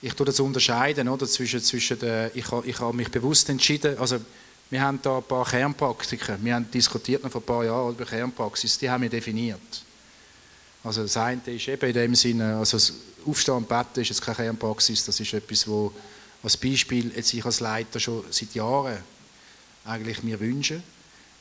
ich 0.02 0.12
tue 0.12 0.26
das 0.26 0.38
unterscheiden, 0.38 1.08
oder? 1.08 1.26
Zwischen, 1.26 1.62
zwischen 1.62 1.98
der, 1.98 2.36
ich, 2.36 2.44
ich 2.64 2.78
habe 2.78 2.94
mich 2.94 3.10
bewusst 3.10 3.48
entschieden, 3.48 3.96
also 3.96 4.20
wir 4.68 4.80
haben 4.80 5.00
da 5.00 5.18
ein 5.18 5.22
paar 5.22 5.44
Kernpraktiken. 5.44 6.44
Wir 6.44 6.54
haben 6.54 6.70
diskutiert 6.70 7.22
noch 7.22 7.30
vor 7.30 7.40
ein 7.40 7.44
paar 7.44 7.64
Jahren 7.64 7.94
über 7.94 8.04
Kernpraxis. 8.04 8.78
Die 8.78 8.90
haben 8.90 9.02
wir 9.02 9.10
definiert. 9.10 9.60
Also 10.82 11.02
das 11.02 11.16
eine 11.16 11.40
ist 11.46 11.68
eben 11.68 11.86
in 11.86 11.94
dem 11.94 12.14
Sinne, 12.14 12.56
also 12.56 12.76
das 12.76 12.92
Aufstehen 13.24 13.54
und 13.54 13.68
Betten 13.68 14.02
ist 14.02 14.08
jetzt 14.08 14.22
keine 14.22 14.36
Kernpraxis. 14.36 15.04
Das 15.04 15.18
ist 15.20 15.32
etwas, 15.32 15.68
wo 15.68 15.92
als 16.42 16.56
Beispiel 16.56 17.12
jetzt 17.14 17.32
ich 17.32 17.44
als 17.44 17.60
Leiter 17.60 18.00
schon 18.00 18.24
seit 18.30 18.54
Jahren 18.54 18.98
eigentlich 19.84 20.22
mir 20.22 20.38
wünsche. 20.40 20.82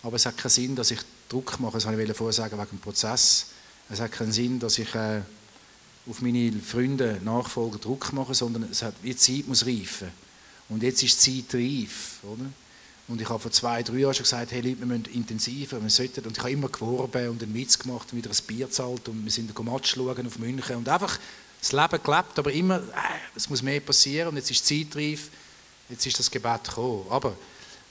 Aber 0.03 0.17
es 0.17 0.25
hat 0.25 0.37
keinen 0.37 0.51
Sinn, 0.51 0.75
dass 0.75 0.91
ich 0.91 0.99
Druck 1.27 1.59
mache. 1.59 1.73
Das 1.73 1.85
wollte 1.85 2.03
ich 2.03 2.17
vorher 2.17 2.33
sagen 2.33 2.57
wegen 2.59 2.69
dem 2.69 2.79
Prozess. 2.79 3.47
Es 3.89 3.99
hat 3.99 4.11
keinen 4.11 4.31
Sinn, 4.31 4.59
dass 4.59 4.77
ich 4.77 4.93
äh, 4.93 5.21
auf 6.07 6.21
meine 6.21 6.51
Freunde, 6.53 7.19
Nachfolger 7.23 7.79
Druck 7.79 8.13
mache, 8.13 8.35
sondern 8.35 8.63
es 8.71 8.83
hat, 8.83 8.93
die 9.03 9.15
Zeit 9.15 9.47
muss 9.47 9.65
reifen. 9.65 10.09
Und 10.69 10.83
jetzt 10.83 11.01
ist 11.01 11.25
die 11.25 11.47
Zeit 11.47 11.55
reif, 11.55 12.19
oder? 12.23 12.45
Und 13.07 13.21
ich 13.21 13.29
habe 13.29 13.39
vor 13.39 13.51
zwei, 13.51 13.83
drei 13.83 13.97
Jahren 13.97 14.13
schon 14.15 14.23
gesagt, 14.23 14.51
hey 14.51 14.61
Leute, 14.61 14.79
wir 14.79 14.87
müssen 14.87 15.05
intensiver, 15.13 15.81
wir 15.81 15.89
sollten, 15.89 16.25
und 16.25 16.31
ich 16.31 16.39
habe 16.39 16.51
immer 16.51 16.69
geworben 16.69 17.29
und 17.29 17.43
einen 17.43 17.53
Witz 17.53 17.77
gemacht 17.77 18.07
und 18.11 18.17
wieder 18.17 18.31
ein 18.31 18.47
Bier 18.47 18.69
zahlt 18.71 19.07
und 19.07 19.23
wir 19.23 19.31
sind 19.31 19.55
ein 19.55 19.65
Match 19.65 19.93
schauen 19.93 20.25
auf 20.25 20.39
München 20.39 20.75
und 20.77 20.89
einfach 20.89 21.19
das 21.59 21.71
Leben 21.71 22.03
gelebt, 22.03 22.39
aber 22.39 22.51
immer, 22.51 22.77
äh, 22.77 22.81
es 23.35 23.49
muss 23.49 23.61
mehr 23.61 23.79
passieren 23.79 24.29
und 24.29 24.37
jetzt 24.37 24.49
ist 24.49 24.67
die 24.69 24.87
Zeit 24.89 24.97
reif, 24.97 25.29
jetzt 25.89 26.05
ist 26.05 26.17
das 26.17 26.31
Gebet 26.31 26.63
gekommen. 26.63 27.05
Aber 27.09 27.35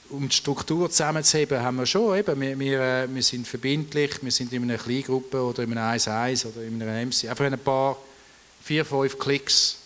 um 0.09 0.27
die 0.27 0.35
Struktur 0.35 0.89
zusammenzuheben, 0.89 1.61
haben 1.61 1.77
wir 1.77 1.85
schon, 1.85 2.17
eben, 2.17 2.39
wir, 2.39 2.59
wir, 2.59 2.81
äh, 2.81 3.13
wir 3.13 3.23
sind 3.23 3.47
verbindlich, 3.47 4.21
wir 4.21 4.31
sind 4.31 4.51
in 4.51 4.63
einer 4.63 4.77
Kleingruppe 4.77 5.41
oder 5.41 5.63
in 5.63 5.77
einem 5.77 5.97
1-1 5.97 6.47
oder 6.47 6.61
in 6.63 6.81
einer 6.81 7.05
MC, 7.05 7.29
einfach 7.29 7.45
ein 7.45 7.57
paar, 7.59 7.97
vier, 8.63 8.83
fünf 8.83 9.17
Klicks, 9.17 9.77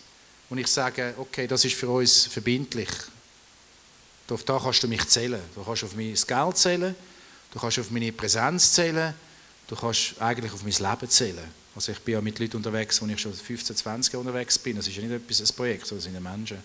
und 0.50 0.58
ich 0.58 0.66
sage, 0.66 1.14
okay, 1.16 1.46
das 1.46 1.64
ist 1.64 1.76
für 1.76 1.88
uns 1.88 2.26
verbindlich. 2.26 2.88
Auf 4.30 4.44
da 4.44 4.58
kannst 4.58 4.82
du 4.82 4.88
mich 4.88 5.06
zählen. 5.08 5.40
Du 5.54 5.64
kannst 5.64 5.84
auf 5.84 5.94
mein 5.94 6.14
Geld 6.14 6.56
zählen, 6.56 6.94
du 7.52 7.58
kannst 7.58 7.78
auf 7.78 7.90
meine 7.90 8.12
Präsenz 8.12 8.72
zählen, 8.72 9.14
du 9.66 9.76
kannst 9.76 10.20
eigentlich 10.20 10.52
auf 10.52 10.62
mein 10.62 10.72
Leben 10.72 11.10
zählen. 11.10 11.60
Also 11.74 11.92
ich 11.92 12.00
bin 12.00 12.14
ja 12.14 12.20
mit 12.20 12.38
Leuten 12.38 12.56
unterwegs, 12.56 13.00
wo 13.00 13.06
ich 13.06 13.20
schon 13.20 13.32
15, 13.32 13.76
20 13.76 14.12
Jahre 14.12 14.26
unterwegs 14.26 14.58
bin. 14.58 14.76
Das 14.76 14.86
ist 14.86 14.96
ja 14.96 15.02
nicht 15.02 15.12
etwas, 15.12 15.40
ein 15.40 15.56
Projekt, 15.56 15.86
sondern 15.86 16.12
sind 16.12 16.22
Menschen. 16.22 16.58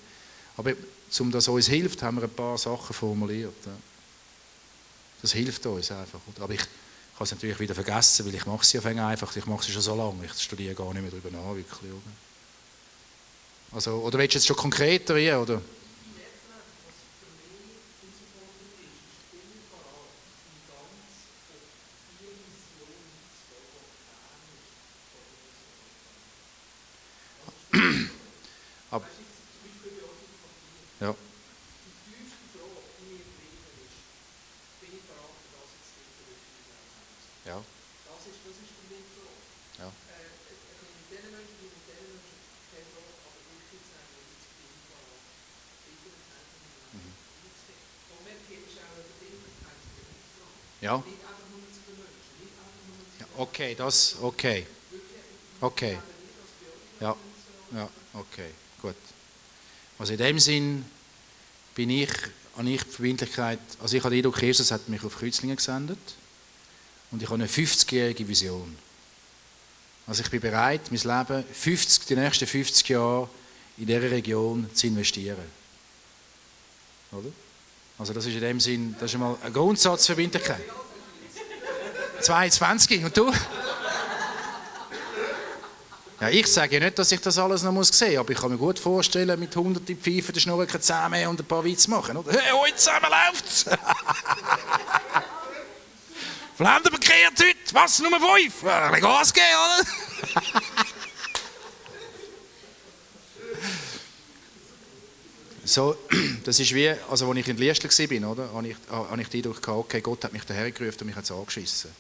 Aber 0.58 0.74
um 1.20 1.32
das 1.32 1.48
uns 1.48 1.68
hilft, 1.68 2.02
haben 2.02 2.18
wir 2.18 2.24
ein 2.24 2.30
paar 2.30 2.58
Sachen 2.58 2.94
formuliert. 2.94 3.54
Das 5.22 5.32
hilft 5.34 5.66
uns 5.66 5.92
einfach. 5.92 6.20
Aber 6.40 6.54
ich, 6.54 6.62
ich 6.62 7.16
habe 7.16 7.24
es 7.24 7.32
natürlich 7.32 7.60
wieder 7.60 7.76
vergessen, 7.76 8.26
weil 8.26 8.36
ich 8.36 8.46
mache 8.46 8.62
es 8.62 8.74
ja 8.74 8.82
einfach. 8.82 9.36
Ich 9.36 9.46
mache 9.46 9.62
es 9.62 9.70
schon 9.70 9.82
so 9.82 9.96
lange. 9.96 10.26
Ich 10.26 10.42
studiere 10.42 10.74
gar 10.74 10.94
nicht 10.94 11.02
mehr 11.02 11.12
darüber 11.12 11.32
nach, 11.32 11.56
wirklich. 11.56 11.92
Also, 13.72 13.96
oder 13.98 14.18
willst 14.18 14.36
du 14.36 14.38
jetzt 14.38 14.48
schon 14.48 14.56
konkreter 14.56 15.18
hier, 15.18 15.40
oder? 15.40 15.62
Ja. 50.86 51.04
Okay, 53.38 53.74
das, 53.74 54.18
okay. 54.22 54.68
Okay. 55.60 55.98
Ja, 57.00 57.16
ja, 57.74 57.90
okay, 58.14 58.52
gut. 58.80 58.96
Also 59.98 60.14
in 60.14 60.20
dem 60.20 60.40
Sinn 60.40 60.86
bin 61.74 61.90
ich, 61.90 62.12
an 62.56 62.68
ich 62.68 62.84
die 62.84 62.92
Verbindlichkeit, 62.92 63.60
also 63.82 63.98
ich 63.98 64.04
habe 64.04 64.14
den 64.14 64.20
Eindruck, 64.20 64.40
Jesus 64.40 64.70
hat 64.70 64.88
mich 64.88 65.04
auf 65.04 65.18
Kreuzlingen 65.18 65.56
gesendet 65.56 65.98
und 67.10 67.20
ich 67.20 67.28
habe 67.28 67.42
eine 67.42 67.48
50-jährige 67.48 68.28
Vision. 68.28 68.78
Also 70.06 70.22
ich 70.22 70.30
bin 70.30 70.40
bereit, 70.40 70.92
mein 70.92 71.02
Leben 71.02 71.44
50, 71.52 72.06
die 72.06 72.16
nächsten 72.16 72.46
50 72.46 72.90
Jahre 72.90 73.28
in 73.80 73.88
dieser 73.88 74.04
Region 74.04 74.70
zu 74.72 74.86
investieren. 74.86 75.50
Oder? 77.12 77.32
Also 77.98 78.14
das 78.14 78.26
ist 78.26 78.34
in 78.34 78.42
dem 78.42 78.60
Sinn, 78.60 78.96
das 79.00 79.12
ist 79.12 79.16
einmal 79.16 79.38
ein 79.44 79.54
Grundsatzverbindlichkeit. 79.54 80.64
22 82.22 83.06
und 83.06 83.16
du? 83.16 83.32
Ja, 86.20 86.30
ich 86.30 86.48
sage 86.48 86.76
ja 86.76 86.84
nicht, 86.84 86.98
dass 86.98 87.12
ich 87.12 87.22
das 87.22 87.38
alles 87.38 87.64
noch 87.64 87.72
muss 87.72 87.90
sehen 87.90 88.14
muss, 88.14 88.20
aber 88.20 88.32
ich 88.32 88.40
kann 88.40 88.52
mir 88.52 88.58
gut 88.58 88.80
vorstellen, 88.80 89.40
mit 89.40 89.56
hunderten 89.56 89.98
Pfeifen 89.98 90.34
den 90.34 90.40
Schnurren 90.40 90.68
zusammen 90.70 91.28
und 91.28 91.40
ein 91.40 91.46
paar 91.46 91.64
Witze 91.64 91.90
machen. 91.90 92.18
Oder? 92.18 92.32
Hey, 92.32 92.52
heute 92.52 92.76
zusammen 92.76 93.08
läuft's! 93.10 93.66
Flandern 96.56 96.94
bekehrt 96.94 97.34
heute, 97.38 97.74
was, 97.74 98.00
Nummer 98.00 98.20
5? 98.20 98.64
Ein 98.64 98.92
bisschen 98.92 99.02
Gas 99.02 99.34
geben, 99.34 99.46
oder? 99.46 99.82
so, 105.66 105.96
das 106.44 106.60
ist 106.60 106.74
wie, 106.74 106.90
also 107.10 107.30
als 107.30 107.40
ich 107.40 107.48
in 107.48 107.58
Liestl 107.58 107.90
war, 107.90 108.32
oder, 108.32 108.54
habe 108.54 108.68
ich, 108.70 108.76
habe 108.90 109.22
ich 109.22 109.28
den 109.28 109.40
Eindruck 109.40 109.62
gehabt, 109.62 109.80
okay, 109.80 110.02
Gott 110.02 110.24
hat 110.24 110.34
mich 110.34 110.44
daher 110.44 110.72
gerufen 110.72 111.02
und 111.02 111.08
mich 111.08 111.16
hat 111.16 111.30
angeschissen. 111.30 111.92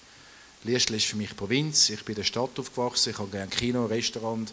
Liestl 0.64 0.96
ist 0.96 1.06
für 1.06 1.18
mich 1.18 1.36
Provinz, 1.36 1.90
ich 1.90 2.04
bin 2.04 2.14
in 2.14 2.22
der 2.22 2.24
Stadt 2.24 2.58
aufgewachsen, 2.58 3.12
ich 3.12 3.20
habe 3.20 3.30
gerne 3.30 3.48
Kino, 3.48 3.86
Restaurant, 3.86 4.52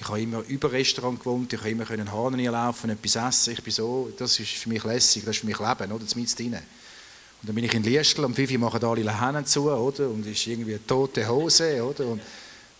ich 0.00 0.08
habe 0.08 0.20
immer 0.20 0.42
über 0.48 0.72
Restaurant 0.72 1.20
gewohnt, 1.20 1.52
ich 1.52 1.60
habe 1.60 1.70
immer 1.70 1.84
können 1.84 2.10
Hahn 2.10 2.38
laufen, 2.38 2.90
etwas 2.90 3.16
essen, 3.16 3.52
ich 3.52 3.62
bin 3.62 3.72
so, 3.72 4.12
das 4.16 4.38
ist 4.40 4.50
für 4.50 4.68
mich 4.68 4.82
lässig, 4.82 5.24
das 5.24 5.36
ist 5.36 5.40
für 5.40 5.46
mich 5.46 5.58
Leben, 5.58 5.92
oder, 5.92 6.04
das 6.04 6.16
mit 6.16 6.38
drin. 6.38 6.54
Und 6.54 7.48
dann 7.48 7.54
bin 7.54 7.64
ich 7.64 7.74
in 7.74 7.82
Liestl, 7.82 8.24
am 8.24 8.34
5 8.34 8.50
Uhr 8.50 8.58
machen 8.58 8.82
alle 8.82 9.02
Lahnen 9.02 9.46
zu, 9.46 9.70
oder, 9.70 10.08
und 10.08 10.26
es 10.26 10.38
ist 10.38 10.46
irgendwie 10.46 10.74
eine 10.74 10.86
tote 10.86 11.28
Hose, 11.28 11.84
oder, 11.84 12.06
und 12.06 12.20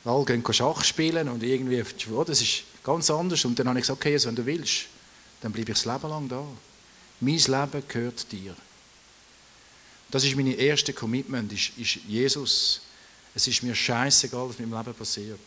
alle 0.05 0.25
gehen 0.25 0.43
Schach 0.53 0.85
spielen 0.85 1.29
und 1.29 1.43
irgendwie, 1.43 1.83
oh, 2.13 2.25
das 2.25 2.43
ist 2.43 2.65
ganz 2.83 3.09
anders. 3.11 3.45
Und 3.45 3.59
dann 3.59 3.69
habe 3.69 3.79
ich 3.79 3.85
gesagt, 3.85 4.01
okay, 4.01 4.13
also, 4.13 4.29
wenn 4.29 4.37
du 4.37 4.45
willst, 4.45 4.87
dann 5.45 5.53
bleibe 5.53 5.73
ich 5.73 5.77
das 5.79 5.85
Leben 5.85 6.09
lang 6.09 6.27
da. 6.27 6.43
Mein 7.21 7.37
Leben 7.37 7.83
gehört 7.87 8.33
dir. 8.33 8.57
Das 10.11 10.25
ist 10.25 10.37
mein 10.37 10.47
erstes 10.47 10.97
Commitment, 10.97 11.53
ist, 11.53 11.77
ist 11.77 11.97
Jesus. 12.09 12.81
Es 13.35 13.47
ist 13.47 13.63
mir 13.63 13.75
scheißegal, 13.75 14.49
was 14.49 14.59
mit 14.59 14.71
meinem 14.71 14.87
Leben 14.87 14.97
passiert. 14.97 15.39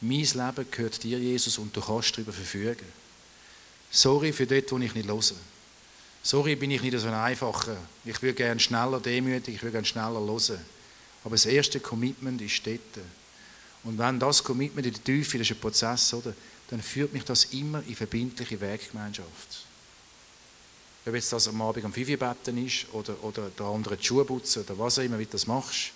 Mein 0.00 0.20
Leben 0.20 0.70
gehört 0.70 1.02
dir, 1.02 1.18
Jesus, 1.18 1.58
und 1.58 1.76
du 1.76 1.80
kannst 1.80 2.12
darüber 2.12 2.32
verfügen. 2.32 2.86
Sorry 3.90 4.32
für 4.32 4.46
dort, 4.46 4.70
wo 4.70 4.78
ich 4.78 4.94
nicht 4.94 5.08
höre. 5.08 5.20
Sorry, 6.22 6.54
bin 6.54 6.70
ich 6.70 6.82
nicht 6.82 6.96
so 6.96 7.08
ein 7.08 7.14
einfacher. 7.14 7.76
Ich 8.04 8.22
würde 8.22 8.34
gerne 8.34 8.60
schneller 8.60 9.00
demütig, 9.00 9.56
ich 9.56 9.62
würde 9.62 9.72
gerne 9.72 9.86
schneller 9.86 10.20
hören. 10.20 10.60
Aber 11.24 11.34
das 11.34 11.46
erste 11.46 11.80
Commitment 11.80 12.40
ist 12.40 12.64
dort. 12.64 13.04
Und 13.82 13.98
wenn 13.98 14.20
das 14.20 14.44
Commitment 14.44 14.86
in 14.86 14.92
der 14.92 15.02
Tiefe, 15.02 15.38
das 15.38 15.50
ist 15.50 15.56
ein 15.56 15.60
Prozess, 15.60 16.14
oder? 16.14 16.32
Dann 16.68 16.82
führt 16.82 17.12
mich 17.12 17.24
das 17.24 17.44
immer 17.46 17.82
in 17.86 17.96
verbindliche 17.96 18.60
Weggemeinschaft. 18.60 19.66
Ob 21.06 21.14
jetzt 21.14 21.32
das 21.32 21.48
am 21.48 21.62
Abend 21.62 21.84
am 21.84 21.92
5 21.92 22.18
betten 22.18 22.66
ist 22.66 22.86
oder, 22.92 23.22
oder 23.24 23.48
der 23.50 23.66
andere 23.66 23.96
die 23.96 24.04
Schuhe 24.04 24.24
putzen 24.24 24.62
oder 24.62 24.78
was 24.78 24.98
auch 24.98 25.02
immer, 25.02 25.18
wie 25.18 25.24
du 25.24 25.30
das 25.32 25.46
machst. 25.46 25.92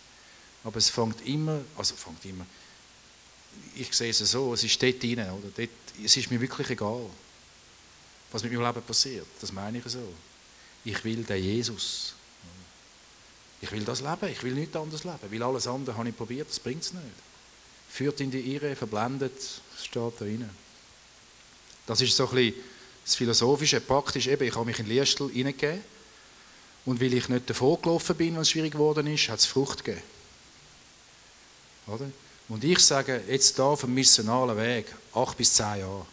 Aber 0.64 0.76
es 0.76 0.88
fängt 0.88 1.26
immer, 1.26 1.60
also 1.76 1.94
fängt 1.94 2.24
immer, 2.24 2.46
ich 3.74 3.92
sehe 3.92 4.10
es 4.10 4.18
so, 4.18 4.54
es 4.54 4.64
ist 4.64 4.82
dort 4.82 5.02
rein, 5.02 5.30
oder? 5.30 5.48
Dort, 5.54 5.70
es 6.02 6.16
ist 6.16 6.30
mir 6.30 6.40
wirklich 6.40 6.70
egal, 6.70 7.10
was 8.30 8.42
mit 8.42 8.52
meinem 8.52 8.66
Leben 8.66 8.82
passiert. 8.82 9.26
Das 9.40 9.52
meine 9.52 9.78
ich 9.78 9.84
so. 9.84 10.12
Ich 10.84 11.04
will 11.04 11.22
den 11.24 11.42
Jesus. 11.42 12.14
Ich 13.60 13.70
will 13.70 13.84
das 13.84 14.00
leben, 14.00 14.28
ich 14.28 14.42
will 14.42 14.54
nichts 14.54 14.74
anderes 14.74 15.04
leben, 15.04 15.30
weil 15.30 15.42
alles 15.42 15.66
andere 15.66 15.96
habe 15.96 16.08
ich 16.08 16.16
probiert, 16.16 16.48
das 16.48 16.58
bringt 16.58 16.82
es 16.82 16.92
nicht. 16.92 17.04
Führt 17.88 18.20
in 18.20 18.30
die 18.30 18.54
Irre, 18.54 18.74
verblendet, 18.74 19.40
steht 19.80 19.94
da 20.18 20.24
rein. 20.24 20.50
Das 21.86 22.00
ist 22.00 22.16
so 22.16 22.28
ein 22.28 22.34
bisschen 22.34 22.54
das 23.04 23.14
Philosophische, 23.16 23.80
praktisch 23.80 24.28
eben, 24.28 24.46
ich 24.46 24.54
habe 24.54 24.64
mich 24.64 24.78
in 24.78 24.86
Liestel 24.86 25.28
hineingegeben 25.30 25.82
und 26.84 27.00
weil 27.00 27.14
ich 27.14 27.28
nicht 27.28 27.50
davor 27.50 27.80
gelaufen 27.80 28.16
bin, 28.16 28.34
wenn 28.34 28.42
es 28.42 28.50
schwierig 28.50 28.72
geworden 28.72 29.06
ist, 29.06 29.28
hat 29.28 29.40
es 29.40 29.46
Frucht 29.46 29.84
gegeben. 29.84 30.02
Oder? 31.86 32.10
Und 32.48 32.64
ich 32.64 32.78
sage, 32.78 33.22
jetzt 33.28 33.58
da 33.58 33.64
auf 33.64 33.80
dem 33.80 33.94
missionalen 33.94 34.56
Weg, 34.56 34.86
acht 35.14 35.36
bis 35.36 35.54
zehn 35.54 35.80
Jahre. 35.80 36.06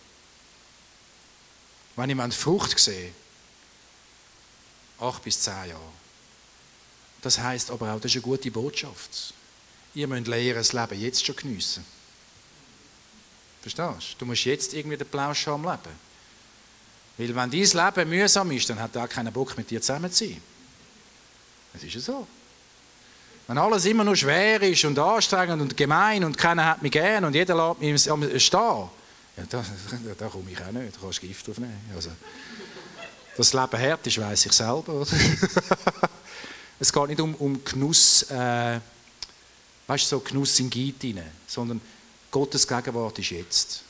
Wenn 1.95 2.09
ich 2.09 2.35
Frucht 2.35 2.79
sehe, 2.79 3.11
acht 4.99 5.23
bis 5.23 5.41
zehn 5.41 5.69
Jahre. 5.69 5.91
Das 7.21 7.37
heißt 7.37 7.71
aber 7.71 7.93
auch, 7.93 7.99
das 7.99 8.11
ist 8.11 8.15
eine 8.15 8.21
gute 8.21 8.51
Botschaft. 8.51 9.33
Ihr 9.93 10.07
müsst 10.07 10.27
lernen, 10.27 10.55
das 10.55 10.73
Leben 10.73 10.99
jetzt 10.99 11.25
schon 11.25 11.35
geniessen. 11.35 11.83
Verstehst 13.61 14.13
du? 14.13 14.19
Du 14.19 14.25
musst 14.25 14.45
jetzt 14.45 14.73
irgendwie 14.73 14.97
den 14.97 15.07
Plausch 15.07 15.47
am 15.47 15.63
Leben. 15.63 16.09
Weil 17.17 17.35
wenn 17.35 17.51
dein 17.51 17.51
Leben 17.51 18.09
mühsam 18.09 18.49
ist, 18.51 18.69
dann 18.69 18.79
hat 18.79 18.95
er 18.95 19.03
auch 19.03 19.09
keinen 19.09 19.33
Bock 19.33 19.57
mit 19.57 19.69
dir 19.69 19.81
zusammen 19.81 20.11
zu 20.11 20.25
sein. 20.25 20.41
Das 21.73 21.83
ist 21.83 21.93
ja 21.93 21.99
so. 21.99 22.27
Wenn 23.47 23.57
alles 23.57 23.85
immer 23.85 24.03
nur 24.03 24.15
schwer 24.15 24.61
ist 24.61 24.85
und 24.85 24.97
anstrengend 24.97 25.61
und 25.61 25.75
gemein 25.75 26.23
und 26.23 26.37
keiner 26.37 26.65
hat 26.65 26.81
mich 26.81 26.91
gern 26.91 27.25
und 27.25 27.33
jeder 27.33 27.75
lässt 27.79 28.15
mich 28.15 28.45
stehen, 28.45 28.89
ja, 29.37 29.43
da, 29.49 29.65
da 30.17 30.27
komme 30.27 30.51
ich 30.51 30.61
auch 30.61 30.71
nicht. 30.71 30.95
Da 30.95 30.99
kannst 31.01 31.21
du 31.21 31.27
Gift 31.27 31.49
aufnehmen. 31.49 31.81
Also, 31.95 32.09
dass 33.35 33.51
das 33.51 33.53
Leben 33.53 33.89
hart 33.89 34.07
ist, 34.07 34.17
weiss 34.19 34.45
ich 34.45 34.51
selber. 34.51 35.05
es 36.79 36.93
geht 36.93 37.07
nicht 37.07 37.19
um, 37.19 37.35
um 37.35 37.63
Genuss, 37.63 38.23
äh, 38.29 38.79
weißt 39.87 40.05
du, 40.05 40.07
so 40.07 40.19
Genuss 40.19 40.59
in 40.59 40.69
rein, 40.71 41.23
sondern 41.47 41.81
Gottes 42.31 42.67
Gegenwart 42.67 43.17
ist 43.19 43.31
jetzt. 43.31 43.83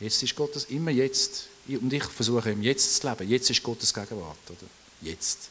Jetzt 0.00 0.22
ist 0.22 0.34
Gottes, 0.34 0.64
immer 0.64 0.90
jetzt. 0.90 1.48
Und 1.68 1.92
ich 1.92 2.04
versuche 2.04 2.50
im 2.50 2.62
Jetzt 2.62 2.96
zu 2.96 3.08
leben. 3.08 3.28
Jetzt 3.28 3.50
ist 3.50 3.62
Gottes 3.62 3.92
Gegenwart. 3.92 4.38
Oder? 4.48 4.68
Jetzt. 5.02 5.48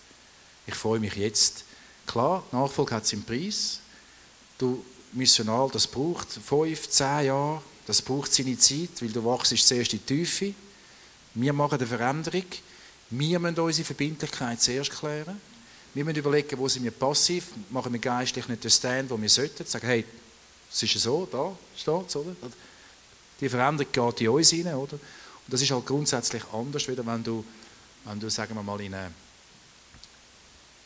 Ich 0.65 0.75
freue 0.75 0.99
mich 0.99 1.15
jetzt. 1.15 1.63
Klar, 2.05 2.43
Nachfolge 2.51 2.95
hat 2.95 3.05
seinen 3.05 3.23
Preis. 3.23 3.79
Du, 4.57 4.83
missional, 5.11 5.69
das 5.71 5.87
braucht 5.87 6.27
fünf, 6.31 6.89
zehn 6.89 7.25
Jahre. 7.25 7.61
Das 7.87 8.01
braucht 8.01 8.33
seine 8.33 8.57
Zeit, 8.57 9.01
weil 9.01 9.09
du 9.09 9.23
wachst 9.23 9.55
zuerst 9.57 9.93
in 9.93 9.99
die 9.99 10.05
Tiefe. 10.05 10.53
Wir 11.33 11.53
machen 11.53 11.77
eine 11.77 11.87
Veränderung. 11.87 12.45
Wir 13.09 13.39
müssen 13.39 13.59
unsere 13.59 13.85
Verbindlichkeit 13.85 14.61
zuerst 14.61 14.91
klären. 14.91 15.39
Wir 15.93 16.03
müssen 16.03 16.17
überlegen, 16.17 16.57
wo 16.57 16.67
sind 16.67 16.83
wir 16.83 16.91
passiv, 16.91 17.45
machen 17.69 17.93
wir 17.93 17.99
geistlich 17.99 18.47
nicht 18.47 18.63
den 18.63 18.71
Stand, 18.71 19.09
wo 19.09 19.21
wir 19.21 19.29
sollten. 19.29 19.65
Sagen, 19.65 19.87
hey, 19.87 20.05
es 20.75 20.83
ist 20.83 21.01
so, 21.01 21.25
da 21.31 21.55
steht 21.75 22.09
es, 22.09 22.15
oder? 22.17 22.35
Die 23.39 23.47
Veränderung 23.47 23.91
geht 23.91 24.21
in 24.21 24.29
uns 24.29 24.51
rein, 24.51 24.75
oder? 24.75 24.93
Und 24.93 25.53
das 25.53 25.61
ist 25.61 25.71
halt 25.71 25.85
grundsätzlich 25.85 26.43
anders, 26.51 26.87
wieder 26.87 27.05
wenn 27.05 27.23
du, 27.23 27.45
wenn 28.03 28.19
du 28.19 28.29
sagen 28.29 28.55
wir 28.55 28.63
mal, 28.63 28.79
in 28.81 28.93
eine, 28.93 29.11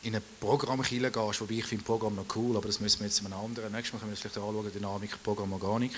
in 0.03 0.15
ein 0.15 0.21
Programm 0.39 0.81
gehst, 0.83 1.41
wobei 1.41 1.55
ich 1.55 1.65
finde 1.65 1.83
Programm 1.83 2.15
noch 2.15 2.25
cool, 2.35 2.55
aber 2.55 2.67
das 2.67 2.79
müssen 2.79 2.99
wir 2.99 3.07
jetzt 3.07 3.19
in 3.19 3.25
einem 3.25 3.43
anderen, 3.43 3.71
nächstes 3.71 3.93
Mal 3.93 3.99
können 3.99 4.11
wir 4.11 4.13
uns 4.13 4.19
vielleicht 4.19 4.37
anschauen, 4.37 4.71
Dynamik, 4.71 5.23
Programm, 5.23 5.53
Organik. 5.53 5.95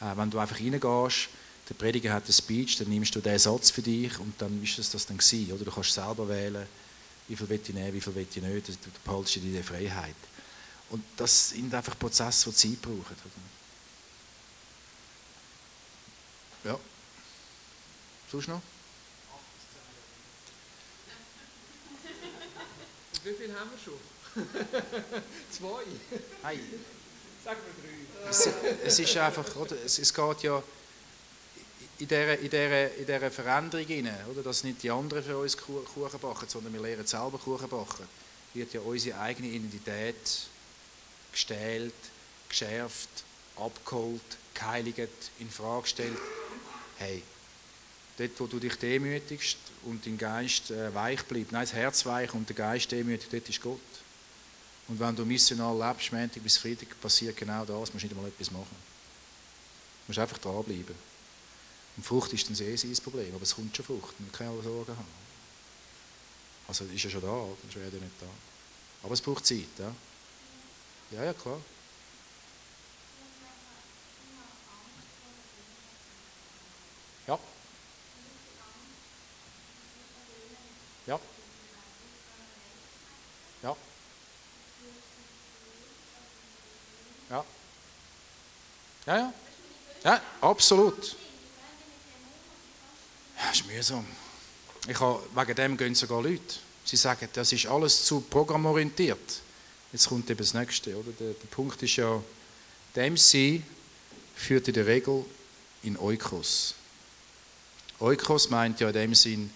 Äh, 0.00 0.16
wenn 0.16 0.30
du 0.30 0.38
einfach 0.38 0.58
reingehst, 0.58 1.28
der 1.68 1.74
Prediger 1.74 2.12
hat 2.12 2.24
einen 2.24 2.32
Speech, 2.32 2.78
dann 2.78 2.88
nimmst 2.88 3.14
du 3.14 3.20
den 3.20 3.38
Satz 3.38 3.70
für 3.70 3.82
dich 3.82 4.18
und 4.18 4.34
dann 4.38 4.62
ist 4.64 4.78
das 4.78 4.90
das 4.90 5.06
dann 5.06 5.18
gewesen, 5.18 5.52
oder? 5.52 5.64
Du 5.64 5.70
kannst 5.70 5.92
selber 5.92 6.28
wählen, 6.28 6.66
wie 7.28 7.36
viel 7.36 7.48
will 7.48 7.60
ich 7.62 7.72
nehmen, 7.72 7.94
wie 7.94 8.00
viel 8.00 8.14
will 8.16 8.26
ich 8.28 8.42
nicht, 8.42 8.68
du 8.68 8.74
behaltest 9.04 9.36
dir 9.36 9.40
die 9.42 9.62
Freiheit. 9.62 10.16
Und 10.92 11.02
das 11.16 11.48
sind 11.50 11.74
einfach 11.74 11.98
Prozesse, 11.98 12.50
die 12.50 12.56
Zeit 12.56 12.82
brauchen. 12.82 13.16
Ja. 16.64 16.78
Sonst 18.30 18.48
noch? 18.48 18.60
Wie 23.24 23.32
viel 23.34 23.54
haben 23.54 23.70
wir 23.70 23.78
schon? 23.78 23.98
Zwei. 25.50 25.82
Hey, 26.42 26.60
Sagen 27.44 27.60
wir 27.66 28.24
drei. 28.24 28.30
es, 28.30 28.48
es 28.84 28.98
ist 28.98 29.16
einfach, 29.16 29.56
oder? 29.56 29.76
Es, 29.84 29.98
es 29.98 30.12
geht 30.12 30.42
ja 30.42 30.62
in 31.98 32.08
dieser, 32.08 32.38
in 32.38 32.50
dieser, 32.50 32.94
in 32.94 33.06
dieser 33.06 33.30
Veränderung 33.30 33.86
hinein, 33.86 34.26
oder? 34.30 34.42
dass 34.42 34.64
nicht 34.64 34.82
die 34.82 34.90
anderen 34.90 35.22
für 35.24 35.38
uns 35.38 35.56
Ku- 35.56 35.82
Kuchen 35.94 36.18
backen, 36.20 36.48
sondern 36.48 36.72
wir 36.72 36.80
lernen 36.80 37.06
selber 37.06 37.38
Kuchen 37.38 37.68
backen, 37.68 38.06
wird 38.54 38.72
ja 38.74 38.80
unsere 38.80 39.18
eigene 39.20 39.48
Identität 39.48 40.16
gestählt, 41.32 41.94
geschärft, 42.48 43.08
abgeholt, 43.56 44.20
geheiligt, 44.54 45.08
in 45.38 45.50
Frage 45.50 45.82
gestellt. 45.82 46.18
Hey, 46.98 47.22
dort, 48.18 48.40
wo 48.40 48.46
du 48.46 48.58
dich 48.58 48.76
demütigst 48.76 49.56
und 49.84 50.04
dein 50.06 50.18
Geist 50.18 50.70
äh, 50.70 50.94
weich 50.94 51.22
bleibt, 51.24 51.52
nein, 51.52 51.62
das 51.62 51.72
Herz 51.72 52.06
weich 52.06 52.32
und 52.34 52.48
der 52.48 52.56
Geist 52.56 52.92
demütig, 52.92 53.28
dort 53.30 53.48
ist 53.48 53.60
Gott. 53.60 53.80
Und 54.88 55.00
wenn 55.00 55.16
du 55.16 55.24
missional 55.24 55.76
lebst, 55.88 56.12
Montag 56.12 56.42
bis 56.42 56.58
Freitag, 56.58 57.00
passiert 57.00 57.36
genau 57.36 57.64
das. 57.64 57.66
Du 57.66 57.74
musst 57.76 57.94
nicht 57.94 58.10
einmal 58.10 58.28
etwas 58.28 58.50
machen. 58.50 58.76
Du 58.76 60.08
musst 60.08 60.18
einfach 60.18 60.38
dranbleiben. 60.38 60.94
Und 61.96 62.06
Frucht 62.06 62.32
ist 62.32 62.48
dann 62.48 62.66
eh 62.66 62.76
sein 62.76 62.94
Problem, 63.02 63.34
aber 63.34 63.42
es 63.42 63.54
kommt 63.54 63.76
schon 63.76 63.84
Frucht. 63.84 64.18
Man 64.18 64.32
kann 64.32 64.48
keine 64.48 64.62
Sorgen 64.62 64.92
haben. 64.92 65.22
Also 66.68 66.84
ist 66.84 67.04
ja 67.04 67.10
schon 67.10 67.20
da, 67.20 67.46
sonst 67.60 67.76
wäre 67.76 67.86
er 67.86 68.00
nicht 68.00 68.20
da. 68.20 68.26
Aber 69.02 69.14
es 69.14 69.20
braucht 69.20 69.46
Zeit, 69.46 69.66
ja? 69.78 69.94
Ja, 71.12 71.24
ja, 71.24 71.32
klar. 71.34 71.58
Ja. 77.26 77.38
Ja. 81.06 81.20
Ja. 83.62 83.76
Ja. 87.30 87.44
Ja, 89.06 89.16
ja. 89.16 89.32
Ja, 90.04 90.20
absolut. 90.40 91.16
Ja, 93.36 93.50
ist 93.50 93.66
mühsam. 93.66 94.06
Ich 94.88 94.98
habe, 94.98 95.22
wegen 95.34 95.54
dem 95.54 95.76
gehen 95.76 95.94
sogar 95.94 96.22
Leute. 96.22 96.56
Sie 96.84 96.96
sagen, 96.96 97.28
das 97.34 97.52
ist 97.52 97.66
alles 97.66 98.04
zu 98.04 98.22
programmorientiert. 98.22 99.42
Jetzt 99.92 100.08
kommt 100.08 100.30
eben 100.30 100.38
das 100.38 100.54
Nächste. 100.54 100.96
Oder? 100.96 101.12
Der, 101.12 101.32
der 101.32 101.48
Punkt 101.50 101.82
ist 101.82 101.96
ja, 101.96 102.22
dem 102.96 103.16
Sie 103.16 103.62
führt 104.34 104.68
in 104.68 104.74
der 104.74 104.86
Regel 104.86 105.24
in 105.82 105.98
Oikos. 105.98 106.74
Oikos 107.98 108.50
meint 108.50 108.80
ja 108.80 108.88
in 108.88 108.94
dem 108.94 109.14
Sinn 109.14 109.50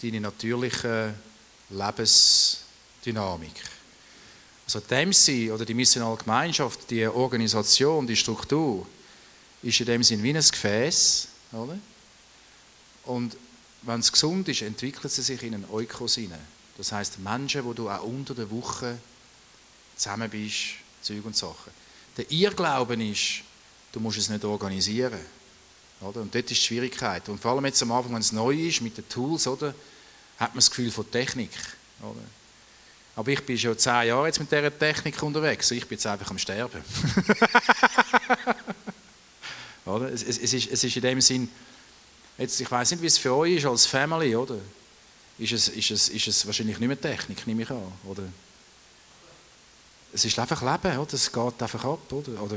deine 0.00 0.20
natürliche 0.20 1.14
Lebensdynamik. 1.70 3.62
Also 4.64 4.80
dem 4.80 5.12
Sein 5.12 5.50
oder 5.50 5.64
die 5.64 5.74
missionale 5.74 6.16
Gemeinschaft, 6.16 6.90
die 6.90 7.06
Organisation, 7.06 8.06
die 8.06 8.16
Struktur, 8.16 8.86
ist 9.62 9.80
in 9.80 9.86
dem 9.86 10.02
Sinn 10.02 10.22
wie 10.22 10.30
ein 10.30 10.36
Gefäß. 10.42 11.28
Oder? 11.52 11.78
Und 13.04 13.36
wenn 13.82 14.00
es 14.00 14.10
gesund 14.10 14.48
ist, 14.48 14.62
entwickelt 14.62 15.12
sie 15.12 15.22
sich 15.22 15.42
in 15.42 15.54
einen 15.54 15.70
Oikos 15.70 16.14
hinein. 16.14 16.40
Das 16.78 16.92
heißt 16.92 17.18
Menschen, 17.18 17.64
wo 17.64 17.72
du 17.72 17.90
auch 17.90 18.02
unter 18.02 18.34
der 18.34 18.50
Woche 18.50 18.98
zusammen 19.96 20.30
bist, 20.30 20.74
Zeug 21.02 21.24
und 21.24 21.36
Sachen. 21.36 21.72
Der 22.16 22.30
Irrglauben 22.30 23.00
ist, 23.00 23.42
du 23.92 24.00
musst 24.00 24.18
es 24.18 24.28
nicht 24.28 24.44
organisieren. 24.44 25.20
Oder? 26.00 26.20
Und 26.20 26.34
dort 26.34 26.50
ist 26.50 26.60
die 26.60 26.66
Schwierigkeit. 26.66 27.28
Und 27.28 27.40
vor 27.40 27.52
allem 27.52 27.64
jetzt 27.66 27.82
am 27.82 27.92
Anfang, 27.92 28.12
wenn 28.14 28.20
es 28.20 28.32
neu 28.32 28.54
ist, 28.54 28.80
mit 28.80 28.96
den 28.96 29.08
Tools, 29.08 29.46
oder, 29.46 29.74
hat 30.38 30.50
man 30.50 30.56
das 30.56 30.70
Gefühl 30.70 30.90
von 30.90 31.10
Technik. 31.10 31.50
Oder? 32.02 32.20
Aber 33.16 33.30
ich 33.30 33.44
bin 33.44 33.56
schon 33.56 33.78
zehn 33.78 34.08
Jahre 34.08 34.26
jetzt 34.26 34.40
mit 34.40 34.50
dieser 34.50 34.76
Technik 34.76 35.22
unterwegs. 35.22 35.70
Ich 35.70 35.86
bin 35.86 35.96
jetzt 35.96 36.06
einfach 36.06 36.30
am 36.30 36.38
Sterben. 36.38 36.82
oder? 39.86 40.12
Es, 40.12 40.22
es, 40.22 40.38
es, 40.38 40.52
ist, 40.52 40.70
es 40.70 40.84
ist 40.84 40.96
in 40.96 41.02
dem 41.02 41.20
Sinn, 41.20 41.48
jetzt, 42.38 42.60
ich 42.60 42.70
weiß 42.70 42.90
nicht, 42.90 43.02
wie 43.02 43.06
es 43.06 43.18
für 43.18 43.34
euch 43.34 43.56
ist 43.56 43.66
als 43.66 43.86
Family, 43.86 44.34
oder? 44.34 44.58
Ist 45.38 45.52
es, 45.52 45.68
ist 45.68 45.90
es, 45.90 46.08
ist 46.08 46.26
es 46.26 46.46
wahrscheinlich 46.46 46.78
nicht 46.78 46.88
mehr 46.88 47.00
Technik, 47.00 47.46
nehme 47.46 47.62
ich 47.62 47.70
an, 47.70 47.92
oder? 48.04 48.24
Es 50.14 50.24
ist 50.24 50.38
einfach 50.38 50.62
Leben, 50.62 50.96
oder? 50.96 51.12
Es 51.14 51.32
geht 51.32 51.62
einfach 51.62 51.84
ab, 51.84 52.12
oder? 52.12 52.40
Oder, 52.40 52.56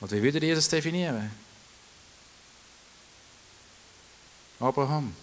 oder 0.00 0.10
wie 0.12 0.22
würdet 0.22 0.42
ihr 0.42 0.54
das 0.54 0.66
definieren? 0.66 1.30
Abraham. 4.58 5.14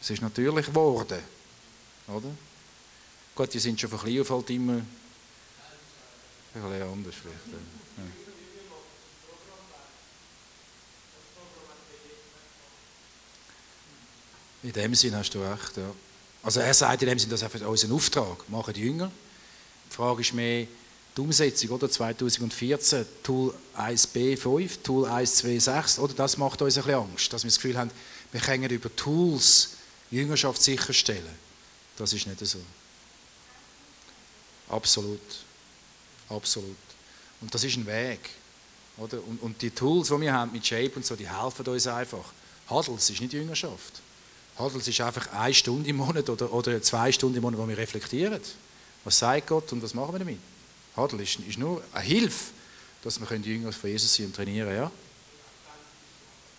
Es 0.00 0.08
ist 0.08 0.22
natürlich 0.22 0.64
geworden, 0.64 1.22
oder? 2.08 2.30
Gut, 3.34 3.52
die 3.52 3.58
sind 3.58 3.78
schon 3.78 3.90
von 3.90 4.00
klein 4.00 4.22
auf 4.22 4.30
halt 4.30 4.48
immer 4.48 4.72
ein 4.72 4.84
bisschen 6.54 6.82
anders 6.82 7.14
vielleicht. 7.14 7.48
Ja. 7.48 8.04
In 14.62 14.72
dem 14.72 14.94
Sinn 14.94 15.14
hast 15.14 15.34
du 15.34 15.40
recht, 15.40 15.76
ja. 15.76 15.92
Also 16.42 16.60
er 16.60 16.74
sagt 16.74 17.02
in 17.02 17.08
dem 17.08 17.18
Sinn, 17.18 17.30
das 17.30 17.42
ist 17.42 17.62
unser 17.62 17.94
Auftrag, 17.94 18.48
machen 18.48 18.74
die 18.74 18.82
Jünger. 18.82 19.10
Die 19.90 19.94
Frage 19.94 20.22
ist 20.22 20.34
mehr 20.34 20.66
die 21.16 21.20
Umsetzung, 21.20 21.70
oder? 21.70 21.90
2014, 21.90 23.06
Tool 23.22 23.54
1b5, 23.76 24.82
Tool 24.82 25.04
126, 25.04 26.02
oder? 26.02 26.14
Das 26.14 26.36
macht 26.38 26.62
uns 26.62 26.76
ein 26.76 26.84
bisschen 26.84 27.00
Angst, 27.00 27.32
dass 27.32 27.44
wir 27.44 27.48
das 27.48 27.56
Gefühl 27.56 27.76
haben, 27.76 27.90
wir 28.32 28.40
können 28.40 28.70
über 28.70 28.94
Tools 28.96 29.70
Jüngerschaft 30.10 30.62
sicherstellen. 30.62 31.36
Das 31.96 32.12
ist 32.12 32.26
nicht 32.26 32.44
so. 32.44 32.58
Absolut. 34.68 35.20
Absolut. 36.28 36.76
Und 37.40 37.54
das 37.54 37.62
ist 37.64 37.76
ein 37.76 37.86
Weg. 37.86 38.30
Oder? 38.96 39.22
Und, 39.22 39.42
und 39.42 39.60
die 39.60 39.70
Tools, 39.70 40.08
die 40.08 40.20
wir 40.20 40.32
haben 40.32 40.52
mit 40.52 40.66
Shape 40.66 40.92
und 40.96 41.04
so, 41.04 41.14
die 41.14 41.28
helfen 41.28 41.66
uns 41.66 41.86
einfach. 41.86 42.32
Huddles 42.68 43.10
ist 43.10 43.20
nicht 43.20 43.32
Jüngerschaft. 43.32 44.00
Huddles 44.58 44.86
ist 44.86 45.00
einfach 45.00 45.32
eine 45.32 45.54
Stunde 45.54 45.88
im 45.88 45.96
Monat 45.96 46.28
oder, 46.28 46.52
oder 46.52 46.80
zwei 46.82 47.10
Stunden 47.10 47.36
im 47.36 47.42
Monat, 47.42 47.58
wo 47.58 47.66
wir 47.66 47.78
reflektieren. 47.78 48.40
Was 49.04 49.18
sagt 49.18 49.46
Gott 49.46 49.72
und 49.72 49.82
was 49.82 49.94
machen 49.94 50.14
wir 50.14 50.18
damit? 50.18 50.38
Huddle 50.96 51.22
ist, 51.22 51.38
ist 51.40 51.58
nur 51.58 51.82
eine 51.92 52.04
Hilfe, 52.04 52.52
dass 53.02 53.18
wir 53.18 53.26
können 53.26 53.44
Jünger 53.44 53.72
von 53.72 53.90
Jesus 53.90 54.14
sein 54.14 54.26
und 54.26 54.36
trainieren 54.36 54.74
ja? 54.74 54.90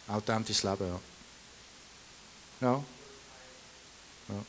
Authentisches 0.07 0.63
Leben, 0.63 0.87
ja. 0.87 0.99
Ja. 2.61 2.83
ja. 4.29 4.45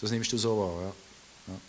Das 0.00 0.10
nimmst 0.10 0.32
du 0.32 0.38
so 0.38 0.58
wahr, 0.58 0.82
ja. 0.82 0.92
ja. 1.52 1.60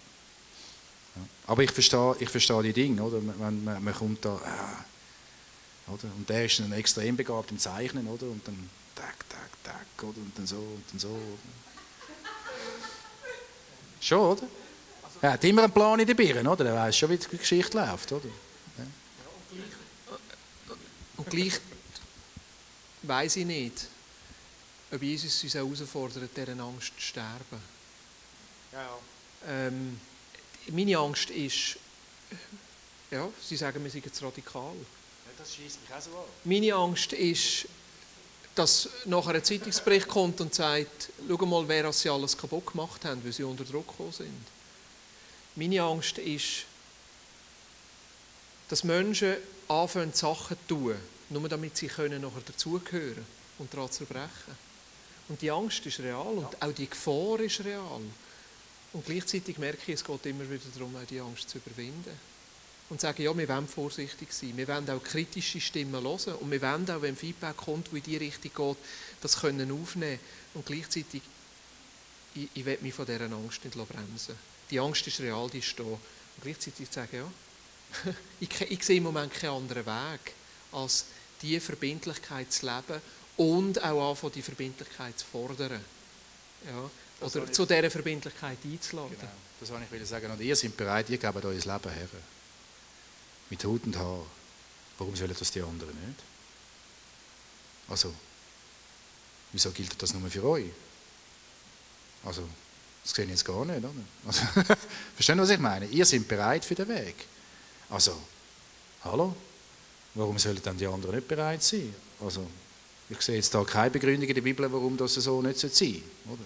ja. 1.16 1.22
Aber 1.48 1.64
ich 1.64 1.72
verstehe, 1.72 2.16
ich 2.20 2.30
verstehe 2.30 2.62
die 2.64 2.74
Dinge, 2.74 3.02
oder? 3.02 3.20
Man, 3.20 3.64
man, 3.64 3.84
man 3.84 3.94
kommt 3.94 4.24
da, 4.24 4.36
äh, 4.36 5.92
oder? 5.92 6.14
Und 6.16 6.30
der 6.30 6.46
ist 6.46 6.60
dann 6.60 6.72
extrem 6.74 7.18
begabt 7.18 7.52
im 7.52 7.58
Zeichnen, 7.58 8.08
oder? 8.08 8.28
Und 8.28 8.48
dann 8.48 8.70
tack, 8.96 9.30
tack, 9.30 9.50
tack, 9.64 10.04
oder? 10.04 10.18
Und 10.18 10.38
dann 10.38 10.48
so, 10.48 10.58
und 10.58 10.84
dann 10.92 11.00
so. 11.00 11.10
Oder? 11.10 11.38
Schon, 14.00 14.20
oder? 14.20 14.48
Er 15.22 15.34
hat 15.34 15.44
immer 15.46 15.64
einen 15.64 15.72
Plan 15.72 16.00
in 16.00 16.08
den 16.08 16.18
Birnen, 16.18 16.48
oder? 16.48 16.66
Er 16.66 16.76
weiß 16.76 16.98
schon, 16.98 17.10
wie 17.10 17.18
die 17.18 17.38
Geschichte 17.38 17.78
läuft, 17.78 18.12
oder? 18.12 18.28
Ja. 18.78 18.86
Und 21.18 21.30
gleich 21.30 21.60
weiß 23.04 23.38
ich 23.38 23.46
nicht, 23.46 23.88
ob 24.92 25.02
Jesus 25.02 25.44
uns 25.44 25.56
auch 25.56 25.60
herausfordert, 25.60 26.30
dieser 26.36 26.64
Angst 26.64 26.94
zu 26.96 27.02
sterben. 27.02 27.62
Ja, 28.72 28.98
Ähm, 29.48 30.00
meine 30.72 30.98
Angst 30.98 31.30
ist, 31.30 31.78
ja, 33.12 33.28
Sie 33.42 33.56
sagen, 33.56 33.84
wir 33.84 33.92
sind 33.92 34.14
zu 34.14 34.26
radikal. 34.26 34.74
Das 35.38 35.56
schießt 35.56 35.82
mich 35.82 35.94
auch 35.94 36.02
so 36.02 36.12
an. 36.12 36.26
Meine 36.44 36.74
Angst 36.74 37.14
ist, 37.14 37.68
dass 38.56 38.90
nachher 39.06 39.36
ein 39.36 39.44
Zeitungsbericht 39.44 40.08
kommt 40.08 40.40
und 40.42 40.54
sagt, 40.54 41.10
schau 41.28 41.46
mal, 41.46 41.68
wer 41.68 41.92
sie 41.92 42.10
alles 42.10 42.38
kaputt 42.38 42.68
gemacht 42.68 43.04
haben, 43.06 43.24
weil 43.24 43.34
sie 43.34 43.44
unter 43.44 43.64
Druck 43.64 43.88
gekommen 43.88 44.12
sind. 44.12 44.46
Meine 45.56 45.82
Angst 45.82 46.18
ist, 46.20 46.66
dass 48.70 48.84
Menschen 48.84 49.36
anfangen, 49.68 50.14
Sachen 50.14 50.58
zu 50.68 50.76
tun, 50.76 50.96
nur 51.30 51.50
damit 51.50 51.78
sie 51.78 51.88
können 51.88 52.22
nachher 52.22 52.42
dazugehören 52.46 53.26
und 53.60 53.74
daran 53.74 53.92
zerbrechen. 53.92 54.64
Und 55.30 55.42
die 55.42 55.52
Angst 55.52 55.86
ist 55.86 56.00
real 56.00 56.34
und 56.34 56.62
auch 56.62 56.74
die 56.74 56.90
Gefahr 56.90 57.40
ist 57.40 57.64
real. 57.64 58.02
Und 58.94 59.06
gleichzeitig 59.06 59.58
merke 59.58 59.80
ich, 59.88 59.96
es 59.96 60.04
geht 60.04 60.26
immer 60.26 60.50
wieder 60.50 60.64
darum, 60.76 60.96
auch 60.96 61.08
die 61.08 61.20
Angst 61.20 61.50
zu 61.50 61.58
überwinden. 61.58 62.33
Und 62.90 63.02
sagen, 63.02 63.24
ja, 63.24 63.36
wir 63.36 63.48
wollen 63.48 63.68
vorsichtig 63.68 64.32
sein. 64.32 64.56
Wir 64.56 64.68
wollen 64.68 64.90
auch 64.90 65.04
kritische 65.04 65.60
Stimmen 65.60 66.04
hören. 66.04 66.36
Und 66.36 66.52
wir 66.52 66.62
wollen 66.62 66.90
auch, 66.92 67.02
wenn 67.02 67.16
Feedback 67.16 67.58
kommt, 67.58 67.92
wo 67.92 67.96
in 67.96 68.04
die 68.04 68.18
Richtung 68.18 68.52
geht, 68.54 68.78
das 69.22 69.40
können 69.40 69.72
aufnehmen. 69.72 70.20
Und 70.54 70.66
gleichzeitig, 70.66 71.22
ich, 72.36 72.50
ich 72.54 72.66
will 72.66 72.78
mich 72.82 72.94
von 72.94 73.06
dieser 73.06 73.32
Angst 73.32 73.64
nicht 73.64 73.76
bremsen. 73.76 74.36
Die 74.70 74.80
Angst 74.80 75.08
ist 75.08 75.20
real, 75.22 75.50
die 75.50 75.60
ist 75.60 75.80
da. 75.80 75.84
Und 75.84 76.00
gleichzeitig 76.42 76.88
sagen, 76.92 77.18
ja, 77.18 78.14
ich, 78.40 78.62
ich 78.62 78.84
sehe 78.84 78.98
im 78.98 79.04
Moment 79.04 79.34
keinen 79.34 79.56
anderen 79.56 79.86
Weg, 79.86 80.34
als 80.72 81.06
die 81.42 81.60
Verbindlichkeit 81.60 82.52
zu 82.52 82.66
leben 82.66 83.02
und 83.38 83.84
auch 83.84 84.12
anfangen, 84.12 84.34
die 84.34 84.42
Verbindlichkeit 84.42 85.18
zu 85.18 85.26
fordern. 85.26 85.80
Ja, 86.66 86.90
oder 87.26 87.52
zu 87.52 87.66
dieser 87.66 87.92
Verbindlichkeit 87.92 88.58
einzuladen. 88.64 89.18
Genau, 89.20 89.32
das 89.60 89.70
wollte 89.70 89.96
ich 89.96 90.08
sagen. 90.08 90.32
Und 90.32 90.42
ihr 90.42 90.56
seid 90.56 90.76
bereit, 90.76 91.10
ihr 91.10 91.18
gebt 91.18 91.46
euer 91.46 91.54
Leben 91.54 91.66
her. 91.66 92.08
Mit 93.54 93.64
Hut 93.66 93.86
und 93.86 93.96
Haar. 93.96 94.26
Warum 94.98 95.16
sollen 95.16 95.36
das 95.38 95.52
die 95.52 95.62
anderen 95.62 95.94
nicht? 96.08 96.20
Also, 97.88 98.12
wieso 99.52 99.70
gilt 99.70 100.02
das 100.02 100.12
nur 100.12 100.28
für 100.28 100.44
euch? 100.44 100.72
Also, 102.26 102.50
das 103.04 103.14
sehe 103.14 103.26
ich 103.26 103.30
jetzt 103.30 103.46
gar 103.46 103.64
nicht. 103.64 103.78
Oder? 103.78 103.92
Also, 104.26 104.42
verstehen 105.16 105.38
was 105.38 105.52
ich 105.52 105.60
meine? 105.60 105.86
Ihr 105.86 106.04
seid 106.04 106.28
bereit 106.28 106.66
für 106.66 106.74
den 106.74 106.88
Weg. 106.88 107.14
Also, 107.92 108.20
hallo? 109.04 109.36
Warum 110.16 110.40
sollen 110.40 110.60
dann 110.64 110.76
die 110.80 110.88
anderen 110.88 111.14
nicht 111.14 111.28
bereit 111.28 111.62
sein? 111.62 111.94
Also, 112.22 112.48
ich 113.08 113.22
sehe 113.22 113.36
jetzt 113.36 113.54
da 113.54 113.64
keine 113.64 113.92
Begründung 113.92 114.28
in 114.28 114.34
der 114.34 114.42
Bibel, 114.42 114.72
warum 114.74 114.98
das 114.98 115.14
so 115.14 115.44
nicht 115.44 115.60
sein 115.60 115.70
sollte. 115.70 116.02
Oder? 116.26 116.44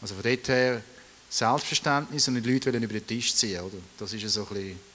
Also 0.00 0.14
von 0.14 0.22
dort 0.22 0.48
her 0.48 0.82
Selbstverständnis 1.28 2.28
und 2.28 2.42
die 2.42 2.50
Leute 2.50 2.72
wollen 2.72 2.82
über 2.82 2.94
den 2.94 3.06
Tisch 3.06 3.34
ziehen. 3.34 3.60
Oder? 3.60 3.76
Das 3.98 4.10
ist 4.10 4.26
so 4.30 4.40
ein 4.40 4.48
bisschen, 4.48 4.91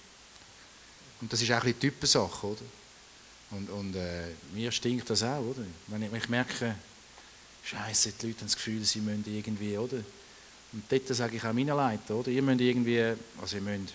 und 1.22 1.32
das 1.32 1.42
ist 1.42 1.52
auch 1.52 1.56
ein 1.56 1.62
bisschen 1.62 1.80
Typensache. 1.80 2.48
Oder? 2.48 2.62
Und, 3.52 3.70
und 3.70 3.96
äh, 3.96 4.28
mir 4.54 4.72
stinkt 4.72 5.10
das 5.10 5.24
auch. 5.24 5.40
Oder? 5.40 5.64
Wenn, 5.88 6.04
ich, 6.04 6.12
wenn 6.12 6.22
ich 6.22 6.30
merke, 6.30 6.76
Scheiße, 7.64 8.14
die 8.14 8.28
Leute 8.28 8.40
haben 8.40 8.48
das 8.48 8.56
Gefühl, 8.56 8.84
sie 8.86 9.00
müssen 9.00 9.24
irgendwie, 9.28 9.78
oder? 9.78 9.98
Und 10.74 10.84
dort 10.90 11.08
sage 11.08 11.38
ich 11.38 11.44
auch 11.44 11.54
meinen 11.54 11.68
Leuten, 11.68 12.14
oder? 12.14 12.30
Ihr 12.30 12.42
müsst 12.42 12.62
irgendwie, 12.62 13.16
also 13.42 13.56
ihr 13.56 13.62
müsst, 13.62 13.94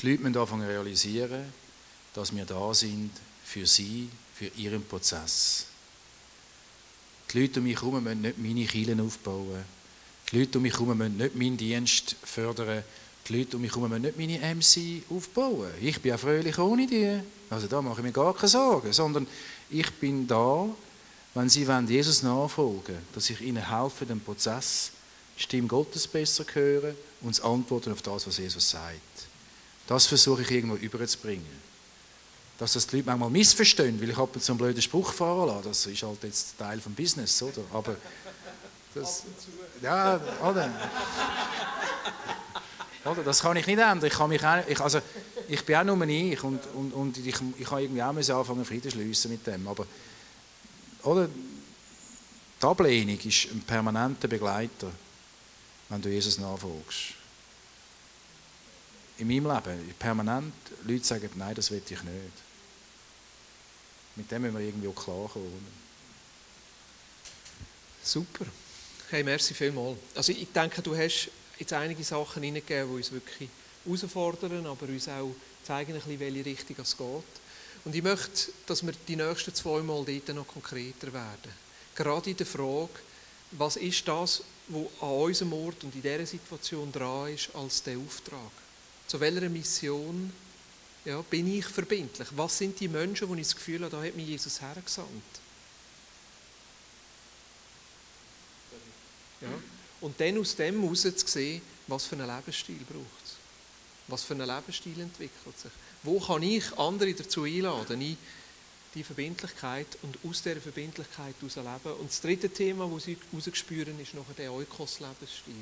die 0.00 0.10
Leute 0.10 0.22
müssen 0.22 0.36
anfangen 0.36 0.62
zu 0.62 0.68
realisieren, 0.68 1.52
dass 2.14 2.34
wir 2.34 2.44
da 2.44 2.74
sind 2.74 3.10
für 3.44 3.66
sie, 3.66 4.08
für 4.34 4.46
ihren 4.56 4.84
Prozess. 4.84 5.66
Die 7.32 7.40
Leute 7.40 7.60
um 7.60 7.66
mich 7.66 7.80
herum 7.80 8.02
müssen 8.02 8.22
nicht 8.22 8.38
meine 8.38 8.64
Kielen 8.66 9.00
aufbauen. 9.00 9.64
Die 10.30 10.38
Leute 10.38 10.58
um 10.58 10.62
mich 10.62 10.72
herum 10.72 10.96
müssen 10.96 11.16
nicht 11.16 11.36
meinen 11.36 11.56
Dienst 11.56 12.16
fördern. 12.24 12.82
Die 13.28 13.38
Leute 13.38 13.56
um 13.56 13.62
mich 13.62 13.74
herum 13.74 13.88
müssen 13.90 14.02
nicht 14.02 14.18
meine 14.18 14.54
MC 14.54 15.02
aufbauen. 15.10 15.70
Ich 15.80 16.00
bin 16.00 16.12
auch 16.12 16.18
fröhlich 16.18 16.58
ohne 16.58 16.86
die. 16.86 17.20
Also 17.48 17.66
da 17.66 17.80
mache 17.82 18.00
ich 18.00 18.04
mir 18.04 18.12
gar 18.12 18.34
keine 18.34 18.48
Sorgen. 18.48 18.92
Sondern 18.92 19.26
ich 19.70 19.90
bin 19.92 20.26
da, 20.26 20.66
wenn 21.34 21.48
sie 21.48 21.64
Jesus 21.64 22.22
nachfolgen 22.22 22.94
wollen, 22.94 23.06
dass 23.14 23.30
ich 23.30 23.40
ihnen 23.40 23.68
helfe, 23.68 24.06
den 24.06 24.20
Prozess, 24.20 24.92
die 25.38 25.42
Stimme 25.42 25.68
Gottes 25.68 26.08
besser 26.08 26.46
zu 26.46 26.54
hören 26.54 26.94
und 27.20 27.34
zu 27.34 27.44
antworten 27.44 27.92
auf 27.92 28.02
das, 28.02 28.26
was 28.26 28.38
Jesus 28.38 28.70
sagt. 28.70 28.96
Das 29.86 30.06
versuche 30.06 30.42
ich 30.42 30.50
irgendwo 30.50 30.76
überzubringen 30.76 31.70
dass 32.60 32.74
das 32.74 32.86
die 32.86 32.96
Leute 32.96 33.06
manchmal 33.06 33.30
missverstehen, 33.30 33.98
weil 34.02 34.10
ich 34.10 34.18
ab 34.18 34.28
und 34.34 34.42
zu 34.42 34.52
einen 34.52 34.58
blöden 34.58 34.82
Spruch 34.82 35.14
fahren 35.14 35.48
lasse. 35.48 35.68
Das 35.68 35.86
ist 35.86 36.02
halt 36.02 36.22
jetzt 36.22 36.58
Teil 36.58 36.78
des 36.78 36.92
Business, 36.92 37.42
oder? 37.42 37.62
Aber 37.72 37.96
das, 38.94 39.22
ja, 39.80 40.20
oder? 40.46 40.70
Oder? 43.04 43.22
Das 43.22 43.40
kann 43.40 43.56
ich 43.56 43.66
nicht 43.66 43.78
ändern. 43.78 44.04
Ich, 44.04 44.12
kann 44.12 44.28
mich 44.28 44.44
auch, 44.44 44.66
ich, 44.66 44.80
also, 44.80 45.00
ich 45.48 45.64
bin 45.64 45.76
auch 45.76 45.84
nur 45.84 46.06
ich 46.06 46.42
und, 46.42 46.60
und, 46.74 46.92
und 46.92 47.18
ich, 47.18 47.26
ich 47.58 47.66
kann 47.66 47.82
irgendwie 47.82 48.02
auch 48.02 48.38
anfangen, 48.38 48.64
Frieden 48.64 48.90
schliessen 48.90 49.30
mit 49.30 49.46
dem. 49.46 49.66
Aber, 49.66 49.86
oder? 51.02 51.28
Die 52.60 52.66
Ablehnung 52.66 53.18
ist 53.18 53.46
ein 53.50 53.62
permanenter 53.62 54.28
Begleiter, 54.28 54.90
wenn 55.88 56.02
du 56.02 56.10
Jesus 56.10 56.38
nachfolgst. 56.38 57.14
In 59.16 59.28
meinem 59.28 59.46
Leben, 59.46 59.94
permanent, 59.98 60.52
Leute 60.84 61.04
sagen, 61.04 61.30
nein, 61.36 61.54
das 61.54 61.70
will 61.70 61.82
ich 61.84 62.02
nicht. 62.02 62.32
Mit 64.16 64.30
dem 64.30 64.42
müssen 64.42 64.58
wir 64.58 64.64
irgendwie 64.64 64.88
auch 64.88 64.94
klarkommen. 64.94 65.66
Super. 68.02 68.44
Hey, 69.10 69.24
merci 69.24 69.54
vielmals. 69.54 69.98
Also 70.14 70.32
ich 70.32 70.52
denke, 70.52 70.82
du 70.82 70.94
hast 70.96 71.30
jetzt 71.60 71.72
einige 71.72 72.02
Sachen 72.02 72.42
hineingegeben, 72.42 72.88
die 72.88 72.96
uns 72.96 73.12
wirklich 73.12 73.48
herausfordern, 73.84 74.66
aber 74.66 74.86
uns 74.86 75.08
auch 75.08 75.34
zeigen, 75.64 75.92
ein 75.92 76.00
bisschen, 76.00 76.20
welche 76.20 76.44
Richtung 76.44 76.76
es 76.80 76.96
geht. 76.96 77.40
Und 77.84 77.94
ich 77.94 78.02
möchte, 78.02 78.52
dass 78.66 78.84
wir 78.84 78.92
die 79.08 79.16
nächsten 79.16 79.54
zwei 79.54 79.80
Mal 79.80 80.04
dort 80.04 80.36
noch 80.36 80.46
konkreter 80.46 81.12
werden. 81.12 81.52
Gerade 81.94 82.30
in 82.30 82.36
der 82.36 82.46
Frage, 82.46 82.90
was 83.52 83.76
ist 83.76 84.06
das, 84.06 84.42
was 84.68 84.86
an 85.00 85.08
unserem 85.08 85.52
Ort 85.52 85.84
und 85.84 85.94
in 85.94 86.02
dieser 86.02 86.26
Situation 86.26 86.92
dran 86.92 87.32
ist, 87.34 87.54
als 87.54 87.82
der 87.82 87.98
Auftrag? 87.98 88.52
Zu 89.06 89.18
welcher 89.20 89.48
Mission 89.48 90.32
ja, 91.04 91.20
bin 91.22 91.52
ich 91.52 91.64
verbindlich? 91.64 92.28
Was 92.36 92.58
sind 92.58 92.78
die 92.78 92.88
Menschen, 92.88 93.28
wo 93.28 93.34
ich 93.34 93.42
das 93.42 93.56
Gefühl 93.56 93.82
habe, 93.82 93.96
da 93.96 94.02
hat 94.02 94.14
mich 94.14 94.28
Jesus 94.28 94.60
hergesandt? 94.60 95.08
Ja. 99.40 99.48
Und 100.00 100.20
dann 100.20 100.38
aus 100.38 100.56
dem 100.56 100.82
heraus 100.82 101.02
zu 101.02 101.26
sehen, 101.26 101.62
was 101.86 102.06
für 102.06 102.16
einen 102.16 102.26
Lebensstil 102.26 102.78
braucht 102.88 103.24
es. 103.24 103.32
Was 104.08 104.22
für 104.22 104.34
einen 104.34 104.46
Lebensstil 104.46 105.00
entwickelt 105.00 105.58
sich. 105.58 105.72
Wo 106.02 106.18
kann 106.18 106.42
ich 106.42 106.72
andere 106.78 107.12
dazu 107.14 107.44
einladen, 107.44 108.00
in 108.00 108.16
die 108.94 109.04
Verbindlichkeit 109.04 109.86
und 110.02 110.18
aus 110.28 110.42
dieser 110.42 110.60
Verbindlichkeit 110.60 111.34
heraus 111.40 111.56
leben. 111.56 112.00
Und 112.00 112.10
das 112.10 112.20
dritte 112.20 112.48
Thema, 112.48 112.90
das 112.92 113.04
sie 113.04 113.16
herausgespüren, 113.30 114.00
ist 114.00 114.14
nachher 114.14 114.34
der 114.36 114.52
Eukos-Lebensstil. 114.52 115.54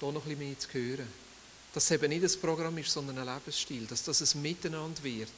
Da 0.00 0.06
noch 0.06 0.26
ein 0.26 0.36
bisschen 0.36 0.38
mehr 0.38 0.58
zu 0.58 0.72
hören 0.72 1.08
dass 1.72 1.84
es 1.84 1.90
eben 1.92 2.08
nicht 2.08 2.24
ein 2.24 2.40
Programm 2.40 2.76
ist, 2.78 2.90
sondern 2.90 3.18
ein 3.18 3.34
Lebensstil, 3.34 3.86
dass 3.86 4.02
das 4.02 4.34
ein 4.34 4.42
Miteinander 4.42 5.02
wird. 5.02 5.30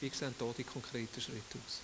Wie 0.00 0.10
sehen 0.10 0.34
da 0.38 0.46
die 0.56 0.64
konkreten 0.64 1.20
Schritte 1.20 1.58
aus? 1.66 1.80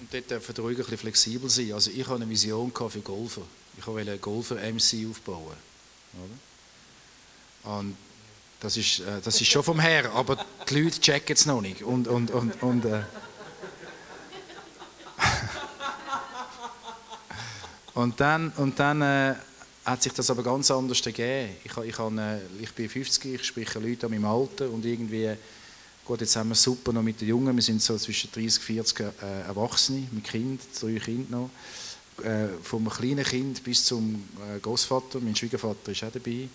Und 0.00 0.12
dort 0.12 0.30
dürfen 0.30 0.56
wir 0.56 0.64
ruhig 0.64 0.78
ein 0.78 0.82
bisschen 0.82 0.98
flexibel 0.98 1.50
sein. 1.50 1.72
Also 1.72 1.90
ich 1.90 2.06
habe 2.06 2.16
eine 2.16 2.28
Vision 2.28 2.72
für 2.72 3.00
Golfer. 3.00 3.42
Ich 3.78 3.86
wollte 3.86 4.10
einen 4.10 4.20
Golfer-MC 4.20 5.10
aufbauen. 5.10 5.56
Oder? 6.14 7.76
Und 7.76 7.96
das 8.60 8.76
ist, 8.76 9.00
äh, 9.00 9.20
das 9.22 9.40
ist 9.40 9.48
schon 9.48 9.62
vom 9.62 9.80
Herr, 9.80 10.12
aber 10.12 10.44
die 10.68 10.80
Leute 10.80 11.00
checken 11.00 11.34
es 11.34 11.46
noch 11.46 11.62
nicht. 11.62 11.82
Und, 11.82 12.08
und, 12.08 12.30
und, 12.30 12.62
und, 12.62 12.84
äh 12.84 13.02
und 17.94 18.20
dann, 18.20 18.50
und 18.56 18.78
dann 18.78 19.02
äh, 19.02 19.34
hat 19.84 20.02
sich 20.02 20.12
das 20.12 20.30
aber 20.30 20.42
ganz 20.42 20.70
anders 20.70 21.02
gegeben. 21.02 21.56
Ich, 21.64 21.76
ich, 21.76 21.98
habe, 21.98 22.40
ich 22.60 22.72
bin 22.72 22.88
50, 22.88 23.34
ich 23.34 23.44
spreche 23.44 23.78
Leute 23.78 24.06
an 24.06 24.12
meinem 24.12 24.26
Alter 24.26 24.70
und 24.70 24.84
irgendwie, 24.84 25.30
gut, 26.04 26.20
jetzt 26.20 26.36
haben 26.36 26.50
wir 26.50 26.54
super 26.54 26.92
noch 26.92 27.02
mit 27.02 27.20
den 27.20 27.28
Jungen, 27.28 27.56
wir 27.56 27.62
sind 27.62 27.82
so 27.82 27.96
zwischen 27.96 28.30
30 28.30 28.58
und 28.58 28.64
40 28.64 29.00
äh, 29.00 29.40
Erwachsene, 29.48 30.06
mit 30.12 30.24
Kind, 30.24 30.60
drei 30.80 30.98
Kinder 30.98 31.38
noch. 31.38 31.50
Äh, 32.24 32.48
vom 32.62 32.88
kleinen 32.88 33.24
Kind 33.24 33.62
bis 33.64 33.84
zum 33.84 34.28
äh, 34.54 34.58
Großvater, 34.58 35.20
mein 35.20 35.36
Schwiegervater 35.36 35.92
ist 35.92 36.04
auch 36.04 36.12
dabei. 36.12 36.30
Äh, 36.30 36.48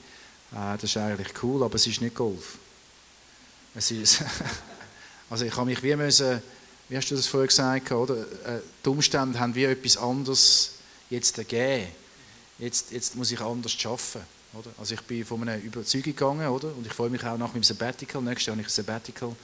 das 0.52 0.84
ist 0.84 0.98
eigentlich 0.98 1.32
cool, 1.44 1.64
aber 1.64 1.76
es 1.76 1.88
ist 1.88 2.02
nicht 2.02 2.16
Golf. 2.16 2.58
Es 3.74 3.92
ist 3.92 4.24
also 5.30 5.46
ich 5.46 5.56
habe 5.56 5.66
mich 5.66 5.82
wie 5.84 5.96
müssen, 5.96 6.42
wie 6.90 6.98
hast 6.98 7.10
du 7.10 7.16
das 7.16 7.28
vorher 7.28 7.48
gesagt, 7.48 7.92
oder? 7.92 8.26
Die 8.84 8.90
Umstände 8.90 9.40
haben 9.40 9.56
wie 9.56 9.64
etwas 9.64 9.98
anderes 9.98 10.72
jetzt 11.10 11.36
gegeben 11.36 11.88
jetzt, 12.60 12.92
jetzt 12.92 13.16
muss 13.16 13.32
ich 13.32 13.42
anders 13.42 13.78
arbeiten. 13.84 14.26
Oder? 14.54 14.70
Also 14.78 14.94
ich 14.94 15.02
bin 15.02 15.26
von 15.26 15.42
einer 15.42 15.62
Überzeugung 15.62 16.04
gegangen 16.04 16.48
oder? 16.48 16.70
und 16.76 16.86
ich 16.86 16.94
freue 16.94 17.10
mich 17.10 17.24
auch 17.24 17.38
nach 17.38 17.54
meinem 17.54 17.64
Sabbatical. 17.64 18.22
Nächstes 18.22 18.48
Jahr 18.48 18.56
habe 18.56 18.62
ich 18.62 18.68
ein 18.68 18.72
Sabbatical. 18.72 19.36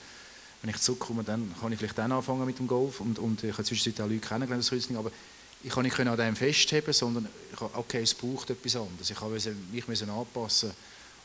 Wenn 0.62 0.70
ich 0.70 0.80
zurückkomme, 0.80 1.24
dann 1.24 1.54
kann 1.60 1.72
ich 1.72 1.78
vielleicht 1.78 1.98
dann 1.98 2.12
anfangen 2.12 2.46
mit 2.46 2.58
dem 2.58 2.68
Golf 2.68 3.00
und, 3.00 3.18
und 3.18 3.42
ich 3.42 3.52
habe 3.52 3.64
zwischendurch 3.64 4.06
auch 4.06 4.10
Leute 4.10 4.26
kennengelernt, 4.26 4.70
das 4.70 4.96
aber 4.96 5.10
ich 5.64 5.70
kann 5.70 5.84
nicht 5.84 5.98
an 5.98 6.16
dem 6.16 6.36
festheben, 6.36 6.92
sondern 6.92 7.28
ich 7.52 7.60
habe, 7.60 7.76
okay, 7.78 8.02
es 8.02 8.14
braucht 8.14 8.50
etwas 8.50 8.76
anderes. 8.76 9.10
Ich 9.10 9.20
habe 9.20 9.38
mich 9.86 10.02
anpassen 10.02 10.72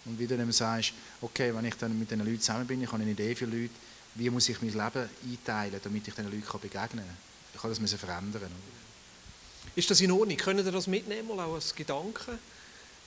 und 0.06 0.20
wie 0.20 0.28
du 0.28 0.38
dann 0.38 0.52
sagst, 0.52 0.94
okay, 1.22 1.54
wenn 1.54 1.66
ich 1.66 1.76
dann 1.76 1.98
mit 1.98 2.12
den 2.12 2.20
Leuten 2.20 2.40
zusammen 2.40 2.68
bin, 2.68 2.82
ich 2.82 2.92
habe 2.92 3.02
eine 3.02 3.12
Idee 3.12 3.36
für 3.36 3.46
Leute, 3.46 3.74
wie 4.16 4.30
muss 4.30 4.48
ich 4.50 4.62
mein 4.62 4.72
Leben 4.72 5.10
einteilen, 5.26 5.80
damit 5.84 6.08
ich 6.08 6.14
diesen 6.14 6.32
Leuten 6.32 6.60
begegnen 6.62 7.06
kann. 7.06 7.18
Ich 7.54 7.62
kann 7.62 7.76
das 7.76 7.94
verändern. 7.94 8.52
Ist 9.76 9.92
das 9.92 10.02
in 10.02 10.12
Ordnung? 10.12 10.38
Können 10.38 10.64
Sie 10.64 10.72
das 10.72 10.88
mitnehmen, 10.88 11.32
auch 11.32 11.54
als 11.54 11.76
Gedanke? 11.76 12.40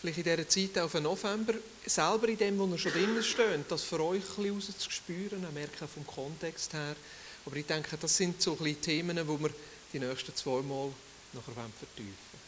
Vielleicht 0.00 0.18
in 0.18 0.24
dieser 0.24 0.48
Zeit 0.48 0.78
auf 0.78 0.92
den 0.92 1.02
November, 1.02 1.54
selber 1.84 2.28
in 2.28 2.38
dem, 2.38 2.58
wo 2.58 2.66
ihr 2.66 2.78
schon 2.78 2.92
drinnen 2.92 3.22
steht, 3.22 3.64
das 3.68 3.82
für 3.82 4.00
euch 4.00 4.22
ein 4.22 4.42
bisschen 4.44 4.54
rauszuspüren, 4.54 5.46
merken 5.52 5.88
vom 5.88 6.06
Kontext 6.06 6.72
her. 6.72 6.96
Aber 7.44 7.56
ich 7.56 7.66
denke, 7.66 7.96
das 7.96 8.16
sind 8.16 8.40
so 8.40 8.56
ein 8.60 8.80
Themen, 8.80 9.16
die 9.16 9.26
wir 9.26 9.50
die 9.92 9.98
nächsten 9.98 10.34
zwei 10.34 10.62
Mal 10.62 10.90
nachher 11.32 11.52
vertiefen 11.78 12.40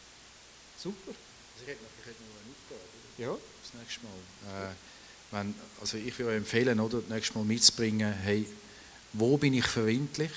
Super. 0.77 1.11
Also 1.11 1.63
ich 1.63 1.67
hätte 1.67 1.83
noch, 1.83 1.89
ich 1.99 2.05
hätte 2.05 2.21
noch 2.23 2.29
eine 2.39 2.51
Aufgabe. 2.51 2.81
Ja. 3.17 3.37
Das 3.63 3.81
nächste 3.81 4.01
Mal. 4.05 4.71
Äh, 4.71 4.75
wenn, 5.31 5.55
also 5.79 5.97
ich 5.97 6.19
würde 6.19 6.35
empfehlen, 6.35 6.79
oder, 6.79 6.99
das 6.99 7.09
nächste 7.09 7.37
Mal 7.37 7.45
mitzubringen, 7.45 8.13
hey, 8.13 8.47
wo 9.13 9.37
bin 9.37 9.53
ich 9.53 9.65
verbindlich 9.65 10.31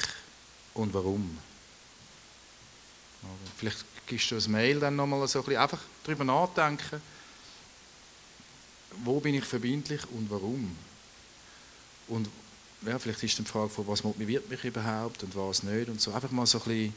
und 0.74 0.92
warum? 0.94 1.38
Vielleicht 3.56 3.84
gibst 4.06 4.30
du 4.30 4.36
ein 4.36 4.50
Mail 4.50 4.78
dann 4.78 4.96
nochmal 4.96 5.26
so 5.26 5.40
ein 5.40 5.44
bisschen 5.44 5.60
einfach 5.60 5.82
darüber 6.04 6.24
nachdenken, 6.24 7.00
wo 9.04 9.20
bin 9.20 9.34
ich 9.34 9.44
verbindlich 9.44 10.02
und 10.12 10.30
warum. 10.30 10.76
Und 12.08 12.28
ja, 12.82 12.98
vielleicht 12.98 13.22
ist 13.22 13.38
die 13.38 13.44
Frage 13.44 13.68
von, 13.68 13.86
was 13.86 14.04
motiviert 14.04 14.48
mich 14.48 14.62
überhaupt 14.64 15.22
und 15.22 15.34
was 15.34 15.62
nicht 15.62 15.88
und 15.88 16.00
so. 16.00 16.12
Einfach 16.12 16.30
mal 16.30 16.46
so 16.46 16.58
ein 16.58 16.64
bisschen, 16.64 16.94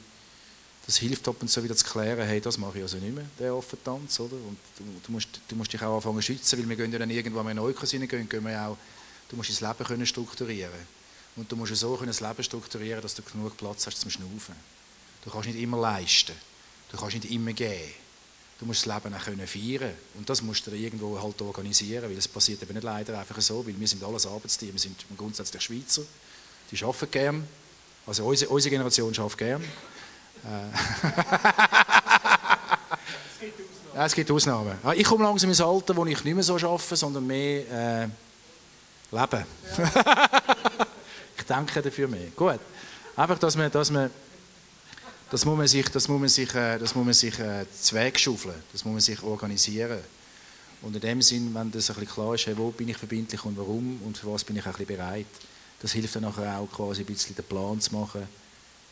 das 0.90 0.98
hilft 0.98 1.28
ab 1.28 1.36
und 1.40 1.48
zu 1.48 1.64
wieder 1.64 1.76
zu 1.76 1.86
klären, 1.86 2.28
hey, 2.28 2.42
das 2.42 2.58
mache 2.58 2.78
ich 2.78 2.82
also 2.82 2.98
nicht 2.98 3.14
mehr, 3.14 3.26
der 3.38 3.54
Affentanz, 3.54 4.20
oder? 4.20 4.34
Und 4.34 4.58
du, 4.76 4.84
du, 5.06 5.12
musst, 5.12 5.30
du 5.48 5.56
musst 5.56 5.72
dich 5.72 5.80
auch 5.84 5.98
anfangen 5.98 6.16
zu 6.16 6.24
schützen, 6.24 6.58
weil 6.58 6.68
wir 6.68 6.76
gehen 6.76 6.92
ja 6.92 6.98
dann 6.98 7.12
irgendwann, 7.12 7.46
wenn 7.46 7.58
wir 7.58 7.64
in 7.64 7.70
Eukos 7.70 7.94
reingehen, 7.94 8.28
gehen 8.28 8.44
wir 8.44 8.60
auch, 8.60 8.76
du 9.30 9.36
musst 9.36 9.62
dein 9.62 9.70
Leben 9.70 9.84
können 9.84 10.08
strukturieren 10.08 10.72
und 11.36 11.52
du 11.52 11.56
musst 11.56 11.76
so 11.76 11.96
können 11.96 12.08
das 12.08 12.22
Leben 12.22 12.44
strukturieren, 12.44 13.04
dass 13.04 13.14
du 13.14 13.22
genug 13.22 13.56
Platz 13.56 13.86
hast 13.86 14.02
zum 14.02 14.10
Schnaufen. 14.10 14.56
Du 15.24 15.30
kannst 15.30 15.48
nicht 15.48 15.60
immer 15.60 15.80
leisten, 15.80 16.34
du 16.92 16.98
kannst 16.98 17.14
nicht 17.18 17.30
immer 17.30 17.54
geben. 17.54 17.94
Du 18.60 18.66
musst 18.66 18.88
das 18.88 18.96
Leben 18.96 19.14
auch 19.14 19.24
können 19.24 19.46
feiern 19.46 19.94
und 20.16 20.28
das 20.28 20.42
musst 20.42 20.66
du 20.66 20.72
irgendwo 20.72 21.22
halt 21.22 21.40
organisieren, 21.40 22.10
weil 22.10 22.18
es 22.18 22.28
passiert 22.28 22.64
eben 22.64 22.74
nicht 22.74 22.84
leider 22.84 23.20
einfach 23.20 23.40
so, 23.42 23.64
weil 23.64 23.80
wir 23.80 23.88
sind 23.88 24.04
alles 24.04 24.26
Arbeitsteam, 24.26 24.74
wir 24.74 24.80
sind 24.80 25.06
grundsätzlich 25.16 25.62
Schweizer, 25.62 26.02
die 26.72 26.84
arbeiten 26.84 27.12
gern, 27.12 27.48
also 28.08 28.26
unsere, 28.26 28.50
unsere 28.50 28.72
Generation 28.72 29.16
arbeitet 29.16 29.38
gern. 29.38 29.64
Äh. 30.44 30.70
ja, 33.96 34.06
es 34.06 34.14
gibt 34.14 34.32
Ausnahmen. 34.32 34.78
Ah, 34.84 34.94
ich 34.94 35.04
komme 35.04 35.24
langsam 35.24 35.50
ins 35.50 35.62
Alter, 35.62 35.96
wo 35.96 36.06
ich 36.06 36.24
nicht 36.24 36.34
mehr 36.34 36.44
so 36.44 36.56
arbeite, 36.56 36.96
sondern 36.96 37.26
mehr 37.26 38.04
äh, 38.04 38.08
leben. 39.12 39.46
ich 41.38 41.44
denke 41.44 41.82
dafür 41.82 42.08
mehr. 42.08 42.28
Gut. 42.36 42.60
Einfach, 43.16 43.40
dass 43.40 43.56
man, 43.56 43.72
dass 43.72 43.92
man 43.92 44.10
das 45.32 45.46
muss 45.46 45.58
man 45.58 45.68
sich, 45.68 45.88
das 45.90 46.08
muss 46.08 46.20
man 46.20 46.30
sich, 46.30 46.56
äh, 46.56 46.80
das 46.80 46.96
muss 46.96 47.06
man 47.06 47.14
sich 47.14 47.38
äh, 47.40 47.66
das 47.72 47.94
muss 48.86 48.94
man 48.94 49.00
sich 49.00 49.22
organisieren. 49.22 50.00
Und 50.82 50.96
in 50.96 51.02
dem 51.02 51.22
Sinn, 51.22 51.54
wenn 51.54 51.72
das 51.72 51.90
ein 51.90 51.96
bisschen 51.96 52.14
klar 52.14 52.36
ist, 52.36 52.48
hey, 52.48 52.58
wo 52.58 52.72
bin 52.72 52.90
ich 52.90 52.98
verbindlich 52.98 53.44
und 53.46 53.58
warum 53.58 54.02
und 54.06 54.18
für 54.18 54.32
was 54.32 54.44
bin 54.44 54.56
ich 54.56 54.64
auch 54.64 54.68
ein 54.68 54.72
bisschen 54.74 54.98
bereit, 54.98 55.26
das 55.82 55.92
hilft 55.92 56.16
dann 56.16 56.24
nachher 56.24 56.58
auch 56.58 56.72
quasi 56.72 57.02
ein 57.02 57.06
bisschen 57.06 57.36
den 57.36 57.46
Plan 57.46 57.80
zu 57.80 57.94
machen, 57.94 58.28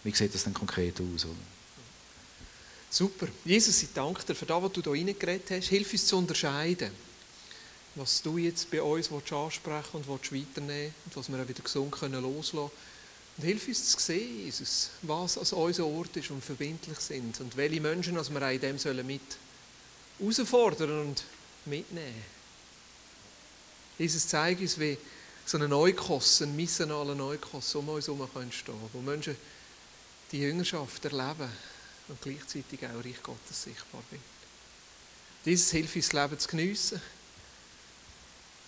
wie 0.08 0.16
sieht 0.16 0.34
das 0.34 0.46
dann 0.46 0.54
konkret 0.54 0.96
aus. 1.02 1.26
Oder? 1.26 1.36
Super. 2.90 3.28
Jesus, 3.44 3.84
ich 3.84 3.90
danke 3.94 4.24
dir 4.24 4.36
für 4.36 4.46
das, 4.46 4.64
was 4.64 4.72
du 4.72 4.82
hier 4.82 4.94
reingeredet 4.94 5.52
hast. 5.52 5.68
Hilf 5.68 5.92
uns 5.92 6.08
zu 6.08 6.18
unterscheiden, 6.18 6.92
was 7.96 8.22
du 8.22 8.38
jetzt 8.38 8.72
bei 8.72 8.82
uns 8.82 9.12
ansprechen 9.12 9.98
und 9.98 10.08
weiternehmen 10.08 10.94
und 11.06 11.16
was 11.18 11.30
wir 11.30 11.44
auch 11.44 11.48
wieder 11.48 11.62
gesund 11.62 11.92
können 11.92 12.22
loslassen 12.22 12.54
können 12.54 12.72
und 13.38 13.44
hilf 13.44 13.68
uns 13.68 13.92
zu 13.92 14.00
sehen, 14.00 14.46
Jesus, 14.46 14.92
was 15.02 15.38
als 15.38 15.52
unser 15.52 15.86
Ort 15.86 16.16
ist 16.16 16.32
und 16.32 16.42
verbindlich 16.42 17.00
sind 17.00 17.40
und 17.42 17.58
welche 17.58 17.82
Menschen 17.82 18.16
wir 18.16 18.22
auch 18.22 18.50
in 18.50 18.62
dem 18.62 18.80
sollen 18.80 19.06
mit 19.06 19.22
herausfordern 20.20 21.02
und 21.02 21.24
mitnehmen. 21.66 22.24
Jesus, 24.00 24.26
zeigt 24.26 24.62
uns, 24.62 24.80
wie 24.80 24.98
so 25.46 25.58
ein 25.58 25.70
Neukos, 25.70 26.42
ein 26.42 26.56
missionaler 26.56 27.14
Neukos 27.14 27.76
um 27.76 27.90
uns 27.90 28.08
herum 28.08 28.26
stehen 28.52 28.74
kann, 28.74 28.90
wo 28.94 29.02
Menschen 29.02 29.36
die 30.32 30.40
Jüngerschaft 30.40 31.06
erleben 31.06 31.50
und 32.08 32.22
gleichzeitig 32.22 32.80
auch 32.86 33.04
Reich 33.04 33.22
Gottes 33.24 33.64
sichtbar 33.64 34.02
wird. 34.10 34.22
Dieses 35.46 35.72
hilft 35.72 35.96
uns, 35.96 36.10
das 36.10 36.14
Leben 36.14 36.40
zu 36.40 36.48
geniessen. 36.50 37.02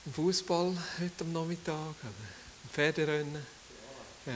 Im 0.06 0.14
Fußball 0.14 0.78
heute 1.00 1.24
am 1.24 1.34
Nachmittag, 1.34 1.96
im 2.64 2.70
Pferderennen 2.72 3.46
ja, 4.26 4.34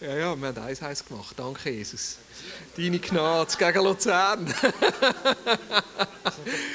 ja, 0.00 0.16
ja 0.16 0.36
wir 0.36 0.48
haben 0.48 0.58
eins 0.58 0.82
heiß 0.82 1.04
gemacht. 1.04 1.34
Danke, 1.38 1.70
Jesus. 1.70 2.16
Deine 2.76 2.98
Gnade 2.98 3.56
gegen 3.56 3.84
Luzern. 3.84 4.54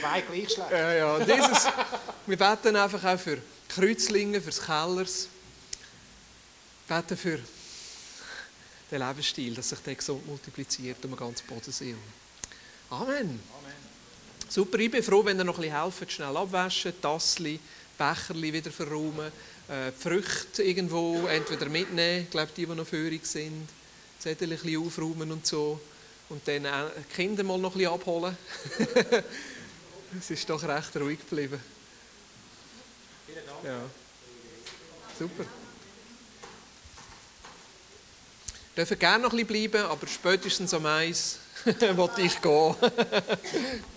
Zwei 0.02 0.22
gleich 0.22 0.58
Ja, 0.72 0.94
ja. 0.94 1.20
Dieses, 1.20 1.68
wir 2.26 2.38
beten 2.38 2.76
einfach 2.76 3.04
auch 3.04 3.20
für 3.20 3.40
Kreuzlinge, 3.68 4.40
für 4.42 4.52
Kellers. 4.52 5.28
Wir 6.88 6.98
beten 6.98 7.18
für 7.18 7.40
den 8.92 9.02
Lebensstil, 9.02 9.56
dass 9.56 9.70
sich 9.70 9.80
der 9.80 9.96
gesund 9.96 10.26
multipliziert 10.28 11.04
um 11.04 11.12
den 11.12 11.20
ganzen 11.20 11.48
Bodensee. 11.48 11.96
Amen. 12.90 13.10
Amen. 13.10 13.40
Super, 14.48 14.78
ich 14.80 14.92
bin 14.92 15.04
froh, 15.04 15.26
wenn 15.26 15.38
ihr 15.38 15.44
noch 15.44 15.58
ein 15.58 15.62
bisschen 15.62 15.82
helft, 15.82 16.12
schnell 16.12 16.38
abwaschen, 16.38 16.94
Tassli, 17.02 17.60
Becherli 17.98 18.54
wieder 18.54 18.72
verräumen 18.72 19.32
äh, 19.68 19.92
Früchte 19.92 20.64
irgendwo 20.64 21.26
entweder 21.28 21.68
mitnehmen, 21.68 22.24
ich 22.24 22.30
glaube, 22.30 22.52
die, 22.56 22.66
die 22.66 22.76
noch 22.76 22.88
führig 22.88 23.26
sind, 23.26 23.68
Zettel 24.20 24.52
ein 24.52 24.60
bisschen 24.60 24.86
aufräumen 24.86 25.32
und 25.32 25.46
so. 25.46 25.80
Und 26.30 26.48
dann 26.48 26.66
auch 26.66 26.90
die 26.98 27.14
Kinder 27.16 27.44
mal 27.44 27.58
noch 27.58 27.74
ein 27.74 27.78
bisschen 27.78 27.94
abholen. 27.94 28.38
es 30.20 30.32
ist 30.32 30.50
doch 30.50 30.64
recht 30.64 30.96
ruhig 30.98 31.20
geblieben. 31.20 31.60
Vielen 33.28 33.46
Dank. 33.46 33.64
Ja. 33.64 33.82
Super. 35.18 35.46
Dürfen 38.76 39.00
gerne 39.00 39.24
noch 39.24 39.32
ein 39.32 39.46
bisschen 39.46 39.72
bleiben, 39.72 39.90
aber 39.90 40.06
spätestens 40.06 40.74
am 40.74 40.86
Eis 40.86 41.40
wollte 41.96 42.22
ich 42.22 42.42
gehen. 42.42 42.76